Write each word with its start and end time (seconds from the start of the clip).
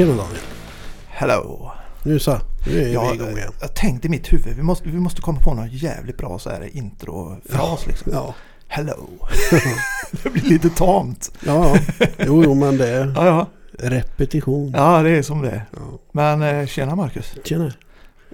Tjena 0.00 0.12
Daniel. 0.16 0.40
Hello! 1.08 1.70
Nu 2.02 2.18
så, 2.18 2.40
nu 2.66 2.82
är 2.82 2.88
Jag, 2.92 3.08
vi 3.08 3.14
igång 3.14 3.36
igen. 3.36 3.52
jag 3.60 3.74
tänkte 3.74 4.06
i 4.06 4.10
mitt 4.10 4.32
huvud, 4.32 4.56
vi 4.56 4.62
måste, 4.62 4.88
vi 4.88 5.00
måste 5.00 5.22
komma 5.22 5.40
på 5.40 5.54
någon 5.54 5.68
jävligt 5.68 6.16
bra 6.16 6.38
så 6.38 6.50
här 6.50 6.76
introfras 6.76 7.86
liksom. 7.86 8.12
Ja, 8.12 8.34
Hello! 8.68 9.08
det 10.22 10.30
blir 10.30 10.42
lite 10.42 10.70
tamt. 10.70 11.30
ja, 11.46 11.76
ja. 11.98 12.06
Jo, 12.18 12.44
jo, 12.44 12.54
men 12.54 12.76
det 12.78 12.88
är 12.88 13.12
Ja, 13.16 13.26
ja. 13.26 13.46
repetition. 13.78 14.72
ja 14.76 15.02
det 15.02 15.10
är 15.10 15.22
som 15.22 15.42
det 15.42 15.50
är. 15.50 15.64
Ja. 15.72 15.98
Men 16.12 16.42
eh, 16.42 16.66
tjena 16.66 16.94
Marcus! 16.94 17.34
Tjena. 17.44 17.72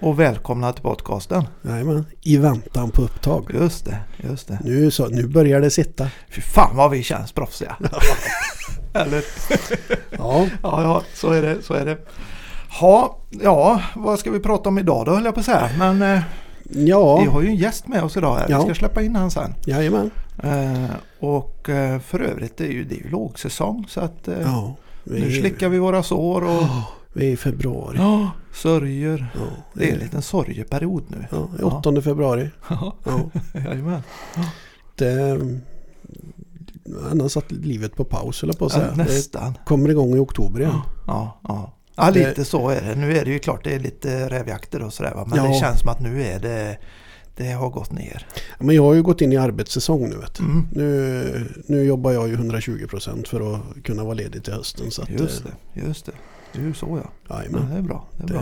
Och 0.01 0.19
välkomna 0.19 0.73
till 0.73 0.83
podcasten. 0.83 1.43
Jajamän, 1.61 2.05
i 2.21 2.37
väntan 2.37 2.91
på 2.91 3.01
upptag. 3.01 3.51
Just 3.53 3.85
det, 3.85 3.97
just 4.17 4.47
det. 4.47 4.59
Nu, 4.63 4.91
så, 4.91 5.07
nu 5.07 5.27
börjar 5.27 5.61
det 5.61 5.69
sitta. 5.69 6.07
Fy 6.29 6.41
fan 6.41 6.75
vad 6.75 6.91
vi 6.91 7.03
känns 7.03 7.31
proffsiga. 7.31 7.75
Eller? 9.01 9.23
Ja, 10.17 10.47
Ja, 10.63 10.83
ja, 10.83 11.01
så 11.13 11.31
är 11.31 11.41
det, 11.41 11.61
så 11.61 11.73
är 11.73 11.85
det. 11.85 11.97
Ha, 12.79 13.17
ja, 13.29 13.81
vad 13.95 14.19
ska 14.19 14.31
vi 14.31 14.39
prata 14.39 14.69
om 14.69 14.77
idag 14.79 15.05
då 15.05 15.11
höll 15.15 15.25
jag 15.25 15.33
på 15.33 15.39
att 15.39 15.45
säga. 15.45 15.69
Men 15.77 16.01
eh, 16.01 16.21
vi 16.63 16.89
ja, 16.89 17.25
har 17.31 17.41
ju 17.41 17.47
en 17.47 17.55
gäst 17.55 17.87
med 17.87 18.03
oss 18.03 18.17
idag 18.17 18.35
här. 18.35 18.45
Ja. 18.49 18.57
Vi 18.59 18.63
ska 18.65 18.75
släppa 18.75 19.01
in 19.01 19.15
han 19.15 19.31
sen. 19.31 19.55
jajamän. 19.65 20.11
Eh, 20.43 20.85
och 21.19 21.69
eh, 21.69 21.99
för 21.99 22.19
övrigt 22.19 22.57
det 22.57 22.63
är 22.65 22.71
ju, 22.71 22.83
det 22.83 22.95
är 22.95 23.03
ju 23.03 23.09
lågsäsong 23.09 23.85
så 23.89 23.99
att 24.01 24.27
eh, 24.27 24.41
Ja, 24.41 24.75
vi, 25.03 25.19
nu 25.21 25.31
slickar 25.31 25.69
vi 25.69 25.79
våra 25.79 26.03
sår 26.03 26.43
och 26.43 26.49
Ja, 26.49 26.83
vi 27.13 27.27
är 27.27 27.31
i 27.31 27.37
februari. 27.37 27.97
ja, 27.97 28.31
sörjer. 28.53 29.27
Ja, 29.35 29.41
Det 29.73 29.89
är 29.89 29.93
en 29.93 29.99
liten 29.99 30.21
sorgeperiod 30.21 31.03
nu. 31.07 31.25
ja, 31.31 31.47
det 31.57 31.61
är 31.63 31.65
8 31.65 32.01
februari. 32.01 32.49
Ja, 32.69 32.93
Ja, 33.03 33.19
jajamän. 33.65 34.01
det... 34.95 35.39
Han 37.09 37.29
satt 37.29 37.51
livet 37.51 37.95
på 37.95 38.03
paus 38.03 38.43
eller 38.43 38.53
på 38.53 38.65
att 38.65 38.73
Ja, 38.73 38.79
säga. 38.79 38.91
Det 38.91 39.03
nästan. 39.03 39.57
kommer 39.65 39.89
igång 39.89 40.15
i 40.15 40.19
oktober 40.19 40.59
igen. 40.59 40.79
Ja, 41.07 41.39
ja. 41.43 41.73
Ja, 41.95 42.09
lite 42.09 42.45
så 42.45 42.69
är 42.69 42.81
det. 42.81 42.95
Nu 42.95 43.17
är 43.17 43.25
det 43.25 43.31
ju 43.31 43.39
klart 43.39 43.63
det 43.63 43.73
är 43.75 43.79
lite 43.79 44.29
rävjakter 44.29 44.81
och 44.83 44.93
sådär? 44.93 45.13
Men 45.27 45.37
Ja. 45.37 45.47
det 45.47 45.53
känns 45.59 45.79
som 45.79 45.89
att 45.89 45.99
nu 45.99 46.23
är 46.23 46.39
det 46.39 46.77
det 47.35 47.51
har 47.51 47.69
gått 47.69 47.91
ner. 47.91 48.27
Men 48.59 48.75
jag 48.75 48.83
har 48.83 48.93
ju 48.93 49.03
gått 49.03 49.21
in 49.21 49.31
i 49.33 49.37
arbetssäsong 49.37 50.09
nu 50.09 50.15
vet 50.17 50.33
du. 50.33 50.43
Mm. 50.43 50.67
Nu, 50.71 51.53
nu 51.67 51.83
jobbar 51.83 52.11
jag 52.11 52.27
ju 52.27 52.35
120% 52.37 53.27
för 53.27 53.53
att 53.55 53.61
kunna 53.83 54.03
vara 54.03 54.13
ledig 54.13 54.43
till 54.43 54.53
hösten. 54.53 54.91
Så 54.91 55.03
Just 55.09 55.45
eh, 55.45 55.51
det, 55.73 55.79
just 55.87 56.05
det. 56.05 56.11
Det 56.53 56.61
ju 56.61 56.73
så 56.73 56.99
ja. 57.03 57.09
ja 57.27 57.37
Jajamän. 57.43 57.69
det 57.71 57.77
är 57.77 57.81
bra. 57.81 58.05
Det 58.17 58.23
är 58.23 58.27
bra. 58.27 58.41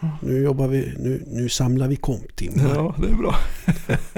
Det, 0.00 0.08
nu 0.26 0.42
jobbar 0.42 0.68
vi, 0.68 0.94
nu, 0.98 1.22
nu 1.26 1.48
samlar 1.48 1.88
vi 1.88 1.96
komptimmar. 1.96 2.74
Ja, 2.74 2.94
det 2.98 3.08
är 3.08 3.14
bra. 3.14 3.34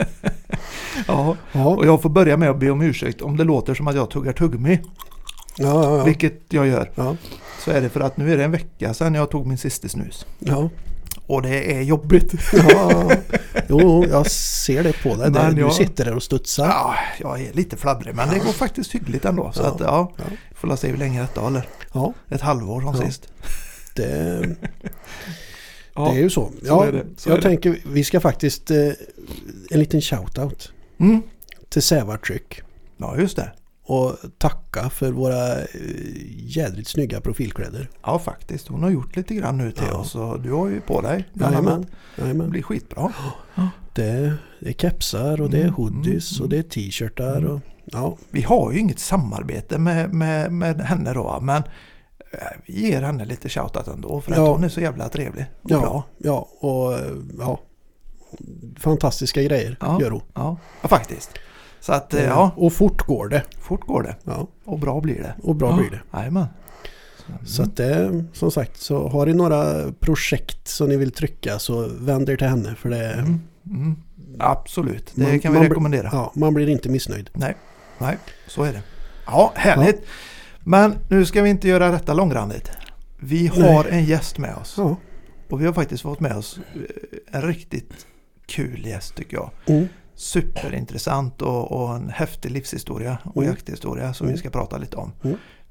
ja, 1.07 1.37
Ja, 1.53 1.67
och 1.67 1.87
jag 1.87 2.03
får 2.03 2.11
börja 2.11 2.37
med 2.37 2.51
att 2.51 2.59
be 2.59 2.71
om 2.71 2.83
ursäkt 2.83 3.23
om 3.23 3.37
det 3.37 3.45
låter 3.45 3.75
som 3.75 3.89
att 3.89 3.95
jag 3.97 4.11
tuggar 4.11 4.33
tuggummi. 4.33 4.81
ja, 5.57 5.85
ja. 5.85 5.99
ja. 5.99 6.05
Vilket 6.05 6.43
jag 6.49 6.67
gör. 6.67 6.91
ja, 6.95 7.17
Så 7.65 7.71
är 7.71 7.81
det 7.81 7.89
för 7.89 8.01
att 8.01 8.17
nu 8.17 8.33
är 8.33 8.37
det 8.37 8.45
en 8.45 8.51
vecka 8.53 8.95
sedan 8.95 9.15
jag 9.15 9.31
tog 9.31 9.47
min 9.47 9.59
sista 9.59 9.89
snus. 9.89 10.27
ja. 10.39 10.71
Och 11.27 11.43
det 11.43 11.75
är 11.77 11.83
jobbigt. 11.83 12.35
ja. 12.53 13.11
Jo, 13.69 14.05
jag 14.11 14.31
ser 14.31 14.83
det 14.83 15.03
på 15.03 15.15
dig. 15.15 15.31
Men 15.31 15.55
Du 15.55 15.61
jag- 15.61 15.73
sitter 15.73 16.05
där 16.05 16.15
och 16.15 16.23
studsar. 16.23 16.67
Ja, 16.67 16.95
jag 17.21 17.41
är 17.41 17.53
lite 17.53 17.77
fladdrig 17.77 18.15
men 18.15 18.29
det 18.31 18.39
går 18.39 18.53
faktiskt 18.53 18.95
hyggligt 18.95 19.25
ändå. 19.25 19.51
Så 19.55 19.63
Ja, 19.63 19.69
att 19.69 19.81
ja, 19.81 20.13
ja. 20.17 20.25
får 20.55 20.77
se 20.77 20.89
hur 20.89 20.97
länge 20.97 21.21
detta 21.21 21.41
håller. 21.41 21.69
Ja, 21.93 22.13
Ett 22.31 22.41
halvår 22.41 22.81
som 22.81 22.97
sist. 22.97 23.29
det, 23.95 24.41
det 25.95 26.03
är 26.03 26.15
ju 26.15 26.31
så. 26.31 26.47
så 26.47 26.53
Ja, 26.67 26.87
det, 26.93 27.05
så 27.17 27.31
jag 27.31 27.43
tänker 27.43 27.79
vi 27.93 28.05
ska 28.05 28.21
faktiskt 28.21 28.71
eh, 28.71 28.77
en 29.71 29.81
liten 29.81 30.01
shout-out 30.01 30.69
Mm. 30.99 31.23
till 31.69 31.83
Sävartryck. 31.83 32.61
ja 32.97 33.17
just 33.17 33.37
det. 33.37 33.53
Och 33.85 34.17
tacka 34.39 34.91
för 34.91 35.13
våra 35.13 35.59
eh, 35.59 35.67
jädrigt 36.37 36.89
snygga 36.89 37.21
profilkläder. 37.21 37.91
Ja 38.05 38.19
faktiskt, 38.19 38.69
hon 38.69 38.83
har 38.83 38.91
gjort 38.91 39.17
lite 39.17 39.35
grann 39.35 39.59
nu 39.59 39.71
till 39.73 39.85
Ja. 39.91 39.99
oss 39.99 40.15
och 40.15 40.41
du 40.41 40.53
har 40.53 40.69
ju 40.69 40.81
på 40.81 41.01
dig. 41.01 41.29
bland 41.35 41.57
annat. 41.57 41.87
Det 42.17 42.35
blir 42.35 42.63
skitbra. 42.63 43.13
Det, 43.95 44.35
det 44.61 44.69
är 44.69 44.73
kepsar 44.73 45.41
och 45.41 45.51
det 45.51 45.59
är 45.59 45.63
Mm, 45.63 45.75
hoodies 45.75 46.33
mm, 46.33 46.43
och 46.45 46.49
det 46.49 46.59
är 46.59 46.63
t-shirtar. 46.63 47.45
Och, 47.45 47.61
ja, 47.85 48.17
Vi 48.31 48.43
har 48.43 48.73
ju 48.73 48.79
inget 48.79 48.99
samarbete 48.99 49.79
med, 49.79 50.15
med, 50.15 50.53
med 50.53 50.81
henne 50.81 51.13
då 51.13 51.39
men 51.43 51.63
eh, 52.33 52.39
vi 52.67 52.81
ger 52.89 53.03
henne 53.03 53.25
lite 53.25 53.49
shoutout 53.49 53.89
ändå 53.89 54.21
för 54.21 54.33
att 54.33 54.39
Ja. 54.39 54.53
hon 54.53 54.65
är 54.65 54.69
så 54.69 54.81
jävla 54.81 55.09
trevlig 55.09 55.45
och 55.63 55.71
ja, 55.71 55.81
bra. 55.81 56.05
ja, 56.19 56.49
och 56.61 56.93
eh, 56.95 57.17
ja, 57.39 57.61
fantastiska 58.79 59.43
grejer 59.43 59.77
Ja. 59.81 59.99
gör 60.01 60.11
hon. 60.11 60.23
Ja, 60.35 60.57
ja 60.83 60.89
faktiskt. 60.89 61.31
Så 61.81 61.93
att 61.93 62.15
eh, 62.15 62.25
ja, 62.25 62.51
Och 62.57 62.73
fort 62.73 63.07
går 63.07 63.29
det. 63.29 63.43
fort 63.61 63.87
går 63.87 64.03
det 64.03 64.17
Ja, 64.25 64.49
och 64.65 64.79
bra 64.79 65.01
blir 65.01 65.15
det. 65.23 65.35
och 65.43 65.57
bra 65.57 65.71
ja. 65.71 65.77
blir 65.77 65.91
det. 65.91 66.19
Jajamän. 66.19 66.47
Så, 67.17 67.47
Så 67.47 67.63
att 67.63 67.77
det, 67.77 68.25
som 68.33 68.51
sagt, 68.51 68.81
så 68.81 69.09
har 69.09 69.27
ni 69.27 69.33
några 69.35 69.93
projekt 70.01 70.69
som 70.69 70.89
ni 70.89 70.97
vill 70.97 71.13
trycka 71.13 71.59
så 71.59 71.89
vänd 72.01 72.29
er 72.31 72.37
till 72.37 72.47
henne 72.49 72.75
för 72.75 72.89
det 72.91 73.13
mm, 73.13 73.41
mm, 73.67 73.97
absolut, 74.39 75.13
det 75.15 75.23
Man- 75.23 75.41
kan 75.41 75.53
vi 75.53 75.59
rekommendera. 75.69 76.09
ja, 76.13 76.33
man 76.35 76.55
blir 76.55 76.69
inte 76.69 76.89
missnöjd. 76.89 77.31
Nej, 77.33 77.57
så 78.47 78.63
är 78.65 78.73
det. 78.73 78.83
Ja, 79.27 79.53
härligt. 79.57 80.03
Men 80.61 80.95
nu 81.11 81.27
ska 81.27 81.43
vi 81.43 81.51
inte 81.51 81.69
göra 81.69 81.91
detta 81.91 82.15
långrandigt. 82.15 82.71
Vi 83.19 83.47
har 83.47 83.85
en 83.85 84.05
gäst 84.05 84.39
med 84.39 84.55
oss. 84.57 84.75
Ja. 84.77 84.97
Och 85.51 85.61
vi 85.61 85.67
har 85.67 85.73
faktiskt 85.73 86.03
fått 86.03 86.21
med 86.21 86.37
oss 86.37 86.59
eh, 86.75 87.37
en 87.37 87.43
riktigt 87.43 88.07
kul 88.49 88.87
gäst 88.87 89.15
tycker 89.17 89.37
jag. 89.37 89.51
Mm. 89.67 89.89
Superintressant 90.15 91.43
och, 91.43 91.73
och 91.73 91.95
en 91.97 92.09
häftig 92.09 92.51
livshistoria 92.51 93.19
och 93.25 93.43
Mm. 93.43 93.55
jakthistoria 93.55 94.15
som 94.15 94.27
vi 94.29 94.37
ska 94.37 94.51
prata 94.51 94.77
lite 94.79 94.97
om. 94.97 95.13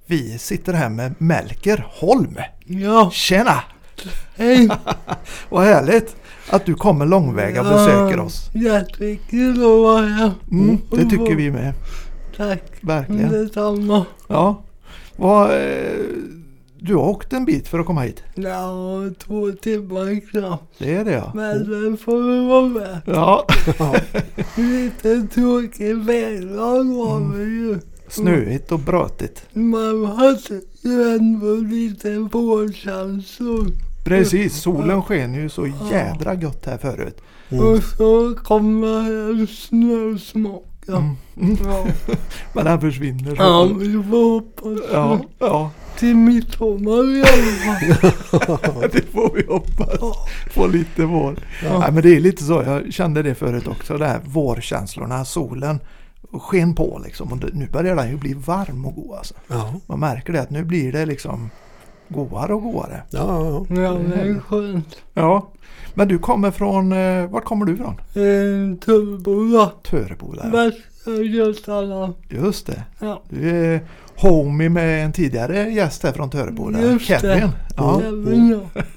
Vi 0.06 0.38
sitter 0.38 0.74
här 0.74 0.90
med 0.90 1.14
Melker 1.18 1.86
Holm. 1.90 2.38
Ja, 2.66 3.10
Tjena! 3.14 3.64
hej! 4.36 4.70
Vad 5.50 5.66
härligt 5.66 6.16
att 6.50 6.66
du 6.66 6.74
kommer 6.76 7.06
långväga 7.06 7.62
och 7.62 7.68
besöker 7.68 8.20
oss. 8.20 8.50
Jättekul 8.54 9.54
att 9.54 9.60
vara 9.82 10.06
här. 10.06 10.32
Mm, 10.52 10.78
det 10.92 11.04
tycker 11.10 11.36
vi 11.36 11.52
med. 11.52 11.74
Tack 12.38 12.64
Verkligen. 12.82 13.32
detsamma. 13.32 14.06
Ja. 14.28 14.64
Vad, 15.16 15.52
eh, 15.52 15.92
du 16.80 16.96
har 16.96 17.04
åkt 17.10 17.34
en 17.34 17.46
bit 17.46 17.68
för 17.68 17.80
att 17.80 17.86
komma 17.86 18.02
hit. 18.02 18.24
Ja, 18.36 18.90
två 19.26 19.52
timmar 19.52 20.30
knappt. 20.32 20.64
Det 20.80 20.94
är 20.96 21.06
det 21.06 21.12
ja. 21.12 21.32
Men 21.36 21.58
det 21.92 21.98
får 21.98 22.22
vi 22.32 22.48
vara 22.48 22.68
med. 22.68 23.02
Ja. 23.06 23.46
Ja. 23.80 23.96
Lite 24.58 25.28
tråkig 25.34 25.96
väglag 25.98 26.86
var 26.98 27.18
Mm. 27.18 27.38
det 27.40 27.44
ju. 27.46 27.80
Snöigt 28.10 28.72
och 28.72 28.80
brötigt. 28.80 29.44
Man 29.54 30.06
hade 30.06 30.62
ju 30.82 31.04
ändå 31.16 31.56
lite 31.56 32.18
vårkänslor. 32.20 33.68
Precis, 34.06 34.62
solen 34.62 35.02
sken 35.04 35.34
ju 35.34 35.50
så 35.50 35.68
jädra 35.92 36.36
gott 36.36 36.66
här 36.66 36.78
förut. 36.78 37.22
Mm. 37.50 37.64
Och 37.68 37.84
så 37.84 38.36
kommer 38.44 39.30
en 39.30 39.48
snösmocka. 39.48 40.68
Mm. 40.96 41.16
Mm. 41.42 41.58
Ja, 41.66 41.86
Men 42.54 42.66
den 42.66 42.82
försvinner. 42.82 43.36
så. 43.36 43.42
ja 43.42 43.64
vi 43.80 43.94
får 43.94 44.34
hoppas 44.34 44.90
ja, 44.92 45.20
ja, 45.40 45.72
till 45.98 46.16
midsommar 46.16 47.16
i 47.16 47.22
alla 47.22 47.78
fall. 47.78 48.90
det 48.92 49.12
får 49.12 49.36
vi 49.36 49.46
hoppas. 49.48 50.18
Få 50.54 50.68
lite 50.68 51.06
vår. 51.06 51.36
Ja. 51.64 51.80
Nej, 51.80 51.92
men 51.92 52.04
det 52.04 52.16
är 52.16 52.20
lite 52.20 52.44
så, 52.44 52.64
jag 52.66 52.94
kände 52.94 53.24
det 53.24 53.36
förut 53.36 53.68
också, 53.68 53.98
det 53.98 54.06
här 54.06 54.20
vårkänslorna, 54.26 55.26
solen 55.26 55.80
sken 56.32 56.76
på 56.76 57.02
liksom. 57.06 57.32
Och 57.32 57.40
nu 57.54 57.68
börjar 57.68 57.96
den 57.96 58.10
ju 58.10 58.18
bli 58.18 58.34
varm 58.34 58.86
och 58.86 58.96
god 58.96 59.18
alltså. 59.18 59.34
Ja. 59.48 59.74
Man 59.88 60.00
märker 60.00 60.34
det 60.34 60.42
att 60.42 60.50
nu 60.50 60.64
blir 60.64 60.92
det 60.92 61.06
liksom 61.06 61.50
godare 62.10 62.54
och 62.54 62.62
godare. 62.62 63.04
Ja, 63.10 63.66
ja, 63.70 63.82
Ja, 63.82 63.92
det 63.94 64.22
är 64.22 64.40
skönt. 64.40 64.98
Ja. 65.14 65.52
Men 65.98 66.08
du 66.08 66.20
kommer 66.20 66.52
från, 66.52 66.92
eh, 66.92 67.30
vart 67.30 67.44
kommer 67.46 67.66
du 67.66 67.74
ifrån? 67.74 67.94
Eh, 68.14 68.80
Tullboda. 68.80 69.72
Töreboda. 69.84 70.42
ja. 70.44 70.50
Västra 70.50 71.14
Götaland. 71.24 72.14
Just 72.30 72.68
det. 72.68 72.84
Ja. 73.00 73.24
Du 73.30 73.50
är 73.50 73.82
homie 74.16 74.70
med 74.70 75.06
en 75.06 75.14
tidigare 75.14 75.70
gäst 75.70 76.04
här 76.04 76.12
från 76.12 76.30
Töreboda. 76.30 76.82
Just 76.82 77.08
det. 77.08 77.20
Kevin. 77.20 77.50
Ja. 77.78 78.02
Jag. 78.04 78.70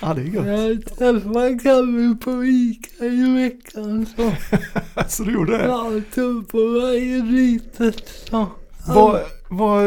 Ja, 0.00 0.14
det 0.14 0.20
är 0.20 0.24
gött. 0.24 0.46
Jag 0.46 0.96
träffade 0.98 1.58
Kalle 1.62 2.16
på 2.24 2.44
Ica 2.44 3.04
i 3.04 3.34
veckan 3.34 4.06
så. 4.16 4.32
Så 5.08 5.22
du 5.24 5.32
gjorde 5.32 5.58
det? 5.58 5.64
Ja, 5.64 5.90
tog 6.14 6.48
på 6.48 6.58
varje 6.58 7.22
litet 7.22 8.08
så. 8.30 8.46
Vad, 8.86 9.20
vad, 9.48 9.84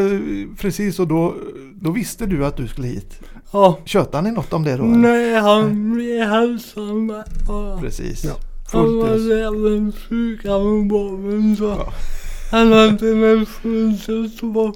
precis, 0.60 1.00
och 1.00 1.08
då, 1.08 1.36
då 1.82 1.92
visste 1.92 2.26
du 2.26 2.46
att 2.46 2.58
du 2.58 2.68
skulle 2.68 2.88
hit. 2.88 3.20
Ja. 3.52 3.78
Tjötade 3.86 4.24
ni 4.24 4.32
något 4.36 4.54
om 4.54 4.64
det 4.64 4.78
då? 4.78 4.84
eller? 4.84 4.96
Nej, 4.98 5.36
han 5.36 5.94
blev 5.94 6.28
hälsad 6.28 7.08
bara. 7.48 7.78
Precis. 7.82 8.24
Ja. 8.26 8.34
Han 8.74 8.98
var 8.98 9.08
även 9.32 9.92
sjuka 10.10 10.48
med 10.60 10.88
barnen 10.90 11.56
så. 11.58 11.64
Ja. 11.64 11.94
Han 12.52 12.72
hade 12.74 13.14
väl 13.14 13.46
fullt 13.46 14.10
upp 14.10 14.76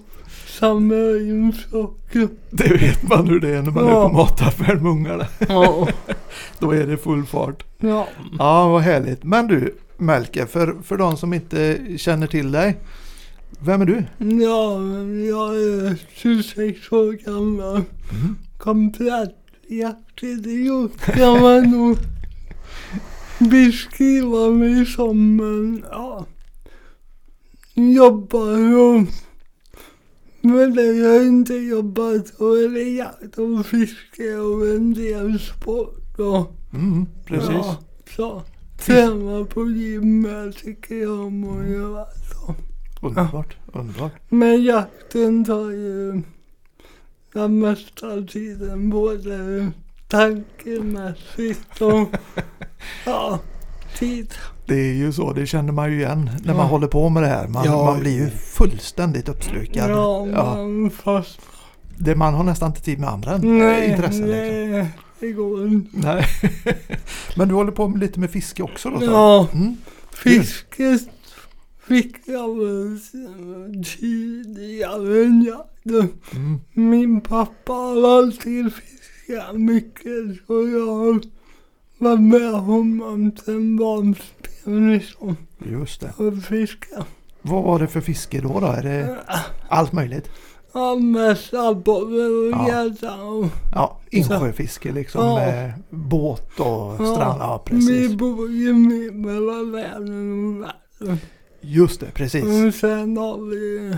samma 0.59 0.95
in 0.95 1.53
socker. 1.71 2.27
Det 2.49 2.67
vet 2.73 3.03
man 3.09 3.27
hur 3.29 3.39
det 3.39 3.49
är 3.49 3.61
när 3.61 3.71
man 3.71 3.85
Ja. 3.87 4.05
är 4.05 4.09
på 4.09 4.13
mataffären 4.13 4.83
med 4.83 4.91
ungarna. 4.91 5.25
Ja. 5.49 5.87
Då 6.59 6.71
är 6.71 6.87
det 6.87 6.97
full 6.97 7.25
fart. 7.25 7.63
Ja. 7.79 8.07
Ja, 8.39 8.67
vad 8.69 8.81
härligt. 8.81 9.23
Men 9.23 9.47
du, 9.47 9.75
Melke, 9.97 10.45
för, 10.45 10.75
för 10.83 10.97
de 10.97 11.17
som 11.17 11.33
inte 11.33 11.77
känner 11.97 12.27
till 12.27 12.51
dig. 12.51 12.77
Vem 13.63 13.81
är 13.81 13.85
du? 13.85 14.03
Ja, 14.43 14.81
jag 15.29 15.55
är 15.55 15.95
26 16.15 16.91
år 16.91 17.13
gammal. 17.13 17.75
Mm. 17.75 18.35
Komplett 18.57 19.35
hjärtidiot 19.67 20.97
kan 21.01 21.41
man 21.41 21.71
nog 21.71 21.97
beskriva 23.39 24.49
mig 24.49 24.85
som. 24.85 25.35
Men 25.35 25.85
ja, 25.91 26.25
jobbar 27.75 28.75
och 28.77 29.01
men 30.43 30.75
jag 30.75 31.09
har 31.09 31.25
inte 31.25 31.53
jobbat 31.53 32.27
så 32.27 32.53
är 32.53 32.69
det 32.69 32.83
jakt 32.89 33.37
och 33.37 33.65
fiske 33.65 34.35
och 34.35 34.67
en 34.67 34.93
del 34.93 35.39
sport. 35.39 36.19
Och, 36.19 36.57
Mm, 36.73 37.05
precis. 37.25 37.49
Ja, 37.49 37.77
så 38.15 38.43
träna 38.79 39.45
på 39.45 39.69
gymmet 39.69 40.57
tycker 40.57 40.95
jag 40.95 41.19
om 41.19 41.59
att 41.59 41.69
göra. 41.69 42.05
Så. 43.01 43.07
Underbart, 43.07 43.57
underbart. 43.73 44.11
Men 44.29 44.63
jakten 44.63 45.45
tar 45.45 45.69
ju 45.69 46.21
den 47.33 47.59
mesta 47.59 48.21
tiden 48.31 48.89
både 48.89 49.67
tankemässigt 50.07 51.81
och 51.81 52.07
ja, 53.05 53.39
tid. 53.99 54.33
Det 54.65 54.75
är 54.75 54.93
ju 54.93 55.11
så, 55.13 55.33
det 55.33 55.45
känner 55.47 55.71
man 55.73 55.91
ju 55.91 55.97
igen 55.99 56.29
när 56.43 56.53
man 56.53 56.63
Ja. 56.65 56.69
håller 56.71 56.87
på 56.87 57.09
med 57.09 57.23
det 57.23 57.29
här. 57.29 57.47
Man, 57.47 57.65
Ja. 57.65 57.85
man 57.85 57.99
blir 57.99 58.11
ju 58.11 58.29
fullständigt 58.29 59.29
uppslukad. 59.29 59.89
Ja, 59.91 60.27
Ja. 60.33 60.55
men 60.55 60.89
fast 60.89 61.39
Det, 61.97 62.15
man 62.15 62.33
har 62.33 62.43
nästan 62.43 62.69
inte 62.69 62.81
tid 62.81 62.99
med 62.99 63.09
andra 63.09 63.31
än- 63.31 63.59
nej, 63.59 63.89
intressen. 63.89 64.21
Liksom. 64.31 64.71
nej, 64.71 64.89
det 65.19 65.31
går 65.31 65.67
inte. 65.67 65.97
Nej. 65.97 66.25
Men 67.35 67.47
du 67.47 67.53
håller 67.55 67.71
på 67.71 67.87
med 67.87 67.99
lite 67.99 68.19
med 68.19 68.31
fiske 68.31 68.63
också 68.63 68.89
då? 68.89 68.99
du? 68.99 69.05
Ja, 69.05 69.47
Mm. 69.53 69.75
fisket 70.11 71.01
fick 71.87 72.27
jag 72.27 72.57
väl 72.59 72.99
tidigare 73.99 75.23
jakten. 75.47 76.09
Mm. 76.35 76.59
Min 76.73 77.21
pappa 77.21 77.73
har 77.73 78.17
alltid 78.17 78.73
fiskat 78.73 79.55
mycket 79.55 80.45
så 80.47 80.67
jag 80.67 80.87
har 80.87 81.21
varit 81.97 82.19
med 82.21 82.51
honom 82.53 83.31
sen 83.45 83.77
barnsben 83.77 84.93
liksom. 84.93 85.35
Just 85.65 86.01
det. 86.01 86.13
Och 86.17 86.43
fiskat. 86.43 87.07
Vad 87.41 87.63
var 87.63 87.79
det 87.79 87.87
för 87.87 88.01
fiske 88.01 88.41
då? 88.41 88.59
då? 88.59 88.65
Är 88.67 88.83
det 88.83 89.17
allt 89.69 89.93
möjligt? 89.93 90.29
Ja, 90.73 90.95
mest 90.95 91.53
abborre 91.53 92.25
och 92.27 92.51
Ja. 92.51 92.67
gädda 92.83 93.17
Ja, 93.73 93.99
insjöfiske 94.11 94.91
liksom 94.91 95.25
Ja. 95.25 95.35
med 95.35 95.73
båt 95.89 96.59
och 96.59 96.95
strand. 96.95 97.41
Ja, 97.41 97.63
Vi 97.65 97.71
precis. 97.75 98.13
bor 98.15 98.49
ju 98.51 98.73
mitt 98.73 99.13
mellan 99.13 99.71
världen 99.71 100.45
och 100.45 100.61
världen. 100.61 101.17
Just 101.61 101.99
det, 101.99 102.11
precis. 102.13 102.43
Och 102.43 102.73
sen 102.73 103.17
har 103.17 103.49
vi 103.49 103.93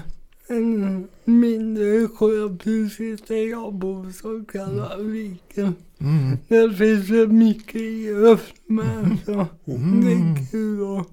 en 0.47 1.07
mindre 1.25 2.07
sjö 2.07 2.57
precis 2.63 3.21
där 3.27 3.49
jag 3.49 3.73
bor 3.73 4.11
som 4.11 4.45
kallas 4.45 4.99
Viken. 4.99 5.75
Mm. 5.99 6.37
Där 6.47 6.69
finns 6.69 7.07
det 7.07 7.27
mycket 7.27 8.15
öst 8.15 8.53
med 8.67 9.17
så 9.25 9.47
det 9.65 9.71
Mm. 9.73 10.07
är 10.07 10.51
kul 10.51 10.97
att 10.99 11.07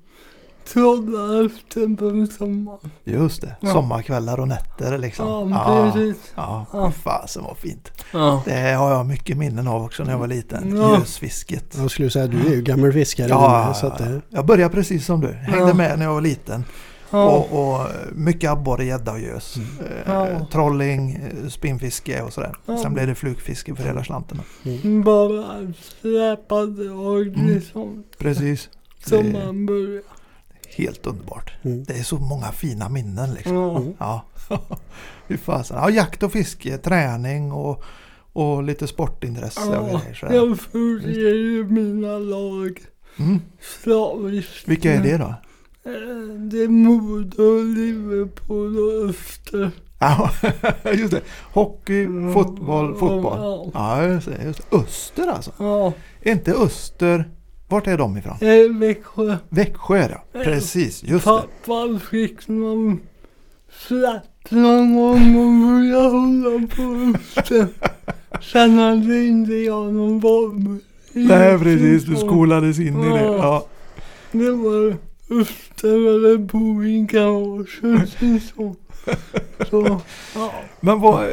trolla 0.72 1.44
efter 1.46 1.96
på 1.96 2.32
sommaren. 2.32 2.90
Just 3.04 3.40
det, 3.42 3.56
Ja. 3.60 3.72
sommarkvällar 3.72 4.40
och 4.40 4.48
nätter 4.48 4.98
liksom. 4.98 5.50
Ja, 5.50 5.90
precis. 5.92 6.16
Ja, 6.34 6.66
Ja. 6.72 6.90
fasen 6.90 7.42
vad 7.44 7.56
fint. 7.56 7.92
Ja. 8.12 8.42
Det 8.44 8.72
har 8.72 8.90
jag 8.90 9.06
mycket 9.06 9.36
minnen 9.36 9.68
av 9.68 9.84
också 9.84 10.04
när 10.04 10.10
jag 10.12 10.18
var 10.18 10.26
liten. 10.26 10.76
Ja. 10.76 10.98
Gösfisket. 10.98 11.74
Jag 11.78 11.90
skulle 11.90 12.10
säga 12.10 12.24
att 12.24 12.30
du 12.30 12.46
är 12.46 12.54
ju 12.56 12.62
gammal 12.62 12.92
fiskare. 12.92 13.28
Ja, 13.28 13.64
nu, 13.68 13.74
så 13.74 13.86
att 13.86 13.98
det, 13.98 14.20
jag 14.28 14.46
började 14.46 14.74
precis 14.74 15.06
som 15.06 15.20
du. 15.20 15.28
Hängde 15.32 15.68
Ja. 15.68 15.74
med 15.74 15.98
när 15.98 16.06
jag 16.06 16.14
var 16.14 16.20
liten. 16.20 16.64
Ja. 17.12 17.28
Och, 17.30 17.70
och 17.74 17.86
mycket 18.12 18.50
abborre, 18.50 18.84
gädda 18.84 19.12
och 19.12 19.20
gös. 19.20 19.56
Mm. 19.56 19.68
Eh, 20.06 20.12
Ja. 20.14 20.46
Trolling, 20.52 21.10
eh, 21.14 21.48
spinnfiske 21.48 22.22
och 22.22 22.32
sådär. 22.32 22.54
Ja. 22.66 22.76
Sen 22.82 22.94
blev 22.94 23.06
det 23.06 23.14
flugfiske 23.14 23.74
för 23.74 23.84
hela 23.84 24.04
slanten. 24.04 24.40
Bara 25.04 25.44
släpade 26.00 26.90
och 26.90 27.20
Mm. 27.22 27.46
liksom 27.46 28.04
Precis. 28.18 28.68
som 29.06 29.32
man 29.32 29.66
börjar. 29.66 30.02
Helt 30.80 31.06
underbart. 31.06 31.52
mm. 31.62 31.84
Det 31.84 31.92
är 31.98 32.02
så 32.02 32.16
många 32.18 32.52
fina 32.52 32.88
minnen 32.88 33.34
liksom. 33.34 33.54
Ja. 33.56 33.76
Mm. 33.78 33.92
Ja, 33.98 34.22
fasen. 35.42 35.76
ja 35.76 35.90
jakt 35.90 36.22
och 36.22 36.32
fiske, 36.32 36.78
träning 36.78 37.52
och, 37.52 37.82
och 38.32 38.62
lite 38.62 38.86
sportintresse 38.86 39.60
och 39.68 39.74
Ja, 39.74 39.98
grejer. 40.00 40.14
sådär. 40.14 40.34
jag 40.34 40.60
följer 40.60 41.34
ju 41.34 41.64
mina 41.64 42.18
lag 42.18 42.80
Mm. 43.18 43.40
slaviskt. 43.82 44.68
Vilka 44.68 44.92
är 44.92 45.02
det 45.02 45.16
då? 45.18 45.34
Eh, 45.90 46.34
Det 46.38 46.62
är 46.62 46.68
Modo, 46.68 47.62
Liverpool 47.62 48.78
och 48.78 49.10
Öster. 49.10 49.70
Ja, 49.98 50.30
just 50.94 51.10
det. 51.10 51.20
Hockey, 51.52 52.06
fotboll, 52.34 52.94
fotboll. 52.94 53.38
Ja. 53.38 53.70
Ja, 53.74 54.06
just 54.06 54.26
det, 54.26 54.44
just 54.44 54.70
det. 54.70 54.76
Öster 54.76 55.26
alltså. 55.26 55.52
Ja, 55.58 55.92
Är 56.22 56.32
inte 56.32 56.52
Öster, 56.54 57.30
vart 57.70 57.86
är 57.86 57.98
de 57.98 58.16
ifrån? 58.16 58.36
eh, 58.40 58.78
Växjö. 58.78 59.36
Växjö 59.48 59.98
det. 60.08 60.20
Ja. 60.32 60.40
Precis, 60.44 61.02
just 61.04 61.24
det. 61.24 61.30
Pappa 61.30 61.98
fick 62.10 62.48
någon 62.48 63.00
slätt 63.86 64.50
någon 64.50 64.96
gång 64.96 65.36
och 65.36 65.68
började 65.68 66.08
hålla 66.08 66.66
på 66.66 67.18
Öster. 67.38 67.66
Sen 68.52 68.78
hade 68.78 69.24
inte 69.26 69.52
jag 69.52 69.94
någon 69.94 70.20
val. 70.20 70.78
Nej, 71.12 71.58
precis. 71.58 72.04
Du 72.04 72.16
skolades 72.16 72.78
in 72.78 73.04
i 73.04 73.08
det. 73.08 73.24
Ja. 73.24 73.66
Det 74.32 74.50
var 74.50 74.96
Öster 75.40 75.88
eller 75.88 76.36
Boinggaraget. 76.38 77.68
Så. 79.70 80.00
ja. 80.34 80.52
Men 80.80 81.00
vad, 81.00 81.26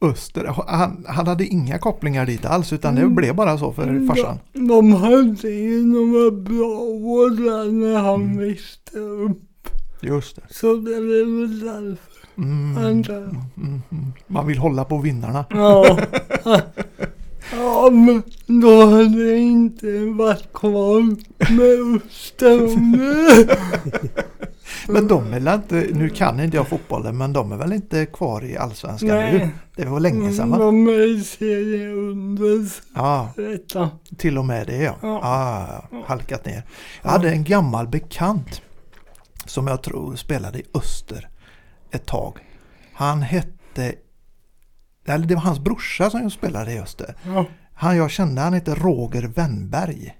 Öster, 0.00 0.44
han, 0.66 1.04
han 1.08 1.26
hade 1.26 1.46
inga 1.46 1.78
kopplingar 1.78 2.26
dit 2.26 2.44
alls 2.44 2.72
utan 2.72 2.94
det 2.94 3.00
Mm. 3.02 3.14
blev 3.14 3.34
bara 3.34 3.58
så 3.58 3.72
för 3.72 4.06
farsan? 4.06 4.38
De, 4.52 4.66
de 4.68 4.92
hade 4.92 5.48
ju 5.50 5.86
några 5.86 6.30
bra 6.30 6.78
år 6.80 7.30
där 7.30 7.72
när 7.72 7.98
han 7.98 8.22
Mm. 8.22 8.38
växte 8.38 8.98
upp. 8.98 9.38
Just 10.00 10.36
det. 10.36 10.42
Så 10.50 10.76
det 10.76 10.94
är 10.94 11.00
väl 11.40 11.60
därför. 11.60 12.12
Mm. 12.38 12.76
Mm, 12.76 13.02
mm, 13.56 13.82
mm. 13.90 14.12
Man 14.26 14.46
vill 14.46 14.58
hålla 14.58 14.84
på 14.84 14.98
vinnarna. 14.98 15.44
Ja. 15.50 15.98
ja, 17.52 17.90
men 17.90 18.22
då 18.62 18.86
hade 18.86 19.24
jag 19.30 19.38
inte 19.38 19.98
varit 20.04 20.52
kvar 20.52 21.00
med 21.56 21.96
Öster 22.02 22.58
det. 23.46 23.56
Men 24.88 25.08
de 25.08 25.26
är 25.32 25.40
väl 25.40 25.54
inte, 25.54 25.86
nu 25.92 26.08
kan 26.08 26.40
inte 26.40 26.56
jag 26.56 26.68
fotbollen, 26.68 27.16
men 27.18 27.32
de 27.32 27.52
är 27.52 27.56
väl 27.56 27.72
inte 27.72 28.06
kvar 28.06 28.44
i 28.44 28.56
Allsvenskan 28.56 29.08
nu? 29.08 29.48
Det 29.76 29.84
var 29.84 30.00
länge 30.00 30.32
sedan 30.32 30.50
va? 30.50 30.58
de 30.58 30.86
är 30.88 31.16
i 31.16 31.24
serien 31.24 31.92
under 31.92 32.72
Ja, 32.94 33.32
detta. 33.36 33.90
till 34.16 34.38
och 34.38 34.44
med 34.44 34.66
det 34.66 34.76
ja. 34.82 34.96
Ja. 35.02 35.20
ja, 35.90 35.98
halkat 36.06 36.46
ner. 36.46 36.62
Jag 37.02 37.10
hade 37.10 37.30
en 37.30 37.44
gammal 37.44 37.88
bekant 37.88 38.62
som 39.46 39.66
jag 39.66 39.82
tror 39.82 40.16
spelade 40.16 40.58
i 40.58 40.62
Öster 40.74 41.28
ett 41.90 42.06
tag. 42.06 42.38
Han 42.92 43.22
hette, 43.22 43.94
eller 45.06 45.26
det 45.26 45.34
var 45.34 45.42
hans 45.42 45.60
brorsa 45.60 46.10
som 46.10 46.30
spelade 46.30 46.72
i 46.72 46.78
Öster. 46.80 47.14
Ja. 47.26 47.44
Han 47.74 47.96
jag 47.96 48.10
kände, 48.10 48.40
han 48.40 48.52
hette 48.52 48.74
Roger 48.74 49.22
Wennberg. 49.22 50.14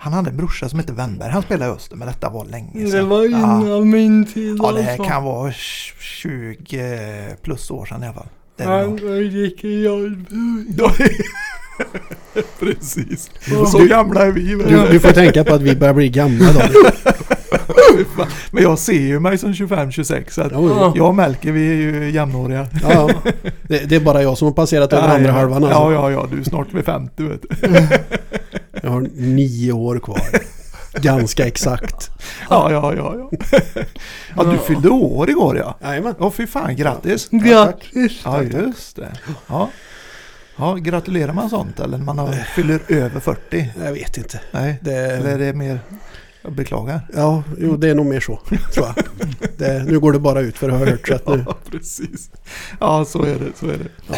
Han 0.00 0.12
hade 0.12 0.30
en 0.30 0.36
brorsa 0.36 0.68
som 0.68 0.78
hette 0.78 0.92
Wennberg. 0.92 1.30
Han 1.30 1.42
spelade 1.42 1.70
i 1.70 1.74
Öster, 1.74 1.96
men 1.96 2.08
detta 2.08 2.30
var 2.30 2.44
länge 2.44 2.72
sedan. 2.72 2.90
Det 2.90 3.02
var 3.02 3.22
ja. 3.22 3.26
innan 3.26 3.90
min 3.90 4.26
tid 4.26 4.58
ja, 4.62 4.72
det 4.72 4.90
alltså. 4.90 5.04
kan 5.04 5.24
vara 5.24 5.52
20 5.52 7.36
plus 7.42 7.70
år 7.70 7.86
sedan 7.86 8.02
i 8.02 8.06
alla 8.06 8.14
fall. 8.14 8.28
Han 8.58 8.96
gick 9.30 9.64
i 9.64 9.84
Jarlby. 9.84 10.74
Ja, 10.78 10.92
Precis. 12.60 13.30
Ja. 13.50 13.66
Så 13.66 13.78
gamla 13.78 14.26
är 14.26 14.32
vi. 14.32 14.54
Du, 14.54 14.88
du 14.90 15.00
får 15.00 15.12
tänka 15.12 15.44
på 15.44 15.54
att 15.54 15.62
vi 15.62 15.76
börjar 15.76 15.94
bli 15.94 16.08
gamla 16.08 16.52
då. 16.52 16.60
Men 18.50 18.62
jag 18.62 18.78
ser 18.78 19.00
ju 19.00 19.20
mig 19.20 19.38
som 19.38 19.52
25-26 19.52 20.30
så. 20.30 20.48
Ja. 20.52 20.92
jag 20.96 21.14
Melker 21.14 21.52
vi 21.52 21.68
är 21.68 21.74
ju 21.74 22.10
jämnåriga. 22.10 22.66
Ja, 22.82 22.92
ja. 22.92 23.32
Det, 23.62 23.78
det 23.78 23.96
är 23.96 24.00
bara 24.00 24.22
jag 24.22 24.38
som 24.38 24.48
har 24.48 24.52
passerat 24.52 24.92
över 24.92 25.08
andra 25.08 25.32
halvan. 25.32 25.64
Alltså. 25.64 25.78
Ja, 25.78 25.92
ja, 25.92 26.10
ja, 26.10 26.26
du 26.30 26.40
är 26.40 26.44
snart 26.44 26.74
vid 26.74 26.84
50 26.84 27.22
vet 27.22 27.42
du. 27.42 27.48
Jag 28.88 28.92
har 28.92 29.08
nio 29.14 29.72
år 29.72 29.98
kvar. 29.98 30.20
Ganska 30.92 31.46
exakt. 31.46 32.10
Ja, 32.50 32.72
ja, 32.72 32.94
ja. 32.94 33.14
Ja, 33.16 33.30
ja 34.36 34.44
du 34.44 34.58
fyllde 34.58 34.88
år 34.88 35.30
igår 35.30 35.58
ja. 35.58 35.78
Jajamän. 35.82 36.14
Åh 36.18 36.30
fy 36.32 36.46
fan, 36.46 36.76
grattis. 36.76 37.28
Grattis. 37.30 38.20
Ja, 38.24 38.42
just 38.42 38.96
det. 38.96 39.12
Ja. 39.46 39.70
Ja, 40.56 40.74
gratulerar 40.74 41.32
man 41.32 41.50
sånt 41.50 41.80
eller 41.80 41.98
när 41.98 42.04
man 42.04 42.18
har, 42.18 42.32
fyller 42.32 42.80
över 42.88 43.20
40? 43.20 43.68
Jag 43.84 43.92
vet 43.92 44.16
inte. 44.16 44.40
Nej, 44.50 44.80
eller 44.82 45.28
är 45.28 45.38
Det, 45.38 45.46
det 45.46 45.52
mer, 45.52 45.80
jag 46.42 46.52
beklagar. 46.52 47.00
ja, 47.14 47.42
jo, 47.58 47.76
det 47.76 47.88
är 47.88 47.94
nog 47.94 48.06
mer 48.06 48.20
så, 48.20 48.36
tror 48.74 48.86
jag. 48.86 48.94
Det, 49.56 49.84
nu 49.84 50.00
går 50.00 50.12
det 50.12 50.18
bara 50.18 50.40
ut 50.40 50.58
för 50.58 50.68
har 50.68 50.78
jag 50.78 50.86
hört. 50.86 51.08
Så 51.08 51.14
att 51.14 51.26
nu, 51.28 51.44
Ja, 51.46 51.56
precis. 51.70 52.30
Ja, 52.80 53.04
så 53.04 53.22
är 53.22 53.34
det. 53.34 53.52
Så 53.60 53.66
är 53.66 53.78
det. 53.78 54.16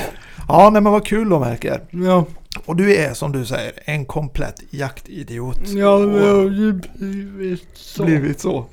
Ja, 0.49 0.71
nej, 0.71 0.83
men 0.83 0.93
vad 0.93 1.07
kul 1.07 1.29
då 1.29 1.39
märker. 1.39 1.81
Ja, 1.91 2.27
Och 2.67 2.77
du 2.77 2.95
är 2.97 3.15
som 3.15 3.33
du 3.33 3.47
säger 3.47 3.73
en 3.85 4.05
komplett 4.05 4.63
jaktidiot. 4.71 5.61
ja 5.69 5.99
det 5.99 6.21
har 6.29 6.43
ju 6.43 6.73
blivit 6.73 7.69
så. 7.75 8.05
blivit 8.05 8.41
så. 8.41 8.67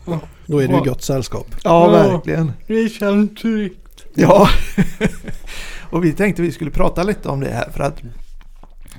då 0.46 0.60
är 0.60 0.68
det 0.68 0.74
ju 0.74 0.84
gott 0.84 1.02
sällskap. 1.04 1.48
Ja, 1.64 1.98
Ja. 1.98 2.12
verkligen. 2.12 2.52
Det 2.68 2.90
känns 2.90 3.40
tryggt. 3.42 4.06
Ja. 4.14 4.50
och 5.90 6.06
vi 6.06 6.14
tänkte 6.14 6.42
vi 6.42 6.52
skulle 6.52 6.72
prata 6.72 7.04
lite 7.04 7.30
om 7.30 7.40
det 7.40 7.50
här 7.50 7.70
för 7.72 7.84
att 7.84 8.02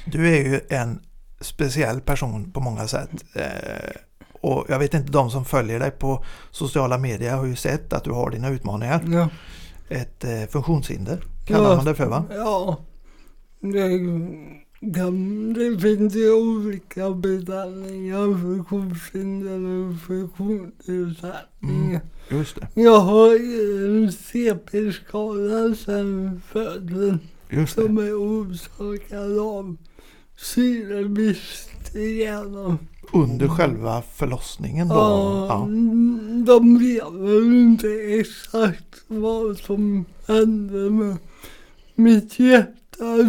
du 0.05 0.29
är 0.37 0.45
ju 0.45 0.61
en 0.69 1.01
speciell 1.41 2.01
person 2.01 2.53
på 2.53 2.61
många 2.61 2.89
sätt. 2.89 3.11
Eh, 3.35 3.91
och 4.41 4.67
jag 4.69 4.79
vet 4.79 4.95
inte, 4.95 5.13
de 5.13 5.31
som 5.31 5.45
följer 5.45 5.81
dig 5.81 5.91
på 5.91 6.25
sociala 6.51 6.99
medier 6.99 7.37
har 7.37 7.45
ju 7.47 7.57
sett 7.57 7.93
att 7.93 8.05
du 8.05 8.11
har 8.11 8.31
dina 8.31 8.49
utmaningar. 8.49 9.03
Ja. 9.07 9.29
Ett 9.89 10.25
eh, 10.25 10.43
funktionshinder 10.51 11.23
kallar 11.47 11.71
Ja. 11.71 11.77
man 11.77 11.85
det 11.85 11.95
för 11.95 12.07
va? 12.07 12.25
Ja. 12.31 12.77
Det, 13.61 13.89
kan, 14.95 15.53
det 15.53 15.79
finns 15.79 16.15
ju 16.15 16.33
olika 16.33 17.11
benämningar 17.11 18.19
för 18.33 18.39
funktionshinder 18.65 19.89
och 19.89 20.01
funktionsnedsättning. 20.01 21.89
Mm. 21.91 22.01
Just 22.31 22.57
det. 22.57 22.69
Jag 22.83 23.01
har 23.01 23.35
en 23.87 24.13
CP-skada 24.13 25.75
sedan 25.75 26.43
födseln 26.53 27.19
som 27.69 27.99
är 27.99 28.15
orsakad 28.15 29.39
av 29.39 29.77
syrebrist 30.37 31.95
i 31.97 32.21
hjärnan. 32.23 32.79
Under 33.13 33.49
själva 33.49 34.03
förlossningen 34.03 34.89
då? 34.89 34.95
Ja, 34.95 35.47
Ja. 35.49 35.67
de 36.47 36.79
vet 36.79 37.13
väl 37.13 37.53
inte 37.55 37.89
exakt 38.21 39.03
vad 39.07 39.59
som 39.59 40.05
hände 40.27 40.91
men 40.91 41.17
mitt 41.95 42.39
hjärta 42.39 42.78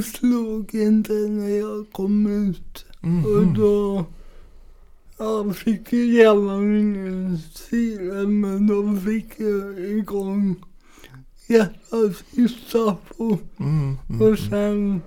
slog 0.03 0.75
inte 0.75 1.13
när 1.13 1.49
jag 1.49 1.91
kom 1.91 2.27
ut. 2.49 2.85
Och 3.01 3.07
Mhm. 3.07 3.53
då 3.53 4.05
jag 5.17 5.55
fick 5.55 5.93
ju 5.93 6.05
hjärnan 6.17 6.77
ingen 6.79 7.37
syre 7.53 8.27
men 8.27 8.67
de 8.67 9.01
fick 9.01 9.39
igång 9.77 10.55
hjärtats 11.47 12.23
station. 12.67 13.37
Mm, 13.59 13.97
mm, 14.09 14.21
Och 14.21 14.27
mm. 14.27 14.37
sen 14.37 15.01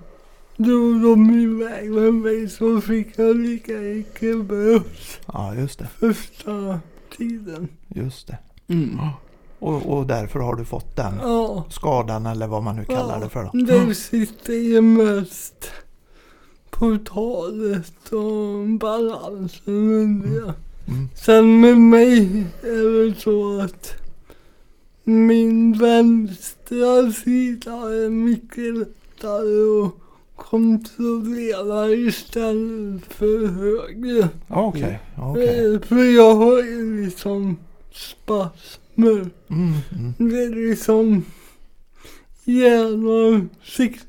drog 0.57 1.01
de 1.01 1.29
iväg 1.39 1.91
med 1.91 2.13
mig 2.13 2.49
så 2.49 2.81
fick 2.81 3.19
jag 3.19 3.35
lika 3.37 3.73
mycket 3.73 4.45
bröst 4.45 5.19
Ja, 5.25 5.55
just 5.55 5.79
det. 5.79 5.87
första 5.99 6.79
tiden. 7.17 7.67
Just 7.87 8.27
det. 8.27 8.37
Och, 9.63 9.97
och 9.97 10.07
därför 10.07 10.39
har 10.39 10.55
du 10.55 10.65
fått 10.65 10.95
den 10.95 11.13
Ja. 11.21 11.63
skadan 11.69 12.25
eller 12.25 12.47
vad 12.47 12.63
man 12.63 12.75
nu 12.75 12.85
kallar 12.85 13.19
det 13.19 13.29
för 13.29 13.43
då. 13.43 13.65
Det 13.87 13.95
sitter 13.95 14.53
ju 14.53 14.81
mest 14.81 15.71
på 16.69 16.97
talet 17.05 18.11
och 18.11 18.67
balansen 18.79 19.73
under 19.93 20.35
jag. 20.35 20.53
Mm. 20.87 21.09
Sen 21.15 21.59
med 21.59 21.77
mig 21.77 22.45
är 22.63 23.09
det 23.09 23.19
så 23.21 23.61
att 23.61 23.93
min 25.03 25.73
vänstra 25.73 27.11
sida 27.23 27.71
är 27.71 28.09
mycket 28.09 28.77
lättare 28.77 29.85
att 29.85 29.93
kontrollera 30.35 31.89
istället 31.89 33.03
för 33.13 33.47
höger. 33.47 34.27
Ja, 34.47 34.65
Okej, 34.65 34.99
okej. 35.17 35.73
Eh, 35.75 35.79
För 35.81 36.15
jag 36.15 36.35
har 36.35 36.57
ju 36.63 37.05
liksom 37.05 37.57
spasmer. 38.93 39.29
Mm, 39.49 39.73
mm. 39.91 40.13
Det 40.17 40.43
är 40.43 40.67
liksom 40.69 41.23
hjärnan 42.45 43.49
skick- 43.63 43.99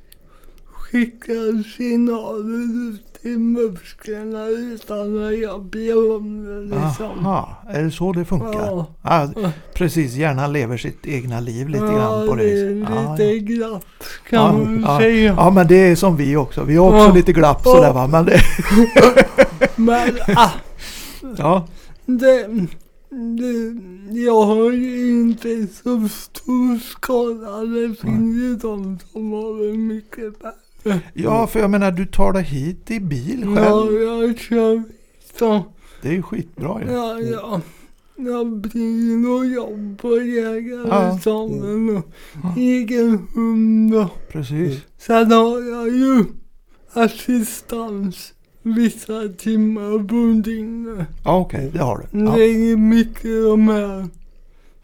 skickar 0.73 1.76
signaler 1.76 2.91
ut 2.91 3.00
till 3.23 3.38
musklerna 3.38 4.47
utan 4.47 5.25
att 5.25 5.38
jag 5.38 5.62
ber 5.64 6.17
om 6.17 6.45
det 6.45 6.61
liksom. 6.61 7.26
Aha, 7.26 7.57
är 7.69 7.83
det 7.83 7.91
så 7.91 8.12
det 8.12 8.25
funkar? 8.25 8.53
Ja. 8.53 8.87
Ja, 9.03 9.29
precis, 9.75 10.14
hjärnan 10.14 10.53
lever 10.53 10.76
sitt 10.76 11.07
egna 11.07 11.41
liv 11.41 11.69
lite 11.69 11.85
grann 11.85 12.26
på 12.29 12.35
det 12.35 12.45
det 12.45 12.61
är. 12.61 12.87
Ja, 12.95 13.12
lite 13.12 13.25
ja. 13.25 13.38
glapp 13.69 13.85
kan 14.29 14.38
Ja, 14.38 14.53
man 14.53 14.81
ja. 14.87 14.99
säga. 15.00 15.35
ja, 15.38 15.50
men 15.50 15.67
det 15.67 15.76
är 15.76 15.97
som 15.97 16.17
vi 16.17 16.37
också. 16.37 16.64
Vi 16.64 16.76
har 16.76 16.87
också 16.87 16.99
Ja. 17.09 17.12
lite 17.14 17.33
glapp 17.33 17.61
Ja. 17.64 17.73
sådär 17.75 17.93
va. 17.93 18.07
Men 18.07 18.25
det, 18.25 18.41
Men 19.76 20.19
ah, 20.37 20.50
ja, 21.38 21.67
det, 22.07 22.67
jag 24.11 24.42
har 24.42 24.73
ju 24.73 25.11
inte 25.11 25.66
så 25.66 26.09
stor 26.09 26.78
skada. 26.78 27.61
Det 27.64 27.94
finns 28.00 28.37
ju 28.37 28.56
de 28.56 28.99
som 29.12 29.33
har 29.33 29.66
det 29.73 29.78
mycket 29.78 30.25
värre. 30.44 31.00
ja, 31.14 31.47
för 31.47 31.61
jag 31.61 31.71
menar 31.71 31.92
du 31.92 32.06
tar 32.06 32.33
dig 32.33 32.42
hit 32.42 32.90
i 32.90 33.00
bil 33.00 33.42
Ja, 33.56 33.56
själv. 33.56 34.02
jag 34.02 34.38
kör 34.38 34.83
så. 35.38 35.64
Det 36.02 36.09
är 36.09 36.12
ju 36.12 36.23
skitbra 36.23 36.83
ju. 36.83 36.92
Ja, 36.92 37.21
ja. 37.21 37.61
Jag 38.16 38.47
blir 38.61 39.16
nog 39.16 39.47
jobb 39.47 39.99
på 40.00 40.09
Ja. 40.16 40.23
jägarexamen 40.23 41.97
och 41.97 42.06
egen 42.56 43.26
hund 43.35 43.94
och 43.94 44.28
Precis. 44.33 44.80
sen 44.99 45.33
har 45.33 45.61
jag 45.71 45.88
ju 45.88 46.25
assistans 46.92 48.34
vissa 48.64 49.28
timmar 49.38 49.99
på 50.09 50.40
dygnet. 50.42 51.06
Ja, 51.25 51.38
okej, 51.40 51.71
det 51.73 51.78
har 51.78 51.99
du. 52.12 52.18
Det 52.18 52.25
Ja. 52.25 52.38
är 52.38 52.76
mycket 52.76 53.23
de 53.44 53.68
här 53.68 54.09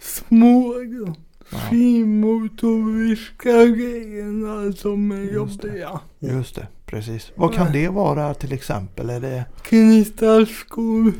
små 0.00 0.74
finmotoriska 1.70 3.66
grejerna 3.66 4.72
som 4.72 5.10
är 5.10 5.16
Just 5.32 5.62
det. 5.62 5.68
jobbiga. 5.68 6.00
Just 6.18 6.54
det, 6.54 6.66
precis. 6.86 7.32
Vad 7.34 7.54
kan 7.54 7.72
det 7.72 7.88
vara 7.88 8.34
till 8.34 8.52
exempel? 8.52 9.10
Är 9.10 9.20
det 9.20 9.44
Knyta 9.62 10.46
skor, 10.46 11.12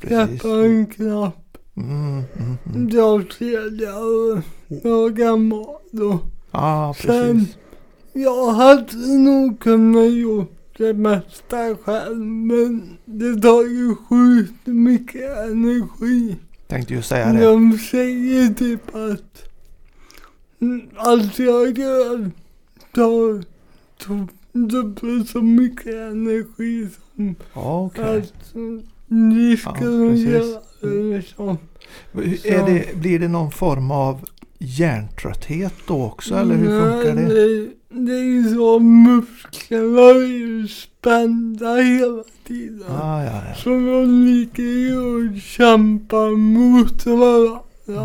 släppa 0.00 0.48
en 0.48 0.86
knapp, 0.86 1.40
Mm, 1.76 2.22
mm, 2.38 2.56
mm. 2.74 2.88
dra 2.90 3.22
kedjor, 3.38 4.42
laga 4.84 5.36
mat 5.36 5.92
och 5.92 6.20
Ja, 6.50 6.94
Sen- 6.98 7.36
precis. 7.38 7.56
Jag 8.12 8.52
hade 8.52 9.18
nog 9.18 9.60
kunnat 9.60 10.12
gjort 10.12 10.53
det 10.78 10.94
mesta 10.94 11.76
själv 11.76 12.20
men 12.20 12.96
det 13.04 13.40
tar 13.42 13.62
ju 13.62 13.94
sjukt 13.94 14.66
mycket 14.66 15.36
energi. 15.38 16.36
Tänkte 16.66 16.94
ju 16.94 17.02
säga 17.02 17.32
det. 17.32 17.40
De 17.44 17.78
säger 17.78 18.54
typ 18.54 18.94
att 18.94 19.50
allt 20.96 21.38
jag 21.38 21.78
gör 21.78 22.30
tar 22.94 23.44
dubbelt 24.52 25.28
så 25.28 25.42
mycket 25.42 25.94
energi 25.94 26.88
som 27.16 27.34
Ja, 27.54 27.80
okej. 27.86 28.18
att 28.18 28.54
ni 29.06 29.58
Ja, 29.64 29.74
skulle 29.74 30.08
precis. 30.10 30.26
göra 30.28 31.16
liksom. 31.16 31.58
Är 32.44 32.66
det, 32.66 32.96
blir 33.00 33.18
det 33.18 33.28
någon 33.28 33.50
form 33.50 33.90
av 33.90 34.24
hjärntrötthet 34.58 35.74
då 35.86 36.04
också 36.04 36.34
eller 36.34 36.54
hur 36.54 36.66
funkar 36.80 37.14
det? 37.14 37.68
Det? 37.94 38.12
Är 38.12 38.22
ju 38.24 38.54
så 38.54 38.78
musklerna 38.78 40.00
är 40.00 40.26
ju 40.28 40.68
spända 40.68 41.76
hela 41.76 42.24
tiden. 42.46 42.84
Ah, 42.90 43.22
ja, 43.24 43.42
ja. 43.48 43.54
Så 43.54 43.68
de 43.70 44.24
ligger 44.26 44.64
ju 44.64 44.98
och 44.98 45.40
kämpar 45.40 46.36
mot 46.36 47.06
varandra. 47.06 47.60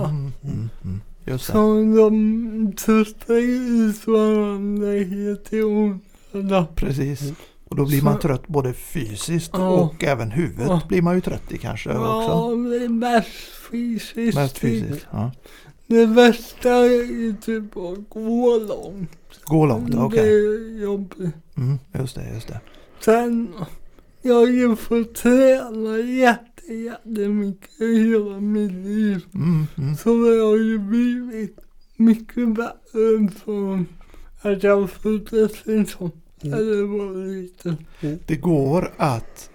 Mm, 0.09 0.31
mm, 0.43 0.69
mm. 0.83 1.01
Just 1.25 1.47
det. 1.47 1.53
Så 1.53 1.73
de 1.75 2.73
tröttar 2.77 3.33
ut 3.35 4.07
varandra 4.07 4.87
helt 4.91 5.53
i 5.53 5.61
onödan. 5.63 6.65
Precis. 6.75 7.33
Och 7.69 7.75
då 7.75 7.85
blir 7.85 8.01
man 8.01 8.13
Så- 8.13 8.19
trött 8.21 8.47
både 8.47 8.73
fysiskt 8.73 9.51
Ja. 9.53 9.69
och 9.69 10.03
även 10.03 10.31
huvudet 10.31 10.67
Ja. 10.67 10.81
blir 10.87 11.01
man 11.01 11.15
ju 11.15 11.21
trött 11.21 11.51
i 11.51 11.57
kanske 11.57 11.89
också. 11.89 12.01
Ja, 12.01 12.51
det 12.79 12.85
är 12.85 12.89
mest 12.89 13.27
fysiskt. 13.71 14.35
Mest 14.37 14.57
fysiskt. 14.57 15.07
Ja. 15.11 15.31
Det 15.89 16.05
värsta 16.05 16.69
är 16.69 17.41
typ 17.41 17.77
att 17.77 18.09
gå 18.09 18.57
långt. 18.57 19.39
Gå 19.45 19.65
långt, 19.65 19.95
okej. 19.95 20.19
Det 20.19 20.29
är 20.29 20.83
jobbigt. 20.83 21.35
Mm, 21.57 21.79
just 21.93 22.15
det, 22.15 22.33
just 22.33 22.47
det. 22.47 22.59
Sen, 22.99 23.53
jag 24.21 24.35
har 24.35 24.47
ju 24.47 24.75
fått 24.75 25.15
träna 25.15 25.97
jätte, 25.97 26.73
jättemycket 26.73 27.81
i 27.81 28.09
hela 28.09 28.39
mitt 28.39 28.71
liv. 28.71 29.25
Mm, 29.33 29.67
mm. 29.77 29.95
Så 29.95 30.09
det 30.09 30.41
har 30.41 30.57
ju 30.57 30.79
blivit 30.79 31.59
mycket 31.95 32.55
bättre 32.55 33.29
från 33.43 33.85
att 34.41 34.63
jag 34.63 34.89
föddes 34.89 35.65
liksom. 35.65 36.11
Mm. 36.43 36.59
Eller 36.59 36.83
var 36.83 37.25
liten. 37.25 37.85
Det 38.27 38.35
går 38.35 38.93
att, 38.97 39.49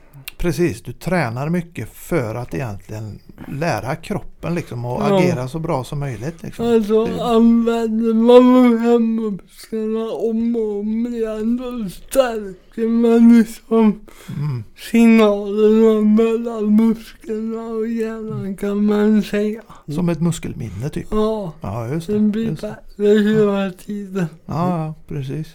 precis, 0.45 0.83
du 0.83 0.93
tränar 0.93 1.49
mycket 1.49 1.89
för 1.95 2.35
att 2.35 2.55
egentligen 2.55 3.19
lära 3.49 3.97
kroppen 3.97 4.55
liksom 4.55 4.85
och 4.85 5.03
Ja. 5.03 5.19
agera 5.19 5.49
så 5.49 5.59
bra 5.59 5.85
som 5.85 5.99
möjligt. 6.01 6.43
Liksom. 6.43 6.67
Alltså 6.67 7.05
Det- 7.07 7.25
använder 7.25 8.15
man 8.15 8.71
de 8.71 8.79
här 8.79 8.99
musklerna 8.99 10.05
om 10.13 10.57
och 10.57 10.81
om 10.81 11.07
igen 11.07 11.57
då 11.57 11.89
stärker 11.91 12.89
man 12.89 13.39
liksom 13.39 14.01
Mm. 14.39 14.65
signalerna 14.91 16.01
mellan 16.23 16.77
musklerna 16.77 17.63
och 17.63 17.89
hjärnan 17.89 18.57
kan 18.57 18.87
man 18.87 19.23
säga. 19.23 19.63
Som 19.89 20.09
ett 20.09 20.21
muskelminne 20.21 20.89
typ. 20.89 21.07
Ja, 21.11 21.53
Ja, 21.61 21.89
just 21.89 22.07
det. 22.07 22.13
det 22.13 22.19
blir 22.21 22.47
Just 22.51 22.63
bättre 22.63 23.07
hela 23.07 23.71
tiden. 23.71 24.27
Ja, 24.47 24.79
ja, 24.87 24.95
precis. 25.09 25.47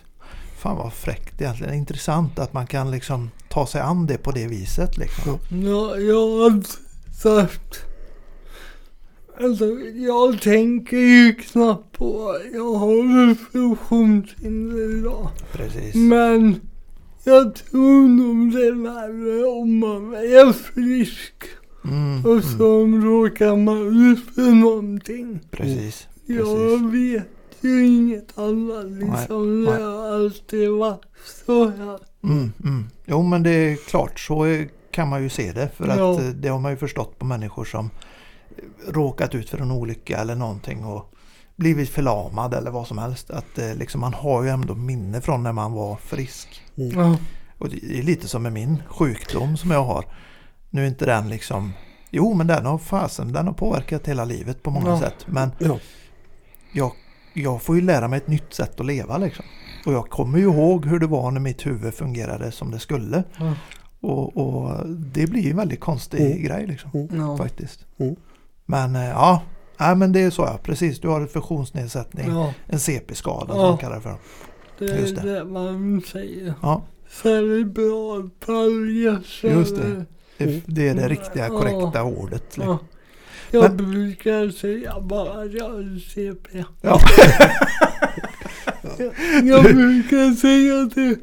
Fan 0.59 0.77
vad 0.77 0.93
fräckt 0.93 1.41
egentligen. 1.41 1.73
Intressant 1.73 2.39
att 2.39 2.53
man 2.53 2.67
kan 2.67 2.91
liksom 2.91 3.31
ta 3.49 3.67
sig 3.67 3.81
an 3.81 4.05
det 4.05 4.17
på 4.17 4.31
det 4.31 4.47
viset. 4.47 4.97
Liksom. 4.97 5.37
Ja, 5.49 5.97
jag 5.97 6.63
sagt 7.21 7.85
Alltså 9.39 9.65
jag 9.95 10.41
tänker 10.41 10.97
ju 10.97 11.33
knappt 11.33 11.97
på 11.97 12.29
att 12.29 12.53
jag 12.53 12.73
har 12.73 13.31
ett 13.31 13.51
funktionshinder 13.51 14.97
idag. 14.99 15.29
Precis. 15.51 15.95
Men 15.95 16.61
jag 17.23 17.55
tror 17.55 18.07
nog 18.07 18.51
det 18.53 18.67
är 18.67 18.83
värre 18.83 19.45
om 19.47 19.79
man 19.79 20.13
är 20.13 20.53
frisk 20.53 21.33
Mm, 21.83 22.25
och 22.25 22.31
mm, 22.31 22.41
så 22.41 22.85
råkar 22.85 23.55
man 23.55 24.11
ut 24.11 24.35
för 24.35 24.51
någonting. 24.55 25.39
precis. 25.51 26.07
Jag 26.25 26.91
vet 26.91 27.23
ju 27.67 27.85
inget 27.87 28.37
annat 28.37 28.85
liksom. 28.85 29.63
nej. 29.65 29.73
Det 29.77 29.83
har 29.83 30.13
alltid 30.15 30.69
varit 30.69 31.01
så 31.45 31.69
här. 31.69 31.99
Mm, 32.23 32.51
mm. 32.63 32.89
Jo 33.05 33.23
men 33.23 33.43
det 33.43 33.49
är 33.49 33.75
klart, 33.75 34.19
så 34.19 34.63
kan 34.91 35.07
man 35.07 35.23
ju 35.23 35.29
se 35.29 35.51
det. 35.51 35.69
För 35.75 35.87
Ja. 35.87 36.13
att 36.13 36.19
eh, 36.19 36.25
det 36.27 36.47
har 36.49 36.59
man 36.59 36.71
ju 36.71 36.77
förstått 36.77 37.19
på 37.19 37.25
människor 37.25 37.65
som 37.65 37.89
eh, 38.57 38.91
råkat 38.91 39.35
ut 39.35 39.49
för 39.49 39.57
en 39.57 39.71
olycka 39.71 40.17
eller 40.17 40.35
någonting 40.35 40.85
och 40.85 41.13
blivit 41.55 41.89
förlamad 41.89 42.53
eller 42.53 42.71
vad 42.71 42.87
som 42.87 42.97
helst. 42.97 43.29
Att 43.29 43.57
eh, 43.57 43.75
liksom, 43.75 44.01
man 44.01 44.13
har 44.13 44.43
ju 44.43 44.49
ändå 44.49 44.75
minne 44.75 45.21
från 45.21 45.43
när 45.43 45.53
man 45.53 45.71
var 45.73 45.95
frisk. 45.95 46.63
Ja. 46.75 47.17
Och 47.57 47.69
det 47.69 47.99
är 47.99 48.03
lite 48.03 48.27
som 48.27 48.43
med 48.43 48.53
min 48.53 48.83
sjukdom 48.87 49.57
som 49.57 49.71
jag 49.71 49.83
har. 49.83 50.05
Nu 50.69 50.83
är 50.83 50.87
inte 50.87 51.05
den 51.05 51.29
liksom 51.29 51.71
Jo 52.11 52.33
men 52.33 52.47
den 52.47 52.65
har 52.65 52.77
fasen, 52.77 53.33
den 53.33 53.47
har 53.47 53.53
påverkat 53.53 54.07
hela 54.07 54.25
livet 54.25 54.63
på 54.63 54.71
många 54.71 54.89
Ja. 54.89 54.99
sätt. 54.99 55.15
Men 55.27 55.51
Ja. 55.59 55.79
jag, 56.73 56.91
jag 57.33 57.61
får 57.61 57.75
ju 57.75 57.81
lära 57.81 58.07
mig 58.07 58.17
ett 58.17 58.27
nytt 58.27 58.53
sätt 58.53 58.79
att 58.79 58.85
leva 58.85 59.17
liksom. 59.17 59.45
Och 59.85 59.93
jag 59.93 60.09
kommer 60.09 60.37
ju 60.37 60.43
ihåg 60.43 60.85
hur 60.85 60.99
det 60.99 61.07
var 61.07 61.31
när 61.31 61.39
mitt 61.39 61.65
huvud 61.65 61.93
fungerade 61.93 62.51
som 62.51 62.71
det 62.71 62.79
skulle. 62.79 63.23
Ja. 63.39 63.53
Och, 64.01 64.37
och 64.37 64.89
det 64.89 65.27
blir 65.27 65.41
ju 65.41 65.49
en 65.51 65.57
väldigt 65.57 65.79
konstig 65.79 66.19
Mm. 66.25 66.43
grej 66.43 66.67
liksom. 66.67 67.07
Ja. 67.11 67.37
Faktiskt. 67.37 67.85
Mm. 67.99 68.15
Men 68.65 68.95
eh, 68.95 69.05
ja, 69.09 69.41
Nej, 69.81 69.95
men 69.95 70.11
det 70.11 70.19
är 70.21 70.29
så 70.29 70.41
ja. 70.41 70.59
Precis, 70.63 70.99
du 70.99 71.07
har 71.07 71.21
en 71.21 71.27
funktionsnedsättning. 71.27 72.29
Ja, 72.29 72.53
En 72.67 72.79
CP-skada 72.79 73.53
som 73.53 73.61
Ja. 73.61 73.69
man 73.69 73.77
kallar 73.77 73.95
det 73.95 74.01
för. 74.01 74.15
det 74.79 74.85
Just 74.99 75.17
är 75.17 75.25
det. 75.25 75.33
det 75.33 75.45
man 75.45 76.01
säger. 76.11 76.53
Ja, 76.61 76.81
Cerebral 77.09 78.29
paljas. 78.45 79.43
Just 79.43 79.75
det. 79.75 80.05
det, 80.37 80.43
Mm. 80.45 80.61
det 80.65 80.87
är 80.89 80.95
det 80.95 81.07
riktiga 81.07 81.43
Ja. 81.47 81.59
korrekta 81.59 82.03
ordet. 82.03 82.57
Liksom. 82.57 82.77
Ja. 83.51 83.59
Jag 83.63 83.75
Men- 83.75 83.91
brukar 83.91 84.49
säga 84.49 84.99
bara 85.01 85.41
att 85.43 85.53
jag 85.53 85.71
är 85.79 85.99
CP. 86.09 86.63
Ja. 86.81 86.99
Jag 89.43 89.63
brukar 89.63 90.35
säga 90.35 90.81
att 90.81 90.95
det 90.95 91.15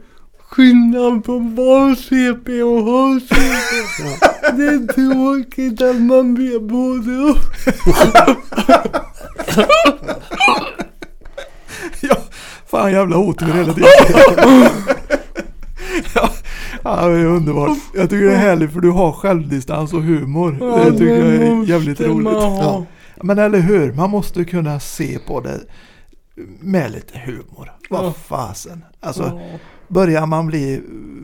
skillnad 0.48 1.24
på 1.24 1.38
vara 1.38 1.96
CP 1.96 2.62
och 2.62 2.82
ha 2.82 3.20
CP. 3.20 3.36
Det 4.56 4.64
är 4.64 4.92
tråkigt 4.92 5.82
att 5.82 6.00
man 6.02 6.34
blir 6.34 6.58
både 6.60 7.16
och. 7.30 7.38
ja, 12.00 12.16
fan 12.70 12.92
jävla 12.92 13.16
otur 13.16 13.46
hela 13.46 13.72
tiden. 13.74 13.88
ja, 16.14 16.30
ja, 16.86 17.08
det 17.08 17.18
är 17.20 17.24
underbart. 17.26 17.78
Jag 17.94 18.10
tycker 18.10 18.24
det 18.26 18.32
är 18.32 18.36
härligt 18.38 18.72
för 18.72 18.80
du 18.80 18.90
har 18.90 19.12
självdistans 19.12 19.92
och 19.92 20.02
humor. 20.02 20.56
Ja, 20.60 20.84
det 20.84 20.92
tycker 20.92 21.24
jag 21.24 21.34
är 21.34 21.64
jävligt 21.64 22.00
roligt. 22.00 22.32
Ja. 22.32 22.84
Men 23.22 23.38
eller 23.38 23.58
hur, 23.60 23.92
man 23.92 24.10
måste 24.10 24.44
kunna 24.44 24.80
se 24.80 25.18
på 25.26 25.40
det 25.40 25.60
med 26.60 26.90
lite 26.92 27.18
humor. 27.18 27.72
Vad 27.90 28.04
Ja. 28.04 28.12
fasen. 28.12 28.84
Alltså 29.00 29.22
Ja. 29.22 29.58
börjar 29.88 30.26
man 30.26 30.46
bli 30.46 30.80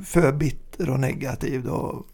för 0.06 0.32
bitter 0.32 0.90
och 0.90 1.00
negativ 1.00 1.64
då, 1.64 2.04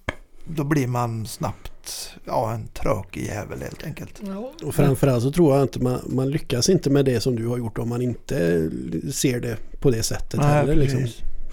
då 0.44 0.64
blir 0.64 0.86
man 0.86 1.26
snabbt 1.26 2.10
ja, 2.24 2.52
en 2.52 2.66
tråkig 2.68 3.24
jävel 3.26 3.62
helt 3.62 3.84
enkelt. 3.84 4.20
Och 4.64 4.74
framförallt 4.74 5.22
så 5.22 5.30
tror 5.32 5.54
jag 5.54 5.64
inte 5.64 5.82
man, 5.82 6.00
man 6.06 6.30
lyckas 6.30 6.68
inte 6.68 6.90
med 6.90 7.04
det 7.04 7.20
som 7.20 7.36
du 7.36 7.46
har 7.46 7.58
gjort 7.58 7.78
om 7.78 7.88
man 7.88 8.02
inte 8.02 8.70
ser 9.12 9.40
det 9.40 9.56
på 9.80 9.90
det 9.90 10.02
sättet 10.02 10.40
heller. 10.44 10.74
Liksom. 10.74 11.06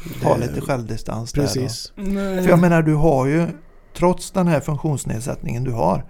Precis. 0.07 0.21
Ta 0.23 0.37
lite 0.37 0.61
självdistans 0.61 1.33
där. 1.33 1.41
då. 1.41 1.47
Precis. 1.47 1.93
För 1.95 2.49
jag 2.49 2.59
menar 2.59 2.81
du 2.81 2.93
har 2.93 3.25
ju, 3.25 3.47
trots 3.93 4.31
den 4.31 4.47
här 4.47 4.59
funktionsnedsättningen 4.59 5.63
du 5.63 5.71
har, 5.71 6.05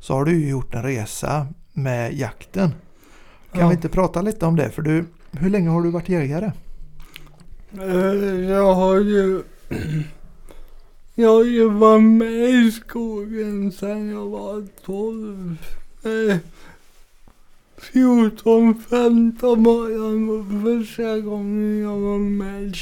så 0.00 0.14
har 0.14 0.24
du 0.24 0.32
ju 0.40 0.48
gjort 0.48 0.74
en 0.74 0.82
resa 0.82 1.46
med 1.72 2.12
jakten. 2.14 2.74
Kan 3.52 3.60
Ja. 3.60 3.68
vi 3.68 3.74
inte 3.74 3.88
prata 3.88 4.22
lite 4.22 4.46
om 4.46 4.56
det? 4.56 4.70
För 4.70 4.82
du, 4.82 5.04
hur 5.32 5.50
länge 5.50 5.68
har 5.70 5.82
du 5.82 5.90
varit 5.90 6.08
jägare? 6.08 6.52
Eh, 7.80 7.84
Jag 8.50 8.74
har 8.74 8.94
ju... 9.00 9.42
Jag 11.14 11.28
har 11.34 11.44
ju 11.44 11.68
varit 11.70 12.02
med 12.02 12.50
i 12.50 12.70
skogen 12.72 13.72
sedan 13.72 14.08
jag 14.08 14.26
var 14.26 14.66
12. 14.84 15.56
Eh, 17.76 17.82
14, 17.82 18.74
15 18.90 19.62
var 19.62 19.90
jag 19.90 20.46
första 20.64 21.18
gången 21.20 21.78
jag 21.78 21.98
var 21.98 22.18
med 22.18 22.76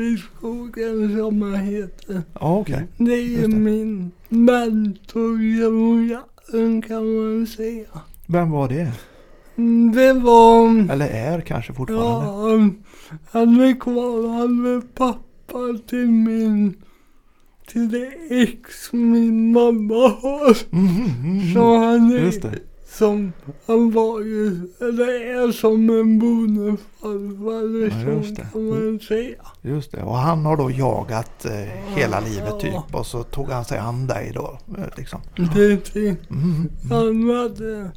i 0.00 0.16
skogen 0.18 1.16
som 1.18 1.42
han 1.42 1.54
heter. 1.54 2.22
Ja, 2.40 2.58
okej. 2.58 2.86
Det 2.96 3.12
är 3.14 3.42
det. 3.42 3.48
min 3.48 4.10
mentor 4.28 5.38
kan 6.82 7.16
man 7.16 7.46
säga. 7.46 7.86
Vem 8.26 8.50
var 8.50 8.68
det? 8.68 8.92
Mm, 9.56 9.92
Det 9.92 10.12
var... 10.12 10.92
Eller 10.92 11.06
är 11.08 11.40
kanske 11.40 11.72
fortfarande? 11.72 12.26
Ja, 12.26 12.70
han 13.30 13.60
är 13.60 13.80
kvar. 13.80 14.28
Han 14.28 14.66
är 14.66 14.80
pappa 14.80 15.78
till 15.88 16.08
min... 16.08 16.74
Till 17.66 17.90
det 17.90 18.12
ex 18.30 18.92
min 18.92 19.52
mamma 19.52 20.08
har. 20.08 20.56
Mm, 20.72 20.86
mm, 20.86 21.10
mm. 21.24 21.54
Så 21.54 21.76
han 21.76 22.12
är 22.12 22.18
Just 22.18 22.42
det. 22.42 22.58
Som... 22.98 23.32
Han 23.66 23.90
var 23.90 24.20
ju... 24.20 24.68
Eller 24.80 25.08
är 25.46 25.52
som 25.52 25.90
en 25.90 26.18
bonusfarfar. 26.18 27.84
Ja, 27.88 28.04
så 28.04 28.10
just 28.10 28.36
det. 28.36 28.46
kan 28.52 28.68
man 28.68 29.00
säga. 29.00 29.36
Just 29.62 29.92
det. 29.92 30.02
Och 30.02 30.16
han 30.16 30.44
har 30.46 30.56
då 30.56 30.70
jagat 30.70 31.44
eh, 31.44 31.96
hela 31.96 32.20
livet 32.20 32.48
Ja. 32.48 32.58
typ 32.60 32.94
och 32.94 33.06
så 33.06 33.22
tog 33.22 33.48
han 33.48 33.64
sig 33.64 33.78
an 33.78 34.06
dig 34.06 34.32
då. 34.34 34.58
eh, 34.78 34.84
Liksom. 34.96 35.20
Det 35.54 35.64
är 35.64 35.76
till... 35.76 36.14
Mm, 36.30 36.54
mm. 36.54 36.68
Han 36.90 37.36
hade... 37.36 37.90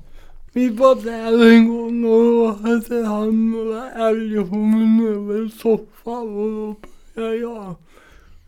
Vi 0.54 0.70
var 0.70 0.96
där 0.96 1.50
en 1.52 1.68
gång 1.68 2.06
och 2.06 2.24
då 2.24 2.48
hade 2.48 3.06
han 3.08 3.52
några 3.52 3.92
älghorn 3.92 5.08
över 5.08 5.48
soffan 5.50 6.36
och 6.38 6.50
då 6.52 6.76
började 7.16 7.36
jag 7.38 7.76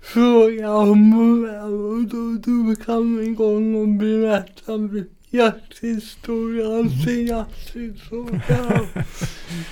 fråga 0.02 0.74
om 0.74 1.12
det 1.48 1.62
och 1.62 2.04
då 2.04 2.42
drog 2.42 2.78
han 2.88 3.20
igång 3.24 3.76
och 3.76 3.88
berättade 3.88 5.04
jakthistorien 5.30 6.90
till 7.06 7.28
jakthistorien. 7.28 8.88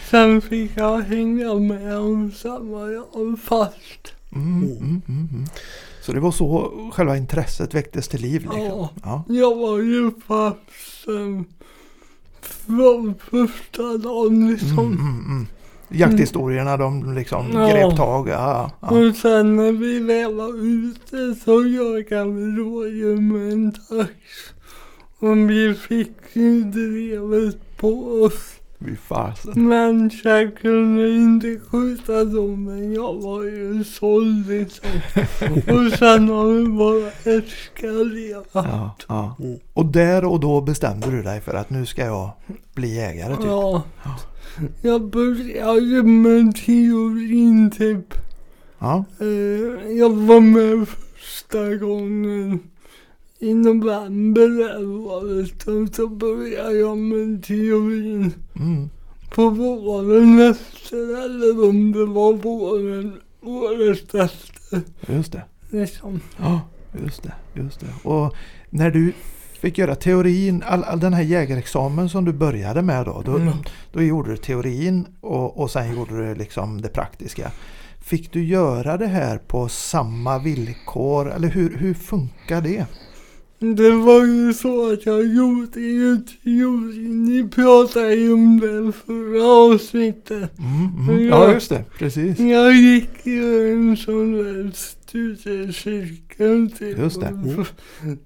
Sen 0.10 0.42
fick 0.42 0.72
jag 0.76 0.98
hänga 1.00 1.54
med 1.54 2.34
sen 2.36 2.72
var 2.72 2.90
jag 2.90 3.40
fast. 3.40 4.14
Mm, 4.36 4.64
mm, 4.64 4.78
mm, 4.82 5.02
mm. 5.08 5.46
Så 6.02 6.12
det 6.14 6.20
var 6.20 6.32
så 6.32 6.72
själva 6.94 7.18
intresset 7.18 7.74
väcktes 7.74 8.08
till 8.08 8.22
liv? 8.22 8.42
Liksom. 8.42 8.62
Ja. 8.62 8.90
Ja. 9.04 9.24
Jag 9.28 9.56
var 9.56 9.78
ju 9.78 10.12
fast 10.28 11.04
sen 11.06 11.46
från 12.42 13.16
första 13.30 13.98
dagen 13.98 14.52
liksom. 14.52 14.80
Mm, 14.80 15.26
mm. 15.26 15.48
Jakthistorierna 15.90 16.78
de 16.78 17.16
liksom 17.16 17.52
Ja. 17.54 17.70
grep 17.70 17.98
tag. 17.98 18.30
Ja, 18.30 18.72
ja. 18.80 18.88
Och 18.90 19.16
sen 19.16 19.56
när 19.56 19.72
vi 19.72 20.00
väl 20.00 20.36
var 20.36 20.66
ute 20.66 21.36
så 21.46 21.66
jagade 21.66 22.32
vi 22.32 22.46
rådjur 22.46 23.22
med 23.22 23.54
en 23.54 23.72
tax. 23.72 24.12
Och 25.26 25.50
vi 25.50 25.74
fick 25.74 26.12
ju 26.34 26.64
drevet 26.64 27.78
på 27.78 28.22
oss. 28.24 28.56
Fy 28.80 28.96
fasen. 28.96 29.68
Men 29.68 30.12
jag 30.24 30.58
kunde 30.58 31.10
inte 31.10 31.60
skjuta 31.60 32.26
dem 32.26 32.64
men 32.64 32.94
jag 32.94 33.14
var 33.14 33.44
ju 33.44 33.84
såld 33.84 34.48
liksom. 34.48 34.90
Och 35.52 35.98
sen 36.00 36.30
har 36.30 36.54
vi 36.54 36.68
bara 36.68 37.36
eskalerat. 37.38 38.50
Ja, 38.52 38.96
ja. 39.08 39.36
Och 39.74 39.86
där 39.86 40.26
och 40.26 40.40
då 40.40 40.62
bestämde 40.62 41.12
du 41.12 41.24
dig 41.24 41.42
för 41.42 41.54
att 41.54 41.70
nu 41.70 41.86
ska 41.86 42.06
jag 42.06 42.32
bli 42.74 42.96
jägare 42.96 43.36
typ? 43.36 43.46
Ja. 43.46 43.84
Jag 44.82 45.10
började 45.10 46.04
med 46.04 46.56
teorin 46.56 47.72
typ. 47.72 48.14
Ja. 48.80 49.06
Eh, 49.20 49.92
jag 49.92 50.10
var 50.10 50.40
med 50.40 50.88
första 50.88 51.76
gången 51.76 52.60
i 53.46 53.54
november. 53.54 54.76
Och 54.88 55.96
så 55.96 56.08
började 56.08 56.74
jag 56.78 56.98
med 56.98 57.44
teorin 57.44 58.32
Mm. 58.56 58.90
på 59.36 59.50
våren 59.50 60.40
efter 60.52 61.26
eller 61.26 61.70
om 61.70 61.92
det 61.92 62.06
var 62.06 62.34
våren 62.34 63.14
året 63.42 64.16
efter. 64.16 64.82
Just 65.08 65.32
det. 65.32 65.44
Liksom. 65.70 66.20
Ja, 66.38 66.62
just 67.04 67.24
det. 67.24 67.34
Just 67.54 67.80
det. 67.80 68.10
Och 68.10 68.34
när 68.70 68.92
du 68.92 69.14
fick 69.62 69.78
göra 69.78 69.96
teorin, 69.96 70.64
all, 70.68 70.84
all 70.84 71.00
den 71.00 71.14
här 71.14 71.22
jägarexamen 71.24 72.10
som 72.10 72.26
du 72.26 72.34
började 72.34 72.82
med 72.82 73.06
då. 73.06 73.22
Då, 73.26 73.36
Mm. 73.38 73.54
då 73.94 74.02
gjorde 74.02 74.32
du 74.32 74.38
teorin 74.38 75.06
och, 75.22 75.60
och 75.60 75.72
sen 75.72 75.96
gjorde 75.96 76.28
du 76.28 76.36
liksom 76.36 76.82
det 76.82 76.90
praktiska. 76.90 77.52
Fick 78.02 78.32
du 78.34 78.44
göra 78.46 78.98
det 78.98 79.08
här 79.08 79.38
på 79.38 79.68
samma 79.68 80.40
villkor? 80.40 81.32
Eller 81.32 81.48
hur, 81.48 81.78
hur 81.78 81.94
funkar 81.94 82.62
det? 82.62 82.86
Det 83.60 83.92
var 83.92 84.26
ju 84.26 84.54
så 84.54 84.94
att 84.94 85.06
jag 85.06 85.26
gjorde 85.26 85.68
teorin. 85.68 87.26
Ni 87.26 87.50
pratade 87.50 88.16
ju 88.16 88.34
om 88.34 88.60
det 88.60 88.92
förra 88.92 89.46
avsnittet. 89.46 90.60
Mm, 90.60 91.10
mm. 91.10 91.28
Ja, 91.28 91.54
just 91.54 91.70
det. 91.70 91.84
Precis. 91.98 92.40
Jag 92.40 92.76
gick 92.76 93.26
ju 93.26 93.74
en 93.74 93.98
sån 93.98 94.32
där 94.32 94.72
studiecirkel 94.74 96.72
typ. 96.72 96.98
Just 96.98 97.20
det. 97.20 97.28
Mm. 97.28 97.66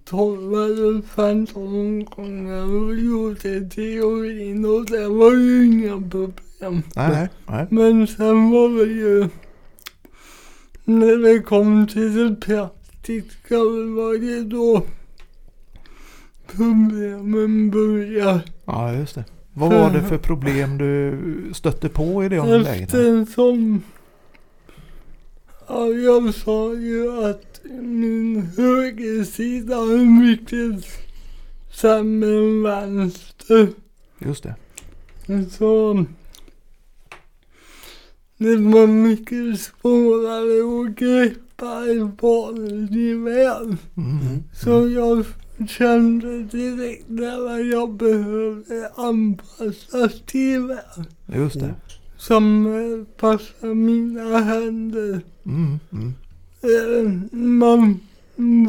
12 0.06 0.54
eller 0.54 1.02
15 1.16 2.06
gånger 2.06 2.64
och 2.64 2.96
gjorde 2.96 3.70
teorin 3.70 4.66
och 4.66 4.86
det 4.86 5.08
var 5.08 5.34
ju 5.34 5.66
inga 5.66 6.10
problem. 6.10 6.84
Nej, 6.96 7.28
nej. 7.48 7.68
Men 7.70 8.08
sen 8.08 8.52
var 8.52 8.86
det 8.86 8.92
ju 8.92 9.28
när 10.86 11.18
det 11.18 11.40
kom 11.40 11.88
till 11.88 12.16
det 12.16 12.36
praktiska 12.36 13.58
var 13.58 14.18
det 14.18 14.44
då 14.44 14.84
problemen 16.56 17.72
började. 17.72 18.42
Ja, 18.66 18.94
just 18.94 19.16
det. 19.16 19.26
Vad 19.54 19.74
var 19.74 19.92
det 19.92 20.04
för 20.04 20.18
problem 20.18 20.78
du 20.78 21.20
stötte 21.54 21.90
på 21.90 22.24
i 22.24 22.30
det 22.30 22.58
läget? 22.58 22.94
Eftersom 22.94 23.82
ja, 25.68 25.88
jag 25.88 26.34
sa 26.34 26.74
ju 26.74 27.26
att 27.26 27.62
min 27.82 28.42
högersida 28.58 29.76
är 29.76 30.22
mycket 30.22 30.86
sämre 31.72 32.38
än 32.38 32.64
vänster. 32.64 33.70
Just 34.20 34.44
det. 34.44 34.56
Så 35.50 36.06
det 38.38 38.56
var 38.56 38.88
mycket 38.88 39.60
svårare 39.60 40.82
att 40.82 40.96
greppa 40.96 41.86
ett 41.92 42.24
vanligt 42.24 42.92
gevär. 42.92 43.78
Mm. 43.98 44.44
Så 44.54 44.90
jag 44.90 45.26
kände 45.68 46.44
direkt 46.44 47.06
när 47.10 47.72
jag 47.72 47.94
behövde 47.94 48.92
anpassas 48.96 50.22
till. 50.26 50.78
Just 51.36 51.60
det. 51.60 51.74
Som 52.18 52.66
eh, 52.66 53.16
passar 53.22 53.74
mina 53.74 54.38
händer. 54.40 55.22
Mm. 55.46 55.80
Mm. 55.92 56.14
Eh, 56.62 57.38
Man 57.38 58.00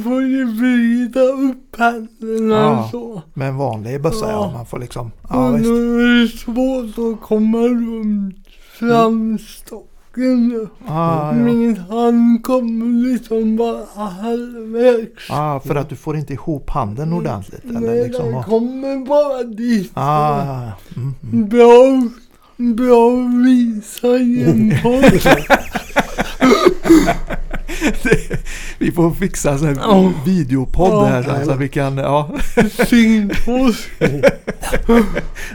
får 0.04 0.22
ju 0.22 0.44
vrida 0.44 1.20
upp 1.20 1.76
händerna 1.78 2.54
Ja. 2.54 2.88
så. 2.90 3.22
Med 3.34 3.48
en 3.48 3.56
vanlig 3.56 4.02
bössa 4.02 4.26
ja. 4.26 4.30
Ja. 4.32 4.52
Man 4.52 4.66
får 4.66 4.78
liksom. 4.78 5.10
Ja, 5.28 5.50
och 5.50 5.60
då 5.60 5.74
är 5.74 6.22
det 6.22 6.28
svårt 6.28 6.98
att 7.14 7.20
komma 7.28 7.58
runt 7.58 8.36
framstocken. 8.78 9.86
Nu. 10.26 10.68
Ah, 10.86 11.26
ja. 11.26 11.32
Min 11.32 11.76
hand 11.76 12.42
kommer 12.44 13.08
liksom 13.12 13.56
bara 13.56 13.84
halvvägs. 13.96 15.30
ah, 15.30 15.60
för 15.60 15.74
att 15.74 15.88
du 15.88 15.96
får 15.96 16.16
inte 16.16 16.32
ihop 16.32 16.70
handen 16.70 17.12
ordentligt. 17.12 17.64
Eller 17.64 17.80
Nej, 17.80 18.04
liksom. 18.04 18.24
den 18.26 18.34
och- 18.34 18.44
kommer 18.44 19.06
bara 19.06 19.42
dit. 19.42 19.90
Ah. 19.94 20.40
Mm, 20.96 21.14
mm. 21.32 21.48
Bra, 21.48 22.02
bra 22.56 23.10
visa 23.44 24.06
jämfört. 24.16 25.38
Det- 28.02 28.40
vi 28.78 28.92
får 28.92 29.10
fixa 29.10 29.50
en 29.52 29.76
Ja. 29.82 30.12
videopodd 30.26 31.06
här 31.08 31.22
sen, 31.22 31.44
så 31.44 31.50
att 31.50 31.60
vi 31.60 31.68
kan, 31.68 31.98
ja. 31.98 32.30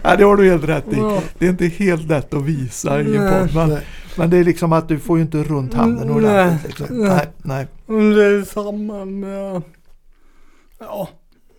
Ja. 0.03 0.15
Det 0.15 0.23
har 0.23 0.35
du 0.37 0.49
helt 0.49 0.63
rätt 0.63 0.85
i. 0.93 0.95
Det 1.39 1.45
är 1.45 1.49
inte 1.49 1.65
helt 1.65 2.09
lätt 2.09 2.33
att 2.33 2.43
visa 2.43 3.01
i 3.01 3.15
en 3.17 3.49
podd. 3.53 3.77
Men, 4.17 4.29
det 4.29 4.37
är 4.37 4.43
liksom 4.43 4.73
att 4.73 4.87
du 4.87 4.99
får 4.99 5.17
ju 5.17 5.23
inte 5.23 5.43
runt 5.43 5.73
handen 5.73 6.03
Mm, 6.09 6.15
ordentligt. 6.15 6.79
nej. 6.79 6.87
Liksom. 6.89 6.97
Nej. 7.07 7.27
Nej, 7.43 7.67
det 8.15 8.23
är 8.25 8.43
samma 8.43 9.05
med, 9.05 9.61
ja, 10.79 11.09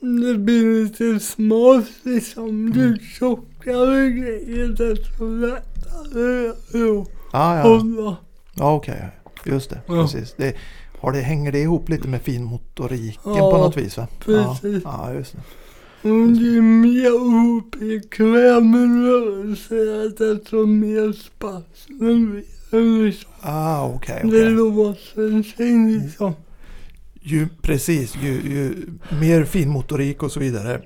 det 0.01 0.39
blir 0.39 0.85
lite 0.85 1.21
smart 1.21 1.85
liksom. 2.03 2.73
Ju 2.75 2.99
tjockare 2.99 4.11
grejer 4.11 4.69
desto 4.69 5.29
lättare 5.29 6.49
att 6.49 7.09
Ah, 7.31 7.57
ja, 7.59 7.63
hålla. 7.63 8.17
ja 8.55 8.75
okej. 8.75 9.09
Just 9.45 9.71
det, 9.71 9.81
Ja. 9.87 10.03
precis. 10.03 10.35
Det, 10.37 10.55
har 11.01 11.13
det, 11.13 11.21
hänger 11.21 11.53
det 11.53 11.59
ihop 11.61 11.89
lite 11.89 12.09
med 12.09 12.23
finmotoriken 12.23 13.35
Ja, 13.37 13.51
på 13.51 13.59
något 13.59 13.77
vis? 13.77 13.97
Va? 13.97 14.07
precis. 14.21 14.83
Ja, 14.85 15.05
ja, 15.09 15.15
just 15.15 15.33
det. 15.33 15.39
Och 16.11 16.37
ju 16.37 16.63
mer 16.63 17.15
obekväm 17.15 18.77
rörelse 19.07 19.75
är 19.75 20.35
desto 20.35 20.67
mer 20.67 21.13
spasmer 21.13 22.43
det 22.71 22.81
liksom. 22.81 23.31
Ah, 23.41 23.87
okej. 23.87 24.21
Det 24.23 24.29
okej. 24.29 24.51
låser 24.51 25.43
sig 25.43 26.01
liksom. 26.01 26.33
Ju, 27.21 27.49
precis, 27.63 28.17
ju, 28.23 28.33
ju 28.33 28.75
mer 29.21 29.45
finmotorik 29.45 30.23
och 30.23 30.33
så 30.33 30.41
vidare. 30.41 30.81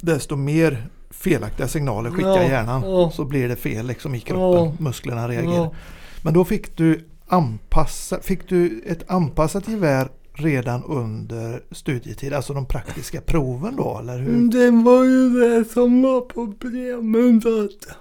Desto 0.00 0.36
mer 0.36 0.86
felaktiga 1.10 1.68
signaler 1.68 2.10
skickar 2.10 2.28
Ja, 2.28 2.42
hjärnan. 2.42 2.82
ja. 2.82 3.10
Så 3.10 3.24
blir 3.24 3.48
det 3.48 3.56
fel 3.56 3.86
liksom 3.86 4.14
i 4.14 4.20
kroppen. 4.20 4.64
Ja. 4.64 4.74
Musklerna 4.78 5.28
reagerar. 5.28 5.76
Men 6.22 6.34
då 6.34 6.44
fick 6.44 6.76
du 6.76 7.04
anpassa, 7.26 8.20
fick 8.20 8.48
du 8.48 8.82
ett 8.86 9.10
anpassat 9.10 9.68
gevär 9.68 10.08
redan 10.34 10.84
under 10.84 11.62
studietid? 11.70 12.32
Alltså 12.32 12.54
de 12.54 12.66
praktiska 12.66 13.20
proven 13.20 13.76
då 13.76 13.98
eller 13.98 14.18
hur? 14.18 14.48
Det 14.50 14.70
var 14.70 15.04
ju 15.04 15.30
det 15.30 15.64
som 15.64 16.02
var 16.02 16.20
problemet 16.20 17.46
att 17.46 17.96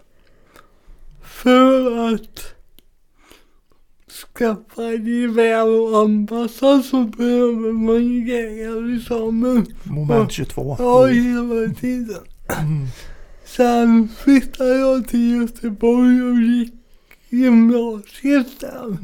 för 1.21 2.13
att 2.13 2.55
skaffa 4.33 4.91
gevär 4.91 5.67
och 5.67 6.01
anpassa 6.01 6.81
så 6.81 7.03
behöver 7.03 7.71
man 7.71 8.27
jägarexamen. 8.27 9.65
Moment 9.83 10.31
22. 10.31 10.75
Ja, 10.79 11.05
hela 11.05 11.73
tiden. 11.73 12.23
Mm. 12.59 12.87
Sen 13.45 14.09
flyttade 14.17 14.75
jag 14.75 15.07
till 15.07 15.41
Göteborg 15.41 16.21
och 16.21 16.35
gick 16.35 16.80
gymnasiet 17.31 18.59
där. 18.59 18.85
Mm. 18.85 18.97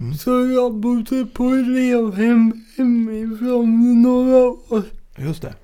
Mm. 0.00 0.14
Så 0.14 0.30
jag 0.46 0.74
bodde 0.74 1.26
på 1.26 1.44
elevhem 1.44 2.52
hemifrån 2.76 4.02
några 4.02 4.36
år. 4.46 4.82
Just 5.18 5.42
det. 5.42 5.54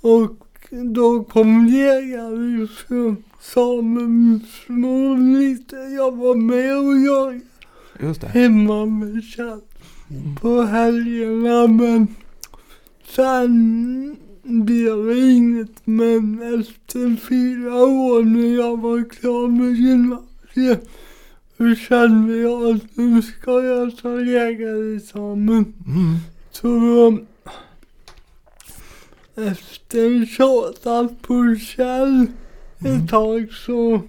Och 0.00 0.36
då 0.94 1.24
kom 1.24 1.66
jägare 1.68 2.66
från 2.66 3.16
Samuelsmål 3.40 5.20
lite. 5.38 5.76
Jag 5.76 6.16
var 6.16 6.34
med 6.34 6.78
och 6.78 6.98
jagade 7.00 7.40
Just 8.00 8.20
det. 8.20 8.26
hemma 8.26 8.86
med 8.86 9.24
Kjell 9.24 9.60
Mm. 10.10 10.36
på 10.36 10.62
helgerna. 10.62 11.66
Men 11.66 12.06
sen 13.16 14.16
blev 14.42 15.06
det 15.06 15.18
inget. 15.32 15.86
Men 15.86 16.42
efter 16.60 17.16
fyra 17.28 17.74
år 17.84 18.24
när 18.24 18.56
jag 18.56 18.80
var 18.80 19.10
klar 19.10 19.48
med 19.48 19.72
gymnasiet 19.74 20.29
så 21.56 21.74
kände 21.74 22.36
jag 22.36 22.76
att 22.76 22.96
nu 22.96 23.22
ska 23.22 23.62
jag 23.62 23.96
ta 23.96 24.20
jägarexamen. 24.20 25.74
Mm. 25.86 26.16
Så 26.50 27.18
efter 29.36 30.26
tjatat 30.26 31.22
på 31.22 31.56
Kjell 31.60 32.26
Mm. 32.84 32.96
ett 32.96 33.10
tag 33.10 33.52
så 33.52 34.00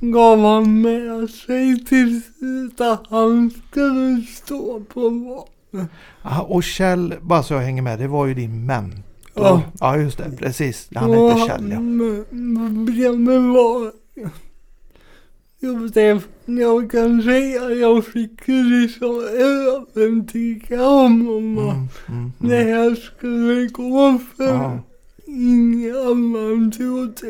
gav 0.00 0.38
han 0.40 0.80
med 0.80 1.30
sig 1.30 1.84
till 1.84 2.20
att 2.78 3.06
han 3.10 3.50
skulle 3.50 4.22
stå 4.22 4.80
på 4.80 5.08
vapnet. 5.08 5.90
Aha, 6.22 6.42
och 6.42 6.64
Kjell, 6.64 7.14
bara 7.20 7.42
så 7.42 7.54
jag 7.54 7.60
hänger 7.60 7.82
med, 7.82 7.98
det 7.98 8.08
var 8.08 8.26
ju 8.26 8.34
din 8.34 8.66
mentor 8.66 9.02
Ja. 9.34 9.62
ja, 9.80 9.96
just 9.96 10.18
det. 10.18 10.36
Precis. 10.38 10.88
Han 10.94 11.10
hette 11.10 11.40
Kjell, 11.48 11.70
ja. 11.70 11.80
Var... 11.80 12.24
Jag, 12.92 13.26
det, 14.14 14.30
jag 16.46 16.90
kan 16.90 17.22
säga 17.22 17.64
att 17.66 17.78
jag 17.78 18.04
fick 18.06 18.48
liksom 18.48 19.24
övertyga 19.38 20.82
honom 20.84 21.58
Mm, 21.58 21.68
mm, 22.08 22.32
mm. 22.40 22.66
här 22.68 22.94
skulle 22.94 23.66
gå 23.66 24.18
för 24.36 24.44
Ja, 24.44 24.78
ingen 25.26 25.96
annan 25.96 26.70
trodde 26.72 27.26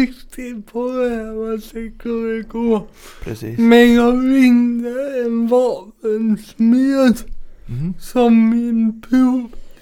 riktigt 0.00 0.72
på 0.72 0.92
det 0.92 1.08
här 1.08 1.54
att 1.54 1.60
det 1.60 1.66
skulle 2.00 2.42
gå. 2.42 2.86
precis. 3.24 3.58
Men 3.58 3.94
jag 3.94 4.14
ringde 4.24 5.22
en 5.24 5.48
vapensmed 5.48 7.16
Mm. 7.68 7.94
som 8.00 8.50
min 8.50 9.02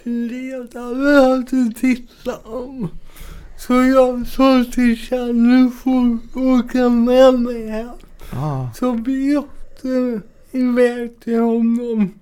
provledare 0.05 1.21
hade 1.21 1.73
tittat 1.81 2.47
om. 2.47 2.89
Så 3.67 3.73
jag 3.85 4.27
sa 4.27 4.65
till 4.73 4.97
Kjell, 4.97 5.35
nu 5.35 5.71
får 5.71 6.19
du 6.35 6.59
åka 6.59 6.89
med 6.89 7.41
mig 7.41 7.69
här. 7.69 7.91
Ja, 8.33 8.71
Så 8.75 8.93
vi 8.93 9.37
åkte 9.37 10.21
iväg 10.53 11.21
till 11.21 11.41
honom, 11.41 12.15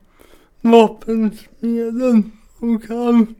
vapensmeden. 0.61 2.33
Och 2.59 2.83
han 2.89 3.35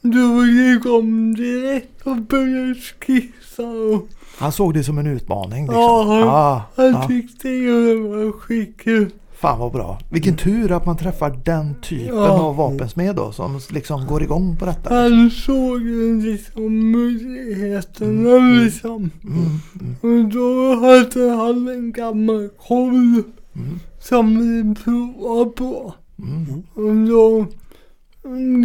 drog 0.00 0.48
igång 0.48 1.34
direkt 1.34 2.06
och 2.06 2.16
började 2.16 2.74
skissa. 2.74 3.62
Och 3.62 4.08
han 4.38 4.52
såg 4.52 4.74
det 4.74 4.84
som 4.84 4.98
en 4.98 5.06
utmaning 5.06 5.62
liksom. 5.62 5.80
Ja, 5.80 6.20
ja, 6.20 6.62
han 6.76 6.92
ja. 6.92 7.08
tyckte 7.08 7.48
ju 7.48 7.86
det 7.86 8.08
var 8.08 8.32
skitkul. 8.32 9.10
Fan 9.40 9.58
vad 9.58 9.72
bra. 9.72 9.98
Vilken 10.10 10.36
tur 10.36 10.72
att 10.72 10.86
man 10.86 10.96
träffar 10.96 11.40
den 11.44 11.74
typen 11.82 12.16
Ja. 12.16 12.28
av 12.28 12.56
vapensmed 12.56 13.16
då 13.16 13.32
som 13.32 13.60
liksom 13.70 14.06
går 14.06 14.22
igång 14.22 14.56
på 14.56 14.66
detta. 14.66 14.94
Han 14.94 15.30
såg 15.30 15.80
ju 15.82 16.22
liksom 16.22 16.90
möjligheterna 16.92 18.30
Mm. 18.36 18.64
liksom. 18.64 19.10
Mm, 19.24 19.44
mm, 20.02 20.24
Och 20.24 20.32
då 20.32 20.74
hade 20.74 21.30
han 21.30 21.68
en 21.68 21.92
gammal 21.92 22.48
kolv 22.68 23.22
mm, 23.56 23.78
som 24.00 24.38
vi 24.38 24.74
provade 24.74 25.50
på. 25.50 25.94
mm. 26.18 26.62
Och 26.74 27.08
då 27.08 27.46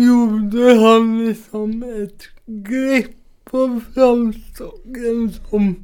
gjorde 0.06 0.80
han 0.86 1.28
liksom 1.28 1.84
ett 1.84 2.22
grepp 2.46 3.12
på 3.52 3.82
framstocken 3.94 5.32
som 5.50 5.76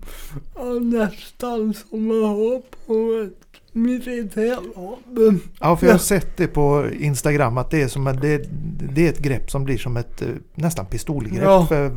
nästan 0.82 1.73
som 1.73 2.12
att 2.12 2.27
ha 2.27 2.62
på 2.88 3.21
ett 3.27 3.50
militärvapen. 3.73 5.39
Ja, 5.60 5.75
för 5.77 5.86
jag 5.86 5.93
har 5.93 5.99
Ja. 5.99 6.03
sett 6.03 6.38
det 6.38 6.47
på 6.47 6.86
Instagram 6.99 7.57
att 7.57 7.71
det 7.71 7.81
är, 7.81 7.88
som 7.88 8.03
det, 8.03 8.49
det 8.93 9.05
är 9.07 9.10
ett 9.10 9.19
grepp 9.19 9.51
som 9.51 9.63
blir 9.63 9.77
som 9.77 9.97
ett 9.97 10.21
eh, 10.21 10.27
nästan 10.55 10.86
pistolgrepp 10.86 11.43
Ja. 11.43 11.65
för, 11.65 11.91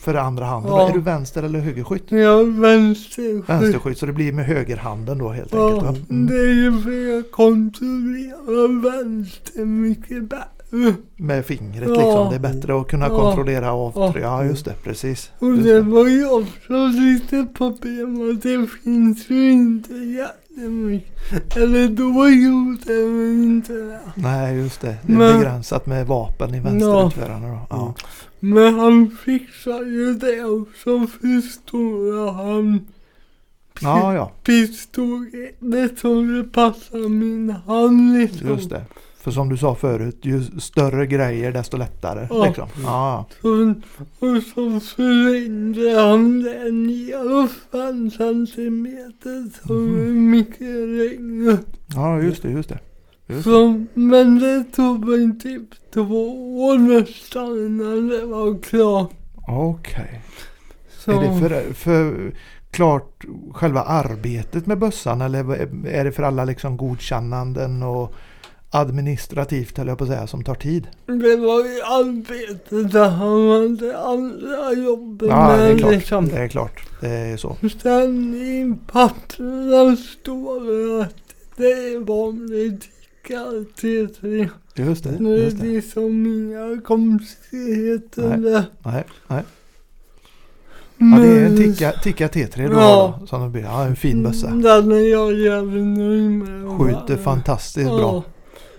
för 0.00 0.14
andra 0.14 0.44
handen. 0.44 0.72
Ja. 0.72 0.88
Är 0.88 0.92
du 0.92 1.00
vänster 1.00 1.42
eller 1.42 1.58
högerskytt? 1.58 2.04
Jag 2.10 2.44
vänsterskytt. 2.60 3.48
Vänsterskytt, 3.48 3.98
så 3.98 4.06
det 4.06 4.12
blir 4.12 4.32
med 4.32 4.46
högerhanden 4.46 5.18
då 5.18 5.28
helt 5.28 5.52
Ja, 5.52 5.72
enkelt. 5.74 6.10
Mm. 6.10 6.26
det 6.26 6.34
är 6.40 6.52
ju 6.54 6.80
för 6.80 7.14
jag 7.14 7.30
kontrollerar 7.30 8.82
vänster 9.02 9.64
mycket 9.64 10.22
bättre. 10.22 10.46
Med 11.16 11.46
fingret 11.46 11.88
Ja. 11.88 11.94
liksom. 11.94 12.28
Det 12.30 12.34
är 12.34 12.54
bättre 12.54 12.80
att 12.80 12.88
kunna 12.88 13.06
Ja. 13.08 13.20
kontrollera 13.20 13.72
av. 13.72 13.92
Ja. 13.96 14.14
Ja, 14.20 14.44
just 14.44 14.64
det. 14.64 14.74
Precis. 14.84 15.30
Och 15.38 15.52
det 15.52 15.80
var 15.80 16.08
ju 16.08 16.30
också 16.30 16.86
lite 16.86 17.46
problem 17.56 18.30
att 18.30 18.42
det 18.42 18.66
finns 18.84 19.30
ju 19.30 19.50
inte 19.50 19.92
jättemycket. 19.94 20.42
Eller 21.56 21.88
då 21.88 22.28
gjorde 22.28 22.84
det 22.84 23.42
inte. 23.44 24.00
Nej, 24.14 24.56
just 24.56 24.80
det. 24.80 24.96
Det 25.06 25.12
är 25.12 25.16
Men- 25.16 25.38
begränsat 25.38 25.86
med 25.86 26.06
vapen 26.06 26.54
i 26.54 26.60
vänsterutförarna 26.60 27.48
då. 27.48 27.66
Ja. 27.70 27.94
Men 28.40 28.78
han 28.78 29.16
fixar 29.24 29.84
ju 29.84 30.14
det 30.14 30.44
och 30.44 30.68
så 30.84 31.06
förstorar 31.06 32.32
han 32.32 32.86
ja, 33.80 34.14
ja. 34.14 34.32
pistolet 34.44 35.56
det 35.60 36.52
passar 36.52 37.08
min 37.08 37.50
hand 37.50 38.18
liksom. 38.18 38.48
Just 38.48 38.70
det. 38.70 38.84
För 39.26 39.30
som 39.30 39.48
du 39.48 39.56
sa 39.56 39.74
förut, 39.74 40.18
ju 40.22 40.42
större 40.42 41.06
grejer 41.06 41.52
desto 41.52 41.76
lättare. 41.76 42.26
Ja. 42.30 42.46
Liksom. 42.46 42.68
Ja, 42.82 43.26
Så, 43.42 43.74
och 44.18 44.42
så 44.42 44.80
förlängde 44.80 46.00
han 46.00 46.42
det 46.42 46.70
ner 46.70 47.48
fem 47.72 48.10
centimeter 48.10 49.66
så 49.66 49.74
är 49.74 50.12
mycket 50.12 50.88
längre. 50.88 51.58
ja, 51.94 52.22
just 52.22 52.42
det. 52.42 52.50
Just 52.50 52.68
det. 52.68 52.78
Just. 53.26 53.44
Så, 53.44 53.84
men 53.94 54.38
det 54.38 54.64
tog 54.64 55.08
mig 55.08 55.38
typ 55.38 55.68
två 55.94 56.64
år 56.64 56.78
nästan 56.78 57.66
innan 57.66 58.08
det 58.08 58.26
var 58.26 58.62
klart. 58.62 59.10
Okej. 59.48 60.22
Så, 60.98 61.10
Är 61.10 61.20
det 61.20 61.40
för, 61.40 61.72
för 61.72 62.32
klart 62.70 63.24
själva 63.52 63.82
arbetet 63.82 64.66
med 64.66 64.78
bössan 64.78 65.20
eller 65.20 65.50
är 65.86 66.04
det 66.04 66.12
för 66.12 66.22
alla 66.22 66.44
liksom 66.44 66.76
godkännanden 66.76 67.82
och 67.82 68.14
administrativt 68.70 69.78
höll 69.78 69.88
jag 69.88 69.98
på 69.98 70.04
att 70.04 70.10
säga 70.10 70.26
som 70.26 70.44
tar 70.44 70.54
tid? 70.54 70.86
det 71.06 71.36
var 71.36 71.64
ju 71.64 71.82
arbetet 71.82 72.92
där 72.92 73.08
han 73.08 73.48
hade 73.50 73.98
andra 73.98 74.72
jobb 74.72 75.22
Ja, 75.28 75.56
det 75.56 75.64
är 75.64 75.78
klart. 75.78 75.92
liksom. 75.92 76.28
Det 76.28 76.38
är 76.38 76.48
klart. 76.48 76.82
Det 77.00 77.08
är 77.08 77.36
så. 77.36 77.56
Sen 77.82 78.34
i 78.34 78.76
papperna 78.92 79.96
står 79.96 80.60
det 80.98 81.04
att 81.04 81.14
det 81.56 81.64
är 81.72 81.98
vanlig 82.04 82.80
tickar 82.80 83.64
T3. 83.80 84.48
Just 84.74 85.04
det. 85.04 85.10
Det 85.10 85.30
är 85.30 85.36
Just 85.44 85.60
det. 85.60 85.66
liksom 85.66 86.26
inga 86.26 86.80
konstigheter 86.80 88.36
Nej. 88.36 88.62
Nej, 88.84 89.04
nej. 89.28 89.42
Ja, 90.98 91.06
det 91.18 91.26
är 91.28 91.46
en 91.46 91.54
Men- 91.54 91.56
ticka, 91.56 91.92
ticka 91.92 92.28
T3 92.28 92.68
då. 92.68 92.74
Ja. 92.74 93.18
då 93.20 93.26
som 93.26 93.42
det 93.42 93.48
blir. 93.48 93.62
Ja, 93.62 93.84
en 93.84 93.96
fin 93.96 94.22
bössa. 94.22 94.46
Den 94.50 94.92
är 94.92 95.10
jag 95.12 95.34
jävligt 95.34 95.84
nöjd 95.86 96.30
med. 96.30 96.78
Skjuter 96.78 97.16
fantastiskt 97.16 97.90
bra. 97.90 98.24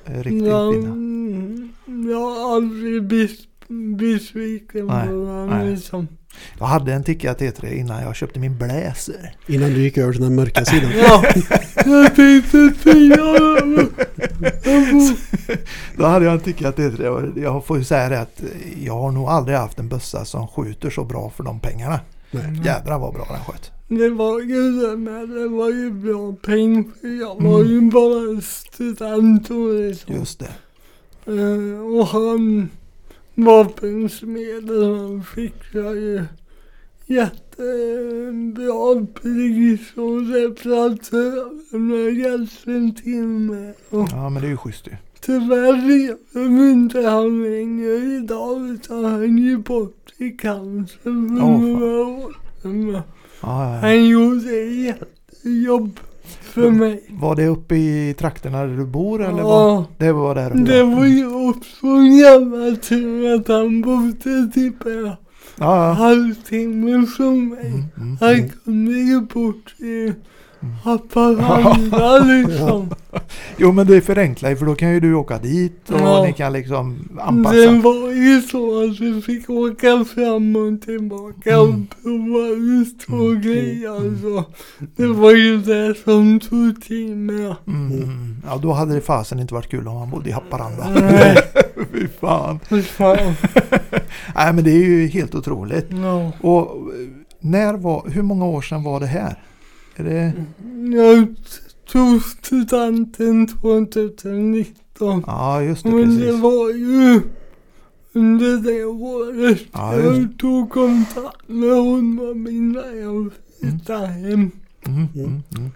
Eh, 0.08 0.24
Riktigt 0.24 0.46
Ja, 0.48 0.72
fina. 0.72 0.88
mm, 0.90 1.74
Jag 2.12 2.20
har 2.20 2.56
aldrig 2.56 3.04
blivit 3.04 3.40
besviken 3.98 4.86
Nej, 4.88 5.08
på 5.08 5.14
den 5.50 5.70
liksom. 5.70 6.08
Jag 6.60 6.66
hade 6.66 6.94
en 6.94 7.04
ticka 7.04 7.34
T3 7.34 7.74
innan 7.74 8.02
jag 8.02 8.16
köpte 8.16 8.40
min 8.40 8.58
Blazer. 8.58 9.36
Innan 9.48 9.70
du 9.70 9.82
gick 9.82 9.98
över 9.98 10.14
till 10.14 10.22
den 10.22 10.36
mörka 10.36 10.66
sidan. 10.66 10.92
Ja, 10.98 11.24
jag 11.86 12.16
tänkte 12.16 12.74
säga 12.84 13.16
det. 13.16 13.88
Då 15.98 16.06
hade 16.06 16.26
jag 16.26 16.34
en 16.34 16.40
ticka 16.40 16.72
T3 16.72 17.08
och 17.08 17.38
jag 17.40 17.66
får 17.66 17.78
ju 17.78 17.84
säga 17.84 18.10
det 18.10 18.22
att 18.22 18.42
jag 18.82 18.94
har 19.00 19.12
nog 19.12 19.28
aldrig 19.30 19.58
haft 19.58 19.80
en 19.80 19.88
bössa 19.90 20.26
som 20.26 20.48
skjuter 20.48 20.90
så 20.90 21.04
bra 21.04 21.30
för 21.36 21.44
de 21.44 21.60
pengarna. 21.60 22.00
Nej. 22.32 22.62
Jädrar 22.66 23.00
vad 23.00 23.14
bra 23.14 23.28
den 23.30 23.40
sköt. 23.44 23.72
Det 23.88 24.10
var 24.10 24.40
ju 24.42 24.72
det 24.82 24.98
med, 24.98 25.30
det 25.30 25.48
var 25.48 25.70
ju 25.70 25.92
bra 25.92 26.34
peng 26.34 26.92
för 27.02 27.08
jag 27.08 27.42
var 27.44 27.60
Mm. 27.62 27.72
ju 27.72 27.82
bara 27.92 28.42
student 28.42 29.50
och 29.52 29.74
liksom. 29.74 30.16
Just 30.16 30.40
det. 30.40 30.52
Eh, 31.26 31.82
och 31.82 32.08
han, 32.08 32.70
vapensmeden, 33.36 34.96
han 35.00 35.24
fixade 35.24 36.00
ju 36.00 36.24
jättebra 37.06 39.06
pris 39.22 39.82
och 39.96 40.28
reparatörerna 40.34 42.10
hjälpte 42.10 43.02
till 43.04 43.24
med. 43.28 43.74
Och 43.90 44.08
Ja 44.12 44.30
men 44.30 44.42
det 44.42 44.48
är 44.48 44.52
ju 44.52 44.58
schysst 44.58 44.88
ju. 44.88 44.92
tyvärr 45.22 45.88
lever 45.88 46.72
inte 46.72 47.02
han 47.02 47.44
längre 47.44 47.96
idag 47.96 48.70
utan 48.70 49.06
han 49.06 49.38
gick 49.38 49.66
bort 49.66 50.14
i 50.18 50.30
cancer 50.32 50.98
för 51.04 51.10
fan. 51.12 51.72
några 51.72 52.08
år 52.08 52.36
sedan. 52.62 53.02
Ja. 53.42 53.78
Han 53.82 54.06
gjorde 54.06 54.52
jättejobb 54.62 56.00
för 56.42 56.72
mig. 56.72 57.04
Var 57.10 57.36
det 57.36 57.48
uppe 57.48 57.76
i 57.76 58.16
trakterna 58.20 58.66
där 58.66 58.78
du 58.78 58.86
bor 58.86 59.24
eller? 59.24 59.44
Var? 59.44 59.70
Ja. 59.70 59.86
Det 59.98 60.12
var 60.12 60.36
där 60.36 60.50
uppe? 60.50 60.60
Det 60.60 60.84
var 60.84 61.06
ju 61.06 61.50
också 61.50 61.88
en 61.88 62.18
jävla 62.18 62.76
tur 62.76 63.36
att 63.36 63.48
han 63.48 63.82
bodde 63.82 64.52
typ 64.54 64.86
en 64.86 65.12
Ja, 65.60 65.88
ja. 65.88 65.92
halvtimme 65.94 67.08
från 67.08 67.50
mig. 67.50 67.66
Mm, 67.68 67.84
mm, 67.98 68.18
Han 68.20 68.34
mm. 68.34 68.50
kunde 68.50 68.92
ju 68.92 69.22
bort 69.22 69.80
i 69.80 70.14
Haparanda 70.84 72.20
liksom. 72.24 72.90
Jo 73.58 73.72
men 73.72 73.88
det 73.88 74.02
förenklar 74.02 74.50
ju 74.50 74.56
för 74.56 74.66
då 74.66 74.76
kan 74.76 74.94
ju 74.94 75.00
du 75.00 75.14
åka 75.14 75.38
dit 75.38 75.90
och 75.90 76.00
Ja. 76.00 76.24
ni 76.24 76.34
kan 76.34 76.54
liksom 76.54 77.10
Det 77.16 77.22
anpassa. 77.22 77.72
var 77.72 78.12
ju 78.12 78.42
så 78.42 78.84
att 78.84 79.00
vi 79.00 79.22
fick 79.22 79.50
åka 79.50 80.06
fram 80.06 80.56
och 80.56 80.82
tillbaka 80.82 81.54
Mm. 81.56 81.70
och 81.70 82.04
prova 82.04 82.48
ut 82.48 83.06
och 83.08 83.30
Mm. 83.30 83.42
grejer. 83.42 84.22
Så 84.22 84.44
det 84.96 85.08
var 85.08 85.32
ju 85.36 85.58
det 85.58 85.96
som 86.04 86.40
tog 86.40 86.82
tid 86.84 87.18
med. 87.18 87.56
Mm, 87.68 87.92
mm. 87.92 88.36
Ja 88.48 88.58
då 88.58 88.72
hade 88.72 88.94
det 88.96 89.02
fasen 89.02 89.40
inte 89.40 89.54
varit 89.54 89.70
kul 89.70 89.88
om 89.88 89.98
han 89.98 90.10
bodde 90.10 90.30
i 90.30 90.32
Haparanda. 90.32 90.90
Nej. 90.90 91.38
Fy 91.94 92.08
fan. 92.22 92.60
Fy 92.70 92.82
fan. 92.82 93.18
Nej 94.36 94.54
men 94.54 94.64
det 94.64 94.72
är 94.72 94.86
ju 94.86 95.08
helt 95.08 95.36
otroligt. 95.36 95.88
Ja. 95.90 96.32
Och 96.42 96.62
eh, 96.72 97.08
när 97.40 97.74
var, 97.74 98.10
hur 98.10 98.22
många 98.22 98.46
år 98.46 98.62
sedan 98.62 98.84
var 98.84 99.00
det 99.00 99.06
här? 99.06 99.36
Är 100.00 100.04
det, 100.04 100.34
Jag 100.98 101.36
tog 101.92 102.22
studenten 102.24 103.48
2019. 103.48 105.24
ja 105.28 105.62
just 105.62 105.84
det 105.84 105.90
Men 105.90 106.18
det 106.20 106.26
precis. 106.26 106.42
var 106.42 106.70
ju 106.70 107.22
under 108.14 108.58
det 108.58 108.86
året. 108.86 109.62
Ja, 109.72 109.96
just 109.96 110.18
jag 110.22 110.40
tog 110.40 110.70
kontakt 110.70 111.48
med 111.48 111.70
honom 111.76 112.48
innan 112.48 112.98
jag 113.00 113.32
flyttade 113.62 114.08
hem. 114.08 114.52
Mm, 114.86 115.08
mm, 115.16 115.44
mm. 115.58 115.72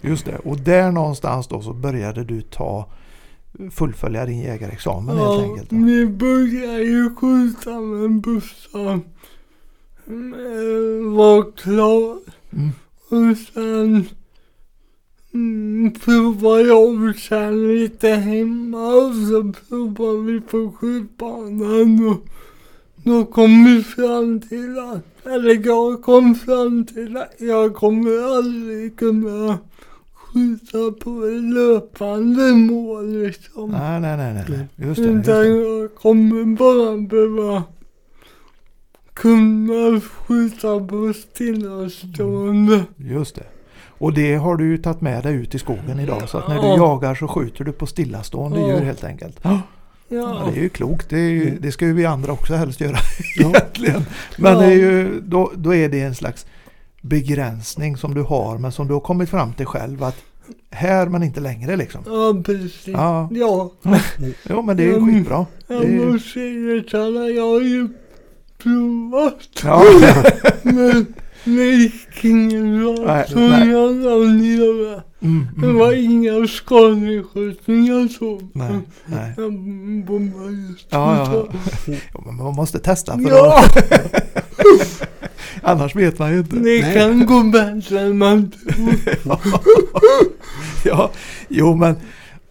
Just 0.00 0.24
det. 0.24 0.38
Och 0.38 0.56
där 0.58 0.92
någonstans 0.92 1.48
då 1.48 1.62
så 1.62 1.72
började 1.72 2.24
du 2.24 2.40
ta 2.42 2.88
fullfölja 3.70 4.26
din 4.26 4.40
jägarexamen 4.40 5.16
helt 5.16 5.28
Ja, 5.30 5.42
enkelt. 5.42 5.70
då. 5.70 5.76
vi 5.76 6.06
började 6.06 6.82
ju 6.82 7.14
skjuta 7.16 7.80
med 7.80 8.20
bussar. 8.20 9.00
Var 11.16 11.52
klar. 11.56 12.18
Mm. 12.52 12.70
Och 13.08 13.36
sen 13.54 14.06
mm, 15.34 15.92
provade 16.04 16.62
jag 16.62 17.18
sen 17.18 17.68
lite 17.74 18.08
hemma 18.08 18.86
och 18.86 19.14
så 19.14 19.52
provade 19.68 20.22
vi 20.32 20.40
på 20.40 20.72
skjutbanan 20.80 22.08
och 22.08 22.26
då 23.04 23.24
kom 23.24 23.64
vi 23.64 23.82
fram 23.82 24.40
till 24.40 24.78
att, 24.78 25.26
eller 25.26 25.66
jag 25.66 26.02
kom 26.02 26.34
fram 26.34 26.86
till 26.86 27.16
att 27.16 27.34
jag 27.38 27.74
kommer 27.74 28.36
aldrig 28.38 28.96
kunna 28.96 29.58
skjuta 30.14 30.92
på 31.04 31.10
löpande 31.54 32.52
mål 32.52 33.22
liksom. 33.22 33.70
Nej, 33.70 34.00
nej, 34.00 34.16
nej, 34.16 34.34
nej. 34.34 34.44
Just 34.48 34.76
det. 34.76 34.86
Just 34.86 35.00
Utan 35.00 35.22
det. 35.22 35.48
jag 35.48 35.94
kommer 35.94 36.44
bara 36.56 36.96
behöva 36.96 37.62
kunna 39.14 40.00
skjuta 40.00 40.80
på 40.80 41.12
stillastående. 41.12 42.84
Just 42.96 43.34
det. 43.34 43.42
Och 43.98 44.12
det 44.12 44.34
har 44.34 44.56
du 44.56 44.66
ju 44.68 44.78
tagit 44.78 45.00
med 45.00 45.22
dig 45.22 45.34
ut 45.34 45.54
i 45.54 45.58
skogen 45.58 46.00
idag. 46.00 46.28
Så 46.28 46.38
att 46.38 46.48
när 46.48 46.62
du 46.62 46.68
Ja. 46.68 46.76
jagar 46.76 47.14
så 47.14 47.28
skjuter 47.28 47.64
du 47.64 47.72
på 47.72 47.86
stillastående 47.86 48.60
Ja. 48.60 48.66
djur 48.68 48.80
helt 48.84 49.04
enkelt. 49.04 49.38
Ja, 49.42 49.60
Ja, 50.08 50.42
det 50.52 50.58
är 50.58 50.62
ju 50.62 50.68
klokt. 50.68 51.10
Det, 51.10 51.18
är 51.18 51.30
ju, 51.30 51.58
det 51.60 51.72
ska 51.72 51.86
ju 51.86 51.92
vi 51.92 52.06
andra 52.06 52.32
också 52.32 52.54
helst 52.54 52.80
göra 52.80 52.96
egentligen. 53.40 54.02
Men 54.38 54.58
det 54.58 54.64
är 54.64 54.70
ju, 54.70 55.20
då, 55.20 55.52
då 55.56 55.74
är 55.74 55.88
det 55.88 56.00
en 56.00 56.14
slags 56.14 56.46
begränsning 57.00 57.96
som 57.96 58.14
du 58.14 58.22
har 58.22 58.58
men 58.58 58.72
som 58.72 58.86
du 58.88 58.92
har 58.94 59.00
kommit 59.00 59.28
fram 59.30 59.52
till 59.52 59.66
själv 59.66 60.02
att 60.04 60.16
här 60.70 61.06
men 61.06 61.22
inte 61.22 61.40
längre 61.40 61.76
liksom. 61.76 62.00
ja 62.06 62.42
precis. 62.46 62.86
Ja, 62.86 63.28
Ja, 63.32 63.70
jo 64.50 64.62
men 64.62 64.76
det 64.76 64.82
är 64.82 64.86
ju 64.86 64.96
Mm. 64.96 65.14
skitbra. 65.14 65.46
Jag 65.66 65.90
måste 66.12 66.40
erkänna, 66.40 67.28
jag 67.28 67.46
har 67.52 67.60
ju 67.60 67.88
provat. 68.64 69.48
ja, 69.64 69.84
Men 70.62 71.06
Så 73.28 73.38
nej. 73.38 73.68
jag 73.70 73.94
la 73.96 74.16
ner 74.16 74.84
det. 74.90 75.02
mm, 75.26 75.46
Det 75.56 75.66
mm, 75.66 75.78
var 75.78 75.92
inga 75.92 76.46
skadeskjutningar 76.48 78.08
så. 78.08 78.40
nej, 78.52 78.80
nej. 79.06 79.32
Jag 79.36 79.52
bommade 80.06 80.52
just. 80.70 80.86
Ja, 80.90 81.16
ja, 81.16 81.46
ja. 81.86 81.94
Jo, 82.14 82.22
men 82.26 82.36
man 82.36 82.54
måste 82.54 82.78
testa 82.78 83.18
för 83.18 83.28
Ja, 83.28 83.64
att, 83.64 83.76
annars 85.62 85.96
vet 85.96 86.18
man 86.18 86.32
ju 86.32 86.38
inte. 86.38 86.56
det 86.56 86.62
Nej. 86.82 86.94
kan 86.94 87.26
gå 87.26 87.42
bättre 87.42 88.00
än 88.00 88.18
man 88.18 88.50
tror. 88.50 88.94
ja, 90.84 91.10
jo 91.48 91.74
men 91.74 91.96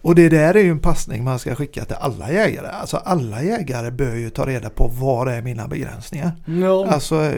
och 0.04 0.14
det 0.14 0.28
där 0.28 0.54
är 0.54 0.62
ju 0.62 0.70
en 0.70 0.78
passning 0.78 1.24
man 1.24 1.38
ska 1.38 1.54
skicka 1.54 1.84
till 1.84 1.96
alla 2.00 2.32
jägare. 2.32 2.66
Alltså 2.68 2.96
alla 2.96 3.42
jägare 3.42 3.90
bör 3.90 4.14
ju 4.14 4.30
ta 4.30 4.46
reda 4.46 4.70
på 4.70 4.88
var 4.88 5.26
är 5.26 5.42
mina 5.42 5.68
begränsningar. 5.68 6.32
Ja, 6.46 6.86
Alltså 6.88 7.22
eh, 7.24 7.32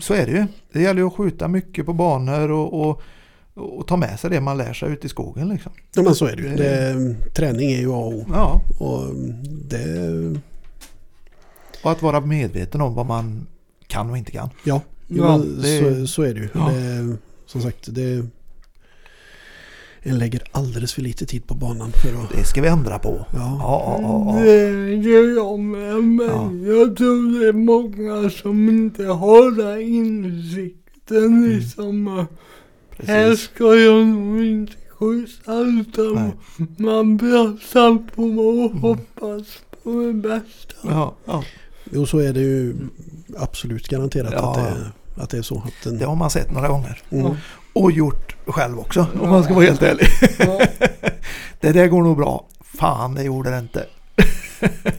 så 0.00 0.14
är 0.14 0.26
det 0.26 0.32
ju. 0.32 0.46
Det 0.72 0.82
gäller 0.82 1.00
ju 1.00 1.06
att 1.06 1.14
skjuta 1.14 1.48
mycket 1.48 1.86
på 1.86 1.92
banor 1.92 2.50
och, 2.50 2.80
och, 2.90 3.02
och 3.54 3.86
ta 3.86 3.96
med 3.96 4.20
sig 4.20 4.30
det 4.30 4.40
man 4.40 4.56
lär 4.58 4.72
sig 4.72 4.92
ute 4.92 5.06
i 5.06 5.10
skogen 5.10 5.48
liksom. 5.48 5.72
Ja 5.94 6.02
men 6.02 6.14
så 6.14 6.26
är 6.26 6.36
det 6.36 6.42
ju. 6.42 6.56
Det- 6.56 7.14
träning 7.34 7.72
är 7.72 7.78
ju 7.80 7.92
A 7.92 7.96
och 7.96 8.12
O. 8.14 8.24
Ja, 8.32 8.60
Och 8.78 9.14
det, 9.68 10.40
och 11.84 11.90
att 11.92 12.02
vara 12.02 12.20
medveten 12.20 12.80
om 12.80 12.94
vad 12.94 13.06
man 13.06 13.46
kan 13.86 14.10
och 14.10 14.18
inte 14.18 14.32
kan. 14.32 14.50
ja, 14.64 14.80
Ja, 15.08 15.38
det- 15.62 16.00
så, 16.00 16.06
så 16.06 16.22
är 16.22 16.34
det 16.34 16.40
ju. 16.40 16.48
Ja. 16.54 16.70
Det, 16.74 17.16
som 17.46 17.62
sagt, 17.62 17.94
det, 17.94 18.26
lägger 20.02 20.42
alldeles 20.52 20.92
för 20.92 21.02
lite 21.02 21.26
tid 21.26 21.46
på 21.46 21.54
banan 21.54 21.92
för 21.92 22.22
att... 22.24 22.30
Det 22.32 22.44
ska 22.44 22.62
vi 22.62 22.68
ändra 22.68 22.98
på. 22.98 23.26
Ja, 23.32 23.58
Ja, 23.60 23.82
ja, 23.86 23.98
ja, 24.02 24.38
ja. 24.38 24.44
det 24.44 24.94
gör 24.94 25.34
jag 25.36 25.58
med. 25.58 26.04
Men 26.04 26.26
Ja. 26.28 26.72
jag 26.74 26.96
tror 26.96 27.40
det 27.40 27.48
är 27.48 27.52
många 27.52 28.30
som 28.30 28.68
inte 28.68 29.04
har 29.04 29.50
den 29.56 29.80
insikten. 29.80 31.48
Liksom, 31.48 32.08
att 32.08 32.28
här 33.08 33.34
ska 33.36 33.74
jag 33.74 34.06
nog 34.06 34.44
inte 34.44 34.72
skjuta 34.98 35.58
utan 35.58 36.14
Nej. 36.14 36.32
man 36.76 37.16
bromsar 37.16 37.98
på 38.14 38.22
och 38.22 38.70
hoppas 38.80 39.46
på 39.82 39.90
det 40.06 40.12
bästa. 40.12 40.74
Ja, 40.82 41.14
ja. 41.24 41.44
Jo, 41.92 42.06
så 42.06 42.18
är 42.18 42.32
det 42.32 42.40
ju 42.40 42.74
absolut 43.36 43.88
garanterat 43.88 44.32
Ja. 44.36 44.50
att, 44.50 44.56
det, 45.16 45.22
att 45.22 45.30
det 45.30 45.38
är 45.38 45.42
så. 45.42 45.56
Att 45.58 45.84
den, 45.84 45.98
Det 45.98 46.04
har 46.04 46.16
man 46.16 46.30
sett 46.30 46.52
några 46.52 46.68
gånger. 46.68 47.02
mm, 47.10 47.32
Och 47.72 47.92
gjort 47.92 48.36
själv 48.46 48.78
också 48.78 49.06
om 49.22 49.30
man 49.30 49.44
ska 49.44 49.54
vara 49.54 49.64
helt 49.64 49.82
ärlig. 49.82 50.06
Ja. 50.38 50.60
Det 51.60 51.72
där 51.72 51.86
går 51.86 52.02
nog 52.02 52.16
bra. 52.16 52.46
Fan, 52.78 53.14
det 53.14 53.22
gjorde 53.22 53.50
det 53.50 53.58
inte. 53.58 53.86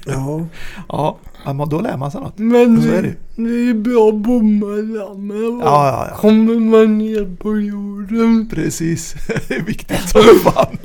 ja, 0.88 1.18
Ja, 1.46 1.54
men 1.54 1.70
då 1.70 1.82
lär 1.82 1.98
man 1.98 2.12
sig 2.12 2.22
något. 2.22 2.38
Men 2.38 2.82
Så 2.82 2.88
är 2.90 3.02
det, 3.02 3.16
det. 3.36 3.70
är 3.70 3.74
bra 3.74 4.10
att 4.10 4.16
bomma 4.16 4.66
där 4.68 5.16
med. 5.18 5.52
va? 5.58 5.62
Ja, 5.66 5.88
ja, 5.88 6.08
ja. 6.12 6.16
Kommer 6.18 6.60
man 6.60 6.98
ner 6.98 7.36
på 7.36 7.60
jorden. 7.60 8.50
Precis, 8.54 9.14
det 9.48 9.56
är 9.56 9.62
viktigt 9.62 10.10
som 10.10 10.22
fan. 10.44 10.78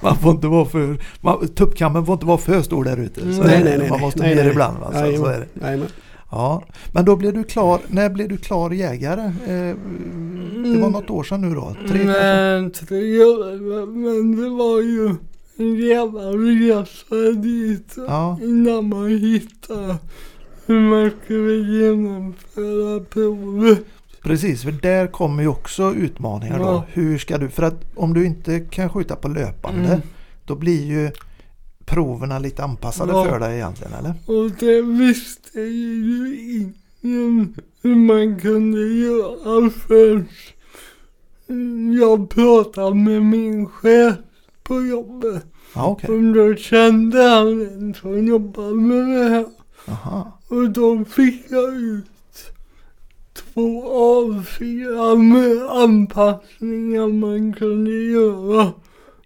Man 0.00 0.16
får 0.16 0.30
inte 0.30 0.46
vara 0.46 0.64
för, 0.64 0.98
man, 1.20 1.48
tuppkammen 1.48 2.06
får 2.06 2.12
inte 2.12 2.26
vara 2.26 2.38
för 2.38 2.62
stor 2.62 2.84
där 2.84 2.96
ute. 2.96 3.20
Så 3.20 3.26
Nej, 3.42 3.64
nej, 3.64 3.78
nej, 3.78 3.78
Man 3.78 3.88
nej. 3.90 4.00
måste 4.00 4.20
Nej, 4.20 4.34
ner 4.34 4.42
nej. 4.42 4.52
ibland. 4.52 4.78
Va? 4.78 4.86
Så, 4.92 5.16
så 5.16 5.26
är 5.26 5.40
det. 5.40 5.66
Jajamän. 5.66 5.88
Ja, 6.36 6.62
men 6.92 7.04
då 7.04 7.16
blev 7.16 7.32
du 7.34 7.44
klar, 7.44 7.80
när 7.88 8.10
blev 8.10 8.28
du 8.28 8.36
klar 8.36 8.70
jägare? 8.70 9.22
Eh, 9.24 9.76
det 10.72 10.78
var 10.80 10.90
något 10.90 11.10
år 11.10 11.22
sedan 11.24 11.40
nu 11.40 11.54
då? 11.54 11.76
Tre? 11.88 12.04
Men 12.04 12.70
tre 12.70 13.24
år, 13.24 13.86
men 13.86 14.36
det 14.42 14.48
var 14.48 14.80
ju 14.80 15.14
en 15.56 15.74
jävla 15.88 16.20
resa 16.20 17.40
dit 17.40 17.94
Ja, 18.08 18.38
innan 18.42 18.88
man 18.88 19.08
hittade 19.08 19.96
hur 20.66 20.80
man 20.80 21.10
skulle 21.24 21.54
genomföra 21.78 23.00
provet. 23.04 23.78
precis. 24.22 24.62
För 24.62 24.72
där 24.72 25.06
kommer 25.06 25.42
ju 25.42 25.48
också 25.48 25.94
utmaningar 25.94 26.58
då. 26.58 26.64
Ja. 26.64 26.84
Hur 26.92 27.18
ska 27.18 27.38
du, 27.38 27.48
för 27.48 27.62
att 27.62 27.84
om 27.94 28.14
du 28.14 28.26
inte 28.26 28.60
kan 28.60 28.88
skjuta 28.90 29.16
på 29.16 29.28
löpande 29.28 29.86
Mm. 29.88 30.00
då 30.44 30.54
blir 30.54 30.84
ju 30.84 31.10
proverna 31.86 32.38
lite 32.38 32.64
anpassade 32.64 33.12
Ja. 33.12 33.24
för 33.24 33.38
dig 33.40 33.54
egentligen 33.54 33.92
eller? 33.92 34.14
Och 34.26 34.50
det 34.50 34.82
visste 34.82 35.60
ju 35.60 36.36
ingen 37.02 37.54
hur 37.82 37.94
man 37.96 38.40
kunde 38.40 38.80
göra 38.80 39.70
förrän 39.70 40.28
jag 42.00 42.30
pratade 42.30 42.94
med 42.94 43.22
min 43.22 43.66
chef 43.66 44.14
på 44.62 44.82
jobbet. 44.86 45.44
Ja, 45.74 45.86
okej. 45.86 46.10
Och 46.10 46.22
då 46.34 46.54
kände 46.56 47.22
han 47.22 47.48
en 47.66 47.94
som 47.94 48.26
jobbade 48.26 48.74
med 48.74 49.16
det 49.16 49.28
här. 49.28 49.46
Aha. 49.88 50.38
Och 50.48 50.70
då 50.70 51.04
fick 51.04 51.50
jag 51.50 51.74
ut 51.76 52.04
två 53.34 53.82
A4 53.82 55.16
med 55.16 55.70
anpassningar 55.70 57.08
man 57.08 57.52
kunde 57.52 57.90
göra. 57.90 58.72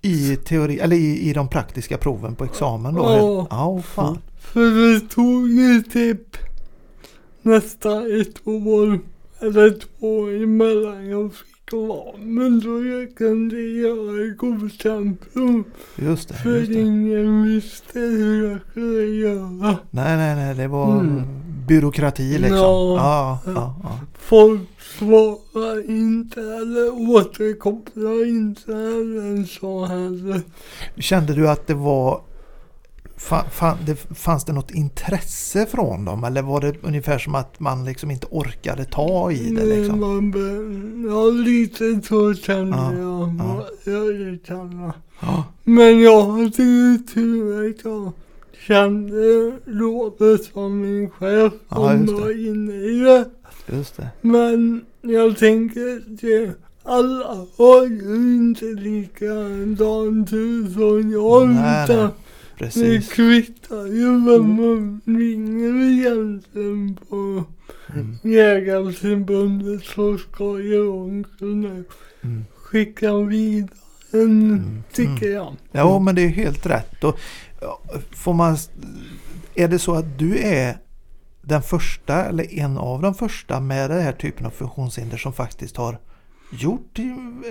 I 0.03 0.37
teori, 0.37 0.79
eller 0.79 0.97
i, 0.97 1.19
i 1.31 1.33
de 1.33 1.49
praktiska 1.49 1.99
proven 1.99 2.35
på 2.35 2.45
examen 2.45 2.95
då? 2.95 3.03
Ja. 3.03 3.47
Ja, 3.51 3.83
fan. 3.83 4.19
För 4.41 4.93
det 4.95 5.01
tog 5.09 5.49
ju 5.49 5.83
typ 5.83 6.37
nästan 7.43 8.21
ett 8.21 8.47
år 8.49 8.99
eller 9.41 9.71
två 9.99 10.27
emellan 10.45 11.07
jag 11.09 11.35
fick 11.35 11.49
men 12.19 12.61
då 12.61 12.85
jag 12.85 13.17
kunde 13.17 13.61
göra 13.61 14.35
godkänt 14.37 15.33
prov. 15.35 15.63
Just 15.97 16.29
det. 16.29 16.35
För 16.35 16.57
Just 16.59 16.73
det. 16.73 16.81
ingen 16.81 17.43
visste 17.43 17.99
hur 18.01 18.51
jag 18.51 18.59
skulle 18.71 19.03
göra. 19.03 19.77
Nej, 19.91 20.17
nej, 20.17 20.37
nej. 20.37 20.55
Det 20.55 20.69
var 20.69 21.01
Mm. 21.01 21.23
byråkrati 21.67 22.39
liksom. 22.39 22.57
Ja. 22.59 23.41
Ja, 23.47 23.53
ja, 23.55 23.75
ja. 23.83 23.99
Folk 24.19 24.61
svarar 24.99 25.91
inte 25.91 26.41
eller 26.41 27.11
återkopplar 27.11 28.29
inte 28.29 28.73
eller 28.73 29.45
så 29.45 29.85
heller. 29.85 30.41
Kände 30.97 31.35
du 31.35 31.49
att 31.49 31.67
det 31.67 31.75
var... 31.75 32.21
Fanns 34.15 34.45
det 34.45 34.53
något 34.53 34.71
intresse 34.71 35.67
från 35.67 36.05
dem? 36.05 36.25
Eller 36.25 36.43
var 36.43 36.61
det 36.61 36.75
ungefär 36.83 37.19
som 37.19 37.35
att 37.35 37.61
man 37.61 37.85
liksom 37.85 38.11
inte 38.11 38.27
orkade 38.31 38.85
ta 38.85 39.33
i 39.33 39.51
det 39.51 39.65
liksom? 39.65 40.01
Man 40.01 40.33
ja, 41.11 41.25
lite 41.31 42.01
så 42.09 42.35
kände 42.35 42.77
Ja, 42.77 42.95
jag. 42.99 43.35
ja. 43.39 43.67
Jag 43.93 44.07
erkänner. 44.21 44.93
Ja, 45.21 45.45
Men 45.65 46.01
jag 46.01 46.23
hade 46.23 46.63
ju 46.63 46.99
tur 46.99 47.71
att 47.71 47.85
jag 47.85 48.13
kände 48.67 49.17
Robert 49.67 50.45
som 50.53 50.81
min 50.81 51.11
chef 51.11 51.53
Ja, 51.69 51.77
som 51.77 52.07
det. 52.07 52.13
var 52.13 52.47
inne 52.49 52.75
i 52.75 52.99
det. 53.01 53.25
Just 53.77 53.97
det. 53.97 54.09
Men 54.21 54.85
jag 55.03 55.39
tänker 55.39 55.97
att 55.97 56.57
alla 56.83 57.47
har 57.57 57.87
ju 57.87 58.35
inte 58.37 58.65
likadan 58.65 60.27
tur 60.27 60.71
som 60.73 61.11
jag. 61.13 61.49
Nej, 61.49 61.87
nej. 61.89 61.97
Det 61.97 62.11
precis. 62.65 63.13
kvittar 63.13 63.87
ju 63.87 64.05
vem 64.25 64.57
man 64.57 65.01
ringer 65.05 65.91
egentligen 65.91 66.99
på 67.09 67.45
Mm. 67.95 68.17
Jägarförbundet 68.23 69.85
så 69.85 70.19
ska 70.19 70.61
ju 70.61 70.87
de 70.87 71.25
kunna 71.39 71.69
Mm. 72.23 72.45
skicka 72.57 73.17
vidare, 73.17 73.69
Mm. 74.13 74.83
tycker 74.93 75.31
jag. 75.33 75.57
Ja, 75.73 75.99
men 75.99 76.15
det 76.15 76.23
är 76.25 76.29
helt 76.29 76.67
rätt. 76.67 77.05
Och, 77.05 77.19
får 78.11 78.35
man, 78.35 78.57
är 79.55 79.69
det 79.69 79.79
så 79.79 79.95
att 79.95 80.19
du 80.19 80.39
är 80.39 80.77
den 81.49 81.63
första 81.63 82.25
eller 82.25 82.55
en 82.55 82.79
av 82.79 83.03
de 83.03 83.15
första 83.15 83.61
med 83.61 83.91
den 83.91 84.03
här 84.03 84.13
typen 84.13 84.47
av 84.47 84.51
funktionshinder 84.51 85.17
som 85.17 85.33
faktiskt 85.33 85.77
har 85.77 85.99
gjort 86.51 86.99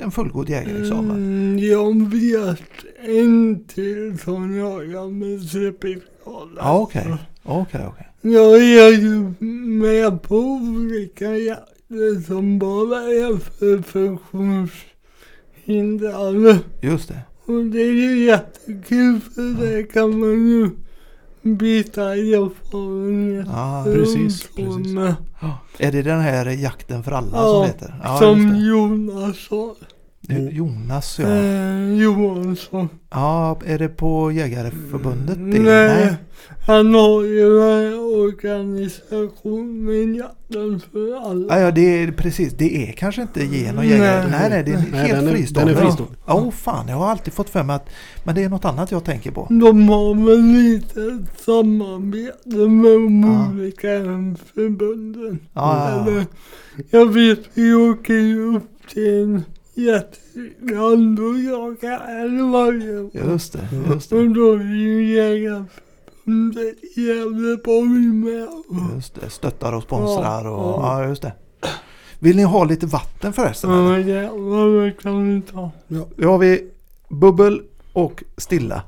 en 0.02 0.12
fullgod 0.12 0.50
jägarexamen? 0.50 1.18
Mm, 1.18 1.60
jag 1.60 2.12
vet 2.12 2.62
en 3.06 3.66
till 3.66 4.20
som 4.20 4.58
jagar 4.58 5.10
med 5.10 5.50
CP-skada. 5.50 6.52
Ja, 6.58 6.80
okej. 6.80 7.16
Okej, 7.44 7.82
okej. 7.88 8.08
Jag 8.22 8.56
är 8.56 8.92
ju 8.92 9.34
med 9.68 10.22
på 10.22 10.38
olika 10.38 11.38
jakter 11.38 12.22
som 12.28 12.60
bara 12.60 13.00
är 13.00 13.40
för 13.40 13.82
funktionshindrade. 13.82 16.60
Just 16.82 17.08
det. 17.08 17.22
Och 17.46 17.66
det 17.66 17.82
är 17.82 17.94
ju 17.94 18.26
jättekul 18.26 19.22
för 19.22 19.66
det 19.66 19.84
kan 19.84 20.20
man 20.20 20.48
ju 20.48 20.70
byta 21.56 22.16
erfarenhet. 22.16 23.48
Ja, 23.52 23.84
precis, 23.86 24.44
precis. 24.56 24.94
Ja. 25.42 25.58
Är 25.78 25.92
det 25.92 26.02
den 26.02 26.20
här 26.20 26.46
jakten 26.46 27.04
för 27.04 27.12
alla 27.12 27.44
som 27.44 27.66
heter? 27.66 27.96
Ja, 28.04 28.18
som. 28.18 28.56
Jonas 28.56 29.38
sa. 29.38 29.76
Mm. 30.30 30.56
Jonas 30.56 31.20
ja. 31.20 31.28
Eh, 31.28 31.94
Johansson. 31.94 32.90
Ja, 33.10 33.60
är 33.66 33.80
det 33.80 33.90
på 33.90 34.32
Jägareförbundet? 34.32 35.36
det? 35.38 35.60
Nej, 35.60 36.16
han 36.68 36.94
har 36.94 37.24
ju 37.24 37.62
en 37.64 37.94
organisationen 38.00 40.16
Jakten 40.16 40.80
för 40.92 41.30
alla. 41.30 41.60
Ja, 41.60 41.66
ja, 41.66 41.72
det 41.72 42.04
är 42.04 42.12
precis. 42.12 42.54
Det 42.54 42.90
är 42.90 42.92
kanske 42.92 43.22
inte 43.22 43.46
gen 43.46 43.78
och 43.78 43.86
jägare. 43.86 44.22
Nej, 44.22 44.32
Nej. 44.32 44.50
nej, 44.50 44.64
det 44.64 44.72
är 44.72 44.84
Nej, 44.92 45.08
helt 45.08 45.30
fristående. 45.32 45.74
den 45.74 45.82
är 45.82 45.86
fristående. 45.86 46.16
Ja, 46.28 46.34
oh, 46.34 46.52
fan. 46.52 46.88
Jag 46.88 46.96
har 46.96 47.08
alltid 47.08 47.34
fått 47.34 47.50
för 47.50 47.64
mig 47.64 47.76
att 47.76 47.90
men 48.24 48.36
det 48.36 48.44
är 48.44 48.50
något 48.50 48.66
annat 48.66 48.92
jag 48.92 49.04
tänker 49.04 49.32
på. 49.32 49.48
De 49.50 49.90
har 49.90 50.26
väl 50.26 50.42
lite 50.42 51.24
samarbete 51.46 52.58
med 52.58 52.92
de 52.92 53.24
Ja. 53.24 53.50
olika 53.52 53.88
förbunden. 54.54 55.40
Ja, 55.54 56.04
ja, 56.08 56.12
ja. 56.12 56.24
Jag 56.90 57.14
vet 57.14 57.40
vi 57.54 57.74
åker 57.74 58.14
ju 58.14 58.56
upp 58.56 58.70
till 58.94 59.24
en 59.24 59.44
jätteland 59.78 61.20
och 61.20 61.40
jagar 61.40 62.42
år. 62.56 62.74
Just 63.14 63.54
det, 63.54 63.68
just 63.90 64.12
Och 64.12 64.24
det. 64.24 64.34
då 64.34 64.54
är 64.54 64.76
ju 64.76 65.16
Jägarförbundet 65.16 66.84
i 66.84 67.02
Gävleborg 67.08 68.08
med. 68.14 68.48
Just 68.96 69.16
det. 69.22 69.30
Stöttar 69.30 69.74
och 69.74 69.84
sponsrar 69.84 70.46
och 70.48 70.60
Ja, 70.84 71.02
ja, 71.02 71.08
just 71.10 71.22
det. 71.22 71.34
Vill 72.20 72.36
ni 72.36 72.44
ha 72.44 72.64
lite 72.64 72.86
vatten 72.86 73.34
förresten? 73.34 73.70
Ja 74.08 74.32
vad 74.36 75.00
kan 75.00 75.36
vi 75.36 75.42
ta? 75.42 75.72
Nu 76.16 76.26
har 76.28 76.38
vi 76.38 76.72
bubbel 77.10 77.62
och 77.94 78.24
stilla. 78.38 78.84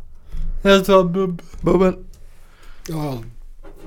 Jag 0.64 0.86
tar 0.86 1.04
bubbel. 1.04 1.46
Bubbel. 1.62 1.94
Ja, 2.88 3.18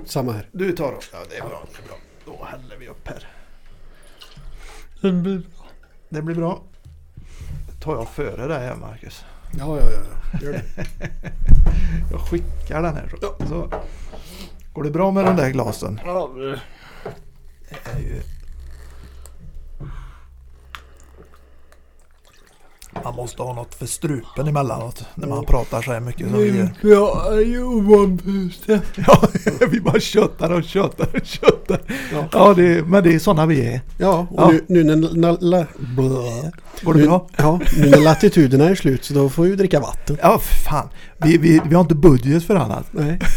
samma 0.05 0.33
här. 0.33 0.49
Du 0.53 0.73
tar 0.73 0.93
då. 0.93 0.99
Ja, 1.13 1.19
det 1.31 1.37
är 1.37 1.41
bra. 1.41 1.63
Det 1.73 1.79
är 1.83 1.87
bra. 1.89 1.97
Då 2.27 2.45
häller 2.45 2.77
vi 2.81 2.89
upp 2.89 3.09
här. 3.09 3.27
Det 5.03 5.13
blir 5.13 5.39
bra. 5.39 5.67
Det 6.09 6.23
blir 6.23 6.35
bra. 6.37 6.63
Tar 7.83 7.95
jag 7.95 8.09
före 8.09 8.49
dig 8.49 8.67
här 8.67 8.77
Marcus. 8.77 9.25
Ja, 9.59 9.79
ja, 9.79 9.91
ja. 9.91 10.39
Gör 10.41 10.53
det. 10.53 10.63
Jag 12.11 12.21
skickar 12.21 12.83
den 12.83 12.95
här 12.95 13.09
så. 13.21 13.47
så. 13.47 13.71
Går 14.73 14.83
det 14.83 14.91
bra 14.91 15.11
med 15.11 15.25
de 15.25 15.37
där 15.37 15.51
glasen? 15.51 16.01
Ja, 16.05 16.31
Det 17.69 17.91
är 17.91 17.99
ju... 17.99 18.23
Man 23.05 23.15
måste 23.15 23.43
ha 23.43 23.53
något 23.55 23.75
för 23.75 23.87
strupen 23.87 24.49
emellanåt 24.49 25.05
när 25.15 25.29
man 25.29 25.45
pratar 25.45 25.83
så 25.83 25.93
här 25.93 26.01
mycket 26.01 26.31
som 26.31 26.39
vi 26.39 26.59
gör. 26.59 26.71
Jag 26.81 27.39
är 27.39 27.47
ju 27.47 27.65
oavbrutet. 27.65 28.83
Ja, 29.07 29.29
vi 29.71 29.81
bara 29.81 30.01
köttar 30.01 30.51
och 30.51 30.65
köttar 30.65 31.09
och 31.17 31.27
köttar. 31.27 31.81
Ja. 32.13 32.29
Ja, 32.33 32.55
det, 32.55 32.87
men 32.87 33.05
det 33.05 33.15
är 33.15 33.19
sådana 33.19 33.47
vi 33.47 33.67
är. 33.67 33.81
Ja, 33.99 34.27
och 34.31 34.41
Ja. 34.41 34.53
Nu, 34.67 34.85
nu 34.85 34.97
när 34.97 35.37
la. 35.41 35.67
Går 36.83 36.95
det 36.95 37.01
nu, 37.01 37.07
bra? 37.07 37.29
Ja, 37.37 37.61
nu 37.77 37.91
när 37.91 38.01
latituderna 38.01 38.65
är 38.65 38.75
slut 38.75 39.05
så 39.05 39.15
då 39.15 39.29
får 39.29 39.43
vi 39.43 39.57
dricka 39.57 39.81
vatten. 39.81 40.19
Ja, 40.23 40.39
fan. 40.39 40.89
Vi, 41.19 41.39
vi, 41.39 41.61
vi 41.69 41.75
har 41.75 41.83
inte 41.83 41.95
budget 41.95 42.45
för 42.45 42.55
annat. 42.57 42.87
Nej. 42.91 43.19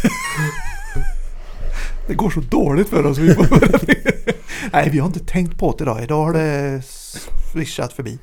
Det 2.08 2.14
går 2.14 2.30
så 2.30 2.40
dåligt 2.40 2.90
för 2.90 3.06
oss. 3.06 3.18
Vi 3.18 3.34
får... 3.34 3.48
Nej, 4.74 4.90
vi 4.90 5.00
har 5.00 5.08
inte 5.08 5.20
tänkt 5.26 5.60
på 5.60 5.76
det 5.78 5.84
idag. 5.84 6.04
Idag 6.04 6.24
har 6.26 6.34
det 6.34 6.82
swishat 7.54 7.94
förbi. 7.94 8.20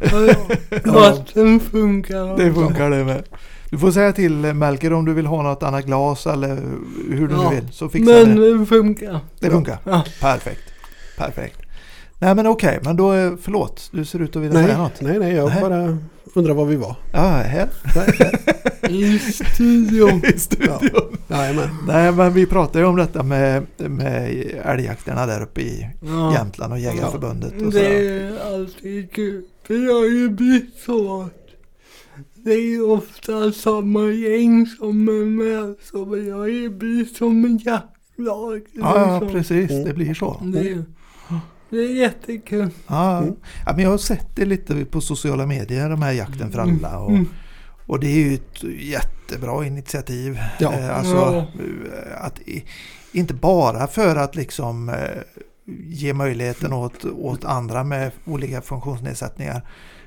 Vatten 0.84 1.60
funkar. 1.60 2.36
Det 2.36 2.54
funkar 2.54 2.90
det 2.90 3.04
med. 3.04 3.22
Du 3.70 3.78
får 3.78 3.90
säga 3.90 4.12
till 4.12 4.32
Melker 4.54 4.92
om 4.92 5.04
du 5.04 5.14
vill 5.14 5.26
ha 5.26 5.42
något 5.42 5.62
annat 5.62 5.84
glas 5.84 6.26
eller 6.26 6.56
hur 7.10 7.28
du 7.28 7.34
Ja, 7.34 7.50
nu 7.50 7.56
vill. 7.56 7.72
Så 7.72 7.88
fixar 7.88 8.12
Men 8.26 8.36
det. 8.36 8.58
det 8.58 8.66
funkar. 8.66 9.20
Det 9.40 9.50
funkar. 9.50 9.78
Ja. 9.84 10.04
Perfekt. 10.20 10.60
Perfekt. 11.18 11.58
Nej 12.18 12.34
men 12.34 12.46
okej, 12.46 12.78
men 12.82 12.96
då 12.96 13.10
är- 13.12 13.36
förlåt. 13.42 13.88
Du 13.92 14.04
ser 14.04 14.18
ut 14.22 14.36
att 14.36 14.42
vilja 14.42 14.54
säga 14.54 14.66
Nej, 14.66 14.76
något. 14.76 15.00
nej, 15.00 15.18
nej, 15.18 15.32
jag 15.34 15.48
Nej. 15.50 15.60
bara 15.60 15.98
undrar 16.34 16.54
var 16.54 16.64
vi 16.64 16.76
var. 16.76 16.96
Ja, 17.12 17.20
här 17.28 17.68
I 18.90 19.18
studion. 19.18 20.22
i 20.34 20.38
studion. 20.38 20.78
Jajamän. 21.28 21.68
Nej 21.88 22.12
men 22.12 22.32
vi 22.32 22.46
pratade 22.46 22.78
ju 22.78 22.84
om 22.84 22.96
detta 22.96 23.22
med, 23.22 23.66
med 23.76 24.30
älgjakterna 24.64 25.26
där 25.26 25.42
uppe 25.42 25.60
i 25.60 25.88
Ja. 26.02 26.32
Jämtland 26.34 26.72
och 26.72 26.78
Jägarförbundet. 26.78 27.52
Och 27.52 27.72
Det 27.72 27.72
så. 27.72 27.78
är 27.78 28.54
alltid 28.54 29.12
kul. 29.12 29.44
För 29.66 29.74
det 29.74 29.92
har 29.92 30.04
ju 30.04 30.28
blivit 30.28 30.74
så 30.86 31.22
att 31.22 31.34
det 32.34 32.52
är 32.54 32.90
ofta 32.90 33.52
samma 33.52 34.04
gäng 34.10 34.66
som 34.66 35.08
är 35.08 35.24
med. 35.24 35.74
Så 35.92 36.04
vi 36.04 36.30
har 36.30 36.46
ju 36.46 36.68
blivit 36.70 37.16
som 37.16 37.44
en 37.44 37.58
jaktlag. 37.58 37.90
Ja, 38.16 38.60
ja 38.72 39.20
liksom. 39.20 39.32
precis. 39.32 39.70
Mm. 39.70 39.84
Det 39.84 39.94
blir 39.94 40.14
så. 40.14 40.40
Det, 40.44 40.58
är- 40.58 40.84
det 41.74 41.84
är 41.84 41.94
jättekul. 41.94 42.70
Ja, 42.86 43.18
Mm. 43.18 43.34
ja, 43.66 43.72
men 43.72 43.84
jag 43.84 43.90
har 43.90 43.98
sett 43.98 44.26
det 44.36 44.44
lite 44.44 44.84
på 44.84 45.00
sociala 45.00 45.46
medier, 45.46 45.90
de 45.90 46.02
här 46.02 46.12
jakten 46.12 46.52
för 46.52 46.58
alla. 46.58 46.98
Och, 46.98 47.10
Mm. 47.10 47.28
och 47.86 48.00
det 48.00 48.06
är 48.06 48.24
ju 48.28 48.34
ett 48.34 48.62
jättebra 48.80 49.66
initiativ. 49.66 50.38
Ja. 50.58 50.72
Eh, 50.72 50.98
Alltså, 50.98 51.14
Ja. 51.14 51.36
eh, 51.38 52.24
att, 52.24 52.40
inte 53.12 53.34
bara 53.34 53.86
för 53.86 54.16
att 54.16 54.36
liksom 54.36 54.88
eh, 54.88 54.94
ge 55.88 56.12
möjligheten 56.14 56.72
åt, 56.72 57.04
åt 57.04 57.44
andra 57.44 57.84
med 57.84 58.10
olika 58.24 58.60
funktionsnedsättningar 58.60 59.62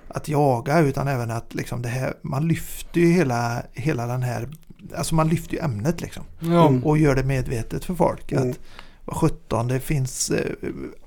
att 0.08 0.28
jaga 0.30 0.80
utan 0.80 1.08
även 1.08 1.32
att 1.32 1.56
liksom 1.56 1.82
det 1.82 1.90
här, 1.90 2.14
man 2.22 2.48
lyfter 2.48 3.02
ju 3.02 3.08
hela, 3.12 3.62
hela 3.74 4.08
den 4.08 4.24
här, 4.24 4.50
alltså 4.98 5.16
man 5.16 5.28
lyfter 5.30 5.54
ju 5.54 5.60
ämnet 5.60 6.02
liksom 6.02 6.24
Ja. 6.40 6.68
Mm. 6.68 6.84
och 6.84 6.98
gör 6.98 7.16
det 7.16 7.24
medvetet 7.24 7.86
för 7.86 7.96
folk. 7.96 8.32
Mm. 8.32 8.50
Att 8.50 8.60
17 9.08 9.68
det 9.68 9.80
finns 9.80 10.30
eh, 10.32 10.52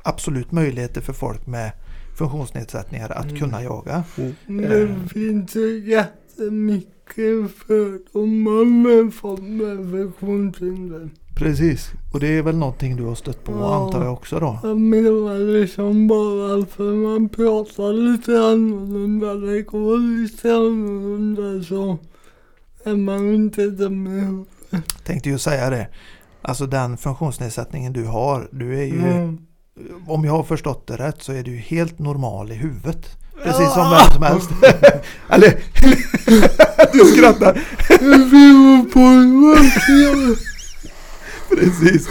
absolut 0.02 0.52
möjligheter 0.52 1.00
för 1.00 1.12
folk 1.12 1.46
med 1.46 1.72
funktionsnedsättningar 2.18 3.10
att 3.10 3.24
Mm. 3.24 3.36
kunna 3.40 3.62
jaga. 3.62 4.04
Det 4.46 5.08
finns 5.12 5.56
ju 5.56 5.90
jättemycket 5.90 7.50
fördomar 7.66 8.64
med 8.64 9.14
folk 9.14 9.40
med 9.40 10.12
funktionshinder. 10.20 11.10
Precis, 11.36 11.90
och 12.12 12.20
det 12.20 12.26
är 12.38 12.42
väl 12.42 12.56
någonting 12.56 12.96
du 12.96 13.02
har 13.02 13.14
stött 13.14 13.44
på 13.44 13.52
Ja. 13.52 13.84
antar 13.86 14.04
jag 14.04 14.12
också 14.12 14.40
då? 14.40 14.58
Jag 14.62 14.80
menar 14.80 15.60
liksom 15.60 16.08
bara 16.08 16.66
för 16.66 16.92
man 16.92 17.28
pratar 17.28 17.92
lite 17.92 18.32
annorlunda, 18.40 19.34
det 19.34 19.62
går 19.62 19.98
lite 20.22 20.54
annorlunda 20.54 21.64
så 21.64 21.98
är 22.84 22.96
man 22.96 23.34
inte 23.34 23.66
dum 23.66 24.06
i 24.06 24.10
huvudet. 24.20 24.48
Tänkte 25.04 25.28
ju 25.28 25.38
säga 25.38 25.70
det. 25.70 25.88
Alltså 26.42 26.66
den 26.66 26.96
funktionsnedsättningen 26.96 27.92
du 27.92 28.04
har, 28.04 28.48
du 28.52 28.78
är 28.78 28.84
ju, 28.84 29.00
Mm. 29.00 29.38
om 30.06 30.24
jag 30.24 30.32
har 30.32 30.42
förstått 30.42 30.86
det 30.86 30.96
rätt 30.96 31.22
så 31.22 31.32
är 31.32 31.42
du 31.42 31.56
helt 31.56 31.98
normal 31.98 32.52
i 32.52 32.54
huvudet. 32.54 33.06
Precis 33.44 33.72
som 33.72 33.90
vem 33.90 34.10
som 34.14 34.22
helst. 34.22 34.50
Eller, 35.28 35.54
du 36.92 36.98
skrattar. 36.98 37.60
Precis. 41.50 42.08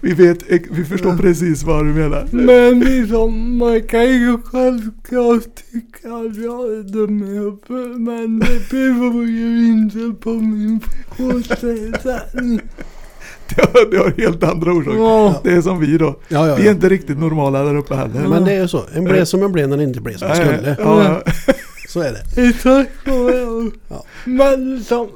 Vi, 0.00 0.12
vet, 0.12 0.42
vi 0.70 0.84
förstår 0.84 1.16
precis 1.16 1.62
vad 1.62 1.84
du 1.86 1.92
menar. 1.92 2.28
Men 2.32 2.80
liksom, 2.80 3.58
man 3.58 3.82
kan 3.82 4.04
ju 4.04 4.38
självklart 4.44 5.56
tycka 5.72 6.08
att 6.08 6.36
jag 6.36 6.72
är 6.78 6.92
dum 6.92 7.22
i 7.22 7.26
huvudet. 7.26 8.00
Men 8.00 8.38
det 8.38 8.70
beror 8.70 9.24
ju 9.26 9.66
inte 9.66 10.22
på 10.22 10.30
min 10.30 10.80
funktionsnedsättning. 10.80 12.60
Det 13.90 13.96
har, 13.96 14.14
helt 14.18 14.42
andra 14.44 14.72
orsaker. 14.72 14.98
Ja. 14.98 15.40
Det 15.44 15.52
är 15.52 15.60
som 15.62 15.80
vi 15.80 15.98
då. 15.98 16.16
Ja, 16.28 16.48
ja, 16.48 16.54
Vi 16.54 16.66
är 16.68 16.70
inte 16.72 16.88
riktigt 16.88 17.18
normala 17.18 17.62
där 17.62 17.76
uppe 17.76 17.94
heller. 17.94 18.28
Men 18.28 18.44
det 18.44 18.52
är 18.52 18.60
ju 18.60 18.68
så. 18.68 18.82
En 18.94 19.04
blev 19.04 19.24
som 19.24 19.42
en 19.42 19.52
blev 19.52 19.68
när 19.68 19.76
den 19.76 19.88
inte 19.88 20.00
blev 20.00 20.16
som 20.16 20.28
den 20.28 20.36
skulle. 20.36 20.76
Ja, 20.80 21.04
ja. 21.04 21.32
Så 21.88 22.00
är 22.00 22.12
det. 22.12 22.48
Exakt. 22.48 22.90
Ja. 23.88 24.04
Men 24.24 24.74
liksom, 24.76 25.08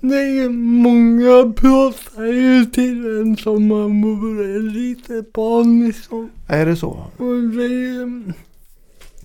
det 0.00 0.16
är 0.16 0.48
många 0.48 1.52
pratar 1.52 2.24
ju 2.24 2.64
till 2.64 3.20
en 3.20 3.36
som 3.36 3.66
man 3.68 4.02
vore 4.02 4.58
lite 4.58 5.24
barn 5.34 5.86
liksom. 5.86 6.30
Är 6.46 6.66
det 6.66 6.76
så? 6.76 6.88
Och 7.16 7.34
det, 7.42 8.32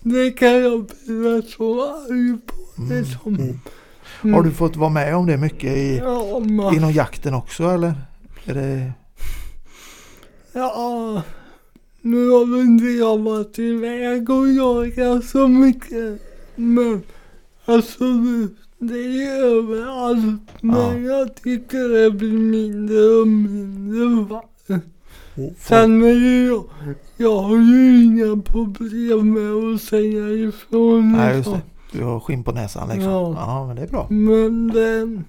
det 0.01 0.31
kan 0.31 0.61
jag 0.61 0.85
bli 0.85 1.41
så 1.57 1.83
arg 1.83 2.37
på 2.45 2.55
Mm. 2.77 2.97
liksom. 3.03 3.35
Mm. 4.23 4.33
Har 4.33 4.43
du 4.43 4.51
fått 4.51 4.75
vara 4.75 4.89
med 4.89 5.15
om 5.15 5.25
det 5.27 5.37
mycket 5.37 5.77
i, 5.77 5.97
Ja, 5.97 6.41
inom 6.75 6.91
jakten 6.91 7.33
också 7.33 7.63
eller? 7.69 7.93
Är 8.45 8.53
det... 8.53 8.91
ja, 10.53 11.23
nu 12.01 12.29
har 12.29 12.45
väl 12.45 12.59
inte 12.59 12.85
jag 12.85 13.17
varit 13.17 13.59
iväg 13.59 14.29
och 14.29 14.47
jagat 14.47 15.25
så 15.25 15.47
mycket. 15.47 16.21
Men 16.55 17.01
alltså 17.65 18.03
det, 18.77 19.23
är 19.23 19.43
överallt. 19.43 20.41
Men 20.61 21.03
jag 21.03 21.35
tycker 21.35 22.03
det 22.03 22.11
blir 22.11 22.33
mindre 22.33 22.99
och 22.99 23.27
mindre. 23.27 24.41
Mm. 24.67 25.53
Sen 25.59 26.03
är 26.03 26.13
ju 26.13 26.47
jag, 26.47 26.63
jag 27.17 27.41
har 27.41 27.57
ju 27.57 28.03
inga 28.03 28.41
problem 28.41 29.33
med 29.33 29.75
att 29.75 29.81
säga 29.81 30.29
ifrån. 30.29 31.11
Nej 31.11 31.27
just 31.27 31.37
liksom. 31.37 31.53
det. 31.53 31.97
Du 31.97 32.03
har 32.03 32.19
skinn 32.19 32.43
på 32.43 32.51
näsan 32.51 32.89
liksom. 32.89 33.11
Ja. 33.11 33.33
Ja, 33.37 33.67
men 33.67 33.75
det 33.75 33.81
är 33.81 33.87
bra. 33.87 34.07
Men 34.09 34.67
det, 34.67 35.23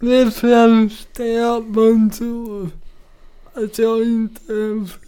det 0.00 0.30
främsta 0.30 1.24
är 1.24 1.58
att 1.58 1.66
man 1.66 2.10
tror 2.10 2.68
att 3.54 3.78
jag 3.78 4.02
inte 4.04 4.40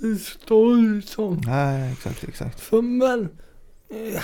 förstår 0.01 0.95
liksom. 0.97 1.41
Nej, 1.47 1.93
exakt, 1.93 2.25
exakt. 2.25 2.61
För 2.61 2.83
men, 2.83 3.29
eh, 3.89 4.23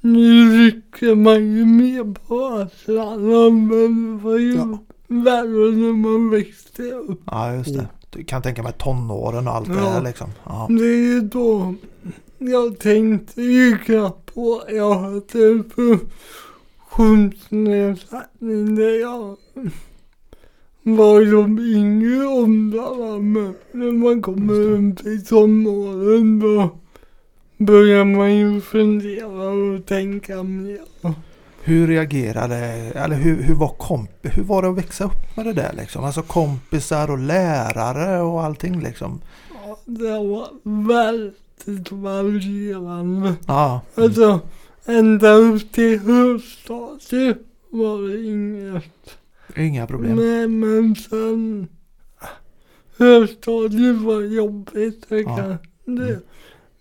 nu 0.00 0.58
rycker 0.64 1.14
man 1.14 1.34
ju 1.56 1.64
mer 1.64 2.14
på 2.14 2.46
axlarna 2.46 3.50
men 3.50 4.16
det 4.18 4.24
var 4.24 4.38
ju 4.38 4.54
Ja. 4.54 4.78
värre 5.08 5.70
när 5.76 5.92
man 5.92 6.30
växte 6.30 6.82
upp. 6.82 7.20
Ja, 7.26 7.54
just 7.54 7.74
det. 7.74 7.86
Du 8.10 8.24
kan 8.24 8.42
tänka 8.42 8.62
mig 8.62 8.72
tonåren 8.78 9.48
och 9.48 9.54
allt 9.54 9.68
det 9.68 9.74
Ja. 9.74 9.88
här 9.90 10.02
liksom. 10.02 10.30
Ja. 10.44 10.66
Det 10.70 10.84
är 10.84 10.96
ju 11.14 11.20
då 11.20 11.74
jag 12.38 12.78
tänkte 12.78 13.42
ju 13.42 13.78
knappt 13.78 14.34
på 14.34 14.62
att 14.68 14.74
jag 14.76 14.94
hade 14.94 15.20
funktionsnedsättning 17.00 18.74
där 18.74 19.00
jag 19.00 19.36
var 20.82 21.30
som 21.30 21.58
yngre 21.58 22.26
åldrarna 22.26 23.18
men 23.18 23.54
när 23.72 23.92
man 23.92 24.22
kommer 24.22 24.54
upp 24.54 25.06
i 25.06 25.24
tonåren 25.24 26.38
då 26.40 26.68
börjar 27.56 28.04
man 28.04 28.36
ju 28.36 28.60
fundera 28.60 29.48
och 29.50 29.86
tänka 29.86 30.42
mer. 30.42 30.80
Hur 31.62 31.86
reagerade, 31.86 32.56
eller 32.94 33.16
hur, 33.16 33.42
hur 33.42 33.54
var 33.54 33.68
komp, 33.68 34.10
hur 34.22 34.42
var 34.42 34.62
det 34.62 34.68
att 34.68 34.78
växa 34.78 35.04
upp 35.04 35.36
med 35.36 35.46
det 35.46 35.52
där 35.52 35.72
liksom? 35.76 36.04
Alltså 36.04 36.22
kompisar 36.22 37.10
och 37.10 37.18
lärare 37.18 38.20
och 38.20 38.44
allting 38.44 38.80
liksom. 38.80 39.20
Ja, 39.54 39.78
Det 39.84 40.18
var 40.18 40.48
väldigt 40.86 41.92
varierande. 41.92 43.34
Ja, 43.46 43.80
mm. 43.96 44.04
Alltså 44.06 44.40
ända 44.84 45.32
upp 45.34 45.72
till 45.72 45.98
högstadiet 45.98 47.38
var 47.70 48.08
det 48.08 48.22
inget. 48.24 49.16
inga 49.56 49.86
problem. 49.86 50.16
Nej 50.16 50.48
men 50.48 50.94
sen 50.96 51.68
högstadiet 52.98 53.96
var 53.96 54.20
jobbigt. 54.20 55.06
Det, 55.08 55.20
Ja. 55.20 55.36
kan, 55.36 55.56
det 55.96 56.20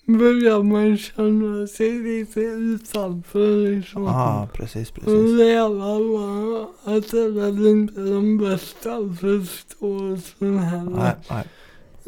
börjar 0.06 0.64
man 0.64 0.98
känna 0.98 1.68
sig 1.68 1.92
lite 2.00 2.40
utanför 2.42 3.76
liksom. 3.76 4.04
Ja, 4.04 4.48
precis, 4.54 4.90
Och 4.90 4.96
precis. 4.96 5.32
lärarna 5.38 6.68
hade 6.84 7.30
väl 7.32 7.68
inte 7.68 8.02
den 8.02 8.38
bästa 8.38 8.90
förståelsen 9.22 10.56
Nej, 10.56 10.66
heller. 10.66 11.16
nej. 11.30 11.46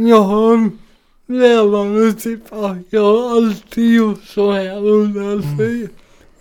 Jag 0.10 0.22
har 0.22 0.70
lärare 1.32 2.14
typ 2.14 2.54
att 2.54 2.78
jag 2.90 3.02
har 3.02 3.38
alltid 3.38 3.96
gjort 3.96 4.24
så 4.24 4.52
här 4.52 4.78
och 4.78 5.08
därför 5.08 5.90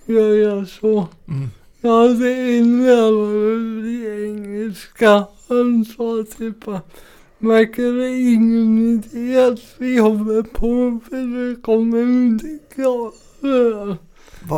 gör 0.06 0.34
jag 0.34 0.68
så. 0.68 1.08
Mm. 1.28 1.48
Jag 1.80 2.08
hade 2.08 2.30
en 2.30 2.84
lärare 2.86 3.88
i 3.88 4.24
engelska. 4.26 5.24
Han 5.48 5.84
sa 5.84 6.24
typ 6.38 6.68
att 6.68 7.00
verkar 7.38 7.82
det 7.82 8.20
ingen 8.20 8.78
idé 8.78 9.44
att 9.44 9.60
vi 9.78 9.98
håller 9.98 10.42
på 10.42 11.00
för 11.10 11.48
det 11.48 11.62
kommer 11.62 12.02
inte 12.02 12.58
klara. 12.74 13.96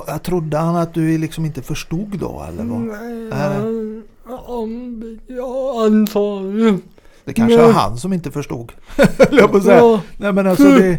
Jag 0.06 0.22
trodde 0.22 0.56
han 0.56 0.76
att 0.76 0.94
du 0.94 1.18
liksom 1.18 1.44
inte 1.44 1.62
förstod 1.62 2.18
då 2.18 2.44
eller 2.48 2.64
vad? 2.64 2.80
Nej, 2.80 3.14
Nej. 3.14 3.38
han, 3.38 4.02
han, 4.24 5.18
ja, 5.26 5.84
antagligen. 5.84 6.82
Det 7.24 7.32
kanske 7.32 7.56
Nej. 7.56 7.66
var 7.66 7.72
han 7.72 7.96
som 7.98 8.12
inte 8.12 8.30
förstod. 8.30 8.72
Jag 9.30 9.52
på 9.52 9.60
säga. 9.60 9.76
Ja, 9.78 10.00
Nej 10.16 10.32
men 10.32 10.46
alltså 10.46 10.64
det... 10.70 10.98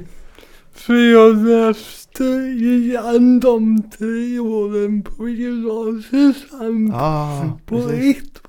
för 0.74 0.93
jag 1.11 1.38
läste 1.38 2.24
igen 2.24 3.39
de 3.39 3.84
tre 3.97 4.39
åren 4.39 5.01
på 5.03 5.30
gymnasiet 5.30 6.36
Ja, 6.91 7.57
på 7.65 7.76
precis. 7.76 8.17
ett 8.17 8.39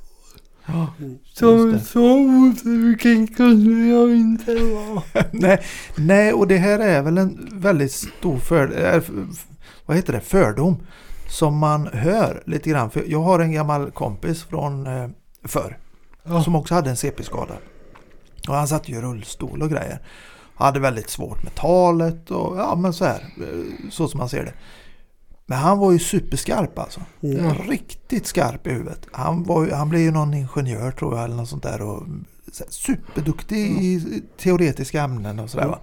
Ja, 0.66 0.86
Så, 1.32 1.56
Just 1.56 1.78
det. 1.78 1.84
så 1.92 2.00
otrogen 2.20 3.26
kunde 3.26 3.86
jag 3.86 4.10
inte 4.16 4.54
vara. 4.54 5.02
nej, 5.32 5.62
nej, 5.96 6.32
och 6.32 6.48
det 6.48 6.56
här 6.56 6.78
är 6.78 7.02
väl 7.02 7.18
en 7.18 7.48
väldigt 7.52 7.92
stor 7.92 8.38
för, 8.38 8.84
äh, 8.84 8.94
f- 8.94 9.10
f- 9.32 9.46
vad 9.86 9.96
heter 9.96 10.12
det? 10.12 10.20
fördom 10.20 10.76
som 11.28 11.58
man 11.58 11.86
hör 11.86 12.42
lite 12.46 12.70
grann. 12.70 12.90
För 12.90 13.04
jag 13.06 13.20
har 13.22 13.38
en 13.40 13.52
gammal 13.52 13.90
kompis 13.90 14.42
från 14.44 14.86
eh, 14.86 15.08
förr 15.44 15.76
som 16.44 16.56
också 16.56 16.74
hade 16.74 16.90
en 16.90 16.96
CP-skada. 16.96 17.54
Och 18.48 18.54
han 18.54 18.68
satt 18.68 18.88
ju 18.88 18.96
i 18.96 19.00
rullstol 19.00 19.62
och 19.62 19.70
grejer. 19.70 19.98
Hade 20.54 20.80
väldigt 20.80 21.10
svårt 21.10 21.42
med 21.42 21.54
talet 21.54 22.30
och 22.30 22.58
ja 22.58 22.74
men 22.76 22.92
så 22.92 23.04
här. 23.04 23.20
eh, 23.40 23.90
Så 23.90 24.08
som 24.08 24.18
man 24.18 24.28
ser 24.28 24.44
det. 24.44 24.54
Men 25.46 25.58
han 25.58 25.78
var 25.78 25.92
ju 25.92 25.98
superskarp 25.98 26.78
alltså. 26.78 27.00
Mm. 27.22 27.54
Riktigt 27.54 28.26
skarp 28.26 28.66
i 28.66 28.70
huvudet. 28.70 29.06
Han, 29.12 29.42
var 29.44 29.70
han 29.70 29.88
blev 29.88 30.02
ju 30.02 30.10
någon 30.10 30.34
ingenjör 30.34 30.90
tror 30.90 31.14
jag 31.16 31.24
eller 31.24 31.36
något 31.36 31.48
sånt 31.48 31.62
där. 31.62 31.82
Och 31.82 32.02
så 32.52 32.64
här 32.64 32.70
superduktig 32.70 33.58
i 33.82 34.22
teoretiska 34.38 35.02
ämnen 35.02 35.38
och 35.38 35.50
sådär 35.50 35.66
va. 35.66 35.78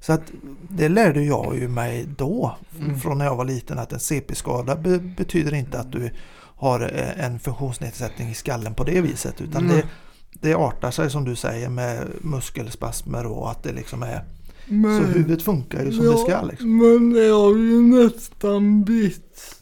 Så 0.00 0.12
att 0.12 0.22
det 0.68 0.88
lärde 0.88 1.22
jag 1.22 1.56
ju 1.58 1.68
mig 1.68 2.06
då. 2.16 2.56
Mm. 2.80 3.00
Från 3.00 3.18
när 3.18 3.24
jag 3.24 3.36
var 3.36 3.44
liten 3.44 3.78
att 3.78 3.92
en 3.92 4.00
CP-skada 4.00 4.76
be, 4.76 4.98
betyder 4.98 5.54
inte 5.54 5.80
att 5.80 5.92
du 5.92 6.10
har 6.60 6.80
eh, 6.80 7.24
en 7.24 7.38
funktionsnedsättning 7.38 8.28
i 8.28 8.34
skallen 8.34 8.74
på 8.74 8.84
det 8.84 9.00
viset. 9.00 9.40
Utan 9.40 9.64
Mm. 9.64 9.76
det, 9.76 9.86
det 10.48 10.54
artar 10.54 10.90
sig 10.90 11.10
som 11.10 11.24
du 11.24 11.36
säger 11.36 11.68
med 11.68 12.08
muskelspasmer 12.20 13.26
och 13.26 13.50
att 13.50 13.62
det 13.62 13.72
liksom 13.72 14.02
är 14.02 14.24
Men, 14.66 14.98
så 14.98 15.04
huvudet 15.04 15.42
funkar 15.42 15.84
ju 15.84 15.92
som 15.92 16.06
det 16.06 16.16
ska 16.18 16.42
liksom. 16.42 16.76
Men 16.78 17.12
det 17.12 17.28
har 17.28 17.56
ju 17.56 17.82
nästan 17.82 18.84
blivit 18.84 19.56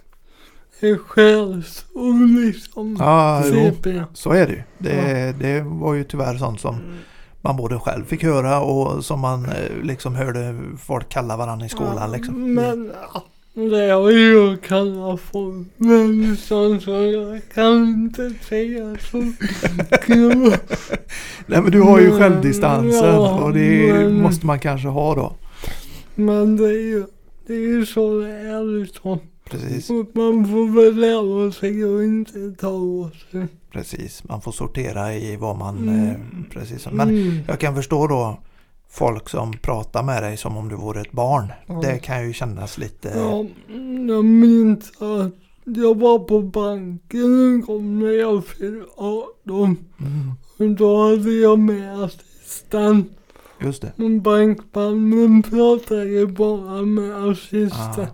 en 0.81 0.99
skällsord 0.99 2.29
liksom. 2.29 2.97
Ja, 2.99 3.43
jo. 3.47 3.73
Så 4.15 4.31
är 4.33 4.47
det 4.47 4.53
ju. 4.53 4.63
Det, 4.79 5.35
det 5.41 5.61
var 5.61 5.95
ju 5.95 6.05
tyvärr 6.05 6.37
sånt 6.39 6.61
som 6.61 6.77
man 7.41 7.57
både 7.57 7.79
själv 7.79 8.05
fick 8.05 8.23
höra 8.23 8.61
och 8.61 9.05
som 9.05 9.21
man 9.21 9.45
eh, 9.45 9.83
liksom 9.83 10.15
hörde 10.15 10.61
folk 10.79 11.09
kalla 11.09 11.37
varandra 11.37 11.67
i 11.67 11.69
skolan 11.69 12.11
liksom. 12.13 12.55
Men 12.55 12.93
ja, 13.15 13.25
det 13.55 14.13
ju 14.13 14.33
jag 14.35 14.63
kallat 14.63 15.21
folk. 15.21 15.67
Men 15.77 16.37
sånt 16.37 16.83
så 16.83 16.91
jag 16.91 17.41
kan 17.55 17.85
inte 17.89 18.31
säga 18.49 18.97
så. 19.11 19.17
Nej 21.47 21.63
men 21.63 21.71
du 21.71 21.81
har 21.81 22.01
ju 22.01 22.11
självdistansen 22.19 23.05
ja, 23.05 23.43
och 23.45 23.53
det 23.53 23.93
men- 23.93 24.23
måste 24.23 24.47
man 24.47 24.59
kanske 24.61 24.89
ha 24.89 25.15
då. 25.15 25.33
Men 26.15 26.57
det 26.57 26.65
är 26.69 26.83
ju, 26.83 27.05
det 27.47 27.53
är 27.55 27.59
ju 27.59 27.87
så 27.87 28.21
det 28.21 28.29
är 28.31 28.81
liksom. 28.81 29.19
Precis, 29.51 29.91
Och 29.91 30.07
man 30.13 30.49
får 30.49 30.83
väl 30.85 30.97
lära 31.01 31.53
sig 31.53 31.71
att 31.85 32.03
inte 32.05 32.61
ta 32.61 32.69
åt 32.71 33.15
sig. 33.33 33.47
precis. 33.73 34.25
Man 34.25 34.41
får 34.41 34.53
sortera 34.53 35.15
i 35.15 35.37
vad 35.37 35.57
man... 35.59 35.79
Mm. 35.79 36.09
Eh, 36.09 36.15
precis. 36.53 36.87
Men 36.93 37.09
Mm. 37.09 37.39
jag 37.49 37.59
kan 37.61 37.75
förstå 37.75 38.07
då 38.07 38.39
folk 38.91 39.29
som 39.29 39.53
pratar 39.53 40.03
med 40.03 40.23
dig 40.23 40.37
som 40.37 40.57
om 40.57 40.69
du 40.69 40.77
vore 40.77 41.01
ett 41.01 41.13
barn. 41.13 41.53
Ja. 41.67 41.75
Det 41.83 41.99
kan 41.99 42.27
ju 42.27 42.33
kännas 42.33 42.79
lite... 42.79 43.09
Ja, 43.17 43.45
jag 44.09 44.25
minns 44.25 44.93
att 45.03 45.33
jag 45.65 45.99
var 45.99 46.19
på 46.19 46.41
banken 46.43 47.21
en 47.25 47.61
gång 47.61 47.99
när 47.99 48.13
jag 48.13 48.45
fyllde 48.47 48.85
18. 48.97 49.17
Mm, 49.57 49.77
Och 50.59 50.77
då 50.77 51.03
hade 51.09 51.33
jag 51.33 51.59
med 51.59 52.03
assistent. 52.05 53.13
just 53.61 53.83
det. 53.83 54.05
Och 54.05 54.11
bankmannen 54.11 55.43
pratade 55.43 56.27
bara 56.27 56.83
med 56.83 57.31
assistent. 57.31 57.99
Ah, 57.99 58.07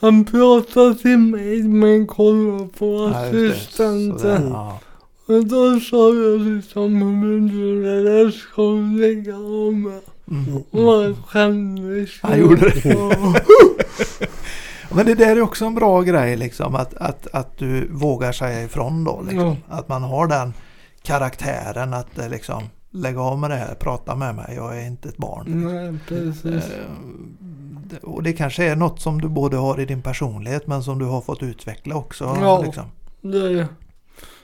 Han 0.00 0.24
pratade 0.24 0.94
till 0.94 1.18
mig 1.18 1.62
men 1.62 2.06
kollade 2.06 2.68
på 2.78 3.12
det. 3.12 3.16
assistenten. 3.52 4.48
Ja. 4.48 4.80
Och 5.26 5.46
då 5.46 5.80
sa 5.80 6.14
jag 6.14 6.40
liksom, 6.40 6.98
men 6.98 7.48
du 7.48 7.82
det 7.82 8.02
där 8.02 8.30
ska 8.30 8.62
du 8.62 9.00
lägga 9.00 9.36
av 9.36 9.72
med. 9.74 10.00
Mm. 10.30 11.14
Skämdes. 11.26 12.10
Han 12.22 12.38
gjorde 12.38 12.70
det. 12.70 12.96
Men 14.94 15.06
det 15.06 15.14
där 15.14 15.36
är 15.36 15.40
också 15.40 15.64
en 15.64 15.74
bra 15.74 16.02
grej 16.02 16.36
liksom 16.36 16.74
att, 16.74 16.94
att, 16.94 17.26
att 17.32 17.58
du 17.58 17.88
vågar 17.90 18.32
säga 18.32 18.62
ifrån 18.64 19.04
då. 19.04 19.22
Liksom. 19.22 19.40
Ja. 19.46 19.56
Att 19.68 19.88
man 19.88 20.02
har 20.02 20.26
den 20.26 20.52
karaktären 21.02 21.94
att 21.94 22.18
eh, 22.18 22.28
liksom 22.28 22.62
lägga 22.90 23.20
av 23.20 23.38
med 23.38 23.50
det 23.50 23.56
här, 23.56 23.74
prata 23.74 24.14
med 24.16 24.34
mig, 24.34 24.52
jag 24.56 24.78
är 24.82 24.86
inte 24.86 25.08
ett 25.08 25.16
barn. 25.16 25.44
Nej, 25.46 25.98
precis. 26.08 26.70
Eh, 26.70 27.98
Och 28.02 28.22
det 28.22 28.32
kanske 28.32 28.64
är 28.64 28.76
något 28.76 29.00
som 29.00 29.20
du 29.20 29.28
både 29.28 29.56
har 29.56 29.80
i 29.80 29.84
din 29.84 30.02
personlighet 30.02 30.66
men 30.66 30.82
som 30.82 30.98
du 30.98 31.04
har 31.04 31.20
fått 31.20 31.42
utveckla 31.42 31.94
också. 31.96 32.24
Ja. 32.40 32.62
Liksom. 32.62 32.84
Det, 33.20 33.66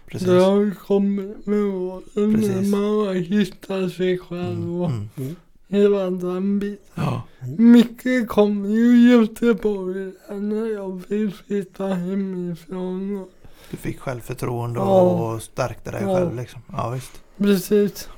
Precis. 0.07 0.28
det 0.28 0.41
har 0.45 0.74
kommit 0.87 1.47
med 1.47 1.59
åren 1.64 2.03
när 2.33 2.70
man 2.70 3.07
har 3.07 3.14
hittat 3.14 3.93
sig 3.93 4.18
själv 4.18 4.83
och 4.83 4.91
Mm. 4.91 5.37
Hela 5.71 6.11
den 6.11 6.59
biten. 6.59 6.79
Ja. 6.95 7.23
Mycket 7.59 8.29
kom 8.29 8.64
ju 8.64 9.11
Göteborg 9.11 10.12
när 10.31 10.75
jag 10.75 11.03
fick 11.09 11.35
flytta 11.47 11.87
hemifrån. 11.87 13.27
Du 13.71 13.77
fick 13.77 14.01
självförtroende 14.01 14.81
Ja. 14.81 15.01
och 15.01 15.43
stärkte 15.43 15.91
dig 15.91 16.03
Ja. 16.07 16.16
själv. 16.16 16.37
Liksom. 16.37 16.61
Ja 16.73 16.89
visst, 16.91 17.12
precis. 17.39 18.09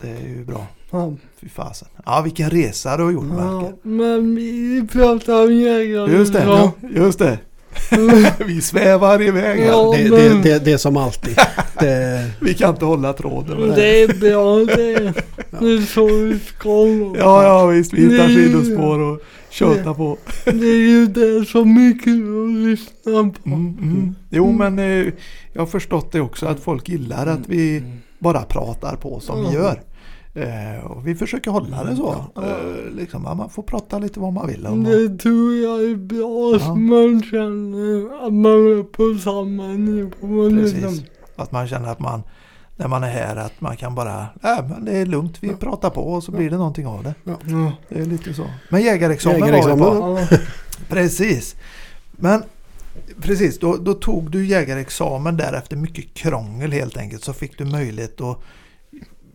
det 0.00 0.08
är 0.08 0.28
ju 0.28 0.44
bra. 0.44 0.66
Ja. 0.90 1.12
Fy 1.40 1.48
fasen. 1.48 1.88
Ja 2.06 2.20
vilken 2.24 2.50
resa 2.50 2.96
du 2.96 3.02
har 3.04 3.10
gjort 3.10 3.24
Ja, 3.38 3.72
men 3.82 4.34
vi 4.34 4.86
pratar 4.92 5.44
om 5.44 5.54
jägare. 5.54 6.12
Just 6.12 6.32
det, 6.32 6.42
Ja. 6.44 6.72
just 6.90 7.18
det. 7.18 7.38
Vi 8.46 8.60
svävar 8.60 9.22
iväg. 9.22 9.60
Ja. 9.66 9.94
Det, 9.96 10.08
det, 10.08 10.42
det, 10.42 10.64
det 10.64 10.72
är 10.72 10.76
som 10.76 10.96
alltid. 10.96 11.36
Det, 11.80 12.30
Vi 12.40 12.54
kan 12.54 12.70
inte 12.70 12.84
hålla 12.84 13.12
tråden. 13.12 13.68
Det 13.76 14.02
är 14.02 14.08
bra 14.08 14.74
det. 14.76 15.14
Så 15.86 16.08
det 16.08 16.38
ska 16.38 16.68
vara. 16.68 17.18
Ja, 17.18 17.42
ja 17.44 17.66
visst. 17.66 17.92
Vi 17.92 18.02
hittar 18.12 18.28
sidospår 18.28 18.98
och 18.98 19.20
tjötar 19.50 19.94
på. 19.94 20.18
Det 20.44 20.66
är 20.66 20.88
ju 20.88 21.06
det 21.06 21.44
som 21.48 21.76
är 21.76 21.98
kul 22.04 22.44
att 22.44 22.68
lyssna 22.68 23.30
på. 23.42 23.48
Mm, 23.50 23.78
mm. 23.82 24.14
Jo, 24.30 24.52
men 24.52 24.78
eh, 24.78 25.12
jag 25.52 25.62
har 25.62 25.66
förstått 25.66 26.12
det 26.12 26.20
också 26.20 26.46
att 26.46 26.60
folk 26.60 26.88
gillar 26.88 27.26
att 27.26 27.48
vi 27.48 27.82
bara 28.18 28.42
pratar 28.42 28.96
på 28.96 29.20
som 29.20 29.48
vi 29.48 29.54
gör. 29.54 29.80
Eh, 30.34 30.84
och 30.86 31.06
vi 31.06 31.14
försöker 31.14 31.50
hålla 31.50 31.84
det 31.84 31.96
så. 31.96 32.24
Eh, 32.36 32.94
liksom, 32.96 33.22
man 33.22 33.50
får 33.50 33.62
prata 33.62 33.98
lite 33.98 34.20
vad 34.20 34.32
man 34.32 34.46
vill 34.46 34.66
om. 34.66 34.84
Det 34.84 35.18
tror 35.18 35.54
jag 35.56 35.84
är 35.90 35.94
bra 35.96 36.52
Ja. 36.52 36.58
så 36.58 36.74
man 36.74 37.22
känner 37.22 38.26
att 38.26 38.32
man 38.32 38.52
är 38.78 38.82
på 38.82 39.18
samma 39.18 39.66
nivå. 39.66 40.48
liksom. 40.48 40.80
Precis. 40.80 41.02
Att 41.36 41.52
man 41.52 41.68
känner 41.68 41.92
att 41.92 42.00
man 42.00 42.22
när 42.80 42.88
man 42.88 43.04
är 43.04 43.08
här 43.10 43.36
att 43.36 43.60
man 43.60 43.76
kan 43.76 43.94
bara, 43.94 44.26
ja 44.42 44.64
men 44.68 44.84
det 44.84 44.92
är 44.96 45.06
lugnt, 45.06 45.36
vi 45.40 45.48
pratar 45.48 45.90
på 45.90 46.12
och 46.12 46.24
så 46.24 46.32
blir 46.32 46.50
det 46.50 46.56
någonting 46.56 46.86
av 46.86 47.04
det. 47.04 47.14
Ja. 47.24 47.38
Det 47.88 48.00
är 48.00 48.04
lite 48.06 48.34
så. 48.34 48.46
Men 48.68 48.82
jägarexamen, 48.82 49.40
Jägarexamen, 49.40 49.78
var 49.78 49.94
vi 50.20 50.26
på. 50.26 50.34
Ja. 50.34 50.38
Precis. 50.88 51.56
Men 52.10 52.42
precis, 53.20 53.58
då, 53.58 53.76
då 53.76 53.94
tog 53.94 54.30
du 54.30 54.46
jägarexamen 54.46 55.36
där 55.36 55.52
efter 55.52 55.76
mycket 55.76 56.14
krångel 56.14 56.72
helt 56.72 56.96
enkelt. 56.96 57.24
Så 57.24 57.32
fick 57.32 57.58
du 57.58 57.64
möjlighet 57.64 58.20
att 58.20 58.38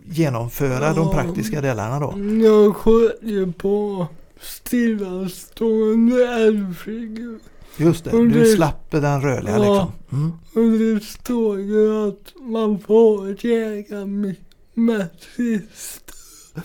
genomföra 0.05 0.93
de 0.93 1.07
Ja. 1.07 1.13
praktiska 1.13 1.61
delarna 1.61 1.99
då. 1.99 2.13
Jag 2.43 2.75
sköt 2.75 3.19
ju 3.23 3.51
på 3.53 4.07
stillastående 4.41 6.27
älgfigur. 6.27 7.39
Just 7.77 8.03
det, 8.05 8.11
Och 8.11 8.27
du 8.27 8.39
det- 8.39 8.45
slapp 8.45 8.91
den 8.91 9.21
rörliga 9.21 9.57
Ja. 9.57 9.59
liksom. 9.59 9.91
Mm. 10.19 10.31
Och 10.55 10.79
det 10.79 11.03
står 11.03 11.59
ju 11.61 12.07
att 12.07 12.33
man 12.41 12.79
får 12.79 13.31
ett 13.31 13.43
jägarmässigt 13.43 15.77
stöd. 15.77 16.63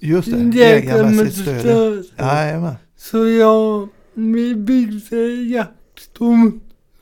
Just 0.00 0.30
det, 0.32 0.58
jägarmässigt 0.58 1.36
stöd. 1.42 1.60
stöd. 1.60 2.04
Jajamän. 2.18 2.74
Så 2.96 3.28
jag, 3.28 3.88
vi 4.14 4.54
byggde 4.54 5.16
jakttorn. 5.26 6.60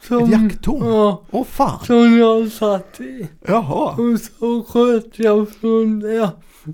Som, 0.08 0.24
Ett 0.24 0.30
jakttorn? 0.30 0.88
Ja, 0.88 1.22
Åh 1.30 1.44
fan! 1.44 1.84
som 1.86 2.18
jag 2.18 2.52
satt 2.52 3.00
i. 3.00 3.26
Jaha. 3.46 3.90
Och 3.90 4.20
så 4.20 4.64
sköt 4.68 5.18
jag 5.18 5.48
från 5.50 5.98
det. 6.00 6.30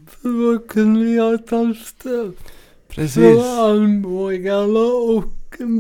För 0.09 0.53
då 0.53 0.59
kunde 0.69 1.11
jag 1.11 1.47
ta 1.47 1.75
stöd 1.85 2.33
Precis. 2.89 3.15
för 3.15 3.71
armbågarna 3.71 4.81
och 5.19 5.25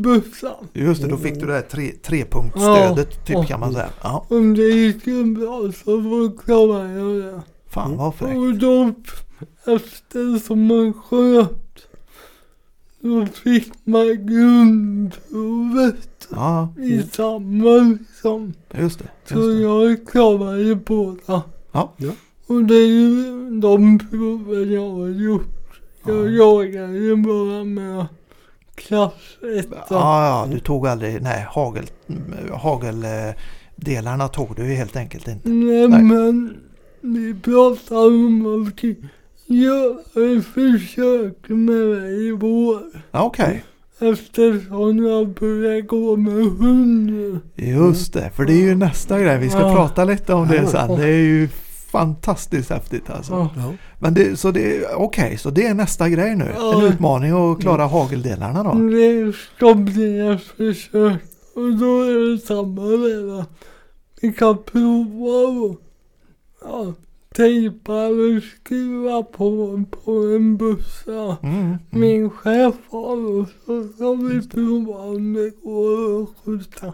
bössan. 0.00 0.68
Just 0.72 1.02
det, 1.02 1.08
då 1.08 1.16
fick 1.16 1.40
du 1.40 1.46
det 1.46 1.52
här 1.52 1.60
tre, 1.62 1.92
trepunktsstödet 1.92 3.10
typ 3.26 3.36
Ja. 3.36 3.44
kan 3.44 3.60
man 3.60 3.72
säga. 3.72 3.88
Ja, 4.02 4.26
Om 4.28 4.54
det 4.54 4.62
gick 4.62 5.04
bra 5.38 5.60
så 5.84 6.02
förklarade 6.02 6.92
jag 6.92 7.22
det. 7.22 7.42
fan 7.70 7.96
vad 7.96 8.14
fräckt. 8.14 8.36
Och 8.36 8.54
då 8.54 8.92
eftersom 9.66 10.66
man 10.66 10.92
sköt 10.92 11.86
då 13.00 13.26
fick 13.26 13.72
man 13.84 14.26
grundprovet 14.26 16.08
Ja, 16.30 16.74
i 16.78 17.02
samma 17.02 17.96
liksom. 17.98 18.52
just 18.78 18.98
det. 18.98 19.04
Så 19.24 19.34
Just 19.34 19.46
det. 19.58 19.62
jag 19.62 20.06
klarade 20.06 20.74
båda. 20.74 21.16
Ja. 21.26 21.42
Ja. 21.96 22.10
Och 22.46 22.64
det 22.64 22.74
är 22.74 22.86
ju 22.86 23.50
de 23.60 23.98
proven 24.10 24.72
jag 24.72 24.90
har 24.90 25.08
gjort. 25.08 25.80
Jag 26.06 26.16
Ja. 26.16 26.28
jagar 26.30 26.88
ju 26.88 27.16
bara 27.16 27.64
med 27.64 28.06
klass 28.74 29.12
1. 29.58 29.66
Ja, 29.70 29.84
ja, 29.90 30.48
du 30.52 30.58
tog 30.60 30.86
aldrig, 30.86 31.22
nej, 31.22 31.46
hagel, 31.50 31.84
hageldelarna 32.52 34.28
tog 34.28 34.56
du 34.56 34.62
helt 34.64 34.96
enkelt 34.96 35.28
inte. 35.28 35.48
Nej, 35.48 35.88
Nej. 35.88 36.02
men 36.02 36.56
vi 37.00 37.34
pratar 37.34 37.96
om 38.06 38.66
att 38.66 38.82
göra 39.46 39.98
ett 40.38 40.46
försök 40.46 41.48
med 41.48 41.76
det 41.76 42.08
i 42.08 42.30
vår. 42.40 42.80
Okej, 43.10 43.64
Eftersom 43.98 45.04
jag 45.06 45.28
börjar 45.28 45.80
gå 45.80 46.16
med 46.16 46.32
hund 46.34 47.40
just 47.54 48.12
det. 48.12 48.30
För 48.36 48.44
det 48.44 48.52
är 48.52 48.62
ju 48.62 48.74
nästa 48.74 49.20
grej. 49.20 49.38
Vi 49.38 49.48
ska 49.50 49.58
Ja. 49.60 49.74
prata 49.74 50.04
lite 50.04 50.34
om 50.34 50.48
det 50.48 50.66
sen. 50.66 50.88
Det 50.96 51.04
är 51.04 51.06
ju 51.24 51.48
fantastiskt 51.92 52.70
häftigt 52.70 53.10
alltså. 53.10 53.50
Ja. 53.56 53.72
Men 53.98 54.14
det, 54.14 54.36
så 54.36 54.50
det, 54.50 54.86
okej, 54.94 55.38
så 55.38 55.50
det 55.50 55.66
är 55.66 55.74
nästa 55.74 56.08
grej 56.08 56.36
nu. 56.36 56.52
Ja. 56.56 56.74
En 56.74 56.92
utmaning 56.92 57.32
att 57.32 57.60
klara 57.60 57.86
hageldelarna 57.86 58.62
då. 58.62 58.74
Det 58.74 59.32
ska 59.32 59.74
bli 59.74 60.18
ett 60.18 60.42
försök. 60.42 61.22
Och 61.54 61.76
då 61.76 62.02
är 62.02 62.32
det 62.32 62.38
samma 62.38 62.82
där. 62.82 63.44
Vi 64.20 64.32
kan 64.32 64.62
prova 64.62 65.64
och 65.64 65.80
ja, 66.64 66.92
tejpa 67.34 67.92
eller 67.94 68.40
skruva 68.40 69.22
på, 69.22 69.82
på 70.04 70.10
en 70.12 70.56
bussa. 70.56 71.36
Mm, 71.42 71.54
mm. 71.60 71.76
Min 71.90 72.30
chef 72.30 72.74
har 72.90 73.40
och 73.40 73.48
så 73.66 73.88
ska 73.94 74.12
vi 74.14 74.48
prova 74.48 74.98
om 74.98 75.32
det 75.32 75.50
går 75.64 76.22
att 76.22 76.28
skjuta. 76.44 76.86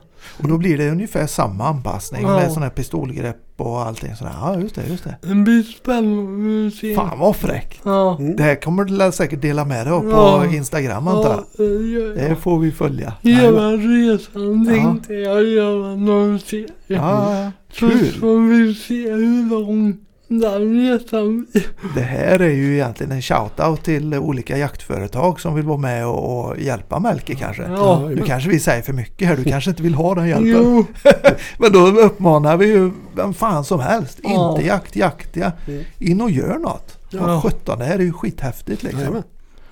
Och 0.43 0.49
då 0.49 0.59
blir 0.59 0.78
det 0.78 0.91
ungefär 0.91 1.26
samma 1.26 1.64
anpassning 1.64 2.22
Ja. 2.22 2.36
med 2.36 2.53
sån 2.53 2.62
här 2.62 2.70
pistolgrepp 2.70 3.36
och 3.57 3.80
allting 3.80 4.16
sådär. 4.16 4.32
Ja, 4.41 4.61
just 4.61 4.74
det, 4.74 4.86
just 4.89 5.05
det. 5.05 5.16
Det 5.22 5.34
blir 5.34 5.62
spännande 5.62 6.66
att 6.68 6.74
se. 6.74 6.95
Fan 6.95 7.18
vad 7.18 7.36
fräck. 7.36 7.80
Ja. 7.84 8.16
Mm. 8.18 8.36
Det 8.36 8.43
här 8.43 8.55
kommer 8.62 8.84
du 8.84 9.12
säkert 9.12 9.43
dela 9.43 9.64
med 9.64 9.86
dig 9.86 9.93
av 9.93 10.01
på 10.01 10.09
Ja. 10.11 10.47
Instagram 10.47 11.09
antar 11.09 11.30
jag. 11.30 11.66
Ja, 11.66 11.68
det 12.14 12.28
Det 12.28 12.36
får 12.36 12.59
vi 12.59 12.72
följa. 12.72 13.12
Hela 13.22 13.72
resan 13.72 14.64
Ja. 14.64 14.72
tänkte 14.72 15.14
jag 15.14 15.45
göra 15.45 15.97
någon 15.97 16.39
serie. 16.41 16.68
Ja, 16.86 16.97
ja, 17.45 17.53
Så 17.72 17.89
kul. 17.89 18.07
får 18.20 18.49
vi 18.49 18.74
se 18.74 19.11
hur 19.12 19.51
lång 19.51 19.97
den 20.29 20.81
resan 20.81 21.47
blir. 21.53 21.66
Det 21.95 22.01
här 22.01 22.39
är 22.41 22.51
ju 22.51 22.74
egentligen 22.74 23.12
en 23.12 23.22
shoutout 23.22 23.85
till 23.85 24.14
olika 24.14 24.59
jaktföretag 24.59 25.41
som 25.41 25.55
vill 25.55 25.64
vara 25.64 25.79
med 25.79 26.07
och, 26.07 26.49
och 26.49 26.59
hjälpa 26.59 26.99
Melker 26.99 27.35
kanske. 27.35 27.62
Ja. 27.62 28.09
Nu 28.09 28.22
kanske 28.26 28.51
vi 28.51 28.61
säger 28.61 28.83
för 28.83 28.93
mycket 28.93 29.29
här, 29.29 29.37
du 29.37 29.45
kanske 29.51 29.70
inte 29.70 29.83
vill 29.83 29.95
ha 29.95 30.14
den 30.14 30.29
hjälpen. 30.29 30.47
Jo, 30.49 30.87
Men 31.59 31.72
då 31.72 31.87
uppmanar 31.87 32.57
vi 32.57 32.66
ju 32.66 32.91
vem 33.16 33.35
fan 33.35 33.64
som 33.64 33.81
helst. 33.81 34.18
Ja. 34.22 34.51
Inte 34.51 34.66
jakt, 34.66 34.97
jakt 34.97 35.37
ja. 35.37 35.53
Mm. 35.68 35.85
In 35.99 36.20
och 36.20 36.31
gör 36.31 36.59
något. 36.59 36.99
Ja. 37.11 37.18
Ja. 37.26 37.41
17, 37.45 37.79
det 37.79 37.85
här 37.85 37.99
är 37.99 38.03
ju 38.03 38.12
skithäftigt 38.12 38.83
liksom. 38.83 39.22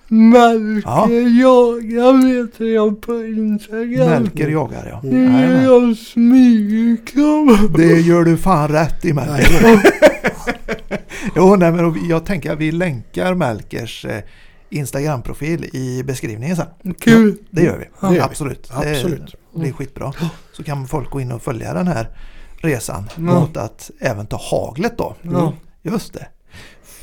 Melker 0.09 1.41
jagar 1.41 2.43
vet 2.43 2.75
jag 2.75 3.01
på 3.01 3.25
Instagram. 3.25 4.11
Melker 4.11 4.49
jagar 4.49 4.89
ja. 4.91 5.01
Nu 5.03 5.25
Jajamän. 5.25 5.65
jag 5.65 5.97
smygreklam. 5.97 7.75
Det 7.77 8.01
gör 8.01 8.25
du 8.25 8.37
fan 8.37 8.69
rätt 8.69 9.05
i 9.05 9.13
Melker. 9.13 10.16
Jo, 11.37 11.57
nej, 11.57 11.73
men 11.73 12.09
jag 12.09 12.27
tänker 12.27 12.53
att 12.53 12.59
vi 12.59 12.73
länkar 12.73 13.35
Melkers 13.35 14.05
eh, 14.05 14.23
Instagram-profil 14.71 15.65
i 15.77 16.03
beskrivningen 16.03 16.57
sen. 16.57 16.95
Kul. 17.01 17.39
Det 17.51 17.63
gör 17.63 17.79
vi. 17.79 17.85
Ja. 18.01 18.09
Det 18.09 18.15
gör 18.15 18.21
vi. 18.23 18.31
Absolut. 18.31 18.71
Absolut. 18.73 19.35
Det 19.53 19.59
blir 19.61 19.73
skitbra. 19.73 20.13
Så 20.53 20.65
kan 20.65 20.87
folk 20.89 21.11
gå 21.11 21.21
in 21.21 21.33
och 21.33 21.43
följa 21.43 21.75
den 21.75 21.89
här 21.89 22.09
resan 22.57 23.05
Ja. 23.15 23.21
mot 23.23 23.57
att 23.57 23.91
även 24.01 24.27
ta 24.27 24.37
haglet 24.51 24.99
då. 24.99 25.15
Ja. 25.23 25.53
Just 25.83 26.13
det. 26.13 26.27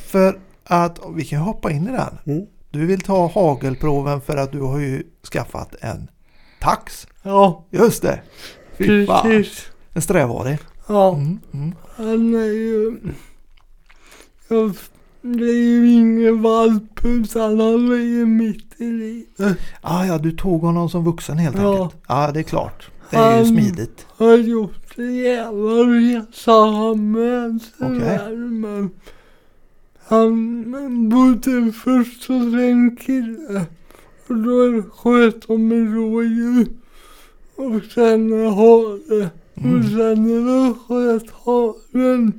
För 0.07 0.39
att 0.65 0.99
vi 1.15 1.25
kan 1.25 1.39
hoppa 1.41 1.71
in 1.71 1.87
i 1.87 1.91
den. 1.91 2.17
Mm. 2.35 2.45
Du 2.71 2.85
vill 2.85 3.01
ta 3.01 3.27
hagelproven 3.27 4.21
för 4.21 4.37
att 4.37 4.51
du 4.51 4.61
har 4.61 4.79
ju 4.79 5.03
skaffat 5.33 5.75
en 5.81 6.07
tax. 6.61 7.07
Ja, 7.23 7.65
Just 7.71 8.01
det. 8.01 8.21
Fy 8.77 9.05
fan. 9.05 9.21
precis. 9.21 9.65
En 9.93 10.01
strävvarig. 10.01 10.57
Ja, 10.87 11.13
Mm, 11.15 11.39
mm. 11.53 11.75
han 11.95 12.35
är 12.35 12.51
ju... 12.53 12.97
Jag, 14.47 14.73
det 15.21 15.43
är 15.45 15.53
ju 15.69 15.91
ingen 15.91 16.41
valp 16.41 17.05
utan 17.05 17.59
han 17.59 17.91
är 17.91 17.95
ju 18.03 18.25
mitt 18.25 18.81
i 18.81 18.83
livet. 18.91 19.57
Ah, 19.81 20.05
ja, 20.05 20.17
du 20.17 20.31
tog 20.31 20.61
honom 20.61 20.89
som 20.89 21.03
vuxen 21.05 21.37
helt 21.37 21.55
Ja. 21.57 21.83
enkelt. 21.83 22.01
Ja, 22.07 22.31
det 22.33 22.39
är 22.39 22.43
klart. 22.43 22.89
Det 23.09 23.17
är 23.17 23.31
ju 23.31 23.37
Han- 23.37 23.45
smidigt. 23.45 24.05
Har 24.17 24.37
gjort 24.37 24.97
jävla 24.97 25.73
resa 25.83 26.51
han 26.51 27.11
med. 27.11 27.59
Sådär, 27.77 28.35
Men 28.35 28.89
han 30.07 31.09
bodde 31.09 31.71
först 31.71 32.27
hos 32.27 32.53
en 32.53 32.97
kille. 32.97 33.65
Och 34.27 34.35
då 34.35 34.81
sköt 34.95 35.47
de 35.47 35.67
med 35.67 35.93
rådjur. 35.95 36.67
Och 37.55 37.83
sen 37.93 38.31
hare. 38.31 39.23
Och 39.23 39.29
Mm. 39.55 39.83
sen 39.83 40.23
när 40.23 40.45
de 40.45 40.73
sköt 40.73 41.29
haren. 41.45 42.33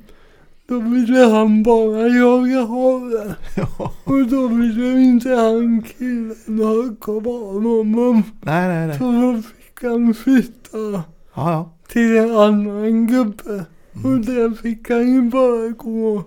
Då 0.69 0.79
ville 0.81 1.19
han 1.25 1.63
bara 1.63 2.09
jaga 2.09 2.65
hare. 2.67 3.35
Ja. 3.57 3.93
Och 4.05 4.27
då 4.27 4.49
ville 4.49 5.01
inte 5.01 5.29
han 5.29 5.83
killen 5.83 6.59
ha 6.59 6.97
kvar 7.01 7.53
honom. 7.53 8.23
Nej, 8.43 8.69
nej, 8.69 8.87
nej. 8.87 8.99
Så 8.99 9.05
då 9.13 9.43
fick 9.43 9.83
han 9.83 10.15
flytta 10.15 10.79
Ja, 10.79 11.03
ja. 11.35 11.71
till 11.89 12.17
en 12.17 12.37
annan 12.37 13.07
gubbe. 13.07 13.65
Och 13.95 14.05
Mm. 14.11 14.23
där 14.25 14.51
fick 14.63 14.91
han 14.91 15.13
ju 15.15 15.23
bara 15.31 15.69
gå 15.69 16.23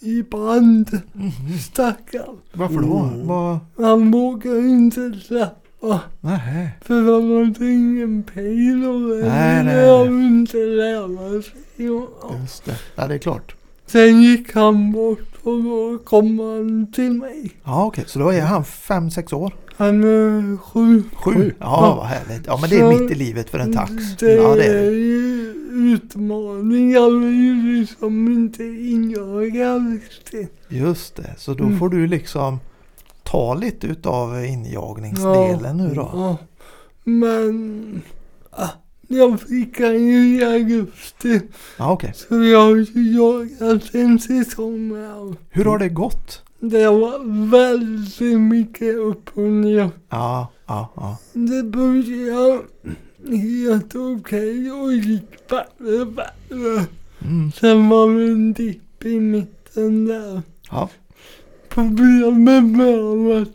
i 0.00 0.22
band. 0.22 1.00
Mhm. 1.12 1.58
Stackarn. 1.58 2.36
Varför 2.52 2.80
då? 2.80 2.98
Mm. 2.98 3.58
Han 3.90 4.10
vågar 4.10 4.58
inte 4.68 5.12
släppa. 5.12 5.59
Nej. 6.20 6.70
För 6.80 6.94
han 6.94 7.44
hade 7.46 7.70
ingen 7.72 8.22
pejl 8.22 8.84
och 8.84 9.00
det 9.16 9.28
Nej, 9.28 9.64
nej, 9.64 10.08
nej. 10.08 10.26
inte 10.26 10.56
lära 10.56 11.42
sig. 11.42 11.52
Just 12.40 12.64
det. 12.64 12.76
Ja, 12.94 13.06
det 13.06 13.14
är 13.14 13.18
klart. 13.18 13.54
Sen 13.86 14.22
gick 14.22 14.54
han 14.54 14.92
bort 14.92 15.28
och 15.42 15.62
då 15.62 15.98
kom 16.04 16.38
han 16.38 16.92
till 16.92 17.12
mig. 17.12 17.50
Ja, 17.64 17.84
okej. 17.86 18.04
Så 18.06 18.18
då 18.18 18.28
är 18.32 18.40
han 18.40 18.64
fem, 18.64 19.10
sex 19.10 19.32
år? 19.32 19.52
Han 19.76 20.04
är 20.04 20.56
sju. 20.56 21.02
Sju? 21.14 21.54
Ja, 21.58 21.94
vad 21.98 22.06
härligt. 22.06 22.46
Ja, 22.46 22.58
men 22.60 22.70
det 22.70 22.76
är 22.76 22.92
Så- 22.92 22.98
mitt 23.02 23.10
i 23.10 23.14
livet 23.14 23.50
för 23.50 23.58
en 23.58 23.72
tax. 23.72 23.92
Det 24.18 24.32
Ja, 24.34 24.54
det 24.54 24.64
är 24.64 24.74
det. 24.90 24.90
ju 24.90 25.54
utmaningar 25.94 27.86
som 28.00 28.28
inte 28.32 28.64
injagar 28.64 29.92
riktigt. 30.02 30.52
Just 30.68 31.16
det. 31.16 31.34
Så 31.38 31.54
då 31.54 31.64
Mm. 31.64 31.78
får 31.78 31.88
du 31.88 32.06
liksom 32.06 32.58
ta 33.30 33.54
lite 33.54 33.86
utav 33.86 34.44
injagningsdelen 34.44 35.76
nu 35.76 35.94
då. 35.94 36.10
Ja. 36.12 36.36
Men 37.04 38.02
ah, 38.50 38.68
jag 39.08 39.40
fick 39.40 39.80
han 39.80 40.06
ju 40.06 40.38
i 40.38 40.44
augusti. 40.44 41.40
Ja, 41.78 41.92
okej. 41.92 42.12
Så 42.14 42.44
jag 42.44 42.60
har 42.60 42.76
ju 42.76 43.16
jagat 43.16 43.94
en 43.94 44.18
säsong 44.18 44.88
med. 44.88 45.36
Hur 45.50 45.64
har 45.64 45.78
det 45.78 45.88
gått? 45.88 46.42
Det 46.60 46.86
var 46.86 47.50
väldigt 47.50 48.40
mycket 48.40 48.94
upp 48.94 49.30
och 49.34 49.50
ner. 49.50 49.90
Ja, 50.08 50.52
ja, 50.66 50.92
ja. 50.96 51.18
Det 51.32 51.62
började 51.62 52.62
helt 53.36 53.94
okej 53.94 54.72
och 54.72 54.92
gick 54.92 55.48
bättre 55.48 56.00
och 56.00 56.06
bättre. 56.06 56.86
Mm. 57.24 57.52
Sen 57.52 57.88
var 57.88 58.08
det 58.08 58.32
en 58.32 58.52
dipp 58.52 59.04
i 59.04 59.20
mitten 59.20 60.06
där. 60.06 60.42
Ja, 60.70 60.88
Problemet 61.70 62.64
med 62.64 63.42
att 63.42 63.48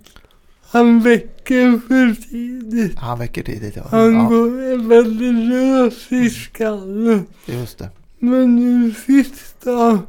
han 0.71 0.99
väcker 0.99 1.79
för 1.87 2.29
tidigt. 2.29 2.97
han 2.97 3.19
väcker 3.19 3.43
tidigt 3.43 3.75
ja. 3.75 3.83
Han 3.91 4.13
ja 4.13 4.23
går 4.23 4.87
väldigt 4.87 5.33
lös 5.35 6.11
i 6.11 6.29
skallen. 6.29 7.25
just 7.45 7.77
det. 7.77 7.89
Men 8.19 8.55
nu 8.55 8.93
sista 8.93 9.99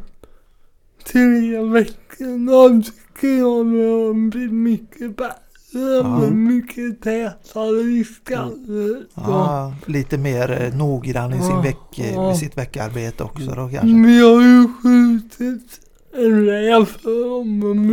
tre 1.04 1.62
veckorna 1.62 2.82
tycker 2.82 3.38
jag 3.38 3.66
nu 3.66 3.90
har 3.90 4.06
han 4.06 4.30
blivit 4.30 4.52
mycket 4.52 5.16
bättre. 5.16 5.40
Ja. 5.72 6.30
Mycket 6.30 7.02
tätare 7.02 7.80
i 7.80 8.04
skallen. 8.04 9.06
Ja. 9.14 9.74
Lite 9.86 10.18
mer 10.18 10.62
eh, 10.62 10.76
noggrann 10.76 11.34
i 11.34 11.40
sin 11.40 11.62
veck, 11.62 11.98
i 12.34 12.38
sitt 12.38 12.58
veckarbete 12.58 13.22
också 13.24 13.46
då 13.46 13.54
kanske. 13.54 13.86
Men 13.86 14.18
jag 14.18 14.34
har 14.34 14.42
ju 14.42 14.68
skjutit 14.82 15.80
en 16.18 16.46
räv 16.46 16.88
Ja, 17.04 17.44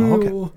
ja, 0.08 0.14
okej. 0.16 0.32
och, 0.32 0.48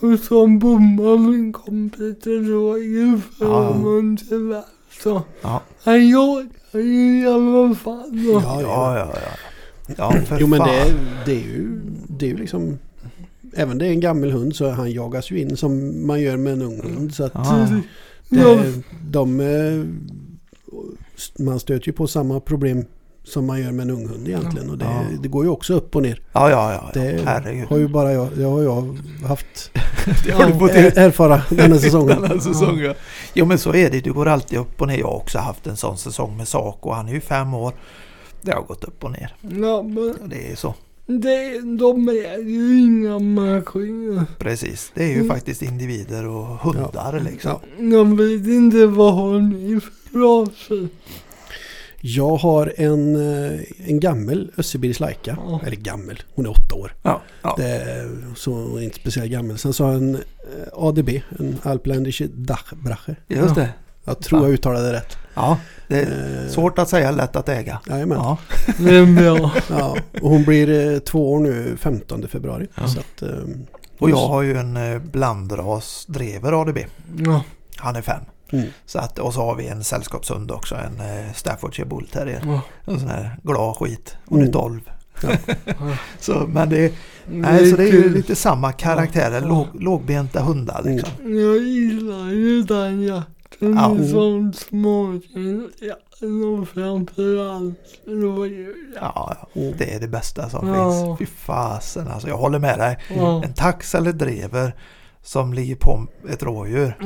och 0.00 0.18
så 0.18 0.46
bommade 0.46 1.18
min 1.18 1.52
kompis 1.52 2.18
till 2.22 2.48
rådjur 2.50 3.20
för 3.38 3.46
honom 3.46 4.16
tyvärr. 4.28 4.64
Så 5.02 5.22
Ja, 5.42 5.62
han 5.84 6.08
jagar 6.08 6.46
ju 6.72 7.22
i 7.22 7.26
alla 7.26 7.74
fall. 7.74 8.10
Ja, 8.12 8.62
ja, 8.62 8.98
ja. 8.98 9.12
ja. 9.14 9.30
Ja, 9.98 10.12
för 10.26 10.38
Jo 10.40 10.46
men 10.46 10.58
fan. 10.58 10.68
det, 10.68 10.76
är- 10.80 10.94
det 11.26 11.32
är 11.32 11.40
ju 11.44 11.80
det 12.08 12.26
är 12.26 12.30
ju 12.30 12.36
liksom 12.36 12.78
Även 13.54 13.78
det 13.78 13.86
är 13.86 13.90
en 13.90 14.00
gammal 14.00 14.30
hund 14.30 14.56
så 14.56 14.70
han 14.70 14.92
jagas 14.92 15.30
ju 15.30 15.40
in 15.40 15.56
som 15.56 16.06
man 16.06 16.20
gör 16.20 16.36
med 16.36 16.52
en 16.52 16.62
ung 16.62 16.80
hund. 16.82 17.14
Så 17.14 17.24
att 17.24 17.32
Ja, 17.34 17.68
det, 18.30 18.72
de, 19.10 19.40
eh, 19.40 19.84
man 21.38 21.60
stöter 21.60 21.86
ju 21.86 21.92
på 21.92 22.06
samma 22.06 22.40
problem 22.40 22.84
som 23.26 23.46
man 23.46 23.60
gör 23.62 23.72
med 23.72 23.82
en 23.82 23.90
ung 23.90 24.08
hund 24.08 24.28
egentligen. 24.28 24.70
Och 24.70 24.78
det, 24.78 24.84
Ja. 24.84 25.18
det 25.22 25.28
går 25.28 25.44
ju 25.44 25.50
också 25.50 25.74
upp 25.74 25.96
och 25.96 26.02
ner. 26.02 26.20
ja, 26.32 26.50
ja, 26.50 26.72
ja, 26.72 26.90
ja. 26.94 27.00
Det 27.00 27.22
herregud. 27.24 27.68
har 27.68 27.76
ju 27.78 27.88
bara 27.88 28.12
jag, 28.12 28.28
det 28.36 28.44
har 28.44 28.62
jag 28.62 28.96
haft 29.26 29.70
Det 30.26 30.32
har 30.32 30.46
du 30.46 30.58
fått 30.58 30.70
er, 30.70 30.98
erfara 30.98 31.42
den 31.50 31.72
här 31.72 31.78
säsongen. 31.78 32.06
Den 32.20 32.30
här 32.30 32.38
säsongen. 32.38 32.94
Jo 33.34 33.46
men 33.46 33.58
så 33.58 33.74
är 33.74 33.90
det. 33.90 34.00
Du 34.00 34.12
går 34.12 34.28
alltid 34.28 34.58
upp 34.58 34.80
och 34.82 34.88
ner. 34.88 34.98
Jag 34.98 35.06
har 35.06 35.16
också 35.16 35.38
haft 35.38 35.66
en 35.66 35.76
sån 35.76 35.98
säsong 35.98 36.36
med 36.36 36.48
Saco. 36.48 36.90
Han 36.92 37.08
är 37.08 37.12
ju 37.12 37.20
fem 37.20 37.54
år. 37.54 37.72
Det 38.42 38.52
har 38.52 38.62
gått 38.62 38.84
upp 38.84 39.04
och 39.04 39.10
ner. 39.10 39.34
Ja, 39.40 39.82
men 39.82 40.14
Det 40.28 40.52
är 40.52 40.56
så. 40.56 40.74
det, 41.06 41.60
de 41.78 42.08
är 42.08 42.48
ju 42.48 42.80
inga 42.80 43.18
maskiner. 43.18 44.24
Precis. 44.38 44.92
Det 44.94 45.04
är 45.04 45.08
ju 45.08 45.14
Mm. 45.14 45.28
faktiskt 45.28 45.62
individer 45.62 46.26
och 46.26 46.46
hundar 46.46 47.20
liksom. 47.30 47.50
Ja. 47.78 47.84
Jag 47.98 48.16
vet 48.16 48.46
inte 48.46 48.86
vad 48.86 49.14
har 49.14 49.40
ni 49.40 49.80
för 49.80 50.18
raser? 50.18 50.88
Jag 52.00 52.36
har 52.36 52.72
en, 52.76 53.16
eh, 53.16 53.60
en 53.86 54.00
gammel 54.00 54.50
Össebiris 54.58 55.00
Laika. 55.00 55.38
Ja. 55.46 55.60
Eller 55.66 55.76
gammel, 55.76 56.22
hon 56.34 56.46
är 56.46 56.50
åtta 56.50 56.74
år. 56.74 56.94
Ja, 57.02 57.20
ja. 57.42 57.54
Det 57.56 57.64
är, 57.68 58.10
så 58.36 58.52
hon 58.52 58.78
är 58.78 58.82
inte 58.82 58.96
speciellt 59.00 59.30
gammal. 59.32 59.58
Sen 59.58 59.72
så 59.72 59.84
har 59.84 59.92
jag 59.92 60.02
en 60.02 60.14
eh, 60.14 60.20
ADB, 60.72 61.08
en 61.38 61.58
Alpländische 61.62 62.26
Dachbrache. 62.34 63.16
Just 63.28 63.54
det. 63.54 63.68
Jag 64.04 64.20
tror 64.20 64.42
jag 64.42 64.52
uttalade 64.52 64.86
det 64.86 64.92
rätt. 64.92 65.16
Ja, 65.34 65.58
det 65.88 66.00
är 66.00 66.42
Eh, 66.44 66.50
svårt 66.50 66.78
att 66.78 66.88
säga, 66.88 67.10
lätt 67.10 67.36
att 67.36 67.48
äga. 67.48 67.80
Jajamän. 67.88 68.18
Ja. 68.18 68.38
Ja, 69.70 69.96
och 70.22 70.30
hon 70.30 70.44
blir 70.44 70.98
två 71.00 71.32
år 71.32 71.40
nu 71.40 71.76
15 71.80 72.28
februari. 72.28 72.66
Ja. 72.74 72.88
Så 72.88 73.00
att, 73.00 73.22
och 73.98 74.10
jag 74.10 74.16
har 74.16 74.42
ju 74.42 74.56
en 74.56 75.00
blandras 75.12 76.06
drever 76.08 76.60
ADB. 76.62 76.78
Ja. 77.18 77.42
Han 77.76 77.96
är 77.96 78.02
fem. 78.02 78.20
Mm. 78.52 78.66
Så 78.86 78.98
att, 78.98 79.18
och 79.18 79.34
så 79.34 79.40
har 79.40 79.54
vi 79.54 79.66
en 79.66 79.84
sällskapshund 79.84 80.50
också, 80.50 80.74
en 80.74 81.00
eh, 81.00 81.32
Staffordshire 81.34 81.86
Bull 81.88 82.06
Terrier. 82.06 82.42
Ja. 82.44 82.60
En 82.92 83.00
sån 83.00 83.08
här 83.08 83.36
glad 83.42 83.76
skit. 83.76 84.16
Hon 84.26 84.38
är 84.38 84.42
Mm. 84.42 84.52
12. 84.52 84.80
Ja. 85.22 85.30
så, 86.20 86.32
men 86.48 86.68
det, 86.70 86.92
nej, 87.26 87.70
så 87.70 87.76
det 87.76 87.82
är 87.88 87.92
ju 87.92 88.08
lite 88.14 88.36
samma 88.36 88.72
karaktärer, 88.72 89.40
Ja. 89.42 89.46
låg, 89.48 89.66
lågbenta 89.74 90.40
hundar 90.42 90.80
Mm. 90.80 90.96
liksom. 90.96 91.12
Jag 91.40 91.56
gillar 91.62 92.30
ju 92.30 92.62
den 92.62 93.02
jakten 93.02 93.74
Ja. 93.74 93.96
som 94.10 94.52
småting. 94.52 95.68
Ja, 95.80 95.94
och 96.60 96.68
framförallt 96.68 97.78
rådjur. 98.06 98.74
Ja, 99.00 99.36
Mm. 99.54 99.74
det 99.78 99.94
är 99.94 100.00
det 100.00 100.08
bästa 100.08 100.48
som 100.48 100.68
Ja. 100.68 100.90
finns. 100.92 101.18
Fy 101.18 101.26
fasen 101.36 102.08
alltså, 102.08 102.28
jag 102.28 102.36
håller 102.36 102.58
med 102.58 102.78
dig. 102.78 102.98
Ja. 103.16 103.44
En 103.44 103.54
tax 103.54 103.94
eller 103.94 104.12
drever 104.12 104.74
som 105.22 105.54
ligger 105.54 105.76
på 105.76 106.06
ett 106.28 106.42
rådjur. 106.42 106.96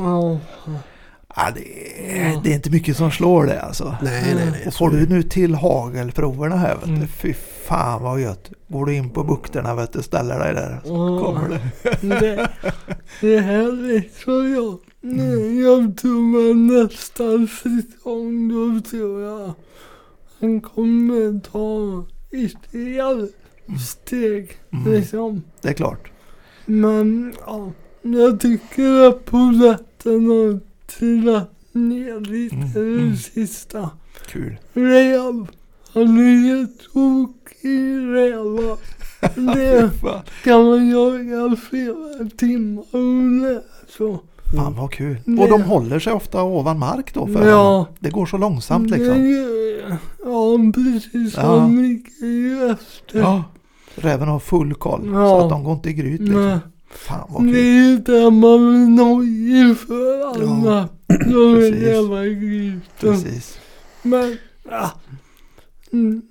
Ja. 1.37 1.51
Det, 1.55 2.21
är, 2.21 2.41
det 2.45 2.51
är 2.51 2.55
inte 2.55 2.71
mycket 2.71 2.97
som 2.97 3.11
slår 3.11 3.47
det 3.47 3.61
alltså. 3.63 3.97
Nej, 4.03 4.35
nej, 4.35 4.51
nej. 4.51 4.67
Och 4.67 4.73
så 4.73 4.79
får 4.79 4.95
är 4.97 5.01
du 5.01 5.07
nu 5.07 5.23
till 5.23 5.55
hagelproverna 5.55 6.57
här 6.57 6.75
vet 6.77 6.85
du. 6.85 6.95
Mm. 6.95 7.09
Fy 7.09 7.35
fan 7.65 8.03
vad 8.03 8.21
gött. 8.21 8.51
Går 8.69 8.87
du 8.87 8.95
in 8.95 9.11
på 9.11 9.25
bukterna 9.25 9.75
vet 9.75 9.93
du, 9.93 10.03
ställer 10.03 10.39
dig 10.39 10.55
där. 10.55 10.81
Så 10.85 10.89
Ja. 10.89 11.25
kommer 11.25 11.49
det. 11.49 11.61
Det, 12.21 12.49
det 13.21 13.35
är 13.37 13.41
härligt 13.41 14.15
för 14.15 14.45
jag. 14.55 14.79
Mm. 15.03 15.61
Jag 15.63 15.97
tror 15.97 16.51
att 16.51 16.57
nästa 16.57 17.47
säsong 17.47 18.49
då 18.49 18.89
tror 18.91 19.23
jag 19.23 19.55
han 20.41 20.61
kommer 20.61 21.41
ta 21.41 22.05
ytterligare 22.33 23.29
steg. 23.91 24.53
Mm. 24.73 24.93
Liksom. 24.93 25.43
Det 25.63 25.69
är 25.69 25.73
klart. 25.73 26.11
Men 26.67 27.35
ja, 27.47 27.73
jag 28.03 28.41
tycker 28.41 29.09
att 29.09 29.25
polletten 29.25 30.27
har 30.31 30.61
trillat 30.99 31.51
ner 31.73 32.21
lite 32.21 32.55
Mm, 32.57 32.73
det 32.75 32.81
mm. 33.03 33.17
sista. 33.17 33.91
Kul. 34.27 34.57
Räv. 34.73 35.47
Han 35.95 36.19
är 36.19 36.47
helt 36.49 36.81
tokig 36.93 37.99
rävar. 38.15 38.77
Det 39.55 39.91
kan 40.45 40.65
man 40.65 40.91
jaga 40.91 41.57
flera 41.57 42.29
timmar 42.37 42.85
under. 42.93 43.63
Så. 43.97 44.21
fan 44.57 44.77
vad 44.77 44.93
kul. 44.93 45.17
Det- 45.25 45.43
Och 45.43 45.49
de 45.49 45.63
håller 45.63 45.99
sig 45.99 46.13
ofta 46.13 46.43
ovan 46.43 46.79
mark 46.79 47.15
då 47.15 47.27
för 47.27 47.49
Ja. 47.49 47.87
Det 47.99 48.11
går 48.11 48.27
så 48.27 48.37
långsamt 48.37 48.91
liksom. 48.91 49.15
Det- 49.19 49.99
Ja, 50.25 50.57
precis. 50.75 51.35
Ja. 51.37 51.59
Han 51.61 51.83
ligger 51.83 52.27
ju 52.27 52.71
efter. 52.71 53.19
Ja. 53.21 53.45
Räven 53.95 54.29
har 54.29 54.39
full 54.41 54.75
koll 54.75 55.01
så 55.05 55.13
Ja. 55.13 55.45
att 55.45 55.51
de 55.51 55.65
går 55.65 55.73
inte 55.73 55.91
i 55.91 55.93
gryt 55.93 56.21
liksom. 56.21 56.47
Nej, 56.47 56.59
Fan 56.91 57.27
vad 57.29 57.43
det 57.47 57.53
kul. 57.53 57.59
är 57.59 57.89
ju 57.91 57.97
där 57.97 58.31
man 58.31 58.95
nojig 58.95 59.79
för 59.79 60.27
alla. 60.29 60.89
Vill 61.57 62.81
precis. 63.01 63.25
Precis. 63.25 63.59
Men 64.03 64.37
ja, 64.71 64.91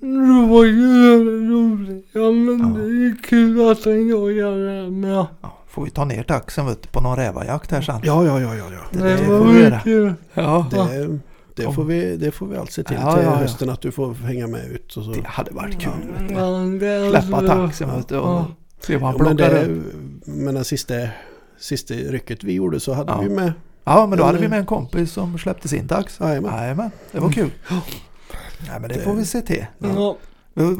Det 0.00 0.48
var 0.48 0.64
ju 0.64 1.24
roligt. 1.50 2.06
Ja 2.12 2.30
men 2.30 2.58
Ja. 2.58 2.66
det 2.66 3.06
är 3.06 3.22
kul 3.22 3.70
att 3.70 3.84
den 3.84 4.08
jagar 4.08 4.84
det 4.84 4.90
med. 4.90 5.26
Ja, 5.42 5.58
får 5.68 5.84
vi 5.84 5.90
ta 5.90 6.04
ner 6.04 6.22
taxen 6.22 6.66
vet 6.66 6.82
du, 6.82 6.88
på 6.88 7.00
någon 7.00 7.16
rävajakt 7.16 7.70
här 7.70 7.80
sen. 7.82 8.00
Ja, 8.02 8.24
ja, 8.24 8.40
ja, 8.40 8.54
ja. 8.56 8.64
ja. 8.72 8.98
Det 8.98 9.04
Det 9.12 9.18
får 9.18 9.38
var 9.38 9.46
vi 9.52 9.60
göra. 9.60 10.14
Ja. 10.34 10.66
Det, 10.70 11.18
det, 11.54 11.72
får 11.72 11.84
vi, 11.84 12.16
det 12.16 12.30
får 12.30 12.46
vi 12.46 12.56
allt 12.56 12.72
se 12.72 12.82
till 12.82 12.96
Ja, 13.00 13.14
till 13.16 13.24
ja, 13.24 13.30
ja. 13.30 13.36
hösten 13.36 13.70
att 13.70 13.80
du 13.80 13.90
får 13.92 14.14
hänga 14.14 14.46
med 14.46 14.66
ut. 14.70 14.96
Och 14.96 15.04
så. 15.04 15.10
Det 15.12 15.26
hade 15.26 15.50
varit 15.50 15.80
kul. 15.80 15.92
Vet 16.18 16.28
du. 16.28 16.34
Ja, 16.34 16.40
det 16.80 16.86
är 16.86 17.10
Släppa 17.22 17.40
taxen 17.46 17.96
vet 17.96 18.08
du, 18.08 18.16
och 18.18 18.28
Ja. 18.28 18.46
Se 18.80 18.96
vad 18.96 19.10
han 19.10 19.16
Ja, 19.18 19.24
men 19.24 19.36
det, 19.36 19.82
men 20.24 20.54
den 20.54 20.64
sista, 20.64 20.94
sista 21.58 21.94
rycket 21.94 22.44
vi 22.44 22.52
gjorde 22.52 22.80
så 22.80 22.92
hade 22.92 23.12
Ja. 23.12 23.20
vi 23.20 23.28
med. 23.28 23.52
Ja 23.84 24.06
men 24.06 24.18
då 24.18 24.24
hade 24.24 24.38
vi 24.38 24.48
med 24.48 24.58
en 24.58 24.66
kompis 24.66 25.12
som 25.12 25.38
släppte 25.38 25.68
sin 25.68 25.88
tax. 25.88 26.20
Jajamän. 26.20 26.54
Jajamän, 26.56 26.90
det 27.12 27.20
var 27.20 27.32
kul. 27.32 27.50
Nej 28.68 28.80
men 28.80 28.82
det 28.82 28.88
Det- 28.94 29.00
får 29.00 29.14
vi 29.14 29.24
se 29.24 29.40
till. 29.42 29.66
Ja. 29.78 30.16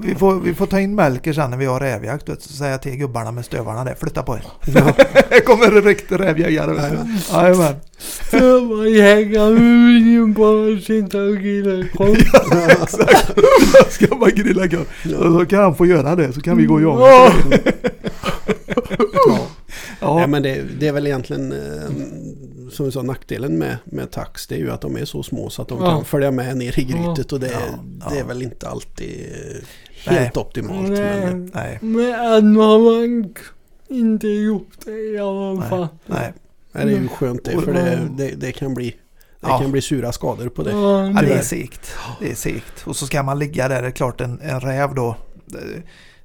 Vi, 0.03 0.15
får, 0.15 0.35
vi 0.41 0.55
får 0.55 0.67
ta 0.67 0.81
in 0.81 0.95
Melker 0.95 1.33
sen 1.33 1.51
när 1.51 1.57
vi 1.57 1.67
har 1.67 1.81
rävjakt 1.81 2.29
vet 2.29 2.43
så 2.43 2.53
säga 2.53 2.79
till 2.79 2.97
gubbarna 2.97 3.33
med 3.33 3.45
stövarna 3.45 3.85
där, 3.85 3.95
flytta 4.01 4.23
på 4.23 4.37
er. 4.37 4.45
Det 5.31 5.41
kommer 5.41 5.67
en 5.67 5.83
riktig 5.83 6.21
rävjägare. 6.21 6.97
Jajamän. 7.33 7.75
Stövarjägare 7.99 9.55
vill 9.55 10.07
ju 10.07 10.27
bara 10.27 10.81
sitta 10.81 11.19
och 11.23 11.37
grilla 11.37 11.89
korv. 11.97 12.17
Exakt. 12.83 13.93
Ska 13.93 14.15
man 14.15 14.31
grilla 14.35 14.69
korv. 14.69 14.87
Så 15.39 15.47
kan 15.47 15.61
han 15.61 15.75
få 15.75 15.87
göra 15.87 16.17
det 16.17 16.33
så 16.33 16.41
kan 16.41 16.57
vi 16.57 16.65
gå 16.65 16.75
och 16.75 16.83
jaga. 16.83 17.07
Ja. 17.07 17.33
Ja. 19.27 19.47
Ja. 20.01 20.21
Ja, 20.21 20.27
men 20.27 20.43
det, 20.43 20.63
det 20.81 20.89
är 20.89 20.93
väl 20.93 21.07
egentligen 21.07 21.53
eh, 21.53 21.91
som 22.81 22.87
vi 22.87 22.93
sa 22.93 23.03
nackdelen 23.03 23.59
med, 23.59 23.77
med 23.85 24.11
tax 24.11 24.47
det 24.47 24.55
är 24.55 24.59
ju 24.59 24.71
att 24.71 24.81
de 24.81 24.97
är 24.97 25.05
så 25.05 25.23
små 25.23 25.51
så 25.51 25.63
att 25.63 25.69
de 25.69 25.79
Ja. 25.81 25.91
kan 25.91 26.05
följa 26.05 26.31
med 26.31 26.57
ner 26.57 26.79
i 26.79 26.85
grytet 26.85 27.33
och 27.33 27.41
det, 27.41 27.51
Ja, 27.53 27.61
ja. 28.01 28.11
det 28.11 28.19
är 28.19 28.25
väl 28.25 28.43
inte 28.43 28.69
alltid 28.69 29.33
eh, 30.05 30.13
helt 30.13 30.37
optimalt. 30.37 30.89
Men, 30.89 31.45
Nej. 31.45 31.51
Nej, 31.55 31.79
Men 31.81 32.15
än 32.15 32.57
har 32.57 32.79
man 32.79 33.35
inte 33.89 34.29
gjort 34.29 34.73
det 34.85 34.91
i 35.15 35.19
alla 35.19 35.63
fall. 35.63 35.89
nej. 36.07 36.33
nej, 36.73 36.85
det 36.87 36.93
är 36.93 37.01
ju 37.01 37.09
skönt 37.09 37.45
det 37.45 37.61
för 37.61 37.73
det, 37.73 38.09
det, 38.17 38.29
det 38.31 38.53
kan 38.53 38.75
bli 38.75 38.91
det 39.41 39.47
Ja. 39.49 39.59
kan 39.59 39.73
bli 39.73 39.83
sura 39.83 40.13
skador 40.13 40.49
på 40.49 40.63
det. 40.63 40.71
Ja, 40.71 41.23
det 41.23 41.33
är 41.33 41.43
segt. 41.43 41.93
Det 42.21 42.31
är 42.31 42.35
segt. 42.35 42.87
Och 42.87 42.97
så 42.97 43.07
ska 43.07 43.23
man 43.23 43.39
ligga 43.39 43.69
där. 43.69 43.83
Det 43.83 43.89
är 43.89 43.93
klart 43.93 44.21
en, 44.21 44.41
en 44.41 44.61
räv 44.61 44.95
då. 44.95 45.17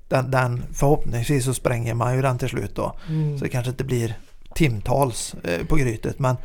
Den, 0.08 0.32
den, 0.32 0.64
förhoppningsvis 0.74 1.46
så 1.46 1.54
spränger 1.54 1.94
man 1.94 2.16
ju 2.16 2.22
den 2.22 2.38
till 2.38 2.50
slut 2.50 2.76
då. 2.76 2.96
Mm. 3.10 3.38
Så 3.38 3.44
det 3.44 3.50
kanske 3.50 3.70
inte 3.72 3.84
blir 3.84 4.16
timtals 4.56 5.36
eh, 5.44 5.66
på 5.66 5.76
grytet. 5.76 6.20
Men 6.20 6.36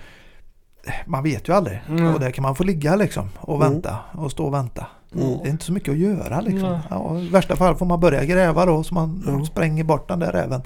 eh, 0.87 0.93
man 1.07 1.23
vet 1.23 1.49
ju 1.49 1.53
aldrig. 1.55 1.83
Mm. 1.89 2.15
Och 2.15 2.21
där 2.21 2.31
kan 2.31 2.43
man 2.43 2.55
få 2.57 2.65
ligga 2.65 2.97
liksom 2.97 3.29
och 3.39 3.57
Mm. 3.57 3.73
vänta 3.73 3.97
och 4.13 4.31
stå 4.31 4.45
och 4.47 4.55
vänta. 4.55 4.87
Mm. 5.15 5.39
Det 5.43 5.49
är 5.49 5.51
inte 5.51 5.65
så 5.65 5.73
mycket 5.73 5.93
att 5.93 5.99
göra 5.99 6.41
liksom. 6.41 6.71
Nej. 6.71 6.81
Ja, 6.91 7.19
I 7.19 7.29
värsta 7.29 7.57
fall 7.57 7.77
får 7.77 7.87
man 7.87 8.01
börja 8.01 8.25
gräva 8.25 8.67
då 8.67 8.83
så 8.85 8.95
man 8.95 9.25
Ja. 9.27 9.45
spränger 9.45 9.85
bort 9.85 10.09
den 10.09 10.19
där 10.19 10.33
räven. 10.33 10.63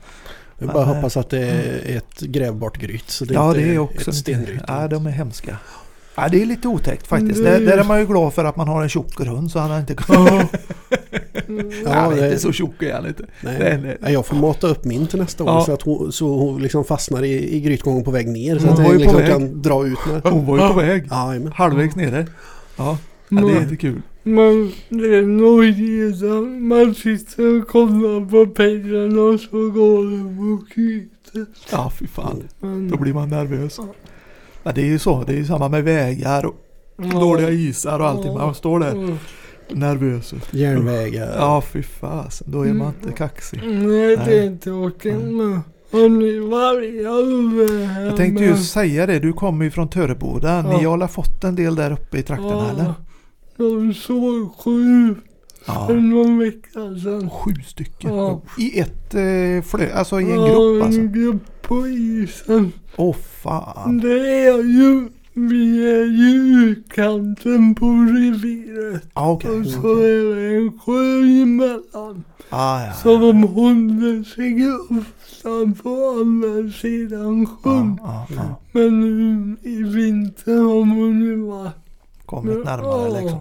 Jag 0.58 0.66
Men, 0.66 0.74
bara 0.74 0.82
eh, 0.90 0.94
hoppas 0.94 1.16
att 1.16 1.30
det 1.30 1.38
är 1.46 1.96
ett 1.96 2.20
grävbart 2.20 2.76
gryt. 2.78 3.10
Så 3.10 3.24
det 3.24 3.34
ja 3.34 3.48
inte 3.48 3.60
det 3.60 3.74
är 3.74 3.78
också 3.78 4.10
ett 4.10 4.16
stengryt. 4.16 4.62
ja, 4.68 4.88
de 4.88 5.06
är 5.06 5.10
hemska. 5.10 5.56
Ja, 6.16 6.28
det 6.28 6.42
är 6.42 6.46
lite 6.46 6.68
otäckt 6.68 7.06
faktiskt. 7.06 7.40
Är- 7.40 7.44
Där, 7.44 7.60
där 7.60 7.78
är 7.78 7.84
man 7.84 8.00
ju 8.00 8.06
glad 8.06 8.34
för 8.34 8.44
att 8.44 8.56
man 8.56 8.68
har 8.68 8.82
en 8.82 8.88
tjocker 8.88 9.24
hund 9.24 9.50
så 9.50 9.58
han 9.58 9.70
har 9.70 9.80
inte 9.80 9.96
Ja. 10.08 10.42
Ja, 11.58 11.64
Ja, 11.84 11.90
han 11.92 12.12
är 12.12 12.16
det- 12.16 12.26
inte 12.26 12.38
så 12.38 12.52
tjock 12.52 12.82
är 12.82 12.94
han 12.94 13.06
inte. 13.06 13.24
Nej. 13.40 13.56
Nej, 13.58 13.78
nej. 13.82 13.96
Ja, 14.00 14.10
Jag 14.10 14.26
får 14.26 14.36
mata 14.36 14.66
upp 14.66 14.84
min 14.84 15.06
till 15.06 15.18
nästa 15.18 15.44
år 15.44 15.50
Ja. 15.50 15.64
så 15.64 15.72
att 15.72 15.82
hon, 15.82 16.12
så 16.12 16.26
hon 16.38 16.62
liksom 16.62 16.84
fastnar 16.84 17.22
i, 17.24 17.56
i 17.56 17.60
grytgången 17.60 18.04
på 18.04 18.10
väg 18.10 18.28
ner. 18.28 18.58
Så 18.58 18.64
Hon 18.66 18.72
att 18.72 18.78
var 18.78 18.84
jag 18.86 18.94
liksom 18.94 19.12
på 19.12 19.18
väg. 19.20 19.30
kan 19.30 19.62
dra 19.62 19.86
ut 19.86 19.98
med. 20.12 20.32
Hon 20.32 20.46
var 20.46 20.58
ju 20.62 20.68
på 20.68 20.74
väg. 20.80 21.06
Ja. 21.10 21.34
Halvvägs 21.54 21.96
nere. 21.96 22.26
Ja, 22.76 22.98
ja 23.28 23.40
det 23.42 23.52
är 23.52 23.62
inte 23.62 23.76
kul. 23.76 24.02
Men 24.22 24.72
det 24.88 25.16
är 25.16 25.22
nog 25.22 25.62
det 25.62 26.30
man 26.60 26.94
sitter 26.94 27.58
och 27.60 27.68
kollar 27.68 28.30
på 28.30 28.46
pengarna 28.54 29.22
och 29.22 29.40
så 29.40 29.70
går 29.70 30.04
det 30.10 30.36
på 30.36 30.66
kvitet. 30.74 31.48
Ja, 31.72 31.92
fy 31.98 32.06
fan. 32.06 32.42
Men- 32.60 32.88
Då 32.90 32.96
blir 32.96 33.12
man 33.14 33.28
nervös. 33.28 33.78
Ja, 34.62 34.72
det 34.72 34.80
är 34.80 34.86
ju 34.86 34.98
så. 34.98 35.24
Det 35.26 35.32
är 35.32 35.36
ju 35.36 35.44
samma 35.46 35.68
med 35.68 35.84
vägar 35.84 36.46
och 36.46 36.54
Ja. 36.96 37.20
dåliga 37.20 37.50
isar 37.50 37.98
och 38.00 38.06
allting. 38.06 38.34
Man 38.34 38.54
står 38.54 38.80
där 38.80 39.16
Mm. 39.76 39.88
nervös. 39.88 40.34
Järnvägar. 40.50 41.34
Ja, 41.36 41.62
fy 41.72 41.82
fasen. 41.82 42.46
Då 42.50 42.62
är 42.62 42.72
man 42.74 42.92
inte 43.02 43.16
kaxig. 43.16 43.60
Nej, 43.64 44.16
det 44.16 44.38
är 44.38 44.42
har 45.92 46.08
ni 46.08 46.38
vargar 46.38 47.86
här 47.86 48.04
Jag 48.04 48.16
tänkte 48.16 48.42
med? 48.42 48.50
just 48.50 48.72
säga 48.72 49.06
det. 49.06 49.18
Du 49.18 49.32
kommer 49.32 49.64
ju 49.64 49.70
från 49.70 49.88
Töreboda. 49.88 50.62
Ni 50.62 50.82
Ja. 50.82 50.90
har 51.00 51.08
fått 51.08 51.44
en 51.44 51.54
del 51.56 51.74
där 51.74 51.90
uppe 51.92 52.18
i 52.18 52.22
trakterna 52.22 52.70
eller? 52.70 52.94
De 53.56 53.94
såg 53.94 54.54
sju 54.64 55.14
Ja. 55.66 55.86
för 55.86 55.94
någon 55.94 56.38
vecka 56.38 56.70
sedan. 57.02 57.30
Sju 57.30 57.52
stycken. 57.66 58.14
Ja. 58.14 58.42
I 58.58 58.78
ett 58.80 59.14
eh, 59.14 59.62
flö, 59.70 59.92
alltså 59.94 60.20
i 60.20 60.24
en 60.24 60.30
Ja, 60.30 60.46
grupp 60.46 60.82
alltså. 60.84 61.00
en 61.00 61.12
grupp 61.12 61.62
på 61.62 61.88
isen. 61.88 62.72
Åh 62.96 63.16
fan. 63.16 63.98
Det 63.98 64.46
är 64.46 64.62
ju, 64.62 65.08
vi 65.34 65.90
är 65.90 66.04
ju 66.04 66.64
utkanten 66.70 67.74
på 67.74 67.86
reviret. 67.86 69.02
Ja, 69.14 69.30
okej. 69.32 69.50
Och 69.50 69.66
så 69.66 69.98
är 69.98 70.34
det 70.36 70.56
en 70.56 70.78
sjö 70.78 71.42
emellan. 71.42 72.24
Ah, 72.48 72.84
ja. 72.86 72.92
Så 72.92 73.18
de 73.18 73.42
håller 73.42 74.24
sig 74.24 74.72
ofta 74.72 75.82
på 75.82 76.18
andra 76.20 76.72
sidan 76.72 77.46
sjön. 77.46 77.98
Ja, 78.02 78.26
ja. 78.36 78.60
Men 78.72 79.00
nu 79.00 79.56
i 79.62 79.82
vinter 79.82 80.56
har 80.56 80.84
man 80.84 81.20
ju 81.20 81.36
varit 81.36 81.72
Kommit 82.26 82.64
närmare 82.64 83.08
Ja. 83.08 83.20
liksom. 83.20 83.38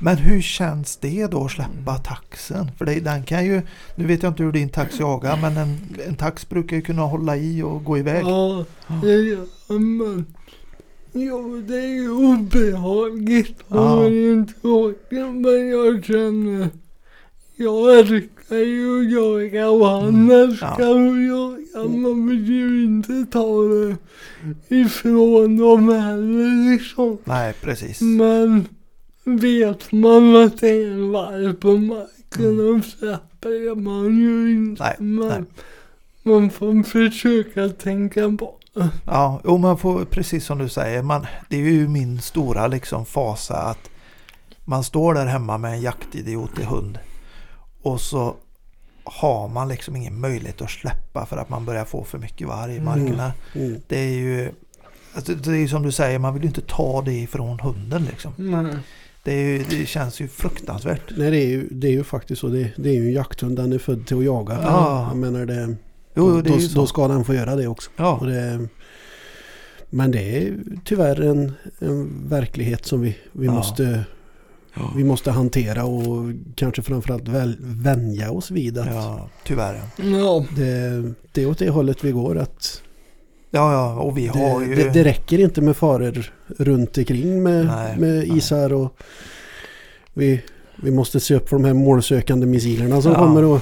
Men 0.00 0.16
hur 0.16 0.40
känns 0.42 0.96
det 0.96 1.26
då 1.26 1.44
att 1.44 1.50
släppa 1.50 1.94
taxen? 1.98 2.70
För 2.78 2.84
det, 2.84 3.00
den 3.00 3.22
kan 3.24 3.44
ju, 3.46 3.62
nu 3.96 4.06
vet 4.06 4.22
jag 4.22 4.30
inte 4.30 4.42
hur 4.42 4.52
din 4.52 4.68
tax 4.68 5.00
jagar, 5.00 5.36
men 5.42 5.56
en, 5.56 5.78
en 6.06 6.14
tax 6.16 6.48
brukar 6.48 6.76
ju 6.76 6.82
kunna 6.82 7.02
hålla 7.02 7.36
i 7.36 7.62
och 7.62 7.84
gå 7.84 7.98
iväg. 7.98 8.24
Ja, 8.24 8.64
det 9.02 9.12
gör 9.12 9.78
man. 9.78 10.26
Jo, 11.16 11.62
det 11.68 11.76
är 11.78 11.94
ju 11.94 12.10
obehagligt 12.10 13.58
Ja. 13.68 13.94
och 14.04 14.10
det 14.10 14.16
är 14.16 14.32
inte 14.32 14.52
tråkigt 14.60 15.34
men 15.34 15.68
jag 15.68 16.04
känner 16.04 16.68
jag 17.56 17.98
älskar 17.98 18.56
ju 18.56 19.00
att 19.00 19.12
jaga 19.12 19.68
och 19.70 19.86
han 19.88 20.30
älskar 20.30 20.68
att 20.70 21.26
jaga. 21.26 21.88
Man 21.88 22.28
vill 22.28 22.48
ju 22.48 22.84
inte 22.84 23.26
ta 23.30 23.62
det 23.62 23.96
ifrån 24.76 25.56
dem 25.56 25.88
heller 25.88 26.72
liksom. 26.72 27.18
Nej, 27.24 27.54
precis. 27.60 28.00
Men 28.00 28.68
vet 29.24 29.92
man 29.92 30.36
att 30.36 30.60
det 30.60 30.68
är 30.68 30.90
en 30.90 31.10
varg 31.12 31.54
på 31.54 31.76
marken 31.76 32.14
Mm. 32.38 32.76
och 32.76 32.84
släpper 32.84 33.74
man 33.74 34.18
ju 34.18 34.52
inte. 34.52 34.82
Nej, 34.82 34.94
men 34.98 35.28
nej. 35.28 35.42
man 36.22 36.50
får 36.50 36.82
försöka 36.82 37.68
tänka 37.68 38.20
på 38.38 38.54
det. 38.60 38.63
Ja, 39.04 39.40
jo, 39.44 39.58
man 39.58 39.78
får, 39.78 40.04
precis 40.04 40.44
som 40.44 40.58
du 40.58 40.68
säger, 40.68 41.02
man, 41.02 41.26
det 41.48 41.56
är 41.56 41.60
ju 41.60 41.88
min 41.88 42.20
stora 42.20 42.66
liksom 42.66 43.06
fasa 43.06 43.56
att 43.56 43.90
man 44.64 44.84
står 44.84 45.14
där 45.14 45.26
hemma 45.26 45.58
med 45.58 45.72
en 45.72 45.80
jaktidiot 45.80 46.58
i 46.58 46.64
hund 46.64 46.98
och 47.82 48.00
så 48.00 48.36
har 49.04 49.48
man 49.48 49.68
liksom 49.68 49.96
ingen 49.96 50.20
möjlighet 50.20 50.62
att 50.62 50.70
släppa 50.70 51.26
för 51.26 51.36
att 51.36 51.48
man 51.48 51.64
börjar 51.64 51.84
få 51.84 52.04
för 52.04 52.18
mycket 52.18 52.48
varg 52.48 52.76
i 52.76 52.80
markerna. 52.80 53.32
Mm. 53.54 53.80
Det 53.86 53.98
är 53.98 54.12
ju 54.12 54.52
alltså, 55.14 55.34
det 55.34 55.58
är 55.58 55.68
som 55.68 55.82
du 55.82 55.92
säger, 55.92 56.18
man 56.18 56.34
vill 56.34 56.42
ju 56.42 56.48
inte 56.48 56.60
ta 56.60 57.02
det 57.02 57.12
ifrån 57.12 57.60
hunden 57.60 58.04
liksom. 58.04 58.32
Nej. 58.36 58.76
Det, 59.22 59.40
ju, 59.40 59.64
det 59.70 59.86
känns 59.86 60.20
ju 60.20 60.28
fruktansvärt. 60.28 61.02
Nej, 61.16 61.30
det 61.30 61.36
är, 61.36 61.46
ju, 61.46 61.68
det 61.70 61.86
är 61.86 61.92
ju 61.92 62.04
faktiskt 62.04 62.40
så. 62.40 62.48
Det, 62.48 62.70
det 62.76 62.88
är 62.88 62.94
ju 62.94 63.06
en 63.06 63.12
jakthund. 63.12 63.56
Den 63.56 63.72
är 63.72 63.78
född 63.78 64.06
till 64.06 64.18
att 64.18 64.24
jaga. 64.24 64.58
Ja. 64.62 65.06
Jag 65.08 65.16
menar 65.16 65.46
det, 65.46 65.76
Jo, 66.14 66.30
då, 66.30 66.40
det 66.40 66.50
är 66.50 66.54
ju 66.58 66.60
då, 66.62 66.68
så. 66.68 66.78
då 66.78 66.86
ska 66.86 67.08
den 67.08 67.24
få 67.24 67.34
göra 67.34 67.56
det 67.56 67.66
också. 67.66 67.90
Ja, 67.96 68.18
Och 68.20 68.26
det, 68.26 68.68
men 69.90 70.10
det 70.10 70.36
är 70.36 70.54
tyvärr 70.84 71.20
en, 71.22 71.52
en 71.78 72.28
verklighet 72.28 72.86
som 72.86 73.00
vi, 73.00 73.16
vi, 73.32 73.46
Ja. 73.46 73.52
måste, 73.52 74.04
vi 74.96 75.04
måste 75.04 75.30
hantera 75.30 75.84
och 75.84 76.32
kanske 76.54 76.82
framförallt 76.82 77.28
väl, 77.28 77.56
vänja 77.60 78.30
oss 78.30 78.50
vid 78.50 78.78
att 78.78 78.86
ja, 78.86 79.28
tyvärr 79.46 79.74
ja. 79.96 80.04
Ja. 80.04 80.44
det, 80.56 81.12
det 81.32 81.42
är 81.42 81.46
åt 81.50 81.58
det 81.58 81.70
hållet 81.70 82.04
vi 82.04 82.12
går. 82.12 82.38
Att 82.38 82.80
Ja, 83.50 83.72
ja, 83.72 84.00
och 84.00 84.18
vi 84.18 84.26
har 84.26 84.60
det, 84.60 84.66
ju... 84.66 84.74
det, 84.74 84.90
det 84.92 85.04
räcker 85.04 85.38
inte 85.38 85.60
med 85.60 85.76
faror 85.76 86.32
runt 86.58 86.98
omkring 86.98 87.42
med, 87.42 87.66
Nej, 87.66 87.96
med 87.98 88.14
nej. 88.28 88.38
isar 88.38 88.72
och 88.72 88.96
vi, 90.14 90.42
vi 90.82 90.90
måste 90.90 91.20
se 91.20 91.34
upp 91.34 91.48
för 91.48 91.56
de 91.56 91.64
här 91.64 91.74
målsökande 91.74 92.46
missilerna 92.46 93.02
som 93.02 93.12
Ja. 93.12 93.18
kommer 93.18 93.44
och 93.44 93.60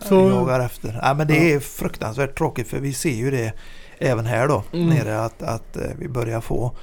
Så... 0.00 0.28
Jagar 0.28 0.60
efter. 0.60 0.98
Ja, 1.02 1.14
men 1.14 1.26
det 1.26 1.52
är 1.52 1.60
fruktansvärt 1.60 2.38
tråkigt 2.38 2.68
för 2.68 2.78
vi 2.80 2.92
ser 2.92 3.14
ju 3.14 3.30
det 3.30 3.52
även 3.98 4.26
här 4.26 4.48
då 4.48 4.62
Mm. 4.72 4.88
nere 4.88 5.20
att, 5.24 5.42
att 5.42 5.76
eh, 5.76 5.82
vi 5.98 6.08
börjar 6.08 6.40
få 6.40 6.76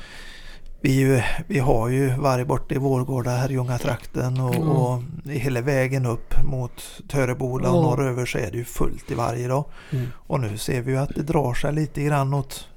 vi, 0.82 0.92
ju, 0.92 1.22
vi 1.48 1.60
har 1.60 1.90
ju 1.90 2.10
varg 2.10 2.46
borta 2.46 2.76
i 2.76 2.78
Vårgårda, 2.78 3.32
Herrljunga-trakten 3.32 4.40
och, 4.40 4.56
Mm. 4.56 4.70
och 4.70 5.02
hela 5.26 5.62
vägen 5.62 6.06
upp 6.06 6.34
mot 6.46 6.84
Töreboda 7.10 7.70
och 7.70 7.78
Ja. 7.78 7.82
norröver 7.82 8.26
så 8.26 8.38
är 8.38 8.52
det 8.52 8.58
ju 8.58 8.66
fullt 8.66 9.12
i 9.12 9.14
varje 9.14 9.48
dag. 9.48 9.66
Mm. 9.92 10.08
Och 10.16 10.40
nu 10.40 10.58
ser 10.58 10.82
vi 10.82 10.92
ju 10.92 10.98
att 10.98 11.16
det 11.16 11.22
drar 11.24 11.54
sig 11.54 11.74
lite 11.74 12.02
grann 12.04 12.34
åt 12.34 12.68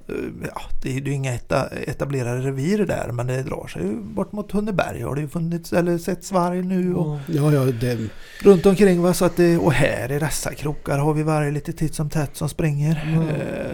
ja, 0.55 0.61
det 0.83 0.97
är 0.97 1.01
ju 1.01 1.13
inga 1.13 1.35
eta, 1.35 1.67
etablerade 1.67 2.41
revir 2.41 2.79
där 2.87 3.11
men 3.13 3.27
det 3.27 3.43
drar 3.43 3.67
sig 3.67 3.83
ju 3.83 3.97
bort 4.01 4.33
mot 4.33 4.53
Hunneberg 4.53 5.03
har 5.03 5.15
det 5.15 5.21
ju 5.21 5.29
funnits 5.29 5.73
eller 5.73 5.99
setts 5.99 6.33
varg 6.33 6.63
nu 6.63 6.95
och 6.95 7.19
Ja, 7.27 7.53
ja, 7.53 7.61
det, 7.65 7.99
runt 8.43 8.67
omkring 8.67 9.03
va? 9.03 9.15
Så 9.15 9.25
att 9.25 9.37
det, 9.37 9.59
och 9.59 9.73
här 9.73 10.13
i 10.13 10.19
dessa 10.19 10.55
krokar 10.55 10.99
har 10.99 11.15
vi 11.15 11.23
varg 11.23 11.53
lite 11.53 11.73
titt 11.73 11.95
som 11.95 12.11
tätt 12.11 12.37
som 12.37 12.49
springer. 12.49 13.05
Mm. 13.07 13.29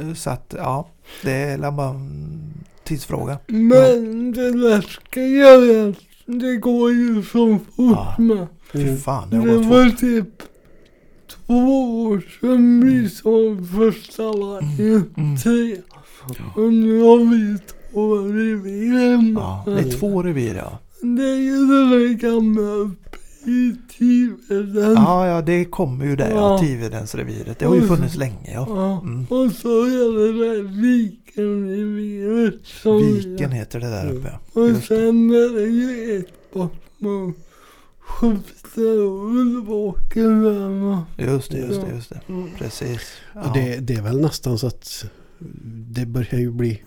Eh, 0.08 0.14
så 0.14 0.30
att 0.30 0.54
ja, 0.58 0.88
det 1.22 1.32
är 1.32 1.70
bara 1.70 1.88
en 1.90 2.54
tidsfråga. 2.84 3.38
Men 3.46 4.32
det 4.32 4.50
läskiga 4.50 5.48
är 5.48 5.88
att 5.88 5.96
det 6.26 6.56
går 6.56 6.92
ju 6.92 7.22
så 7.22 7.58
fort 7.58 7.64
Ja. 7.76 8.14
med. 8.18 8.46
Fy 8.72 8.82
mm, 8.82 8.96
fan, 8.96 9.30
det 9.30 9.36
har 9.36 9.46
Det 9.46 9.54
gått 9.56 9.66
var 9.66 9.88
fort. 9.90 9.98
typ 10.00 10.28
två 11.46 12.02
år 12.02 12.22
sedan 12.40 12.80
vi 12.84 13.08
såg 13.10 13.68
första 13.70 14.22
vargen. 14.22 15.14
Mm. 15.16 15.36
Tre. 15.36 15.76
Och 16.56 16.72
nu 16.72 17.00
har 17.02 17.18
vi 17.30 17.58
två 17.92 18.14
revir 18.18 19.10
hemma. 19.10 19.40
Ja, 19.66 19.72
det 19.72 19.80
är 19.80 19.90
två 19.98 20.22
revir 20.22 20.54
ja. 20.54 20.78
Det 21.02 21.22
är 21.22 21.36
ju 21.36 21.52
den 21.56 21.90
där 21.90 22.08
gamla 22.14 22.90
Tiveden. 23.98 24.92
Ja, 24.94 25.26
ja 25.26 25.42
det 25.42 25.64
kommer 25.64 26.04
ju 26.06 26.16
där 26.16 26.30
ja, 26.30 26.36
Ja. 26.36 26.58
Tivedens 26.58 27.14
reviret. 27.14 27.58
Det 27.58 27.66
har 27.66 27.74
ju 27.74 27.86
funnits 27.86 28.16
länge 28.16 28.52
ja. 28.54 28.66
Ja, 28.68 29.00
Mm. 29.02 29.26
Och 29.30 29.52
så 29.52 29.82
är 29.84 30.18
det 30.18 30.32
där 30.46 30.62
Vikenreviret 30.82 32.66
som 32.66 32.98
Viken 32.98 33.50
heter 33.52 33.80
det 33.80 33.86
där 33.90 34.12
uppe. 34.12 34.28
ja. 34.54 34.60
Och 34.60 34.68
Just 34.68 34.80
det. 34.80 34.96
sen 34.96 35.30
är 35.30 35.54
det 35.60 35.66
ju 35.66 36.18
ett 36.18 36.52
bort 36.54 36.72
mot 36.98 37.34
Skövde 38.00 38.90
och 39.02 39.24
Ulvåken 39.30 40.42
där 40.42 40.68
va. 40.84 41.04
Just 41.18 41.50
det, 41.50 41.58
just 41.58 41.80
det, 41.80 41.94
just 41.94 42.10
det. 42.10 42.20
Mm. 42.28 42.48
Precis. 42.58 43.00
Ja. 43.34 43.50
det, 43.54 43.76
det 43.80 43.94
är 43.94 44.02
väl 44.02 44.20
nästan 44.20 44.58
så 44.58 44.66
att 44.66 45.04
det 45.90 46.06
börjar 46.06 46.40
ju 46.40 46.50
bli 46.50 46.82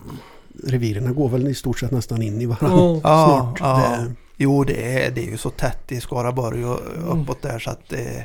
Revirerna 0.64 1.12
går 1.12 1.28
väl 1.28 1.48
i 1.48 1.54
stort 1.54 1.78
sett 1.78 1.90
nästan 1.90 2.22
in 2.22 2.40
i 2.40 2.46
varandra 2.46 2.78
Ja. 2.78 3.00
Ja, 3.02 3.54
snart. 3.56 3.60
ja. 3.60 3.96
Det, 3.98 4.12
Jo, 4.40 4.64
det 4.64 5.04
är, 5.04 5.10
det 5.10 5.20
är 5.26 5.30
ju 5.30 5.36
så 5.36 5.50
tätt 5.50 5.92
i 5.92 6.00
Skaraborg 6.00 6.64
och 6.64 6.80
Mm. 6.96 7.20
uppåt 7.20 7.42
där 7.42 7.58
så 7.58 7.70
att 7.70 7.88
det, 7.88 8.24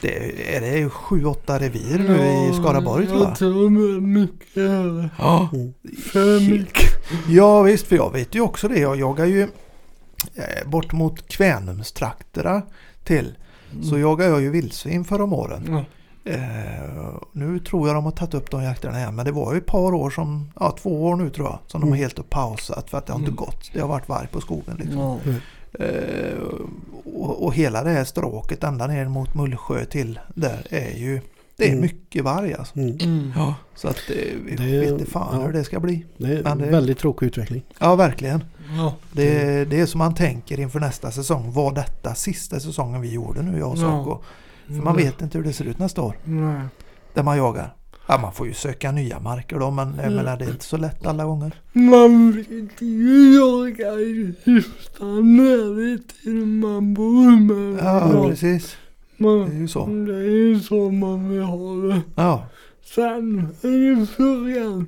det 0.00 0.16
är 0.56 0.60
det 0.60 0.88
sju, 0.90 1.24
åtta 1.24 1.58
revir 1.58 1.98
nu 1.98 2.48
i 2.50 2.54
Skaraborg 2.62 3.06
tror 3.06 3.18
jag. 3.20 3.30
Jag 3.30 3.36
tror 3.38 3.70
det 3.70 3.96
är 3.96 4.00
mycket 4.00 4.56
här. 4.70 5.10
Ja. 5.18 5.48
mm, 5.52 5.72
För 6.12 6.50
mycket. 6.50 6.90
ja 7.28 7.62
visst, 7.62 7.86
för 7.86 7.96
jag 7.96 8.12
vet 8.12 8.34
ju 8.34 8.40
också 8.40 8.68
det. 8.68 8.78
Jag 8.80 8.96
jagar 8.96 9.24
ju 9.26 9.42
eh, 10.34 10.68
bort 10.68 10.92
mot 10.92 11.28
Kvänumstrakterna 11.28 12.62
till. 13.04 13.34
Så 13.82 13.98
jagar 13.98 14.28
jag 14.28 14.40
ju 14.40 14.50
vildsvin 14.50 15.04
förra 15.04 15.24
om 15.24 15.32
åren. 15.32 15.64
Ja. 15.68 15.84
Eh, 16.34 17.14
nu 17.32 17.58
tror 17.58 17.88
jag 17.88 17.96
de 17.96 18.04
har 18.04 18.12
tagit 18.12 18.34
upp 18.34 18.50
de 18.50 18.62
jakterna 18.62 18.98
igen. 18.98 19.14
Men 19.16 19.24
det 19.24 19.32
var 19.32 19.52
ju 19.52 19.58
ett 19.58 19.66
par 19.66 19.94
år 19.94 20.10
som, 20.10 20.52
ja 20.60 20.76
två 20.82 21.04
år 21.06 21.16
nu 21.16 21.30
tror 21.30 21.46
jag. 21.46 21.58
Som 21.66 21.80
de 21.80 21.86
har 21.86 21.96
Mm. 21.96 22.02
helt 22.02 22.18
upp 22.18 22.30
pausat 22.30 22.90
för 22.90 22.98
att 22.98 23.06
det 23.06 23.12
har 23.12 23.18
inte 23.18 23.28
Mm. 23.30 23.36
gått. 23.36 23.70
Det 23.72 23.80
har 23.80 23.88
varit 23.88 24.08
varg 24.08 24.26
på 24.32 24.40
skogen 24.40 24.76
liksom. 24.78 24.98
Ja. 25.00 25.18
Eh, 25.84 26.38
och, 27.14 27.44
och 27.44 27.54
hela 27.54 27.82
det 27.84 27.90
här 27.90 28.04
stråket 28.04 28.64
ända 28.64 28.86
ner 28.86 29.08
mot 29.08 29.34
Mullsjö 29.34 29.84
till 29.84 30.20
där 30.34 30.66
är 30.70 30.96
ju 30.96 31.20
Det 31.56 31.64
är 31.64 31.68
Mm. 31.68 31.80
mycket 31.80 32.24
varg 32.24 32.54
alltså. 32.54 32.78
mm, 32.78 32.98
Mm. 33.00 33.32
Ja. 33.36 33.54
Så 33.74 33.88
att 33.88 33.96
eh, 34.10 34.34
vi 34.46 34.56
Det- 34.56 34.80
vet 34.80 34.90
inte 34.90 35.06
fan 35.10 35.40
ja. 35.40 35.46
hur 35.46 35.52
det 35.52 35.64
ska 35.64 35.80
bli. 35.80 36.04
det 36.16 36.26
är 36.26 36.42
det- 36.42 36.50
en 36.50 36.70
väldigt 36.70 36.98
tråkig 36.98 37.26
utveckling. 37.26 37.62
Ja 37.78 37.96
verkligen. 37.96 38.44
Ja. 38.76 38.94
Det, 39.12 39.64
det 39.64 39.80
är 39.80 39.86
som 39.86 39.98
man 39.98 40.14
tänker 40.14 40.60
inför 40.60 40.80
nästa 40.80 41.10
säsong. 41.10 41.52
Var 41.52 41.72
detta 41.72 42.14
sista 42.14 42.60
säsongen 42.60 43.00
vi 43.00 43.12
gjorde 43.12 43.42
nu 43.42 43.58
jag 43.58 43.70
och 43.70 43.78
Ja. 43.78 44.20
För 44.68 44.84
man 44.84 44.96
vet 44.96 45.22
inte 45.22 45.38
hur 45.38 45.44
det 45.44 45.52
ser 45.52 45.64
ut 45.64 45.78
nästa 45.78 46.02
år. 46.02 46.16
Nej. 46.24 46.60
Där 47.14 47.22
man 47.22 47.36
jagar. 47.36 47.74
Ja, 48.06 48.18
man 48.18 48.32
får 48.32 48.46
ju 48.46 48.54
söka 48.54 48.92
nya 48.92 49.20
marker 49.20 49.58
då 49.58 49.70
men 49.70 49.94
jag 50.02 50.12
menar, 50.12 50.36
det 50.36 50.44
är 50.44 50.50
inte 50.50 50.64
så 50.64 50.76
lätt 50.76 51.06
alla 51.06 51.24
gånger. 51.24 51.54
Man 51.72 52.32
vet 52.32 52.82
ju 52.82 53.34
jaga 53.34 53.92
i 53.92 54.34
hyfsad 54.44 55.24
närhet 55.24 56.08
till 56.22 56.46
man 56.46 56.94
bor 56.94 57.40
med. 57.40 57.84
Ja, 57.84 58.24
precis. 58.28 58.76
man, 59.16 59.38
Det 59.50 59.54
är 59.56 59.58
ju 59.60 59.68
så. 59.68 59.86
Det 59.86 60.14
är 60.14 60.46
ju 60.46 60.60
så 60.60 60.90
man 60.90 61.28
vill 61.30 61.42
ha 61.42 61.74
det. 61.74 62.00
Ja, 62.14 62.46
Sen 62.94 63.48
är 63.62 63.68
ju 63.68 64.06
frågan 64.06 64.86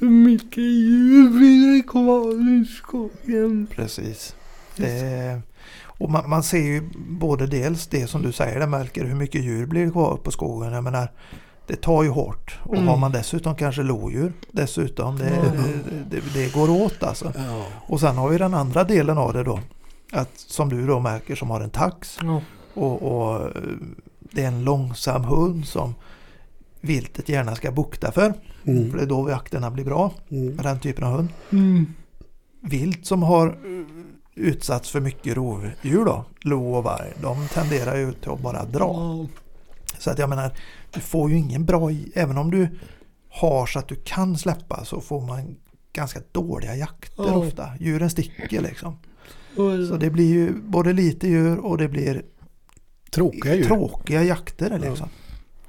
hur 0.00 0.10
mycket 0.10 0.58
djur 0.58 1.30
blir 1.30 1.76
det 1.76 1.82
kvar 1.82 2.60
i 2.60 2.64
skogen? 2.64 3.66
precis. 3.70 4.34
Det, 4.76 5.40
och 6.02 6.10
man, 6.10 6.30
man 6.30 6.42
ser 6.42 6.58
ju 6.58 6.90
både 7.08 7.46
dels 7.46 7.86
det 7.86 8.06
som 8.06 8.22
du 8.22 8.32
säger 8.32 8.60
där 8.60 8.66
Melker, 8.66 9.04
hur 9.04 9.14
mycket 9.14 9.44
djur 9.44 9.66
blir 9.66 9.90
kvar 9.90 10.16
på 10.16 10.30
skogen. 10.30 10.72
Jag 10.72 10.84
menar, 10.84 11.08
det 11.66 11.76
tar 11.76 12.02
ju 12.02 12.08
hårt. 12.08 12.58
Och 12.62 12.74
Mm. 12.76 12.88
har 12.88 12.96
man 12.96 13.12
dessutom 13.12 13.54
kanske 13.54 13.82
lodjur 13.82 14.32
dessutom, 14.52 15.18
det, 15.18 15.30
Ja. 15.36 15.42
det, 16.10 16.20
det, 16.20 16.34
det 16.34 16.52
går 16.54 16.70
åt 16.70 17.02
alltså. 17.02 17.32
Ja. 17.36 17.66
Och 17.86 18.00
sen 18.00 18.16
har 18.16 18.28
vi 18.28 18.38
den 18.38 18.54
andra 18.54 18.84
delen 18.84 19.18
av 19.18 19.32
det 19.32 19.42
då. 19.44 19.60
Att 20.12 20.30
som 20.34 20.68
du 20.68 20.86
då 20.86 21.00
märker 21.00 21.34
som 21.36 21.50
har 21.50 21.60
en 21.60 21.70
tax 21.70 22.18
Ja. 22.22 22.42
och, 22.74 23.02
och 23.02 23.50
det 24.20 24.42
är 24.42 24.48
en 24.48 24.64
långsam 24.64 25.24
hund 25.24 25.66
som 25.66 25.94
viltet 26.80 27.28
gärna 27.28 27.54
ska 27.54 27.72
bukta 27.72 28.12
för. 28.12 28.32
För 28.64 28.72
det 28.72 28.72
Mm. 28.72 28.98
är 28.98 29.06
då 29.06 29.30
jakterna 29.30 29.70
blir 29.70 29.84
bra 29.84 30.12
Mm. 30.30 30.46
med 30.56 30.64
den 30.64 30.78
typen 30.80 31.04
av 31.04 31.12
hund. 31.16 31.28
Mm. 31.50 31.86
Vilt 32.60 33.06
som 33.06 33.22
har 33.22 33.46
utsatts 34.34 34.90
för 34.90 35.00
mycket 35.00 35.36
rovdjur 35.36 36.04
då, 36.04 36.24
lo 36.40 36.74
och 36.74 36.84
varg, 36.84 37.12
de 37.22 37.48
tenderar 37.48 37.96
ju 37.96 38.12
till 38.12 38.30
att 38.30 38.40
bara 38.40 38.64
dra. 38.64 39.26
Så 39.98 40.10
att 40.10 40.18
jag 40.18 40.28
menar, 40.28 40.52
du 40.94 41.00
får 41.00 41.30
ju 41.30 41.36
ingen 41.38 41.64
bra, 41.64 41.90
även 42.14 42.38
om 42.38 42.50
du 42.50 42.68
har 43.28 43.66
så 43.66 43.78
att 43.78 43.88
du 43.88 43.94
kan 44.04 44.38
släppa 44.38 44.84
så 44.84 45.00
får 45.00 45.20
man 45.20 45.56
ganska 45.92 46.20
dåliga 46.32 46.76
jakter 46.76 47.24
Ja. 47.26 47.36
ofta. 47.36 47.68
Djuren 47.80 48.10
sticker 48.10 48.60
liksom. 48.60 48.96
Och- 49.56 49.86
Så 49.88 49.96
det 49.96 50.10
blir 50.10 50.28
ju 50.28 50.52
både 50.62 50.92
lite 50.92 51.28
djur 51.28 51.58
och 51.58 51.78
det 51.78 51.88
blir 51.88 52.22
Tråkiga 53.10 53.54
djur. 53.54 53.64
tråkiga 53.64 54.22
jakter 54.24 54.78
liksom. 54.78 55.08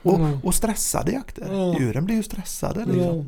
Och, 0.01 0.19
Ja. 0.19 0.39
och 0.43 0.55
stressade 0.55 1.11
jakter. 1.11 1.47
Ja. 1.53 1.79
Djuren 1.79 2.05
blir 2.05 2.15
ju 2.15 2.23
stressade 2.23 2.85
liksom. 2.85 3.17
Ja. 3.17 3.23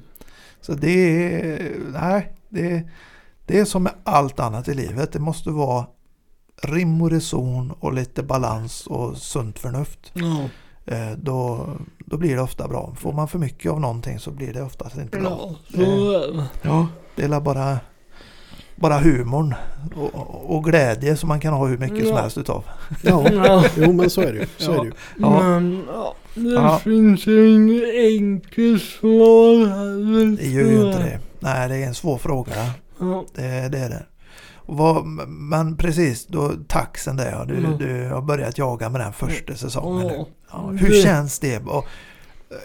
Så 0.61 0.73
det 0.73 0.89
är, 0.91 1.71
nej, 1.93 2.33
det, 2.49 2.89
det 3.45 3.59
är 3.59 3.65
som 3.65 3.83
med 3.83 3.93
allt 4.03 4.39
annat 4.39 4.67
i 4.67 4.73
livet. 4.73 5.11
Det 5.11 5.19
måste 5.19 5.49
vara 5.49 5.85
rim 6.63 7.01
och 7.01 7.11
reson 7.11 7.71
och 7.79 7.93
lite 7.93 8.23
balans 8.23 8.87
och 8.87 9.17
sunt 9.17 9.59
förnuft. 9.59 10.13
Eh, 10.85 11.11
Då, 11.17 11.67
då 12.05 12.17
blir 12.17 12.35
det 12.35 12.41
ofta 12.41 12.67
bra. 12.67 12.93
Får 12.99 13.13
man 13.13 13.27
för 13.27 13.39
mycket 13.39 13.71
av 13.71 13.79
någonting 13.81 14.19
så 14.19 14.31
blir 14.31 14.53
det 14.53 14.61
oftast 14.63 14.97
inte 14.97 15.19
bra. 15.19 15.51
Det. 15.69 16.47
Ja, 16.61 16.87
det 17.15 17.23
är 17.23 17.39
bara, 17.39 17.79
bara 18.75 18.97
humorn 18.99 19.55
och, 19.95 20.55
och 20.55 20.63
glädje 20.63 21.17
som 21.17 21.27
man 21.29 21.39
kan 21.39 21.53
ha 21.53 21.65
hur 21.67 21.77
mycket 21.77 21.99
som 22.07 22.15
Ja. 22.15 22.21
helst 22.21 22.37
utav. 22.37 22.63
Ja, 23.03 23.29
Ja. 23.31 23.63
jo 23.77 23.91
men 23.93 24.09
så 24.09 24.21
är 24.21 24.33
det 24.33 24.39
ju. 24.39 24.47
Så 24.57 24.71
Ja. 24.71 24.75
är 24.75 24.79
det 24.79 24.85
ju. 24.85 24.93
Ja. 25.17 25.41
Men 25.43 25.83
ja, 25.87 26.15
det 26.35 26.49
Ja. 26.49 26.79
finns 26.79 27.27
ju 27.27 27.49
inget 27.55 27.95
enkelt 27.95 28.83
svar 28.83 29.65
heller. 29.67 30.37
Det 30.37 30.47
gör 30.47 30.63
ju 30.71 30.87
inte 30.87 30.99
det. 31.03 31.19
Nej, 31.39 31.69
det 31.69 31.75
är 31.75 31.87
en 31.87 31.93
svår 31.95 32.17
fråga. 32.17 32.53
Ja. 32.99 33.25
Det, 33.35 33.41
det 33.69 33.79
är 33.79 33.89
det. 33.89 34.05
Vad, 34.67 35.05
men 35.27 35.77
precis, 35.77 36.25
då 36.27 36.51
taxen 36.67 37.15
där 37.17 37.31
ja. 37.31 37.45
Du, 37.45 37.57
Mm. 37.57 37.77
du 37.77 38.09
har 38.09 38.21
börjat 38.21 38.57
jaga 38.57 38.89
med 38.89 39.01
den 39.01 39.13
första 39.13 39.55
säsongen 39.55 40.07
nu. 40.07 40.13
Ja. 40.13 40.27
Ja, 40.51 40.67
hur 40.67 41.03
känns 41.03 41.39
det? 41.39 41.59
Och 41.65 41.85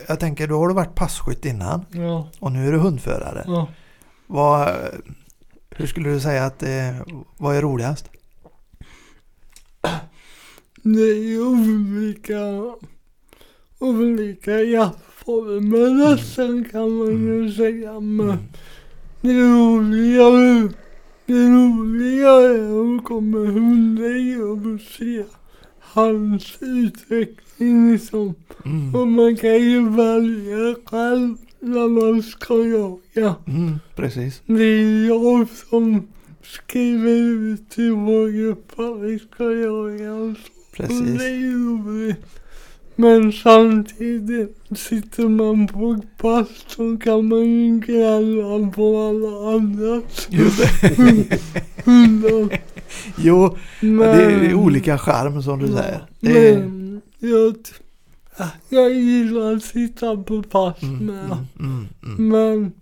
jag 0.08 0.20
tänker, 0.20 0.46
då 0.48 0.58
har 0.58 0.68
du 0.68 0.74
varit 0.74 0.94
passkytt 0.94 1.44
innan 1.44 1.84
Ja. 1.92 2.28
och 2.38 2.52
nu 2.52 2.68
är 2.68 2.72
du 2.72 2.78
hundförare. 2.78 3.44
Ja. 3.46 3.68
Vad, 4.26 4.68
hur 5.70 5.86
skulle 5.86 6.10
du 6.10 6.20
säga 6.20 6.44
att 6.44 6.62
eh, 6.62 6.96
vad 7.38 7.56
är 7.56 7.62
roligast? 7.62 8.10
Det 10.82 11.00
är 11.00 11.42
olika, 11.46 12.38
olika 13.78 14.50
jaktformer 14.60 16.10
nästan 16.10 16.64
kan 16.72 16.90
man 16.98 17.08
ju 17.08 17.52
säga. 17.52 18.00
Men 18.00 18.20
Mm. 18.30 18.38
Det 19.20 19.32
roliga, 19.32 20.24
det 21.26 21.48
roliga 21.48 22.30
är 22.30 22.96
att 22.96 23.04
komma 23.04 23.38
hunden 23.38 24.42
och 24.42 24.80
se 24.80 25.24
hans 25.80 26.58
utveckling 26.60 27.92
liksom. 27.92 28.34
Mm. 28.64 28.94
Och 28.94 29.08
man 29.08 29.36
kan 29.36 29.62
ju 29.62 29.88
välja 29.88 30.76
själv 30.84 31.36
när 31.60 31.88
man 31.88 32.22
ska 32.22 32.54
jaga. 32.54 33.34
Mm, 33.46 33.78
precis. 33.96 34.42
Det 34.46 34.64
är 34.64 35.08
jag 35.08 35.48
som 35.70 36.08
skriver 36.42 37.10
ut 37.10 37.70
till 37.70 37.92
vår 37.92 38.28
grupp 38.28 38.80
att 38.80 39.00
vi 39.00 39.18
ska 39.18 39.52
jaga 39.52 40.14
och 40.14 40.36
så. 40.36 40.52
Och 40.70 40.76
Precis. 40.76 41.18
det 41.18 41.24
är 41.24 41.84
roligt. 41.84 42.39
Men 43.00 43.32
samtidigt 43.32 44.56
sitter 44.76 45.28
man 45.28 45.66
på 45.66 45.92
ett 45.92 46.18
pass 46.18 46.48
så 46.66 46.96
kan 46.96 47.28
man 47.28 47.44
ju 47.44 47.80
grälla 47.80 48.70
på 48.70 49.08
alla 49.08 49.50
hundar. 49.50 50.02
Jo, 53.16 53.56
Men, 53.80 53.98
det 53.98 54.22
är 54.22 54.54
olika 54.54 54.98
charm 54.98 55.42
som 55.42 55.58
du 55.58 55.68
säger. 55.68 56.00
Det 56.20 56.48
är, 56.48 56.58
Men 56.58 57.00
jag, 57.18 57.56
jag 58.68 58.94
gillar 58.94 59.56
att 59.56 59.62
sitta 59.62 60.16
på 60.16 60.42
pass 60.42 60.82
mm, 60.82 61.06
med. 61.06 61.24
mm, 61.24 61.46
mm, 61.60 61.88
mm. 62.02 62.28
Men 62.28 62.72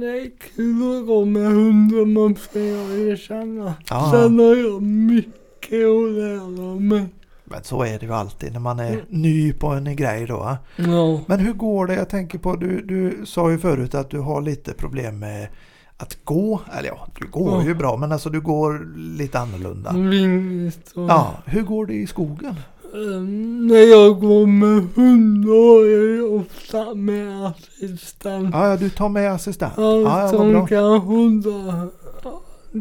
det 0.00 0.06
är 0.06 0.30
kul 0.56 0.98
att 1.00 1.06
gå 1.06 1.24
med 1.24 1.46
hunden 1.46 2.12
måste 2.12 2.60
jag 2.60 2.98
erkänna. 2.98 3.74
Ja. 3.90 4.10
Sen 4.12 4.38
har 4.38 4.56
jag 4.56 4.82
mycket 4.82 5.86
att 5.86 6.10
lära 6.12 6.80
mig. 6.80 7.06
Men 7.46 7.64
så 7.64 7.82
är 7.82 7.98
det 7.98 8.06
ju 8.06 8.12
alltid 8.12 8.52
när 8.52 8.60
man 8.60 8.80
är 8.80 9.04
ny 9.08 9.52
på 9.52 9.66
en 9.66 9.96
grej 9.96 10.26
då. 10.26 10.56
Ja. 10.76 11.20
Men 11.26 11.40
hur 11.40 11.52
går 11.52 11.86
det? 11.86 11.94
Jag 11.94 12.08
tänker 12.08 12.38
på, 12.38 12.56
du, 12.56 12.82
du 12.82 13.26
sa 13.26 13.50
ju 13.50 13.58
förut 13.58 13.94
att 13.94 14.10
du 14.10 14.18
har 14.18 14.42
lite 14.42 14.72
problem 14.72 15.18
med 15.18 15.48
att 15.96 16.24
gå. 16.24 16.60
Eller 16.78 16.88
ja, 16.88 17.08
du 17.20 17.26
går 17.26 17.62
ju 17.62 17.74
bra 17.74 17.96
men 17.96 18.12
alltså 18.12 18.30
du 18.30 18.40
går 18.40 18.96
lite 19.18 19.38
annorlunda. 19.38 19.92
Vingligt 19.92 20.92
och... 20.94 21.10
Ja, 21.10 21.34
hur 21.44 21.62
går 21.62 21.86
det 21.86 21.94
i 21.94 22.06
skogen? 22.06 22.54
Ehm, 22.94 23.66
när 23.66 23.90
jag 23.90 24.20
går 24.20 24.46
med 24.46 24.88
hund 24.94 25.46
då 25.46 25.80
är 25.80 26.16
jag 26.16 26.32
ofta 26.34 26.94
med 26.94 27.46
assistent. 27.46 28.50
Ja, 28.52 28.68
ja, 28.68 28.76
du 28.76 28.90
tar 28.90 29.08
med 29.08 29.32
assistent. 29.32 29.72
Ja, 29.76 30.00
Ja, 30.00 30.28
som 30.28 30.66
kan 30.66 31.00
hålla, 31.00 31.88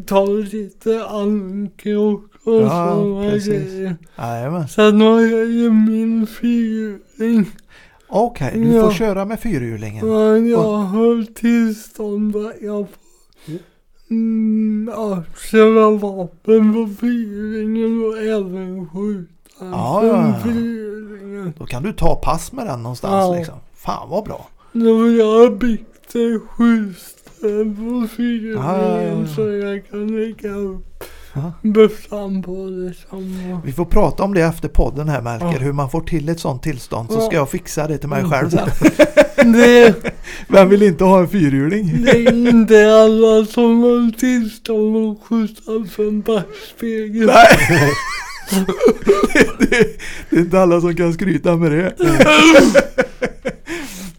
ta 0.05 0.25
lite 0.25 1.05
ankrok 1.05 2.34
och 2.45 2.61
Ja, 2.61 2.69
sådana 2.95 3.29
precis. 3.31 3.47
grejer. 3.73 3.95
Jajamän. 4.17 4.67
Sen 4.67 5.01
har 5.01 5.21
jag 5.21 5.45
ju 5.51 5.71
min 5.71 6.27
fyrhjuling. 6.27 7.45
Okej, 8.07 8.51
du 8.55 8.73
Ja. 8.73 8.83
får 8.85 8.91
köra 8.91 9.25
med 9.25 9.39
fyrhjulingen. 9.39 10.07
Men 10.07 10.47
jag 10.49 10.73
har 10.77 11.33
tillstånd 11.33 12.35
att 12.35 12.53
jag 12.61 12.87
får 12.89 13.55
mm, 14.09 14.89
ja, 14.95 15.23
köra 15.51 15.89
vapen 15.89 16.73
på 16.73 16.89
fyrhjulingen 17.01 18.03
och 18.05 18.17
även 18.17 18.89
skjuta 18.89 19.31
Ja, 19.59 20.05
ja, 20.05 20.35
ja. 20.45 21.51
Då 21.57 21.65
kan 21.65 21.83
du 21.83 21.93
ta 21.93 22.15
pass 22.15 22.51
med 22.51 22.67
den 22.67 22.83
någonstans 22.83 23.13
Ja. 23.13 23.35
liksom. 23.37 23.55
Fan 23.75 24.09
vad 24.09 24.23
bra. 24.23 24.47
Då 24.73 24.97
vill 24.97 25.17
jag 25.17 25.25
ha 25.49 25.49
byggt 25.55 26.15
en 26.15 26.39
skjutställ 26.39 27.75
på 27.75 28.07
fyrhjulingen 28.15 28.65
Ja, 28.65 28.81
ja, 28.81 29.01
ja, 29.01 29.19
ja. 29.19 29.27
så 29.35 29.41
jag 29.41 29.87
kan 29.89 30.07
lägga 30.07 30.51
upp 30.55 30.94
Ja. 31.35 31.51
bössan 31.61 32.43
på 32.43 32.51
det 32.69 32.93
samma. 33.09 33.61
Vi 33.65 33.71
får 33.71 33.85
prata 33.85 34.23
om 34.23 34.33
det 34.33 34.41
efter 34.41 34.67
podden 34.69 35.09
här 35.09 35.21
Melker, 35.21 35.45
Ja. 35.45 35.57
hur 35.59 35.73
man 35.73 35.89
får 35.89 36.01
till 36.01 36.29
ett 36.29 36.39
sånt 36.39 36.63
tillstånd 36.63 37.11
så 37.11 37.21
ska 37.21 37.35
jag 37.35 37.49
fixa 37.49 37.87
det 37.87 37.97
till 37.97 38.09
mig 38.09 38.19
Mm. 38.19 38.31
själv 38.31 38.49
sen. 38.49 38.69
Det, 39.53 39.95
Vem 40.47 40.69
vill 40.69 40.83
inte 40.83 41.03
ha 41.03 41.19
en 41.19 41.27
fyrhjuling? 41.27 42.03
det 42.05 42.11
är 42.11 42.49
inte 42.49 42.93
alla 42.93 43.45
som 43.45 43.83
har 43.83 44.11
tillstånd 44.19 45.11
att 45.11 45.27
skjuta 45.27 45.91
från 45.95 46.21
backspegel. 46.21 47.25
Nej! 47.25 47.57
det, 49.33 49.47
det, 49.69 49.87
det 50.29 50.35
är 50.35 50.39
inte 50.39 50.59
alla 50.61 50.81
som 50.81 50.95
kan 50.95 51.13
skryta 51.13 51.55
med 51.55 51.71
det. 51.71 51.93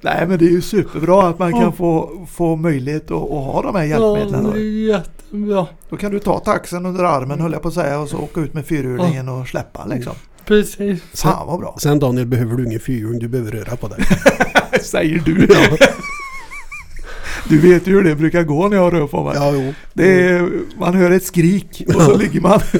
Nej 0.01 0.27
men 0.29 0.39
det 0.39 0.45
är 0.45 0.51
ju 0.51 0.63
superbra 0.63 1.23
att 1.29 1.39
man 1.39 1.53
kan 1.53 1.61
Ja. 1.63 1.73
få, 1.73 2.27
få 2.33 2.57
möjlighet 2.57 3.05
att, 3.11 3.13
att 3.23 3.29
ha 3.31 3.63
de 3.63 3.75
här 3.77 3.85
Ja, 3.85 3.89
hjälpmedlen. 4.19 4.45
det 4.45 4.51
då. 4.51 4.57
är 4.57 4.89
jättebra. 4.89 5.67
Då 5.91 5.97
kan 5.97 6.11
du 6.13 6.19
ta 6.19 6.39
taxen 6.39 6.87
under 6.87 7.05
armen 7.05 7.41
höll 7.41 7.53
jag 7.53 7.63
på 7.63 7.69
att 7.69 7.75
säga 7.75 7.99
och 8.01 8.09
så 8.09 8.19
åka 8.19 8.41
ut 8.41 8.55
med 8.55 8.67
fyrhjulingen 8.67 9.29
och 9.29 9.49
släppa 9.49 9.87
liksom. 9.87 10.13
Precis. 10.45 11.01
Fan 11.15 11.47
vad 11.47 11.61
bra. 11.61 11.77
Sen 11.81 11.99
Daniel 11.99 12.27
behöver 12.27 12.57
du 12.57 12.65
ingen 12.67 12.81
fyrhjuling, 12.81 13.19
du 13.19 13.29
behöver 13.29 13.51
röra 13.51 13.77
på 13.77 13.89
dig. 13.89 13.99
Säger 14.83 15.19
du. 15.25 15.49
Du 17.49 17.59
vet 17.59 17.87
ju 17.87 17.93
hur 17.93 18.03
det 18.05 18.15
brukar 18.15 18.43
gå 18.43 18.69
när 18.69 18.77
jag 18.77 18.93
rör 18.93 19.07
på 19.07 19.25
mig. 19.25 19.33
Ja, 19.37 19.53
jo. 19.55 19.73
Det 19.95 20.23
är, 20.29 20.51
man 20.79 20.95
hör 20.95 21.11
ett 21.11 21.25
skrik 21.25 21.83
och 21.95 22.03
så 22.03 22.17
ligger 22.17 22.41
man. 22.41 22.61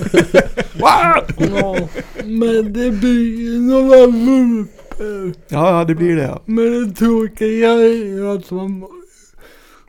Wow! 0.79 1.49
Ja, 1.57 1.77
men 2.25 2.73
det 2.73 2.91
blir 2.91 3.61
några. 3.61 4.67
Ja, 5.49 5.79
ja, 5.79 5.85
det 5.85 5.95
blir 5.95 6.17
det. 6.17 6.23
ja. 6.23 6.43
Men 6.45 6.89
det 6.89 6.95
tråkiga 6.97 7.71
är 7.73 8.05
ju 8.07 8.29
att 8.37 8.51
man 8.51 8.85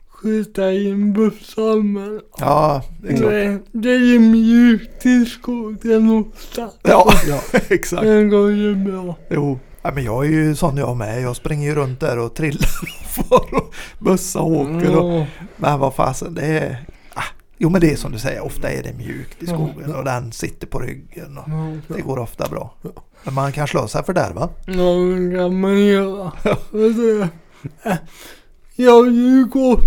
skjuta 0.08 0.72
in 0.72 1.12
bussar. 1.12 1.82
Men 1.82 2.20
Ja, 2.38 2.82
det 3.02 3.08
är 3.12 3.16
klart. 3.16 3.30
det, 3.30 3.60
det 3.72 3.90
är 4.14 4.18
mjukt 4.18 5.06
i 5.06 5.26
skogen 5.26 6.10
ofta. 6.10 6.70
Ja, 6.82 7.12
Ja. 7.28 7.40
exakt. 7.68 8.02
Det 8.02 8.24
går 8.24 8.50
ju 8.52 8.74
bra. 8.74 9.16
Jo. 9.30 9.58
Ja, 9.82 9.92
men 9.94 10.04
jag 10.04 10.26
är 10.26 10.30
ju 10.30 10.54
sån 10.54 10.76
jag 10.76 10.96
med. 10.96 11.22
Jag 11.22 11.36
springer 11.36 11.68
ju 11.68 11.74
runt 11.74 12.00
där 12.00 12.18
och 12.18 12.34
trillar 12.34 12.68
och 13.00 13.26
far 13.26 13.54
och 13.54 13.74
bössa 13.98 14.40
och 14.40 14.50
åker. 14.52 14.96
Och, 14.96 15.26
men 15.56 15.78
vad 15.78 15.94
fasen, 15.94 16.34
det 16.34 16.42
är... 16.42 16.84
Ah, 17.14 17.22
jo 17.58 17.70
men 17.70 17.80
det 17.80 17.92
är 17.92 17.96
som 17.96 18.12
du 18.12 18.18
säger, 18.18 18.44
ofta 18.44 18.70
är 18.70 18.82
det 18.82 18.92
mjukt 18.92 19.42
i 19.42 19.46
skogen 19.46 19.94
och 19.94 20.04
den 20.04 20.32
sitter 20.32 20.66
på 20.66 20.78
ryggen. 20.80 21.38
Och 21.38 21.48
det 21.96 22.00
går 22.02 22.18
ofta 22.18 22.48
bra. 22.48 22.74
Men 23.24 23.34
man 23.34 23.52
kan 23.52 23.66
slå 23.68 23.88
sig 23.88 24.04
för 24.04 24.12
där 24.12 24.32
va? 24.32 24.48
Ja, 24.66 24.72
det 24.72 25.36
kan 25.36 25.60
man 25.60 25.84
göra. 25.84 26.32
Jag 28.76 28.92
har 28.92 29.06
ju 29.10 29.44
gått 29.44 29.84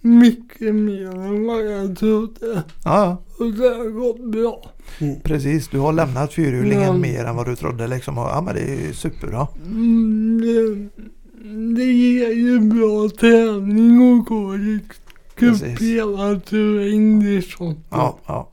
mycket 0.00 0.74
mer 0.74 1.06
än 1.10 1.46
vad 1.46 1.64
jag 1.66 1.98
trodde. 1.98 2.62
Ja. 2.84 3.22
Och 3.38 3.52
det 3.52 3.68
har 3.68 3.90
gått 3.90 4.24
bra. 4.32 4.70
Precis, 5.22 5.68
du 5.68 5.78
har 5.78 5.92
lämnat 5.92 6.32
fyrhjulingen 6.32 6.82
Ja. 6.82 6.92
mer 6.92 7.24
än 7.24 7.36
vad 7.36 7.46
du 7.46 7.56
trodde 7.56 7.86
liksom. 7.86 8.18
Och, 8.18 8.24
ja 8.28 8.40
men 8.40 8.54
det 8.54 8.60
är 8.60 8.86
ju 8.86 8.92
superbra. 8.94 9.46
Mm, 9.66 10.40
det, 10.40 10.88
det 11.76 11.84
ger 11.92 12.30
ju 12.30 12.60
bra 12.60 13.08
träning 13.20 14.18
att 14.20 14.26
gå 14.26 14.54
i 14.54 14.80
Precis. 15.36 15.78
kuperad 15.78 16.44
terräng. 16.44 17.42
Ja, 17.90 18.18
ja. 18.26 18.48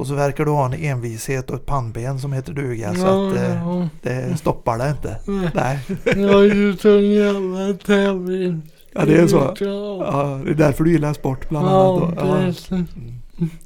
Och 0.00 0.06
så 0.06 0.14
verkar 0.14 0.44
du 0.44 0.50
ha 0.50 0.64
en 0.64 0.72
envishet 0.72 1.50
och 1.50 1.56
ett 1.56 1.66
pannben 1.66 2.18
som 2.18 2.32
heter 2.32 2.52
duga 2.52 2.94
så 2.94 3.00
ja, 3.00 3.28
att 3.28 3.36
eh, 3.36 3.54
ja. 3.54 3.88
det 4.02 4.36
stoppar 4.38 4.78
det 4.78 4.90
inte. 4.90 5.16
Nej, 5.54 5.78
Nej, 6.04 6.24
Jag 6.24 6.44
är 6.44 6.54
ju 6.54 6.76
sån 6.76 7.10
jävla 7.10 7.74
tävling. 7.74 8.62
ja 8.92 9.04
det 9.04 9.14
är 9.14 9.26
så. 9.26 9.54
Ja, 9.60 10.40
det 10.44 10.50
är 10.50 10.54
därför 10.54 10.84
du 10.84 10.92
gillar 10.92 11.12
sport 11.12 11.48
bland 11.48 11.68
annat. 11.68 12.14
ja 12.16 12.56
då. 12.68 12.84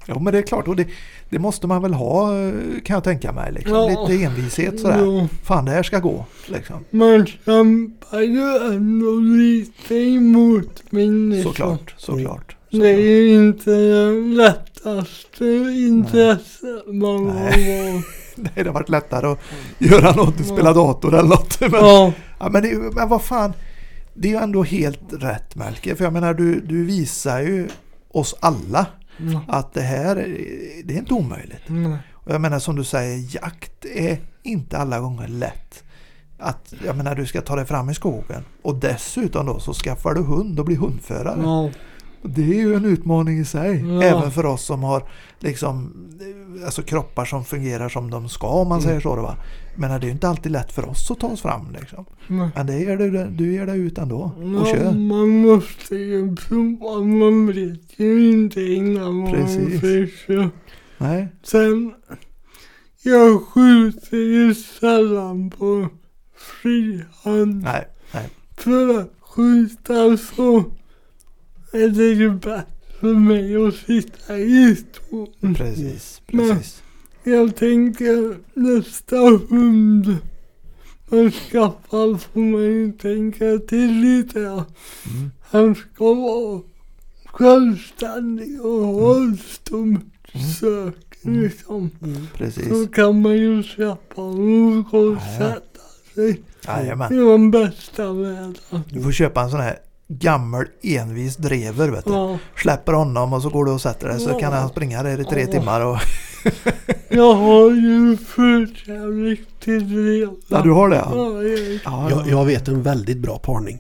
Ja. 0.07 0.19
men 0.21 0.33
det 0.33 0.39
är 0.39 0.43
klart 0.43 0.69
och 0.69 0.77
det, 0.77 0.87
det 1.29 1.39
måste 1.39 1.67
man 1.67 1.83
väl 1.83 1.95
ha 1.95 2.39
eh, 2.39 2.53
kan 2.85 2.95
jag 2.95 3.05
tänka 3.05 3.33
mig. 3.33 3.53
Liksom. 3.53 3.75
Ja. 3.75 4.07
Lite 4.09 4.25
envishet 4.25 4.81
sådär. 4.81 5.05
Ja. 5.05 5.29
Fan 5.43 5.65
det 5.65 5.71
här 5.71 5.83
ska 5.83 5.99
gå. 5.99 6.25
Liksom. 6.47 6.77
Man 6.91 7.27
kämpar 7.27 8.21
ju 8.21 8.75
ändå 8.75 9.11
lite 9.21 9.95
emot 9.95 10.83
min 10.91 11.31
liksom. 11.31 11.53
Såklart, 11.53 11.95
såklart. 11.97 12.57
Det 12.71 12.89
är 12.89 12.99
ju 12.99 13.35
inte 13.35 13.71
det 13.71 14.55
lättaste 14.85 15.45
intresset 15.89 16.87
man 16.87 17.29
har 17.31 17.35
Nej. 17.35 18.03
det 18.55 18.67
har 18.67 18.73
varit 18.73 18.89
lättare 18.89 19.27
att 19.27 19.39
göra 19.79 20.13
något, 20.13 20.47
spela 20.47 20.73
dator 20.73 21.15
eller 21.15 21.29
något. 21.29 21.61
Men, 21.61 21.71
Ja, 21.73 22.13
Ja, 22.39 22.49
men, 22.49 22.63
det, 22.63 22.75
men 22.95 23.09
vad 23.09 23.23
fan, 23.23 23.53
det 24.15 24.29
är 24.29 24.33
ju 24.33 24.39
ändå 24.39 24.63
helt 24.63 25.01
rätt 25.13 25.57
Melker. 25.57 25.95
För 25.95 26.05
jag 26.05 26.13
menar, 26.13 26.35
du, 26.35 26.61
du 26.61 26.85
visar 26.85 27.41
ju 27.41 27.69
oss 28.13 28.35
alla 28.41 28.87
ja. 29.17 29.45
att 29.49 29.75
det 29.75 29.81
här, 29.81 30.17
är- 30.17 30.83
det 30.85 30.95
är 30.95 30.99
inte 30.99 31.15
omöjligt. 31.15 31.63
Nej. 31.67 31.97
Och 32.13 32.33
jag 32.33 32.41
menar 32.41 32.59
som 32.59 32.77
du 32.77 32.85
säger, 32.85 33.35
jakt 33.35 33.85
är 33.85 34.19
inte 34.43 34.79
alla 34.79 35.01
gånger 35.01 35.29
lätt. 35.29 35.85
Att, 36.39 36.75
jag 36.85 36.97
menar, 36.97 37.15
du 37.15 37.27
ska 37.27 37.41
ta 37.41 37.57
dig 37.57 37.65
fram 37.67 37.91
i 37.91 37.95
skogen 37.95 38.45
och 38.63 38.75
dessutom 38.77 39.47
då 39.47 39.59
så 39.61 39.73
skaffar 39.75 40.15
du 40.15 40.21
hund 40.23 40.59
och 40.61 40.65
blir 40.67 40.77
hundförare. 40.77 41.47
Och 41.47 41.71
Det 42.27 42.43
är 42.43 42.55
ju 42.55 42.75
en 42.75 42.85
utmaning 42.85 43.39
i 43.39 43.45
sig. 43.45 43.85
Ja. 43.89 44.03
Även 44.03 44.31
för 44.31 44.47
oss 44.47 44.65
som 44.65 44.83
har 44.83 45.03
liksom, 45.39 45.93
alltså 46.65 46.83
kroppar 46.83 47.25
som 47.25 47.45
fungerar 47.45 47.89
som 47.89 48.11
de 48.11 48.29
ska 48.29 48.47
om 48.47 48.69
man 48.69 48.79
Mm. 48.79 48.89
säger 48.89 49.01
så. 49.01 49.17
Va? 49.23 49.37
Men 49.77 49.91
det 49.91 49.97
är 49.97 50.09
ju 50.09 50.11
inte 50.13 50.29
alltid 50.29 50.53
lätt 50.53 50.73
för 50.73 50.89
oss 50.89 51.11
att 51.11 51.21
ta 51.21 51.27
oss 51.27 51.43
fram. 51.43 51.77
Liksom. 51.81 52.05
Men 52.55 52.67
det 52.67 52.79
ger 52.79 52.97
du, 52.97 53.27
du 53.31 53.53
ger 53.53 53.67
dig 53.67 53.81
ut 53.81 53.99
ändå 53.99 54.17
och 54.37 54.69
Ja, 54.69 54.75
kör. 54.75 54.93
man 54.93 55.29
måste 55.39 55.97
ju 55.97 56.37
prova. 56.37 57.05
Man 57.05 57.47
vet 57.47 57.99
ju 57.99 58.31
inte 58.33 58.61
innan 58.61 59.15
man 59.15 59.33
Precis. 59.33 59.81
försöker. 59.81 60.51
Nej, 60.99 61.29
Sen, 61.43 61.95
jag 63.03 63.43
skjuter 63.43 64.17
ju 64.17 64.55
sällan 64.55 65.51
på 65.51 65.89
frihand. 66.63 67.63
nej, 67.63 67.89
nej. 68.15 68.29
För 68.57 68.99
att 69.01 69.11
skjuta 69.21 70.17
så 70.17 70.65
är 71.75 71.89
det 71.89 72.05
ju 72.07 72.31
bättre 72.31 72.65
för 73.01 73.15
mig 73.15 73.57
att 73.69 73.75
sitta 73.75 74.39
i 74.39 74.77
stolen. 74.77 75.55
Precis, 75.55 76.23
Men- 76.33 76.49
precis. 76.57 76.83
Jag 77.25 77.57
tänker 77.57 78.37
nästa 78.55 79.17
hund 79.51 80.17
man 81.09 81.31
skaffar 81.31 82.19
får 82.19 82.41
man 82.41 82.63
ju 82.63 82.93
tänka 82.93 83.59
till 83.69 83.93
lite. 84.01 84.39
Mm. 84.41 84.65
Han 85.51 85.75
ska 85.75 86.15
vara 86.15 86.61
självständig 87.27 88.61
och 88.65 88.87
ha 88.87 89.33
ett 89.33 89.41
stort 89.41 90.01
sök 90.61 90.95
Mm. 91.25 91.41
liksom. 91.43 91.91
Mm. 92.03 92.27
precis. 92.37 92.69
Så 92.69 92.87
kan 92.87 93.23
man 93.23 93.37
ju 93.37 93.63
släppa 93.63 94.23
honom 94.23 94.85
och 94.93 95.23
sätta 95.39 95.81
sig 96.15 96.41
Jajamän. 96.67 97.13
i 97.13 97.17
de 97.17 97.51
bästa 97.51 98.13
världarna. 98.13 98.83
Du 98.91 99.03
får 99.03 99.13
köpa 99.13 99.41
en 99.43 99.51
sån 99.51 99.61
här 99.61 99.79
gammal 100.19 100.65
envis 100.83 101.37
drever 101.37 101.89
vet 101.89 102.05
du. 102.05 102.13
Ja, 102.13 102.39
Släpper 102.57 102.93
honom 102.93 103.33
och 103.33 103.43
så 103.43 103.49
går 103.49 103.65
du 103.65 103.71
och 103.71 103.81
sätter 103.81 104.09
dig 104.09 104.21
så 104.21 104.31
Ja. 104.31 104.39
kan 104.39 104.53
han 104.53 104.69
springa 104.69 105.03
där 105.03 105.21
i 105.21 105.25
tre 105.25 105.41
Ja. 105.41 105.47
timmar. 105.53 105.81
Och, 105.81 105.99
jag 107.09 107.35
har 107.35 107.71
ju 107.71 108.17
förkärlek 108.17 109.41
till 109.61 109.95
det. 109.95 110.29
ja, 110.49 110.61
du 110.63 110.71
har 110.71 110.89
det 110.89 110.97
ja. 110.97 111.13
Ja, 111.85 112.11
jag, 112.11 112.19
ja, 112.21 112.25
Jag, 112.29 112.45
vet 112.45 112.69
en 112.69 112.83
väldigt 112.83 113.19
bra 113.19 113.39
parning. 113.39 113.79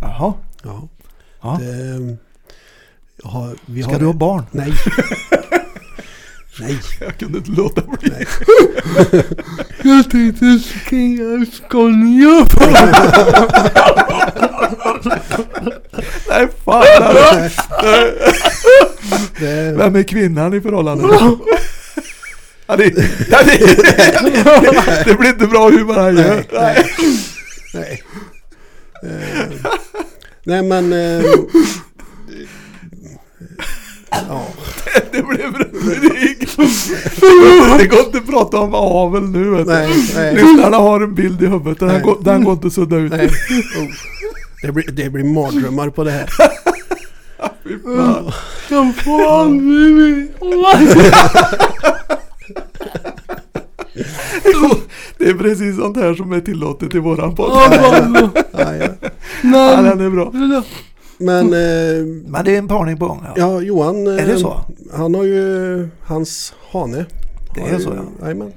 Jaha. 0.00 0.32
Ja. 0.64 0.88
Ja. 1.42 1.58
Det, 1.60 2.16
Jag 3.22 3.28
har, 3.30 3.56
vi 3.66 3.82
Ska 3.82 3.92
har, 3.92 3.98
du 3.98 4.06
ha 4.06 4.12
barn? 4.12 4.42
Nej. 4.50 4.72
Nej. 6.60 6.78
Jag 7.00 7.16
kunde 7.18 7.38
inte 7.38 7.50
låta 7.50 7.82
bli. 7.82 8.10
Nej. 8.10 8.26
Jag 9.82 10.10
tänkte 10.10 10.58
skriva 10.58 11.46
Scania 11.46 12.46
Nej 16.28 16.48
fan. 16.64 16.84
Det, 19.40 19.72
Vem 19.76 19.96
är 19.96 20.02
kvinnan 20.02 20.54
i 20.54 20.60
förhållandet? 20.60 21.20
Ja, 22.66 22.76
det, 22.76 22.84
ja, 23.30 23.38
det, 23.44 23.58
det 25.04 25.14
blir 25.18 25.28
inte 25.28 25.46
bra 25.46 25.70
humor 25.70 25.94
han 25.94 26.16
gör. 26.16 26.44
Nej, 26.52 26.86
nej. 26.92 26.92
Nej. 27.74 28.02
Eh, 29.02 29.70
nej 30.44 30.62
men... 30.62 30.92
eh, 30.92 31.24
ja. 34.10 34.46
Det 35.12 35.22
blev 35.22 35.52
rubrik. 35.54 36.48
Det 37.78 37.86
går 37.86 38.00
inte 38.00 38.18
att 38.18 38.26
prata 38.26 38.58
om 38.58 38.74
avel 38.74 39.22
nu. 39.22 39.50
Vet. 39.50 39.66
Nej, 39.66 39.88
nej. 40.14 40.34
Lyssnarna 40.34 40.76
har 40.76 41.00
en 41.00 41.14
bild 41.14 41.42
i 41.42 41.46
huvudet 41.46 41.78
den 41.78 41.88
Nej. 41.88 42.00
går, 42.00 42.18
den 42.20 42.44
går 42.44 42.52
inte 42.52 42.66
att 42.66 42.72
sudda 42.72 42.96
ut. 42.96 43.12
nej. 43.12 43.26
Oh. 43.26 43.32
Det, 44.66 44.72
blir, 44.72 44.90
det 44.92 45.10
blir 45.10 45.24
mardrömmar 45.24 45.90
på 45.90 46.04
det 46.04 46.10
här. 46.10 46.28
Fy 48.68 48.92
fan. 48.92 49.58
Det 55.18 55.24
är 55.28 55.34
precis 55.34 55.76
sånt 55.76 55.96
här 55.96 56.14
som 56.14 56.32
är 56.32 56.40
tillåtet 56.40 56.94
i 56.94 56.98
våran 56.98 57.34
podd. 57.34 57.50
Ja, 57.52 58.30
Ja, 58.52 58.74
ja. 58.76 58.88
Den 59.82 60.00
är 60.00 60.10
bra. 60.10 60.32
Men 61.18 61.44
eh, 61.46 62.06
Men 62.26 62.44
det 62.44 62.54
är 62.54 62.58
en 62.58 62.68
parning 62.68 62.98
på 62.98 63.06
gång. 63.06 63.20
Ja. 63.24 63.32
ja, 63.36 63.60
Johan. 63.60 64.06
eh, 64.06 64.22
Är 64.22 64.26
det 64.26 64.38
så? 64.38 64.60
Han 64.94 65.14
har 65.14 65.24
ju 65.24 65.88
hans 66.02 66.54
hane. 66.72 67.04
Det 67.54 67.60
är 67.60 67.72
ju- 67.78 67.80
så, 67.84 67.90
ja. 67.96 68.02
Jajamän. 68.26 68.52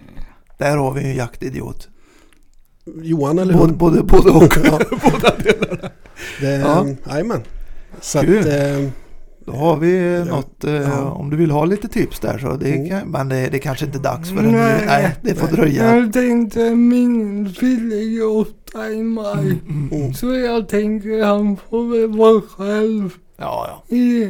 Där 0.57 0.77
har 0.77 0.93
vi 0.93 1.01
ju 1.01 1.07
en 1.09 1.15
jaktidiot. 1.15 1.87
Johan 3.01 3.39
eller 3.39 3.53
Både, 3.53 3.65
hon? 3.65 3.77
både, 3.77 4.03
både 4.03 4.29
och. 4.31 4.57
Ja. 4.65 4.79
Båda 5.03 5.35
delarna. 5.37 5.89
Ja. 6.41 7.39
Så 8.01 8.19
att, 8.19 8.25
eh, 8.25 8.89
Då 9.45 9.51
har 9.53 9.77
vi 9.77 10.23
något, 10.29 10.63
eh, 10.63 10.73
Ja. 10.73 11.11
om 11.11 11.29
du 11.29 11.37
vill 11.37 11.51
ha 11.51 11.65
lite 11.65 11.87
tips 11.87 12.19
där 12.19 12.37
så 12.37 12.55
det 12.55 12.69
Mm. 12.75 12.89
kan, 12.89 13.11
men 13.11 13.29
det, 13.29 13.49
det 13.51 13.59
kanske 13.59 13.85
inte 13.85 13.97
är 13.97 14.01
dags 14.01 14.29
för 14.29 14.37
en 14.37 14.51
Nej. 14.51 14.83
Nej, 14.87 15.15
det 15.21 15.35
får 15.35 15.47
Nej. 15.47 15.55
dröja. 15.55 15.95
jag 15.95 16.13
tänkte 16.13 16.75
min 16.75 17.49
fyller 17.53 18.27
åtta 18.39 18.89
i 18.89 19.03
maj. 19.03 19.33
Mm, 19.39 19.59
mm, 19.69 19.89
mm. 20.01 20.13
Så 20.13 20.33
jag 20.35 20.69
tänker 20.69 21.23
han 21.25 21.57
får 21.69 21.87
väl 22.07 22.17
vara 22.17 22.41
själv 22.41 23.09
Ja, 23.39 23.67
ja. 23.89 23.95
i 23.95 24.23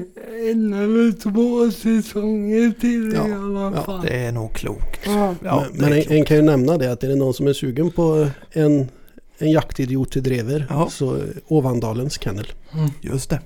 en 0.51 0.73
eller 0.73 1.11
två 1.11 1.71
säsonger 1.71 2.71
till 2.79 3.13
Ja, 3.15 3.27
i 3.27 3.33
alla 3.33 3.71
ja, 3.75 3.83
fall. 3.83 4.01
Det 4.01 4.25
är 4.25 4.31
nog 4.31 4.53
klokt. 4.53 4.99
Ja. 5.05 5.35
Ja, 5.43 5.65
men 5.73 5.83
en, 5.93 6.01
klokt. 6.01 6.11
en 6.11 6.25
kan 6.25 6.37
ju 6.37 6.43
nämna 6.43 6.77
det 6.77 6.91
att 6.91 7.03
är 7.03 7.07
det 7.07 7.15
någon 7.15 7.33
som 7.33 7.47
är 7.47 7.53
sugen 7.53 7.91
på 7.91 8.27
en, 8.51 8.89
en 9.37 9.51
jaktidiot 9.51 10.11
till 10.11 10.23
drever 10.23 10.65
Ja. 10.69 10.89
så 10.89 11.17
Ovandalens 11.47 12.19
kennel. 12.21 12.47
Just 13.01 13.29
det. 13.29 13.39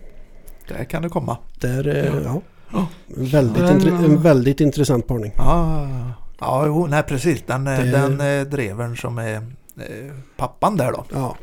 Där 0.67 0.83
kan 0.83 1.01
det 1.01 1.09
komma. 1.09 1.37
Där, 1.59 1.87
eh, 1.87 2.23
ja. 2.23 2.41
Ja. 2.73 2.87
En, 3.17 3.25
väldigt 3.25 3.85
en 3.87 4.21
väldigt 4.21 4.59
intressant 4.61 5.07
parning. 5.07 5.31
Ja, 5.37 5.87
ja 6.39 6.65
jo, 6.67 6.87
nej 6.87 7.03
precis. 7.03 7.43
Den, 7.47 7.65
Det- 7.65 7.91
den 7.91 8.21
eh, 8.39 8.47
drevern 8.47 8.97
som 8.97 9.17
är 9.17 9.35
eh, 9.35 10.11
pappan 10.37 10.77
där 10.77 10.91
då. 10.91 11.05
Ja, 11.13 11.35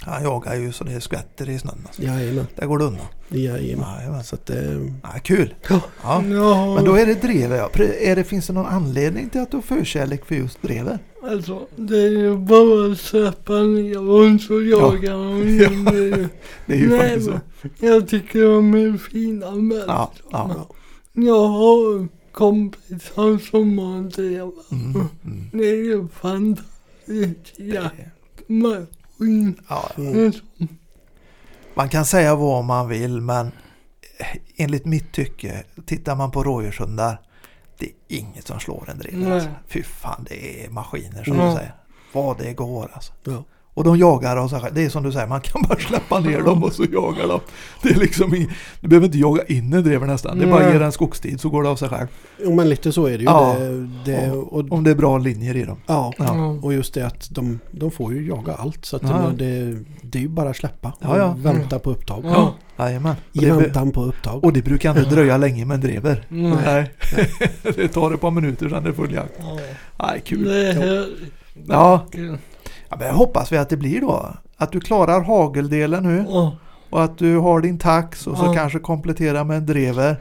Han 0.00 0.22
jagar 0.22 0.54
ju 0.54 0.72
så 0.72 0.84
det 0.84 1.00
skvätter 1.00 1.48
i 1.50 1.58
snön. 1.58 1.74
Alltså. 1.86 2.02
jajamän. 2.02 2.46
Där 2.56 2.66
går 2.66 2.78
det 2.78 2.84
undan. 2.84 3.06
jajamän. 3.28 3.86
Jajamän. 3.98 4.24
Så 4.24 4.34
att 4.34 4.50
eh, 4.50 4.80
Ja, 5.02 5.08
kul. 5.22 5.54
Ja. 5.68 5.80
Ja. 6.02 6.22
Ja, 6.30 6.74
Men 6.74 6.84
då 6.84 6.94
är 6.94 7.06
det 7.06 7.14
drever 7.14 7.56
ja. 7.56 7.70
Är 8.00 8.16
det, 8.16 8.24
finns 8.24 8.46
det 8.46 8.52
någon 8.52 8.66
anledning 8.66 9.28
till 9.28 9.40
att 9.40 9.50
du 9.50 9.56
har 9.56 9.62
förkärlek 9.62 10.24
för 10.24 10.34
just 10.34 10.62
drever? 10.62 10.98
alltså 11.30 11.66
det 11.76 11.98
är 11.98 12.10
ju 12.10 12.36
bara 12.36 12.92
att 12.92 12.98
släppa 13.00 13.52
ner 13.52 13.94
dem 13.94 14.38
så 14.38 14.62
jagar 14.62 15.12
de 15.12 15.58
Ja. 16.22 16.28
Det 16.66 16.74
är 16.74 16.78
ju 16.78 16.88
Nej, 16.88 16.98
faktiskt 16.98 17.26
så. 17.26 17.40
Jag 17.86 18.08
tycker 18.08 18.44
de 18.44 18.74
är 18.74 18.98
fina 18.98 19.50
med. 19.50 19.84
Ja, 19.86 20.12
ja. 20.30 20.66
Jag 21.12 21.48
har 21.48 22.08
kompisar 22.32 23.50
som 23.50 23.78
har 23.78 24.02
drevar. 24.02 24.52
Mm, 24.72 25.08
mm. 25.24 25.50
Det 25.52 25.70
är 25.70 25.84
ju 25.84 26.08
fantastiskt 26.08 27.58
jaktmaskin. 29.28 29.56
Ja, 29.68 29.90
mm, 29.96 30.32
man 31.74 31.88
kan 31.88 32.04
säga 32.04 32.34
vad 32.36 32.64
man 32.64 32.88
vill 32.88 33.20
men 33.20 33.50
enligt 34.56 34.84
mitt 34.84 35.12
tycke, 35.12 35.64
tittar 35.86 36.16
man 36.16 36.30
på 36.30 36.44
rådjurshundar, 36.44 37.20
det 37.78 37.86
är 37.86 37.92
inget 38.08 38.46
som 38.46 38.60
slår 38.60 38.90
en. 38.90 39.02
Nej. 39.20 39.32
Alltså. 39.32 39.50
Fy 39.68 39.82
fan, 39.82 40.26
det 40.28 40.64
är 40.64 40.70
maskiner 40.70 41.24
som 41.24 41.36
Ja. 41.38 41.46
du 41.50 41.56
säger. 41.56 41.74
Vad 42.12 42.38
det 42.38 42.52
går 42.52 42.90
alltså. 42.94 43.12
ja. 43.24 43.44
Och 43.74 43.84
de 43.84 43.98
jagar 43.98 44.48
själva. 44.48 44.70
Det 44.70 44.84
är 44.84 44.88
som 44.88 45.02
du 45.02 45.12
säger, 45.12 45.26
man 45.26 45.40
kan 45.40 45.62
bara 45.68 45.78
släppa 45.78 46.20
ner 46.20 46.40
dem 46.42 46.64
och 46.64 46.72
så 46.72 46.84
jagar 46.92 47.28
de. 47.28 47.40
Det 47.82 47.88
är 47.88 47.94
liksom 48.00 48.34
ing- 48.34 48.50
Du 48.80 48.88
behöver 48.88 49.06
inte 49.06 49.18
jaga 49.18 49.42
in 49.44 49.72
en 49.72 49.82
drever 49.84 50.06
nästan. 50.06 50.38
Det 50.38 50.44
är 50.44 50.50
bara 50.50 50.66
att 50.66 50.72
ge 50.72 50.78
den 50.78 50.92
skogstid 50.92 51.40
så 51.40 51.48
går 51.48 51.62
det 51.62 51.68
av 51.68 51.76
sig 51.76 51.88
själv. 51.88 52.06
Jo 52.42 52.54
men 52.54 52.68
lite 52.68 52.92
så 52.92 53.06
är 53.06 53.10
det 53.10 53.18
ju. 53.18 53.24
Ja. 53.24 53.56
Det, 53.58 54.12
det, 54.12 54.30
och, 54.30 54.72
Om 54.72 54.84
det 54.84 54.90
är 54.90 54.94
bra 54.94 55.18
linjer 55.18 55.56
i 55.56 55.62
dem. 55.64 55.76
ja. 55.86 56.12
Ja. 56.18 56.58
och 56.62 56.72
just 56.74 56.94
det 56.94 57.06
att 57.06 57.28
de, 57.30 57.58
de 57.70 57.90
får 57.90 58.12
ju 58.14 58.26
jaga 58.28 58.52
allt. 58.54 58.84
Så 58.84 58.96
att 58.96 59.02
Ja. 59.02 59.30
det, 59.38 59.78
det 60.02 60.18
är 60.18 60.22
ju 60.22 60.28
bara 60.28 60.50
att 60.50 60.56
släppa 60.56 60.88
och 60.88 60.96
Ja, 61.00 61.18
ja. 61.18 61.34
vänta 61.38 61.78
på 61.78 61.90
upptag. 61.90 62.24
Ja. 62.24 62.54
Jajamän. 62.78 63.14
I 63.32 63.46
väntan 63.46 63.90
på 63.90 64.02
upptag. 64.04 64.44
och 64.44 64.52
det 64.52 64.62
brukar 64.62 64.98
inte 64.98 65.10
dröja 65.14 65.36
länge 65.36 65.64
med 65.64 65.74
en 65.74 65.80
drever. 65.80 66.26
Nej. 66.28 66.52
Nej. 66.64 66.90
det 67.76 67.88
tar 67.88 68.14
ett 68.14 68.20
par 68.20 68.30
minuter 68.30 68.68
sedan 68.68 68.82
det 68.82 68.88
är 68.88 68.92
full 68.92 69.12
jakt. 69.14 69.32
Ja. 69.38 69.58
Nej, 70.06 70.22
kul. 70.26 70.44
Det 70.44 70.68
är 70.70 71.06
Ja. 71.68 72.06
Ja, 72.94 72.98
men 72.98 73.06
jag 73.08 73.14
hoppas 73.14 73.52
vi 73.52 73.56
att 73.56 73.68
det 73.68 73.76
blir 73.76 74.00
då. 74.00 74.26
Att 74.56 74.72
du 74.72 74.80
klarar 74.80 75.20
hageldelen 75.20 76.02
nu 76.02 76.24
Ja. 76.28 76.56
och 76.90 77.04
att 77.04 77.18
du 77.18 77.36
har 77.36 77.60
din 77.60 77.78
tax 77.78 78.26
och 78.26 78.36
så 78.38 78.44
Ja. 78.44 78.52
kanske 78.54 78.78
komplettera 78.78 79.44
med 79.44 79.56
en 79.56 79.66
drever. 79.66 80.16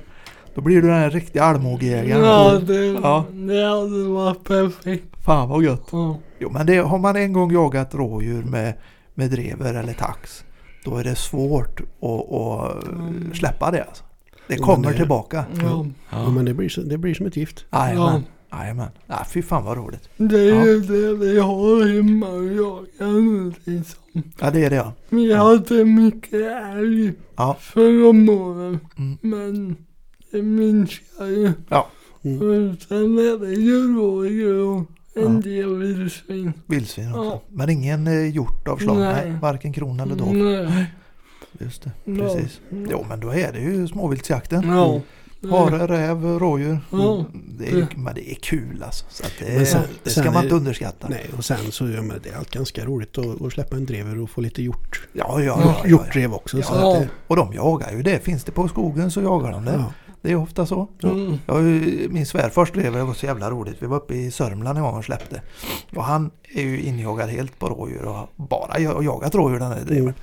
Då 0.55 0.61
blir 0.61 0.81
du 0.81 0.87
den 0.87 0.97
här 0.97 1.09
riktiga 1.09 1.43
allmogejägaren. 1.43 2.25
Ja, 2.25 2.59
det, 2.67 2.85
Ja. 2.85 3.25
det 3.31 3.63
hade 3.69 4.03
varit 4.03 4.43
perfekt. 4.43 5.05
Fan 5.25 5.49
vad 5.49 5.63
gött. 5.63 5.87
Ja. 5.91 6.17
Jo 6.39 6.49
men 6.49 6.65
det, 6.65 6.77
har 6.77 6.97
man 6.99 7.15
en 7.15 7.33
gång 7.33 7.51
jagat 7.51 7.95
rådjur 7.95 8.43
med, 8.43 8.73
med 9.13 9.31
drever 9.31 9.73
eller 9.73 9.93
tax. 9.93 10.43
Då 10.85 10.97
är 10.97 11.03
det 11.03 11.15
svårt 11.15 11.79
att, 12.01 12.33
att 12.33 12.87
Mm. 12.87 13.31
släppa 13.33 13.71
det 13.71 13.83
alltså. 13.83 14.03
Det 14.47 14.55
Jo, 14.57 14.63
kommer 14.63 14.77
men 14.83 14.91
det- 14.91 14.97
tillbaka. 14.97 15.45
Ja. 15.61 15.85
Ja, 16.09 16.29
men 16.29 16.45
det 16.45 16.53
blir, 16.53 16.89
det 16.89 16.97
blir 16.97 17.13
som 17.13 17.25
ett 17.25 17.37
gift. 17.37 17.65
Jajamän. 17.71 18.23
Jajamän. 18.59 18.89
Ja, 19.07 19.25
fy 19.29 19.41
fan 19.41 19.63
vad 19.65 19.77
roligt. 19.77 20.09
Det 20.17 20.39
är 20.49 20.65
ju 20.65 20.79
det 20.79 21.13
vi 21.25 21.39
har 21.39 21.95
hemma 21.95 22.27
och 22.27 22.45
jagar 22.45 23.53
liksom. 23.69 23.99
Ja 24.39 24.51
det 24.51 24.63
är 24.65 24.69
det 24.69 24.75
ja. 24.75 24.93
Vi 25.09 25.33
hade 25.33 25.85
mycket 25.85 26.33
älg 26.75 27.13
Ja. 27.35 27.57
förra 27.59 28.33
åren. 28.33 28.79
Mm. 28.97 29.17
Men 29.21 29.75
det 30.31 30.41
minskar 30.41 31.25
ju. 31.25 31.45
Mm. 32.23 32.37
Och 32.37 32.81
sen 32.81 33.17
är 33.17 33.39
det 33.45 33.53
ju 33.53 33.95
rådjur 33.97 34.59
och 34.65 34.77
en 35.15 35.35
Ja. 35.35 35.41
del 35.41 35.77
vildsvin. 35.77 36.53
Vildsvin 36.65 37.09
också. 37.09 37.23
Ja. 37.23 37.41
Men 37.49 37.69
ingen 37.69 38.07
eh, 38.07 38.35
hjort 38.35 38.67
av 38.67 38.77
slag. 38.77 38.97
Nej. 38.97 39.29
Nej. 39.29 39.39
Varken 39.41 39.73
krona 39.73 40.03
eller 40.03 40.15
dov. 40.15 40.33
Nej. 40.35 40.85
Just 41.59 41.83
det. 41.83 41.91
Ja. 42.05 42.15
Precis. 42.15 42.59
Jo 42.89 43.05
men 43.09 43.19
då 43.19 43.29
är 43.29 43.51
det 43.53 43.59
ju 43.59 43.87
småviltsjakten. 43.87 44.63
Ja. 44.67 45.01
Hare, 45.49 45.87
räv, 45.87 46.25
rådjur. 46.39 46.79
Ja. 46.91 47.25
Det 47.59 47.69
är, 47.71 47.87
men 47.95 48.15
det 48.15 48.31
är 48.31 48.35
kul 48.35 48.83
alltså. 48.85 49.05
Så 49.09 49.23
att 49.25 49.33
det, 49.39 49.65
sen- 49.65 49.81
det 50.03 50.09
ska 50.09 50.21
sen 50.23 50.33
man 50.33 50.39
är- 50.41 50.43
inte 50.43 50.55
underskatta. 50.55 51.07
Nej, 51.09 51.25
och 51.37 51.45
sen 51.45 51.71
så 51.71 51.89
ja, 51.89 52.01
men 52.01 52.19
det 52.23 52.29
är 52.29 52.37
allt 52.37 52.49
ganska 52.51 52.85
roligt 52.85 53.17
att, 53.17 53.41
att 53.41 53.53
släppa 53.53 53.75
en 53.75 53.85
drever 53.85 54.21
och 54.21 54.29
få 54.29 54.41
lite 54.41 54.61
hjort, 54.63 55.07
Ja, 55.13 55.25
ja, 55.29 55.41
ja, 55.41 55.43
Ja, 55.45 55.61
ja, 55.65 55.75
ja. 55.83 55.89
hjortdrev 55.89 56.33
också. 56.33 56.61
Så 56.61 56.73
Ja. 56.75 56.93
att 56.95 57.01
det, 57.01 57.07
Och 57.27 57.35
de 57.35 57.53
jagar 57.53 57.91
ju 57.91 58.01
det. 58.01 58.19
Finns 58.19 58.43
det 58.43 58.51
på 58.51 58.67
skogen 58.67 59.11
så 59.11 59.21
jagar 59.21 59.51
de 59.51 59.65
det. 59.65 59.71
ja. 59.73 59.93
Det 60.21 60.31
är 60.31 60.35
ofta 60.35 60.65
så. 60.65 60.87
Mm. 61.03 61.37
Jag 61.45 61.63
min 62.13 62.25
svärfars 62.25 62.71
drev, 62.71 62.93
var 62.97 63.13
så 63.13 63.25
jävla 63.25 63.51
roligt. 63.51 63.75
Vi 63.79 63.87
var 63.87 63.97
uppe 63.97 64.13
i 64.15 64.31
Sörmland 64.31 64.77
en 64.77 64.83
gång 64.83 64.97
och 64.97 65.05
släppte. 65.05 65.41
Och 65.95 66.03
han 66.03 66.31
är 66.55 66.61
ju 66.61 66.81
injagad 66.81 67.29
helt 67.29 67.59
på 67.59 67.67
rådjur 67.69 68.05
och 68.05 68.13
har 68.15 68.27
bara 68.35 68.79
ja- 68.79 69.01
jagat 69.03 69.35
rådjur 69.35 69.59
den 69.59 69.71
här 69.71 69.79
dreven. 69.81 70.01
Mm. 70.03 70.13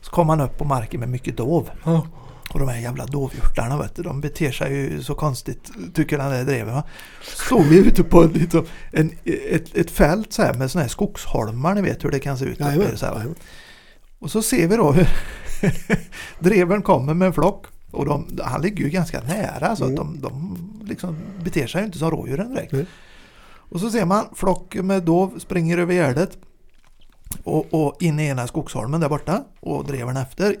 Så 0.00 0.10
kom 0.10 0.28
han 0.28 0.40
upp 0.40 0.58
på 0.58 0.64
marken 0.64 1.00
med 1.00 1.08
mycket 1.08 1.36
dov. 1.36 1.70
Ja. 1.84 2.06
Och 2.52 2.58
de 2.58 2.68
här 2.68 2.78
jävla 2.78 3.06
dovhjortarna 3.06 3.78
vet 3.78 3.94
du, 3.96 4.02
de 4.02 4.20
beter 4.20 4.50
sig 4.50 4.72
ju 4.72 5.02
så 5.02 5.14
konstigt 5.14 5.70
tycker 5.94 6.18
den 6.18 6.30
där 6.30 6.44
dreven. 6.44 6.74
Va? 6.74 6.84
Stod 7.22 7.64
vi 7.66 7.78
ute 7.78 8.02
på 8.04 8.22
en, 8.22 8.32
liksom, 8.32 8.66
en, 8.92 9.10
ett, 9.24 9.76
ett 9.76 9.90
fält 9.90 10.32
så 10.32 10.42
här 10.42 10.54
med 10.54 10.70
såna 10.70 10.82
här 10.82 10.88
skogsholmar, 10.88 11.74
ni 11.74 11.82
vet 11.82 12.04
hur 12.04 12.10
det 12.10 12.18
kan 12.18 12.38
se 12.38 12.44
ut. 12.44 12.60
Jajamän, 12.60 12.96
så 12.96 13.06
här. 13.06 13.26
Och 14.18 14.30
så 14.30 14.42
ser 14.42 14.68
vi 14.68 14.76
då 14.76 14.92
hur 14.92 15.08
dreven 16.38 16.82
kommer 16.82 17.14
med 17.14 17.26
en 17.26 17.32
flock. 17.32 17.66
Och 17.90 18.06
de, 18.06 18.38
han 18.42 18.62
ligger 18.62 18.84
ju 18.84 18.90
ganska 18.90 19.20
nära 19.20 19.76
så 19.76 19.84
att 19.84 19.90
Mm. 19.90 20.20
de, 20.20 20.20
de 20.20 20.56
liksom 20.88 21.16
beter 21.44 21.66
sig 21.66 21.80
ju 21.80 21.86
inte 21.86 21.98
som 21.98 22.10
rådjuren 22.10 22.54
direkt. 22.54 22.72
Nej. 22.72 22.86
Och 23.70 23.80
så 23.80 23.90
ser 23.90 24.04
man 24.04 24.24
flock 24.34 24.74
med 24.74 25.02
dov 25.02 25.38
springer 25.38 25.78
över 25.78 25.94
gärdet. 25.94 26.38
Och, 27.44 27.74
och 27.74 28.02
in 28.02 28.20
i 28.20 28.26
ena 28.26 28.46
skogsholmen 28.46 29.00
där 29.00 29.08
borta. 29.08 29.44
Och 29.60 29.84
dreven 29.86 30.16
efter 30.16 30.56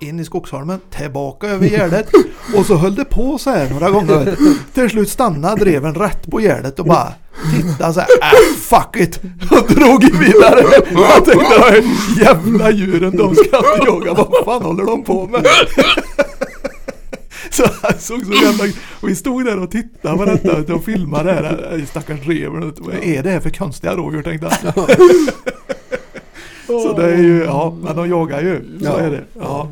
in 0.00 0.20
i 0.20 0.24
skogsholmen, 0.24 0.80
tillbaka 0.90 1.46
över 1.46 1.68
gärdet 1.68 2.08
och 2.56 2.66
så 2.66 2.76
höll 2.76 2.94
det 2.94 3.04
på 3.04 3.38
så 3.38 3.50
här 3.50 3.70
några 3.70 3.90
gånger. 3.90 4.36
Till 4.74 4.90
slut 4.90 5.08
stannade 5.08 5.60
dreven 5.64 5.94
rätt 5.94 6.30
på 6.30 6.40
gärdet 6.40 6.78
och 6.78 6.86
bara 6.86 7.12
tittade 7.56 7.94
så 7.94 8.00
här, 8.00 8.08
äh, 8.22 8.56
fuck 8.56 8.96
it! 8.96 9.20
Och 9.50 9.74
drog 9.74 10.04
vidare. 10.18 10.64
Jag 10.90 11.24
tänkte, 11.24 11.54
de 11.54 11.62
här 11.62 11.84
jävla 12.20 12.70
djuren, 12.70 13.16
de 13.16 13.34
ska 13.34 13.44
inte 13.44 13.86
jaga, 13.86 14.14
vad 14.14 14.44
fan 14.44 14.62
håller 14.62 14.84
de 14.84 15.04
på 15.04 15.26
med? 15.26 15.46
Så 17.50 17.64
han 17.82 17.98
såg 17.98 18.24
så 18.24 18.32
jävla... 18.32 18.64
Och 19.00 19.08
vi 19.08 19.14
stod 19.16 19.44
där 19.44 19.58
och 19.58 19.70
tittade 19.70 20.16
på 20.16 20.24
detta 20.24 20.74
och 20.74 20.84
filmade 20.84 21.24
det 21.24 21.32
här 21.32 21.78
äh, 21.78 21.84
stackars 21.86 22.20
dreven. 22.20 22.74
Vad 22.78 22.94
är 22.94 23.22
det 23.22 23.30
här 23.30 23.40
för 23.40 23.50
konstiga 23.50 23.94
rådjur 23.94 24.22
tänkte 24.22 24.48
han. 24.48 24.86
Så 26.66 26.92
det 26.96 27.12
är 27.14 27.18
ju, 27.18 27.44
ja, 27.44 27.74
men 27.82 27.96
de 27.96 28.08
jagar 28.08 28.40
ju. 28.40 28.78
Så 28.78 28.84
Ja. 28.84 28.98
är 28.98 29.10
det. 29.10 29.24
Ja. 29.34 29.68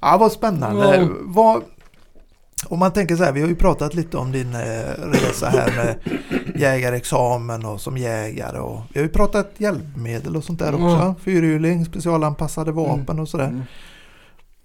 ja, 0.00 0.16
vad 0.20 0.32
spännande. 0.32 0.96
Ja. 0.96 1.08
Vad, 1.22 1.62
om 2.66 2.78
man 2.78 2.92
tänker 2.92 3.16
så 3.16 3.24
här, 3.24 3.32
vi 3.32 3.40
har 3.40 3.48
ju 3.48 3.56
pratat 3.56 3.94
lite 3.94 4.16
om 4.16 4.32
din 4.32 4.54
eh, 4.54 4.60
resa 5.12 5.48
här 5.48 5.72
med 5.76 5.96
jägarexamen 6.60 7.64
och 7.64 7.80
som 7.80 7.98
jägare. 7.98 8.58
Och, 8.58 8.80
vi 8.92 9.00
har 9.00 9.06
ju 9.06 9.12
pratat 9.12 9.52
hjälpmedel 9.58 10.36
och 10.36 10.44
sånt 10.44 10.58
där 10.58 10.74
också. 10.74 10.86
Ja. 10.86 11.14
Fyrhjuling, 11.20 11.84
specialanpassade 11.84 12.72
vapen 12.72 13.18
och 13.18 13.28
sådär. 13.28 13.48
Mm. 13.48 13.62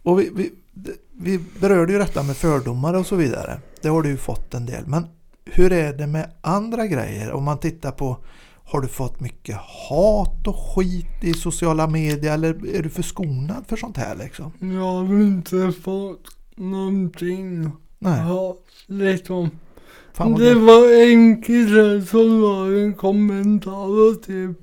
Och 0.03 0.19
vi, 0.19 0.29
vi, 0.35 0.51
vi 1.17 1.39
berörde 1.59 1.93
ju 1.93 1.99
detta 1.99 2.23
med 2.23 2.37
fördomar 2.37 2.93
och 2.93 3.05
så 3.05 3.15
vidare. 3.15 3.59
Det 3.81 3.89
har 3.89 4.01
du 4.01 4.09
ju 4.09 4.17
fått 4.17 4.53
en 4.53 4.65
del. 4.65 4.83
Men 4.87 5.05
hur 5.45 5.71
är 5.73 5.93
det 5.93 6.07
med 6.07 6.29
andra 6.41 6.87
grejer? 6.87 7.31
Om 7.31 7.43
man 7.43 7.57
tittar 7.57 7.91
på 7.91 8.17
har 8.71 8.81
du 8.81 8.87
fått 8.87 9.19
mycket 9.19 9.55
hat 9.89 10.47
och 10.47 10.55
skit 10.75 11.07
i 11.21 11.33
sociala 11.33 11.87
medier 11.87 12.33
eller 12.33 12.75
är 12.75 12.83
du 12.83 12.89
förskonad 12.89 13.63
för 13.67 13.75
sånt 13.75 13.97
här 13.97 14.15
liksom? 14.15 14.51
Jag 14.59 14.81
har 14.91 15.21
inte 15.21 15.71
fått 15.81 16.25
någonting. 16.55 17.63
Nej, 17.99 18.19
Ja, 18.27 18.57
liksom. 18.87 19.49
fan 20.13 20.33
Det 20.33 20.45
gött. 20.45 20.57
var 20.57 21.03
en 21.03 21.41
kille 21.43 22.01
som 22.05 22.41
la 22.41 22.65
en 22.81 22.93
kommentar 22.93 24.09
och 24.09 24.23
typ 24.23 24.57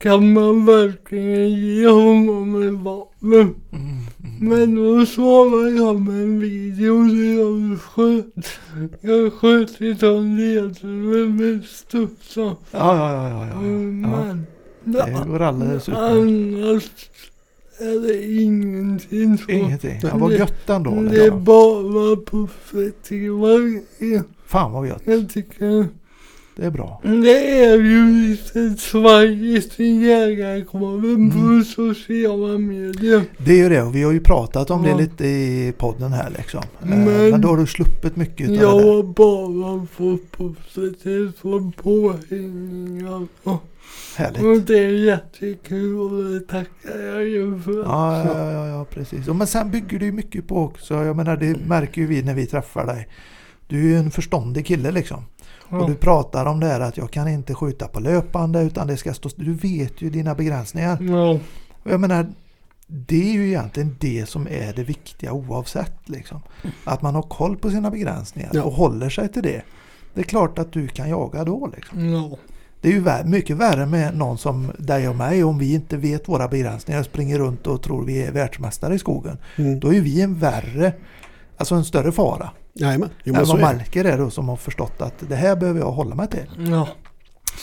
kan 0.00 0.32
man 0.32 0.66
verkligen 0.66 1.50
ge 1.50 1.86
honom 1.88 2.62
ett 2.62 2.84
vapen? 2.84 3.32
Mm. 3.72 4.00
Men 4.40 4.74
då 4.74 5.06
svarade 5.06 5.70
jag 5.70 6.00
med 6.00 6.22
en 6.22 6.40
video 6.40 7.02
där 7.02 7.38
jag 7.40 7.80
sköt. 7.80 8.44
Jag 9.00 9.32
sköt 9.32 9.80
ifrån 9.80 10.36
ledaren 10.36 11.36
med 11.36 11.64
studsa. 11.64 12.40
Ja, 12.40 12.56
ja, 12.70 13.12
ja, 13.12 13.28
ja, 13.28 13.46
ja. 13.46 13.52
ja. 13.52 13.60
Men 13.62 14.46
Det 14.84 15.24
går 15.28 15.40
alldeles 15.42 15.88
utmärkt. 15.88 16.02
annars 16.12 16.90
är 17.80 18.06
det 18.06 18.32
ingenting 18.42 19.38
så. 19.38 19.50
Ingenting. 19.50 20.00
Ja, 20.02 20.08
vad 20.16 20.32
gött 20.32 20.70
ändå. 20.70 20.90
Det 20.90 20.98
är 20.98 21.22
Liksom. 21.24 21.44
bara 21.44 22.16
positiva 22.16 23.48
grejer. 23.58 24.22
Fan 24.46 24.72
vad 24.72 24.88
gött. 24.88 25.02
Jag 25.04 25.28
tycker 25.30 25.88
Det 26.60 26.66
är 26.66 26.70
bra. 26.70 27.00
det 27.02 27.60
är 27.64 27.76
ju 27.76 28.28
lite 28.28 28.76
Sveriges 28.82 29.78
jägarkåren 29.78 31.14
Mm. 31.14 31.30
på 31.30 31.64
sociala 31.64 32.58
medier. 32.58 33.22
Det 33.38 33.52
är 33.52 33.56
ju 33.56 33.68
det 33.68 33.82
och 33.82 33.94
vi 33.94 34.02
har 34.02 34.12
ju 34.12 34.20
pratat 34.20 34.70
om 34.70 34.82
det 34.82 34.88
Ja. 34.88 34.96
lite 34.96 35.26
i 35.26 35.72
podden 35.78 36.12
här 36.12 36.30
liksom. 36.38 36.60
Eh, 36.82 36.88
Men- 36.88 37.30
Men 37.30 37.40
då 37.40 37.48
har 37.48 37.56
du 37.56 37.66
sluppit 37.66 38.16
mycket 38.16 38.50
utav 38.50 38.56
Jag 38.62 38.78
det 38.78 38.84
där. 38.84 38.92
har 38.96 39.02
bara 39.02 39.86
fått 39.86 40.30
positivt 40.30 41.38
från 41.38 41.72
påhängningar. 41.72 43.26
Härligt. 44.16 44.42
och 44.42 44.60
det 44.66 44.78
är 44.78 44.88
jättekul 45.04 46.00
och 46.00 46.24
det 46.24 46.40
tackar 46.40 46.98
jag 47.14 47.24
ju 47.28 47.60
för. 47.60 47.82
Ja, 47.82 48.24
ja, 48.24 48.52
ja, 48.52 48.66
ja, 48.68 48.84
precis. 48.90 49.28
Och 49.28 49.36
Men 49.36 49.46
sen 49.46 49.70
bygger 49.70 49.98
du 49.98 50.12
mycket 50.12 50.48
på 50.48 50.56
också. 50.56 50.94
Jag 50.94 51.16
menar, 51.16 51.36
det 51.36 51.56
märker 51.66 52.00
ju 52.00 52.06
vi 52.06 52.22
när 52.22 52.34
vi 52.34 52.46
träffar 52.46 52.86
dig. 52.86 53.08
Du 53.70 53.78
är 53.78 53.88
ju 53.88 53.96
en 53.98 54.10
förståndig 54.10 54.66
kille 54.66 54.90
liksom. 54.90 55.24
Och 55.68 55.86
du 55.88 55.94
pratar 55.94 56.46
om 56.46 56.60
det 56.60 56.66
här 56.66 56.80
att 56.80 56.96
jag 56.96 57.10
kan 57.10 57.28
inte 57.28 57.54
skjuta 57.54 57.88
på 57.88 58.00
löpande 58.00 58.62
utan 58.62 58.86
det 58.86 58.96
ska 58.96 59.14
stå... 59.14 59.28
Du 59.36 59.54
vet 59.54 60.02
ju 60.02 60.10
dina 60.10 60.34
begränsningar. 60.34 60.98
Ja, 61.02 61.30
Och 61.82 61.90
jag 61.90 62.00
menar, 62.00 62.26
det 62.86 63.28
är 63.30 63.32
ju 63.32 63.46
egentligen 63.48 63.96
det 64.00 64.28
som 64.28 64.46
är 64.48 64.72
det 64.72 64.82
viktiga 64.84 65.32
oavsett 65.32 66.08
liksom. 66.08 66.40
Att 66.84 67.02
man 67.02 67.14
har 67.14 67.22
koll 67.22 67.56
på 67.56 67.70
sina 67.70 67.90
begränsningar 67.90 68.50
Ja. 68.54 68.62
och 68.62 68.72
håller 68.72 69.10
sig 69.10 69.28
till 69.32 69.42
det. 69.42 69.62
Det 70.14 70.20
är 70.20 70.24
klart 70.24 70.58
att 70.58 70.72
du 70.72 70.88
kan 70.88 71.08
jaga 71.08 71.44
då 71.44 71.70
liksom. 71.76 72.08
ja. 72.08 72.36
Det 72.80 72.88
är 72.88 72.92
ju 72.92 73.00
vär- 73.04 73.24
mycket 73.24 73.56
värre 73.56 73.86
med 73.86 74.16
någon 74.16 74.38
som 74.38 74.72
dig 74.78 75.08
och 75.08 75.16
mig 75.16 75.44
om 75.44 75.58
vi 75.58 75.74
inte 75.74 75.96
vet 75.96 76.28
våra 76.28 76.48
begränsningar 76.48 77.00
och 77.00 77.06
springer 77.06 77.38
runt 77.38 77.66
och 77.66 77.82
tror 77.82 78.04
vi 78.04 78.22
är 78.22 78.32
världsmästare 78.32 78.94
i 78.94 78.98
skogen. 78.98 79.38
Mm. 79.56 79.80
Då 79.80 79.94
är 79.94 80.00
vi 80.00 80.20
en 80.22 80.34
värre, 80.38 80.92
alltså 81.56 81.74
en 81.74 81.84
större 81.84 82.12
fara. 82.12 82.50
Jajamän, 82.74 83.08
jo, 83.24 83.34
än 83.34 83.38
men 83.38 83.46
så 83.46 83.52
vad 83.56 83.62
är 83.62 83.72
det. 83.72 83.76
Melker 83.78 84.04
är 84.04 84.18
då 84.18 84.30
som 84.30 84.48
har 84.48 84.56
förstått 84.56 85.02
att 85.02 85.14
det 85.28 85.36
här 85.36 85.56
behöver 85.56 85.80
jag 85.80 85.90
hålla 85.92 86.14
mig 86.14 86.28
till. 86.28 86.46
ja. 86.70 86.88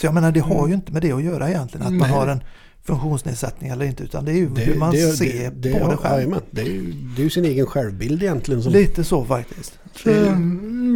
Så 0.00 0.06
jag 0.06 0.14
menar 0.14 0.32
det 0.32 0.40
har 0.40 0.68
ju 0.68 0.74
inte 0.74 0.92
med 0.92 1.02
det 1.02 1.12
att 1.12 1.22
göra 1.22 1.48
egentligen 1.48 1.86
att 1.86 1.92
man 1.92 2.08
Nej. 2.08 2.18
har 2.18 2.26
en 2.26 2.40
funktionsnedsättning 2.84 3.70
eller 3.70 3.84
inte 3.86 4.02
utan 4.04 4.24
det 4.24 4.32
är 4.32 4.36
ju 4.36 4.48
Det, 4.48 4.60
hur 4.60 4.74
man 4.78 4.90
det, 4.92 4.98
ser 5.16 5.50
det, 5.50 5.72
på 5.72 5.90
det 5.90 5.96
själv. 5.96 6.14
jajamän. 6.14 6.40
det, 6.50 6.60
är 6.60 6.66
ju, 6.66 6.92
det 7.16 7.22
är 7.22 7.24
ju 7.24 7.30
sin 7.30 7.44
egen 7.44 7.66
självbild 7.66 8.22
egentligen. 8.22 8.62
Som, 8.62 8.72
Lite 8.72 9.04
så 9.04 9.24
faktiskt. 9.24 9.78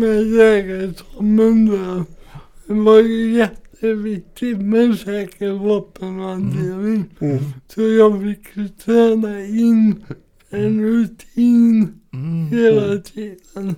Med 0.01 0.26
jägarexamen 0.26 1.66
där. 1.66 2.05
Det 2.66 2.74
var 2.74 2.98
ju 3.01 3.32
jätteviktigt 3.39 4.59
med 4.59 4.98
säker 4.98 5.51
vapenhantering. 5.52 7.05
mm. 7.20 7.39
Så 7.74 7.82
jag 7.82 8.22
fick 8.22 8.56
ju 8.56 8.68
träna 8.68 9.40
in 9.44 10.05
en 10.53 10.83
rutin 10.83 11.99
Mm, 12.15 12.47
hela 12.49 12.99
tiden. 12.99 13.74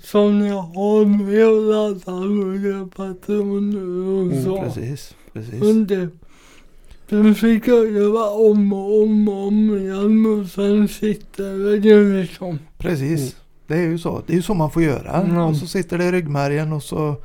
Som 0.00 0.40
jag 0.46 0.62
har 0.62 1.04
med 1.04 1.44
att 1.44 1.62
ladda 2.04 2.20
olika 2.20 2.96
patroner 2.96 4.14
och 4.14 4.22
Mm, 4.22 4.44
så. 4.44 4.62
Precis. 4.62 5.14
precis. 5.32 5.62
Och 5.62 5.74
det, 5.74 6.08
sen 7.10 7.34
fick 7.34 7.66
jag 7.68 7.92
göra 7.92 8.30
om 8.30 8.72
och 8.72 9.02
om 9.02 9.28
och 9.28 9.46
om 9.46 9.76
igen 9.76 10.26
och 10.26 10.46
sen 10.50 10.88
sitter 10.88 11.80
det 11.80 12.20
liksom. 12.22 12.58
Precis. 12.78 13.20
Mm. 13.20 13.32
Det 13.66 13.74
är 13.74 13.88
ju 13.88 13.98
så. 13.98 14.22
Det 14.26 14.32
är 14.32 14.36
ju 14.36 14.42
så 14.42 14.54
man 14.54 14.70
får 14.70 14.82
göra. 14.82 15.26
Ja. 15.34 15.44
Och 15.44 15.56
så 15.56 15.66
sitter 15.66 15.98
det 15.98 16.04
i 16.04 16.12
ryggmärgen 16.12 16.72
och 16.72 16.82
så 16.82 17.16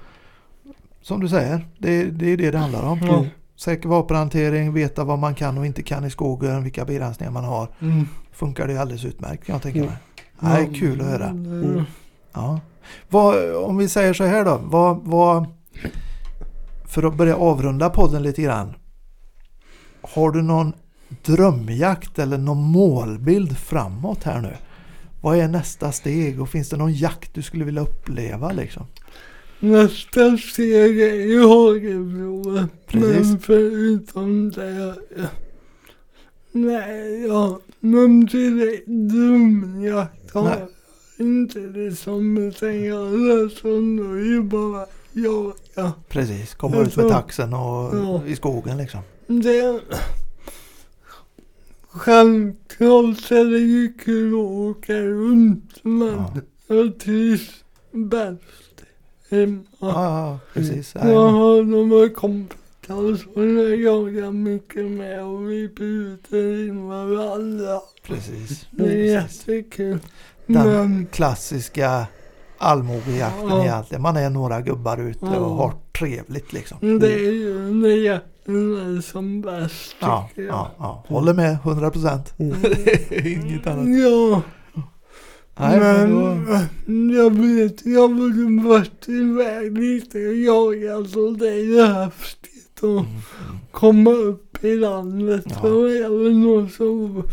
som 1.01 1.19
du 1.19 1.27
säger, 1.29 1.67
det, 1.77 2.03
det 2.03 2.33
är 2.33 2.37
det 2.37 2.51
det 2.51 2.57
handlar 2.57 2.83
om. 2.83 2.99
Ja. 3.01 3.25
Säker 3.55 3.89
vapenhantering, 3.89 4.73
veta 4.73 5.03
vad 5.03 5.19
man 5.19 5.35
kan 5.35 5.57
och 5.57 5.65
inte 5.65 5.83
kan 5.83 6.05
i 6.05 6.09
skogen, 6.09 6.63
vilka 6.63 6.85
begränsningar 6.85 7.31
man 7.31 7.43
har. 7.43 7.67
Mm. 7.79 8.05
Funkar 8.39 8.67
det 8.67 8.77
alldeles 8.77 9.05
utmärkt 9.05 9.45
kan 9.45 9.53
jag 9.53 9.61
tänka 9.63 9.79
Mm. 9.79 9.89
mig. 9.91 9.97
Nej, 10.39 10.79
kul 10.79 11.01
att 11.01 11.07
höra. 11.07 11.27
Mm. 11.27 11.83
Ja. 12.33 12.59
Vad, 13.09 13.55
om 13.55 13.77
vi 13.77 13.89
säger 13.89 14.13
så 14.13 14.23
här 14.23 14.45
då. 14.45 14.61
Vad, 14.63 15.01
vad, 15.03 15.45
för 16.85 17.03
att 17.03 17.15
börja 17.15 17.35
avrunda 17.35 17.89
podden 17.89 18.23
lite 18.23 18.41
grann. 18.41 18.73
Har 20.01 20.31
du 20.31 20.41
någon 20.41 20.73
drömjakt 21.25 22.19
eller 22.19 22.37
någon 22.37 22.63
målbild 22.63 23.57
framåt 23.57 24.23
här 24.23 24.41
nu? 24.41 24.53
Vad 25.21 25.37
är 25.37 25.47
nästa 25.47 25.91
steg 25.91 26.41
och 26.41 26.49
finns 26.49 26.69
det 26.69 26.77
någon 26.77 26.93
jakt 26.93 27.33
du 27.33 27.41
skulle 27.41 27.65
vilja 27.65 27.81
uppleva 27.81 28.51
liksom? 28.51 28.85
Nästa 29.59 30.37
steg 30.37 31.01
är 31.01 31.13
ju. 31.13 32.67
Precis. 32.87 33.27
Men 33.27 33.39
förutom 33.39 34.51
det. 34.51 34.95
Nej, 36.51 37.25
ja. 37.27 37.59
Någon 37.79 38.25
direkt 38.25 38.87
drömjakt 38.87 40.31
har 40.33 40.43
Nej. 40.43 40.57
jag 41.17 41.27
inte 41.27 41.59
det 41.59 41.95
som 41.95 42.51
säger 42.59 43.49
som 43.49 43.97
då 43.97 44.03
är 44.13 44.19
ju 44.25 44.43
bara 44.43 44.85
jaga. 45.11 45.93
Precis, 46.09 46.55
komma 46.55 46.77
ut 46.77 46.95
med 46.95 47.09
taxen 47.09 47.53
och 47.53 47.95
ja. 47.95 48.21
i 48.25 48.35
skogen 48.35 48.77
liksom. 48.77 48.99
Det... 49.27 49.81
Självklart 51.91 53.31
är 53.31 53.45
det 53.51 53.59
ju 53.59 53.93
kul 53.93 54.33
att 54.33 54.39
åka 54.39 54.93
runt 55.01 55.75
men 55.83 56.07
Ja, 56.07 56.33
jag 56.67 56.99
trivs 56.99 57.63
bäst 57.91 58.41
hemma. 59.29 59.63
ja, 59.79 59.89
ja 59.93 60.39
precis. 60.53 60.95
Jag 60.95 61.09
Ja, 61.09 61.27
har 61.29 61.63
några 61.63 62.09
kompisar 62.09 62.58
jag 62.89 63.75
jagar 63.79 64.31
mycket 64.31 64.85
med 64.91 65.23
och 65.23 65.51
vi 65.51 65.67
bjuder 65.67 66.67
in 66.67 66.87
varandra. 66.87 67.79
precis. 68.07 68.67
Det 68.71 68.83
är 68.83 69.21
jättekul. 69.21 69.99
Den 70.47 70.67
Men 70.67 71.05
klassiska 71.11 72.07
allmogejakten 72.57 73.47
Ja. 73.49 73.63
egentligen. 73.63 74.01
Man 74.01 74.17
är 74.17 74.29
några 74.29 74.61
gubbar 74.61 74.97
ute 75.09 75.19
Ja. 75.25 75.37
och 75.37 75.55
har 75.55 75.73
trevligt 75.99 76.53
liksom. 76.53 76.99
det 76.99 77.13
är 77.13 77.31
ju 77.33 77.59
när 77.73 77.89
jakten 77.89 78.97
är 78.97 79.01
som 79.01 79.41
bäst 79.41 79.95
Ja, 79.99 80.29
jag. 80.35 80.45
ja, 80.45 80.71
ja. 80.79 81.05
Håller 81.07 81.33
med 81.33 81.53
100 81.63 81.91
procent. 81.91 82.33
Mm. 82.39 82.55
Inget 83.25 83.67
annat. 83.67 83.87
Ja, 83.99 84.41
Nej, 85.61 85.79
men 85.79 86.09
då, 86.11 86.25
men 86.85 87.09
jag 87.09 87.35
vet, 87.35 87.85
jag 87.85 88.01
har 88.07 88.67
varit 88.67 89.07
iväg 89.09 89.77
lite 89.77 90.17
och 90.27 90.35
jagat 90.35 91.09
så 91.09 91.29
det 91.31 91.49
är 91.49 91.63
ju 91.63 91.81
häftigt 91.81 92.48
Mm, 92.87 93.05
komma 93.71 94.11
upp 94.11 94.63
i 94.63 94.75
landet. 94.75 95.45
Ja. 95.63 95.69
Och 95.69 95.89
även 95.91 96.41
någon 96.43 96.69
som 96.69 97.23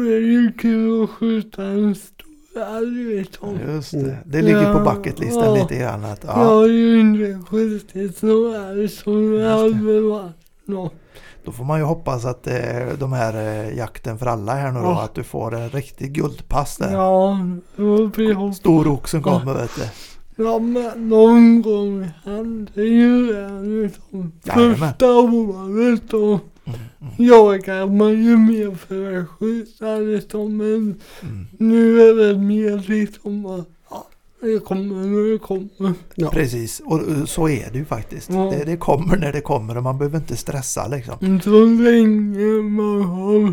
det 0.00 0.18
ju 0.18 0.52
kul 0.52 1.04
att 1.04 1.10
skjuta 1.10 1.62
en 1.64 1.94
stor 1.94 2.62
älg. 2.76 3.26
Just 3.68 3.90
det. 3.92 4.18
Det 4.24 4.42
ligger 4.42 4.72
på 4.72 4.78
Ja, 4.88 4.94
bucketlisten 4.94 5.44
ja. 5.44 5.54
lite 5.54 5.76
grann. 5.78 6.04
Att, 6.04 6.24
Jag 6.24 6.32
ja, 6.36 6.44
har 6.44 6.66
ju 6.66 7.00
inte 7.00 7.42
skjutit 7.50 8.22
någon 8.22 8.54
älg 8.54 8.88
så 8.88 9.10
det 9.10 9.48
hade 9.48 10.00
varit 10.00 10.32
något. 10.64 10.92
då 11.44 11.52
får 11.52 11.64
man 11.64 11.78
ju 11.78 11.84
hoppas 11.84 12.24
att 12.24 12.46
eh, 12.46 12.54
de 12.98 13.12
här 13.12 13.34
eh, 13.34 13.76
jakten 13.78 14.18
för 14.18 14.26
alla 14.26 14.54
här 14.54 14.72
nu 14.72 14.80
då, 14.80 14.84
Ja. 14.86 15.02
att 15.02 15.14
du 15.14 15.22
får 15.22 15.54
en 15.54 15.70
riktig 15.70 16.12
guldpass 16.12 16.76
där. 16.76 16.92
Ja, 16.92 17.38
då 17.76 18.06
blir 18.08 18.30
jag 18.30 18.54
Stor 18.54 18.86
som 19.08 19.22
kommer 19.22 19.54
vet 19.54 19.70
du. 19.76 19.82
Ja 20.36 20.58
men 20.58 21.08
någon 21.08 21.62
gång 21.62 22.08
hände 22.24 22.84
ju 22.84 23.32
det 23.32 23.62
liksom. 23.62 24.32
Första 24.44 25.12
året 25.12 26.02
då 26.08 26.40
Mm, 26.66 26.80
mm, 27.00 27.14
jagar 27.18 27.86
man 27.86 28.10
ju 28.10 28.36
mer 28.36 28.74
för 28.74 29.16
att 29.16 29.28
skjuta 29.28 29.96
liksom. 29.96 30.56
Men 30.56 31.00
mm. 31.22 31.46
nu 31.58 32.00
är 32.00 32.14
det 32.14 32.38
mer 32.38 32.88
liksom 32.88 33.46
att 33.46 33.68
ja, 33.90 34.06
det 34.40 34.58
kommer 34.58 35.06
när 35.06 35.32
det 35.32 35.38
kommer. 35.38 35.94
Ja. 36.14 36.30
Precis, 36.30 36.82
och 36.84 37.00
eh, 37.00 37.24
så 37.24 37.48
är 37.48 37.70
det 37.72 37.78
ju 37.78 37.84
faktiskt. 37.84 38.30
Ja. 38.30 38.54
Det, 38.58 38.64
det 38.64 38.76
kommer 38.76 39.16
när 39.16 39.32
det 39.32 39.40
kommer 39.40 39.76
och 39.76 39.82
man 39.82 39.98
behöver 39.98 40.18
inte 40.18 40.36
stressa 40.36 40.88
liksom. 40.88 41.40
Så 41.40 41.64
länge 41.64 42.62
man 42.62 43.02
har 43.02 43.52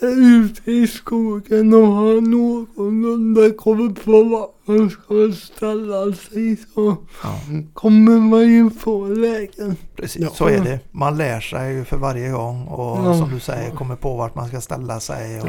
ute 0.00 0.70
i 0.72 0.86
skogen 0.86 1.74
och 1.74 1.86
har 1.86 2.20
någorlunda 2.20 3.50
koll 3.58 3.94
på 3.94 4.22
vad 4.24 4.48
man 4.76 4.90
ska 4.90 5.32
ställa 5.46 6.12
sig 6.12 6.56
så 6.74 6.96
Ja, 7.22 7.40
kommer 7.74 8.16
man 8.20 8.40
ju 8.48 8.70
få 8.70 9.08
lägen. 9.08 9.76
precis, 9.96 10.22
Ja. 10.22 10.28
så 10.30 10.46
är 10.46 10.60
det. 10.60 10.80
Man 10.90 11.16
lär 11.16 11.40
sig 11.40 11.74
ju 11.74 11.84
för 11.84 11.96
varje 11.96 12.30
gång 12.30 12.66
och 12.66 12.96
Ja. 13.06 13.18
som 13.18 13.30
du 13.34 13.40
säger 13.40 13.70
kommer 13.70 13.96
på 13.96 14.16
vart 14.16 14.34
man 14.34 14.48
ska 14.48 14.60
ställa 14.60 15.00
sig. 15.00 15.40
Och. 15.40 15.48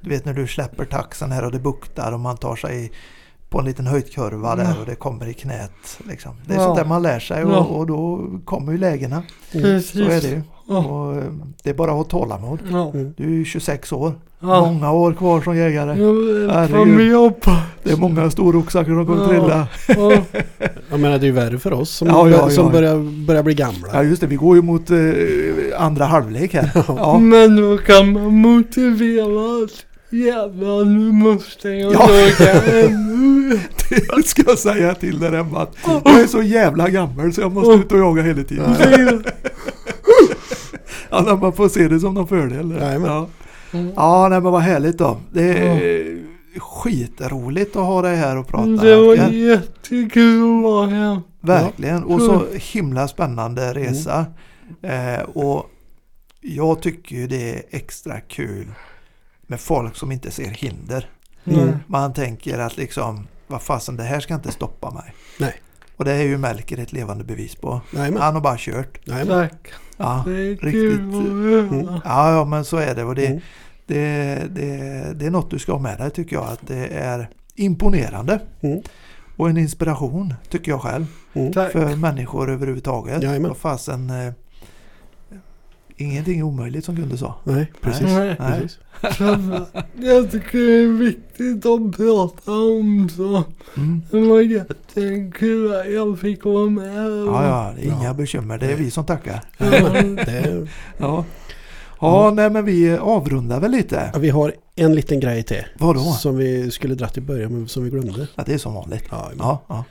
Du 0.00 0.10
vet 0.10 0.24
när 0.24 0.34
du 0.34 0.46
släpper 0.46 0.84
taxen 0.84 1.32
här 1.32 1.44
och 1.44 1.52
det 1.52 1.58
buktar 1.58 2.12
och 2.12 2.20
man 2.20 2.36
tar 2.36 2.56
sig 2.56 2.92
på 3.48 3.58
en 3.58 3.64
liten 3.64 3.86
höjdkurva 3.86 4.56
där 4.56 4.80
och 4.80 4.86
det 4.86 4.94
kommer 4.94 5.26
i 5.28 5.34
knät. 5.34 5.98
Liksom. 6.08 6.32
Det 6.46 6.54
är 6.54 6.58
sånt 6.58 6.76
där 6.76 6.84
man 6.84 7.02
lär 7.02 7.20
sig 7.20 7.44
och, 7.44 7.76
och 7.78 7.86
då 7.86 8.30
kommer 8.44 8.72
ju 8.72 8.78
lägena. 8.78 9.22
Precis. 9.52 9.90
Så 9.90 9.98
är 10.10 10.20
det 10.20 10.28
ju. 10.28 10.42
Ja. 10.68 10.78
Och, 10.78 11.16
eh, 11.16 11.24
det 11.62 11.70
är 11.70 11.74
bara 11.74 11.90
att 11.90 11.96
ha 11.96 12.04
tålamod. 12.04 12.58
Ja. 12.70 12.90
Mm. 12.94 13.14
Du 13.16 13.24
är 13.24 13.28
ju 13.28 13.44
26 13.44 13.92
år. 13.92 14.12
Ja. 14.40 14.60
Många 14.60 14.92
år 14.92 15.12
kvar 15.12 15.40
som 15.40 15.56
jägare. 15.56 15.98
Jobbar. 17.10 17.60
Det 17.82 17.92
är 17.92 17.96
många 17.96 18.30
storoxar 18.30 18.84
som 18.84 19.06
kommer 19.06 19.22
Ja. 19.22 19.28
trilla. 19.28 19.66
Ja. 19.88 20.22
Jag 20.90 21.00
menar 21.00 21.18
det 21.18 21.24
är 21.24 21.26
ju 21.26 21.32
värre 21.32 21.58
för 21.58 21.72
oss 21.72 21.90
som, 21.90 22.08
Ja, 22.08 22.28
ja, 22.30 22.50
som 22.50 22.64
ja. 22.66 22.72
Börjar, 22.72 23.24
börjar 23.26 23.42
bli 23.42 23.54
gamla. 23.54 23.88
Ja 23.92 24.02
just 24.02 24.20
det, 24.20 24.26
vi 24.26 24.36
går 24.36 24.56
ju 24.56 24.62
mot 24.62 24.90
eh, 24.90 24.96
andra 25.78 26.04
halvlek 26.04 26.54
här. 26.54 26.70
Ja. 26.88 27.18
Men 27.18 27.56
då 27.56 27.78
kan 27.78 28.12
man 28.12 28.34
motivera 28.34 29.64
att 29.64 29.70
jävlar 30.10 30.84
nu 30.84 31.12
måste 31.12 31.68
jag 31.68 31.92
Ja. 31.92 32.08
jaga 32.10 32.62
ännu. 32.84 33.58
Det 34.16 34.26
ska 34.28 34.42
jag 34.46 34.58
säga 34.58 34.94
till 34.94 35.22
hemma 35.22 35.62
att 35.62 35.74
jag 36.04 36.20
är 36.20 36.26
så 36.26 36.42
jävla 36.42 36.88
gammal 36.88 37.32
så 37.32 37.40
jag 37.40 37.52
måste 37.52 37.70
ut 37.72 37.92
och 37.92 37.98
jaga 37.98 38.22
hela 38.22 38.42
tiden. 38.42 38.74
Ja, 41.10 41.20
när 41.20 41.36
man 41.36 41.52
får 41.52 41.68
se 41.68 41.88
det 41.88 42.00
som 42.00 42.14
någon 42.14 42.28
fördel. 42.28 42.78
Ja, 42.80 43.28
ja 43.96 44.28
nej, 44.28 44.40
men 44.40 44.52
vad 44.52 44.62
härligt 44.62 44.98
då. 44.98 45.16
Det 45.32 45.58
är 45.58 46.18
skitroligt 46.58 47.76
att 47.76 47.84
ha 47.84 48.02
dig 48.02 48.16
här 48.16 48.36
och 48.36 48.48
prata. 48.48 48.66
Det 48.66 48.96
var 48.96 49.14
Jerker. 49.14 49.32
jättekul 49.32 50.58
att 50.58 50.62
vara 50.62 50.86
här. 50.86 51.20
Verkligen. 51.40 52.04
Och 52.04 52.20
så 52.20 52.46
himla 52.54 53.08
spännande 53.08 53.74
resa. 53.74 54.26
Eh, 54.82 55.20
och 55.20 55.70
jag 56.40 56.82
tycker 56.82 57.16
ju 57.16 57.26
det 57.26 57.54
är 57.54 57.62
extra 57.70 58.20
kul 58.20 58.66
med 59.46 59.60
folk 59.60 59.96
som 59.96 60.12
inte 60.12 60.30
ser 60.30 60.50
hinder. 60.50 61.10
Mm. 61.44 61.76
Man 61.86 62.12
tänker 62.12 62.58
att 62.58 62.76
liksom, 62.76 63.26
vad 63.46 63.62
fasen 63.62 63.96
det 63.96 64.02
här 64.02 64.20
ska 64.20 64.34
inte 64.34 64.52
stoppa 64.52 64.90
mig. 64.90 65.14
Nej. 65.38 65.54
Och 65.96 66.04
det 66.04 66.12
är 66.12 66.22
ju 66.22 66.38
Melker 66.38 66.78
ett 66.78 66.92
levande 66.92 67.24
bevis 67.24 67.54
på. 67.54 67.80
Jajamän. 67.90 68.22
Han 68.22 68.34
har 68.34 68.40
bara 68.40 68.56
kört. 68.58 68.98
Jajamän. 69.04 69.48
Ja, 69.98 70.24
är 70.26 70.56
riktigt. 70.64 71.00
höra. 71.80 72.00
ja, 72.04 72.32
ja 72.32 72.44
men 72.44 72.64
så 72.64 72.76
är 72.76 72.94
det. 72.94 73.04
Och 73.04 73.14
det, 73.14 73.26
Mm. 73.26 73.40
det, 73.86 74.34
det, 74.50 75.12
det 75.14 75.26
är 75.26 75.30
något 75.30 75.50
du 75.50 75.58
ska 75.58 75.72
ha 75.72 75.78
med 75.78 75.98
dig 75.98 76.10
tycker 76.10 76.36
jag. 76.36 76.44
Att 76.44 76.66
det 76.66 76.86
är 76.88 77.28
imponerande. 77.54 78.40
Mm. 78.60 78.82
Och 79.36 79.48
en 79.50 79.56
inspiration 79.56 80.34
tycker 80.48 80.70
jag 80.72 80.80
själv. 80.80 81.06
Mm. 81.34 81.52
För 81.52 81.96
människor 81.96 82.50
överhuvudtaget. 82.50 83.22
Jajamän. 83.22 83.48
Vad 83.48 83.56
fasen. 83.58 84.12
Ingenting 86.00 86.38
är 86.38 86.42
omöjligt 86.42 86.84
som 86.84 86.94
Gunde 86.94 87.18
sa. 87.18 87.34
Nej, 87.44 87.72
precis. 87.80 88.02
Nej. 88.02 88.36
Nej. 88.38 88.60
precis. 88.60 88.78
Jag 90.00 90.30
tycker 90.30 90.58
det 90.58 90.82
är 90.82 90.86
viktigt 90.98 91.66
att 91.66 91.96
prata 91.96 92.52
om 92.52 93.08
så. 93.16 93.44
Mm. 93.76 94.02
Det 94.10 94.20
var 94.20 94.40
jättekul 94.40 95.74
att 95.74 95.92
jag 95.92 96.18
fick 96.18 96.44
vara 96.44 96.70
med. 96.70 97.06
Ja, 97.26 97.44
ja, 97.44 97.72
det 97.76 97.82
är 97.82 97.92
inga 97.92 98.04
Ja. 98.04 98.14
bekymmer. 98.14 98.58
Det 98.58 98.66
är 98.72 98.76
vi 98.76 98.90
som 98.90 99.04
tackar. 99.06 99.40
Det, 99.58 100.66
Ja, 100.98 101.24
ja 102.00 102.30
nej 102.34 102.50
men 102.50 102.64
vi 102.64 102.96
avrundar 102.96 103.60
väl 103.60 103.70
lite. 103.70 104.10
ja, 104.12 104.18
vi 104.18 104.28
har 104.30 104.52
en 104.76 104.94
liten 104.94 105.20
grej 105.20 105.42
till. 105.42 105.64
Vadå? 105.78 106.00
Som 106.00 106.36
vi 106.36 106.70
skulle 106.70 106.94
dratt 106.94 107.16
i 107.16 107.20
början 107.20 107.52
men 107.52 107.68
som 107.68 107.84
vi 107.84 107.90
glömde. 107.90 108.26
Ja, 108.34 108.42
det 108.46 108.54
är 108.54 108.58
som 108.58 108.74
vanligt. 108.74 109.04
Ja, 109.10 109.30
Ja, 109.38 109.62
ja. 109.68 109.84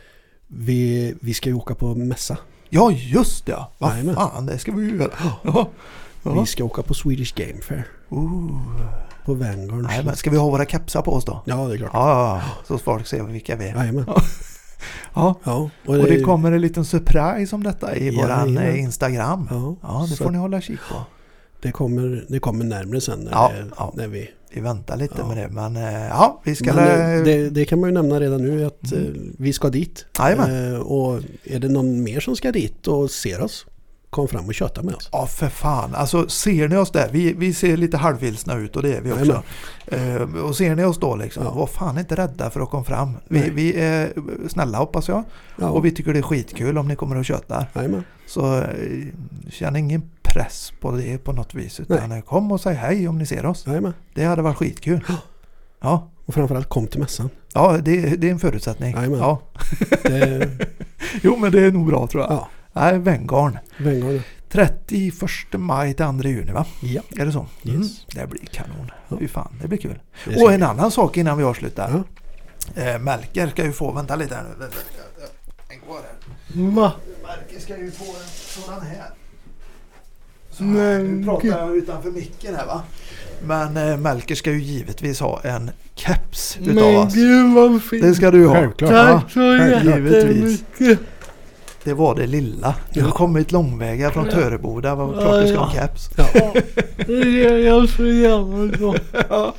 vi, 0.47 1.13
vi 1.21 1.34
ska 1.34 1.49
ju 1.49 1.55
åka 1.55 1.75
på 1.75 1.95
mässa. 1.95 2.38
Ja 2.69 2.91
just 2.91 3.45
det. 3.45 3.52
ja. 3.52 3.72
Vad 3.77 3.91
Jajamän. 3.91 4.15
fan, 4.15 4.45
det 4.45 4.57
ska 4.60 4.72
vi 4.72 4.85
ju 4.85 4.98
göra. 4.98 5.11
Ja. 5.44 5.69
Ja. 6.23 6.39
Vi 6.41 6.45
ska 6.45 6.64
åka 6.64 6.81
på 6.81 6.94
Swedish 6.94 7.35
Game 7.35 7.61
Fair. 7.61 7.88
Uh. 8.14 8.61
På 9.26 9.34
Vanguard. 9.34 9.84
Nej, 9.84 10.03
men 10.06 10.15
ska 10.15 10.30
vi 10.30 10.38
ha 10.38 10.49
våra 10.49 10.65
kepsar 10.65 11.02
på 11.02 11.14
oss 11.14 11.26
då? 11.26 11.41
Ja, 11.45 11.56
det 11.56 11.73
är 11.73 11.77
klart. 11.77 11.89
Ja, 11.94 12.10
ja, 12.10 12.41
ja. 12.45 12.65
så 12.68 12.77
folk 12.77 13.07
ser 13.07 13.23
vilka 13.23 13.56
vi 13.56 13.65
är. 13.69 13.76
Jajamän. 13.76 14.06
Ja. 15.14 15.35
Ja, 15.44 15.69
Och 15.85 15.98
det 15.98 16.22
kommer 16.22 16.52
en 16.52 16.61
liten 16.61 16.85
surprise 16.85 17.56
om 17.56 17.64
detta 17.64 17.95
i 17.95 18.10
våran 18.15 18.53
Jajamän. 18.53 18.64
eh, 18.76 18.80
Instagram. 18.84 19.48
Ja, 19.52 19.76
Ja, 19.81 20.06
det 20.10 20.15
så 20.15 20.23
får 20.23 20.31
ni 20.31 20.38
hålla 20.38 20.61
kik 20.61 20.80
på. 20.91 20.95
det, 21.61 21.72
kommer, 21.72 22.26
det 22.30 22.39
kommer 22.39 22.65
närmare 22.65 23.02
sen 23.02 23.19
när, 23.19 23.31
Ja, 23.31 23.52
det, 23.56 23.65
ja. 23.77 23.91
när 23.95 24.07
vi... 24.07 24.30
Vi 24.53 24.61
väntar 24.61 24.98
lite 24.98 25.15
Ja. 25.18 25.28
med 25.28 25.38
det. 25.38 25.48
Men 25.49 25.76
eh, 25.76 26.07
ja, 26.07 26.41
vi 26.45 26.56
ska... 26.56 26.74
Men, 26.74 26.76
lä- 26.76 27.18
eh, 27.18 27.24
det, 27.24 27.49
det 27.49 27.65
kan 27.65 27.80
man 27.80 27.90
ju 27.90 27.94
nämna 27.94 28.19
redan 28.19 28.41
nu 28.44 28.65
att 28.65 28.91
Mm. 28.91 29.06
eh, 29.06 29.11
vi 29.38 29.53
ska 29.53 29.69
dit. 29.69 30.06
Jajamän. 30.19 30.74
Eh, 30.74 30.80
och 30.80 31.19
är 31.44 31.60
det 31.60 31.69
någon 31.69 32.03
mer 32.03 32.19
som 32.19 32.36
ska 32.36 32.52
dit 32.52 32.88
och 32.88 33.11
ser 33.11 33.41
oss, 33.41 33.65
kom 34.09 34.27
fram 34.27 34.45
och 34.45 34.53
köta 34.53 34.84
med 34.84 34.95
oss. 34.95 35.09
Ja, 35.11 35.25
för 35.27 35.49
fan. 35.49 35.95
Alltså 35.95 36.29
ser 36.29 36.67
ni 36.67 36.77
oss 36.77 36.91
där? 36.91 37.09
Vi, 37.11 37.34
vi 37.34 37.53
ser 37.53 37.77
lite 37.77 37.97
halvvilsna 37.97 38.55
ut 38.55 38.75
och 38.75 38.84
det 38.84 38.93
är 38.97 39.01
vi 39.01 39.11
också. 39.11 39.43
Eh, 39.88 40.21
och 40.43 40.55
ser 40.55 40.75
ni 40.75 40.84
oss 40.84 40.99
då 40.99 41.15
liksom, 41.15 41.43
Ja. 41.43 41.51
var 41.51 41.67
fan 41.67 41.97
inte 41.99 42.15
rädda 42.15 42.49
för 42.49 42.61
att 42.61 42.69
komma 42.69 42.84
fram. 42.84 43.17
Vi, 43.27 43.39
Nej. 43.39 43.49
vi 43.49 43.73
är 43.79 44.13
snälla 44.49 44.77
hoppas 44.77 45.07
jag. 45.07 45.23
Ja, 45.59 45.69
Och 45.69 45.85
vi 45.85 45.91
tycker 45.91 46.13
det 46.13 46.19
är 46.19 46.23
skitkul 46.23 46.77
om 46.77 46.88
ni 46.88 46.95
kommer 46.95 47.15
och 47.17 47.25
köttar. 47.25 47.69
Jajamän. 47.73 48.03
Så 48.27 48.57
eh, 48.57 48.67
känn 49.51 49.75
ingen 49.75 50.01
press 50.21 50.73
på 50.81 50.91
det 50.91 51.17
på 51.17 51.31
något 51.34 51.53
vis. 51.53 51.79
Utan 51.79 52.11
eh, 52.11 52.21
kom 52.21 52.51
och 52.51 52.61
säg 52.61 52.75
hej 52.75 53.07
om 53.07 53.17
ni 53.17 53.25
ser 53.25 53.45
oss. 53.45 53.67
Jajamän. 53.67 53.93
Det 54.13 54.23
hade 54.23 54.41
varit 54.41 54.57
skitkul. 54.57 55.03
Ja, 55.81 56.09
Och 56.25 56.34
framförallt 56.34 56.69
kom 56.69 56.88
till 56.88 56.99
mässan. 56.99 57.29
ja 57.53 57.77
det, 57.84 58.01
det 58.01 58.27
är 58.27 58.31
en 58.31 58.39
förutsättning. 58.39 58.95
Jajamän. 58.95 59.19
Ja. 59.19 59.41
Det, 60.03 60.49
Jo 61.21 61.38
men 61.38 61.51
det 61.51 61.61
är 61.65 61.71
nog 61.71 61.85
bra 61.88 62.07
tror 62.07 62.23
jag. 62.23 62.31
ja, 62.31 62.47
Nej, 62.80 62.99
Venngarn. 62.99 63.58
Vanguard. 63.80 64.22
31 64.49 65.14
maj 65.54 65.94
till 65.94 66.06
2 66.06 66.30
juni 66.30 66.52
va? 66.52 66.66
Ja. 66.82 67.02
Är 67.18 67.26
det 67.26 67.32
så? 67.32 67.45
Mm. 67.66 67.82
Yes. 67.82 68.06
Det 68.08 68.28
blir 68.28 68.45
kanon. 68.45 68.91
Ja. 69.10 69.18
Fy 69.20 69.28
fan, 69.28 69.56
det 69.62 69.68
blir 69.68 69.78
kul. 69.78 69.99
Det 70.26 70.36
Och 70.44 70.54
en 70.54 70.64
annan 70.64 70.91
sak 70.91 71.18
innan 71.18 71.38
vi 71.38 71.44
avslutar. 71.44 72.04
Ja. 72.76 72.84
Eh, 72.84 72.99
Melker 72.99 73.48
ska 73.48 73.64
ju 73.66 73.72
få, 73.72 73.91
vänta 73.91 74.16
lite 74.16 74.36
här 74.36 74.44
nu. 74.44 74.49
Vänta, 74.49 74.64
vänta. 74.76 75.34
En 75.70 75.80
kvar 75.80 75.95
här. 75.95 76.72
Va? 76.72 76.91
Melker 77.28 77.60
ska 77.60 77.78
ju 77.78 77.91
få 77.91 78.04
en 78.04 78.28
sådan 78.64 78.82
här. 78.86 79.10
Så 80.52 80.64
Men 80.64 80.76
här. 80.78 80.99
Nu 81.04 81.24
pratar 81.26 81.48
jag 81.48 81.78
utanför 81.78 82.12
micken 82.12 82.56
här 82.56 82.66
va. 82.66 82.82
Men 83.45 83.78
eh, 83.78 83.98
Melker 83.98 84.36
ska 84.36 84.52
ju 84.52 84.62
givetvis 84.62 85.20
ha 85.20 85.41
en 85.44 85.72
keps 85.95 86.58
utav 86.62 86.74
Men 86.76 86.95
oss. 86.95 87.14
gud 87.14 87.54
vad 87.54 87.84
fint. 87.84 88.04
Det 88.04 88.16
ska 88.16 88.32
du 88.32 88.48
ha. 88.48 88.56
Självklart. 88.56 88.91
Tack 88.91 89.32
så 89.32 89.40
självklart. 89.40 89.99
jättemycket. 90.12 90.99
Det 91.88 91.93
var 91.93 92.15
det 92.15 92.27
lilla. 92.27 92.76
Du 92.93 93.01
har 93.01 93.07
Ja. 93.07 93.14
kommit 93.14 93.51
långväga 93.51 94.11
från 94.11 94.26
Ja. 94.26 94.31
Töreboda. 94.31 94.95
Vad 94.95 95.19
klart 95.22 95.41
du 95.41 95.47
ska 95.47 95.57
ha 95.59 95.72
keps. 95.72 96.09
Ja, 96.18 96.26
det 97.07 97.14
jag 97.59 97.89
så 97.89 98.05
gärna 98.05 98.77
så. 98.77 98.95
Ja. 99.30 99.53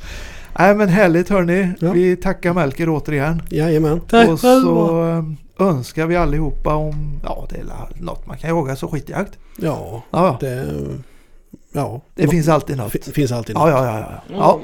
Nej 0.59 0.75
men 0.75 0.89
härligt 0.89 1.29
hörni. 1.29 1.69
Ja. 1.79 1.91
Vi 1.91 2.15
tackar 2.15 2.53
Melker 2.53 2.89
återigen. 2.89 3.41
Jajamän. 3.49 4.01
Tack 4.09 4.29
och 4.29 4.39
så 4.39 5.01
eh, 5.59 5.67
önskar 5.67 6.05
vi 6.05 6.15
allihopa 6.15 6.75
om, 6.75 7.19
ja 7.23 7.45
det 7.49 7.55
är 7.55 7.65
något 8.03 8.27
man 8.27 8.37
kan 8.37 8.49
jaga 8.49 8.75
så 8.75 8.87
skitjakt. 8.87 9.31
Ja, 9.57 10.03
Ja, 10.11 10.37
det... 10.39 10.65
Ja. 11.73 12.01
det 12.15 12.27
finns 12.27 12.47
alltid 12.47 12.77
något. 12.77 12.91
Fin- 12.91 13.13
finns 13.13 13.31
alltid 13.31 13.55
Ja, 13.55 13.69
ja, 13.69 13.85
ja. 13.85 13.99
ja. 13.99 14.33
ja. 14.35 14.59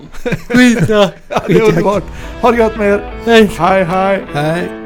Skitjakt. 0.56 1.14
ja 1.30 1.42
det 1.48 1.54
är 1.54 1.62
underbart. 1.62 2.04
Ha 2.42 2.52
det 2.52 2.58
gött 2.58 2.78
med 2.78 2.88
er. 2.94 3.14
Hej. 3.26 3.50
Hej, 3.58 3.84
hej. 3.84 4.24
Hej. 4.34 4.85